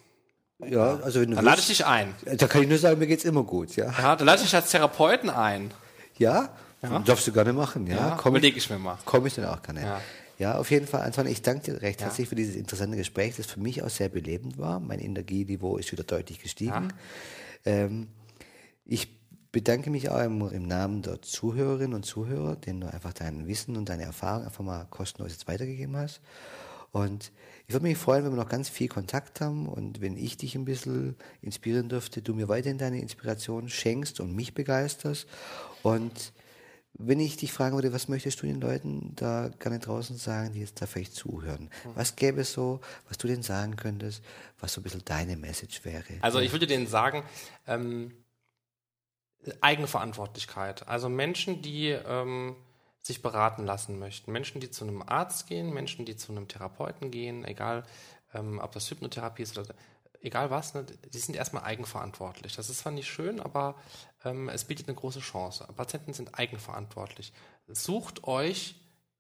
Ja, 0.59 1.01
also 1.01 1.21
wenn 1.21 1.31
du 1.31 1.37
Dann 1.37 1.45
lade 1.45 1.61
ich 1.61 1.67
dich 1.67 1.85
ein. 1.85 2.15
Da 2.37 2.47
kann 2.47 2.63
ich 2.63 2.69
nur 2.69 2.79
sagen, 2.79 2.99
mir 2.99 3.07
geht's 3.07 3.25
immer 3.25 3.43
gut, 3.43 3.77
ja. 3.77 3.87
Ja, 3.87 4.17
dann 4.17 4.27
lade 4.27 4.39
ich 4.39 4.45
dich 4.45 4.55
als 4.55 4.71
Therapeuten 4.71 5.31
ein. 5.31 5.73
Ja? 6.17 6.51
Darfst 7.05 7.27
du 7.27 7.33
gerne 7.33 7.53
machen, 7.53 7.87
ja. 7.87 7.97
Ja, 7.97 8.19
Komm 8.21 8.33
überlege 8.35 8.59
ich 8.59 8.69
mir 8.71 8.79
mal. 8.79 8.99
Komme 9.05 9.29
ich 9.29 9.35
dann 9.35 9.47
auch 9.47 9.63
gerne. 9.63 9.83
Ja. 9.83 10.01
Ja. 10.39 10.59
auf 10.59 10.71
jeden 10.71 10.87
Fall, 10.87 11.03
Antoine, 11.03 11.31
ich 11.31 11.43
danke 11.43 11.73
dir 11.73 11.83
recht 11.83 12.01
Ja. 12.01 12.07
herzlich 12.07 12.29
für 12.29 12.35
dieses 12.35 12.57
interessante 12.57 12.97
Gespräch, 12.97 13.37
das 13.37 13.47
für 13.47 13.61
mich 13.61 13.83
auch 13.83 13.91
sehr 13.91 14.09
belebend 14.09 14.59
war. 14.59 14.81
Mein 14.81 15.01
Energieniveau 15.01 15.77
ist 15.79 15.91
wieder 15.93 16.05
deutlich 16.05 16.41
gestiegen. 16.41 16.93
Ähm, 17.65 18.09
ich 18.85 19.09
bedanke 19.51 19.91
mich 19.91 20.11
auch 20.11 20.21
im, 20.21 20.47
im 20.51 20.67
Namen 20.67 21.03
der 21.03 21.23
Zuhörerinnen 21.23 21.95
und 21.95 22.05
Zuhörer, 22.05 22.57
denen 22.57 22.81
du 22.83 22.93
einfach 22.93 23.13
dein 23.13 23.47
Wissen 23.47 23.77
und 23.77 23.89
deine 23.89 24.03
Erfahrung 24.03 24.45
einfach 24.45 24.65
mal 24.65 24.85
kostenlos 24.91 25.33
jetzt 25.33 25.49
weitergegeben 25.49 25.97
hast. 25.97 26.21
Und 26.93 27.33
ich 27.67 27.75
würde 27.75 27.87
mich 27.87 27.97
freuen, 27.97 28.25
wenn 28.25 28.33
wir 28.33 28.43
noch 28.43 28.49
ganz 28.49 28.69
viel 28.69 28.89
Kontakt 28.89 29.41
haben 29.41 29.67
und 29.69 30.01
wenn 30.01 30.17
ich 30.17 30.37
dich 30.37 30.55
ein 30.55 30.67
bisschen 30.67 31.17
inspirieren 31.41 31.89
dürfte, 31.89 32.21
du 32.21 32.35
mir 32.35 32.49
weiterhin 32.49 32.79
deine 32.79 33.01
Inspiration 33.01 33.69
schenkst 33.69 34.21
und 34.21 34.37
mich 34.37 34.53
begeisterst. 34.53 35.27
Und 35.83 36.33
wenn 36.93 37.21
ich 37.21 37.39
dich 37.39 37.53
fragen 37.53 37.75
würde, 37.75 37.93
was 37.93 38.09
möchtest 38.09 38.43
du 38.43 38.47
den 38.47 38.61
Leuten 38.61 39.17
da 39.17 39.51
gerne 39.59 39.79
draußen 39.79 40.17
sagen, 40.17 40.53
die 40.53 40.61
jetzt 40.61 40.81
da 40.81 40.87
vielleicht 40.87 41.15
zuhören? 41.15 41.71
Was 41.95 42.17
gäbe 42.17 42.43
es 42.43 42.53
so, 42.53 42.81
was 43.09 43.17
du 43.17 43.27
denen 43.27 43.43
sagen 43.43 43.77
könntest, 43.77 44.23
was 44.61 44.75
so 44.75 44.81
ein 44.81 44.85
bisschen 44.85 45.05
deine 45.05 45.37
Message 45.37 45.85
wäre? 45.85 46.05
Also 46.21 46.41
ich 46.41 46.53
würde 46.53 46.67
denen 46.67 46.87
sagen, 46.87 47.25
ähm, 47.67 48.13
Eigenverantwortlichkeit. 49.61 50.87
Also 50.87 51.09
Menschen, 51.09 51.63
die 51.63 51.89
ähm, 51.89 52.57
sich 53.05 53.21
beraten 53.21 53.67
lassen 53.67 53.99
möchten. 53.99 54.33
Menschen, 54.33 54.61
die 54.61 54.71
zu 54.71 54.85
einem 54.85 55.03
Arzt 55.03 55.47
gehen, 55.47 55.75
Menschen, 55.75 56.07
die 56.07 56.17
zu 56.17 56.33
einem 56.33 56.49
Therapeuten 56.49 57.11
gehen, 57.11 57.45
egal 57.45 57.85
ähm, 58.33 58.59
ob 58.61 58.73
das 58.73 58.91
Hypnotherapie 58.91 59.43
ist 59.43 59.59
oder 59.59 59.75
egal 60.23 60.51
was, 60.51 60.73
ne, 60.73 60.87
die 61.13 61.19
sind 61.19 61.37
erstmal 61.37 61.65
eigenverantwortlich. 61.65 62.57
Das 62.57 62.71
ist 62.71 62.79
zwar 62.79 62.93
nicht 62.93 63.09
schön, 63.09 63.41
aber 63.41 63.75
ähm, 64.25 64.49
es 64.49 64.65
bietet 64.65 64.89
eine 64.89 64.97
große 64.97 65.21
Chance. 65.21 65.69
Patienten 65.77 66.15
sind 66.15 66.39
eigenverantwortlich. 66.39 67.35
Sucht 67.69 68.25
euch 68.25 68.77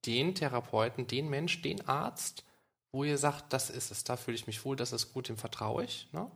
den 0.06 0.34
Therapeuten, 0.34 1.06
den 1.06 1.28
Mensch, 1.28 1.60
den 1.60 1.86
Arzt, 1.86 2.44
wo 2.90 3.04
ihr 3.04 3.18
sagt, 3.18 3.52
das 3.52 3.68
ist 3.68 3.90
es, 3.90 4.04
da 4.04 4.16
fühle 4.16 4.36
ich 4.36 4.46
mich 4.46 4.64
wohl, 4.64 4.76
das 4.76 4.92
ist 4.92 5.12
gut, 5.12 5.28
dem 5.28 5.36
vertraue 5.36 5.84
ich. 5.84 6.08
Ne? 6.12 6.30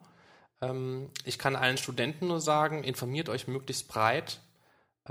Ähm, 0.61 1.11
ich 1.25 1.39
kann 1.39 1.57
allen 1.57 1.79
Studenten 1.79 2.27
nur 2.27 2.43
sagen, 2.43 2.85
informiert 2.85 3.31
euch 3.31 3.49
möglichst 3.49 3.89
breit, 3.89 4.41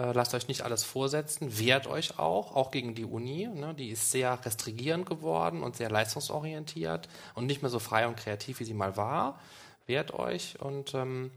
lasst 0.04 0.34
euch 0.34 0.48
nicht 0.48 0.62
alles 0.62 0.84
vorsetzen, 0.84 1.58
wehrt 1.60 1.88
euch 1.88 2.20
auch, 2.20 2.56
auch 2.56 2.72
gegen 2.72 2.96
die 2.96 3.06
Uni. 3.06 3.48
Ne? 3.48 3.74
Die 3.74 3.90
ist 3.90 4.12
sehr 4.12 4.46
restringierend 4.46 5.06
geworden 5.06 5.64
und 5.64 5.76
sehr 5.76 5.90
leistungsorientiert 5.90 7.10
und 7.36 7.46
nicht 7.48 7.62
mehr 7.62 7.72
so 7.72 7.80
frei 7.80 8.08
und 8.08 8.18
kreativ, 8.18 8.60
wie 8.60 8.66
sie 8.66 8.74
mal 8.74 8.96
war. 8.98 9.40
Wehrt 9.86 10.14
euch 10.14 10.60
und 10.60 10.94
ähm, 10.94 11.32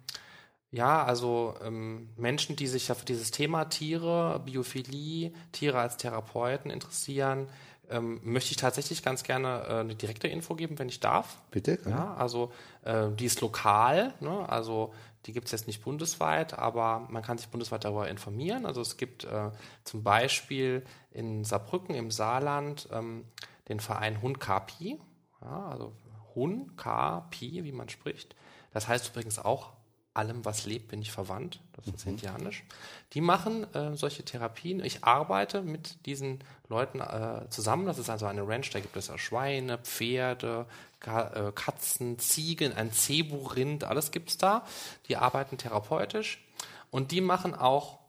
ja, 0.73 1.05
also 1.05 1.55
ähm, 1.65 2.11
Menschen, 2.17 2.55
die 2.55 2.69
sich 2.69 2.89
ja 2.89 2.95
für 2.95 3.05
dieses 3.05 3.33
Thema 3.33 3.65
Tiere, 3.65 4.41
Biophilie, 4.45 5.33
Tiere 5.53 5.81
als 5.81 5.97
Therapeuten 5.97 6.71
interessieren, 6.71 7.49
ähm, 7.91 8.21
möchte 8.23 8.53
ich 8.53 8.57
tatsächlich 8.57 9.03
ganz 9.03 9.25
gerne 9.25 9.65
äh, 9.69 9.81
eine 9.81 9.97
direkte 9.97 10.29
Info 10.29 10.55
geben, 10.55 10.79
wenn 10.79 10.89
ich 10.89 11.01
darf. 11.01 11.39
Bitte? 11.51 11.79
Ja, 11.89 12.15
also 12.15 12.53
äh, 12.85 13.09
die 13.19 13.25
ist 13.25 13.41
lokal, 13.41 14.15
ne? 14.21 14.49
also 14.49 14.95
die 15.27 15.33
gibt 15.33 15.47
es 15.47 15.53
jetzt 15.53 15.67
nicht 15.67 15.83
bundesweit, 15.83 16.59
aber 16.59 17.07
man 17.11 17.23
kann 17.23 17.39
sich 17.39 17.49
bundesweit 17.49 17.85
darüber 17.85 18.09
informieren. 18.09 18.65
Also 18.65 18.81
es 18.81 18.97
gibt 18.97 19.25
äh, 19.25 19.51
zum 19.85 20.03
Beispiel 20.03 20.85
in 21.11 21.45
Saarbrücken 21.45 21.95
im 21.95 22.11
Saarland 22.11 22.89
ähm, 22.93 23.25
den 23.69 23.81
Verein 23.81 24.23
Hun 24.23 24.39
Kapi, 24.39 24.99
ja, 25.43 25.67
also 25.67 25.93
Hun 26.35 26.77
Kapi, 26.77 27.65
wie 27.65 27.73
man 27.73 27.89
spricht. 27.89 28.35
Das 28.73 28.89
heißt 28.89 29.09
übrigens 29.09 29.39
auch 29.39 29.73
allem, 30.15 30.45
was 30.45 30.67
lebt, 30.67 30.89
bin 30.89 31.03
ich 31.03 31.13
verwandt. 31.13 31.61
Das 31.73 31.87
ist 31.87 32.07
indianisch. 32.07 32.65
Die 33.13 33.21
machen 33.21 33.73
äh, 33.75 33.97
solche 33.97 34.25
Therapien. 34.25 34.85
Ich 34.85 35.05
arbeite 35.05 35.63
mit 35.63 36.05
diesen 36.07 36.41
Leuten 36.69 37.01
äh, 37.01 37.49
zusammen. 37.49 37.87
Das 37.87 37.99
ist 37.99 38.11
also 38.11 38.27
eine 38.27 38.47
Ranch, 38.47 38.71
da 38.71 38.81
gibt 38.81 38.97
es 38.97 39.09
ja 39.09 39.19
Schweine, 39.19 39.79
Pferde, 39.79 40.67
Ka 40.99 41.49
äh, 41.49 41.53
Katzen, 41.53 42.19
Ziegen, 42.19 42.73
ein 42.73 42.93
Zebu-Rind, 42.93 43.85
alles 43.85 44.11
gibt's 44.11 44.37
da. 44.37 44.67
Die 45.09 45.17
arbeiten 45.17 45.59
therapeutisch 45.59 46.45
und 46.91 47.13
die 47.13 47.21
machen 47.21 47.55
auch 47.55 48.01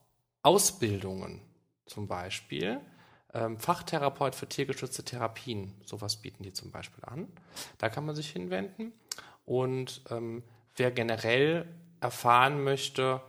Ausbildungen 0.43 1.41
zum 1.85 2.07
Beispiel. 2.07 2.81
Ähm, 3.33 3.57
Fachtherapeut 3.57 4.35
für 4.35 4.47
tiergeschützte 4.47 5.03
Therapien, 5.03 5.73
sowas 5.85 6.17
bieten 6.17 6.43
die 6.43 6.51
zum 6.51 6.71
Beispiel 6.71 7.03
an. 7.05 7.27
Da 7.77 7.89
kann 7.89 8.05
man 8.05 8.15
sich 8.15 8.29
hinwenden. 8.29 8.91
Und 9.45 10.01
ähm, 10.09 10.43
wer 10.75 10.91
generell 10.91 11.67
erfahren 12.01 12.63
möchte, 12.63 13.21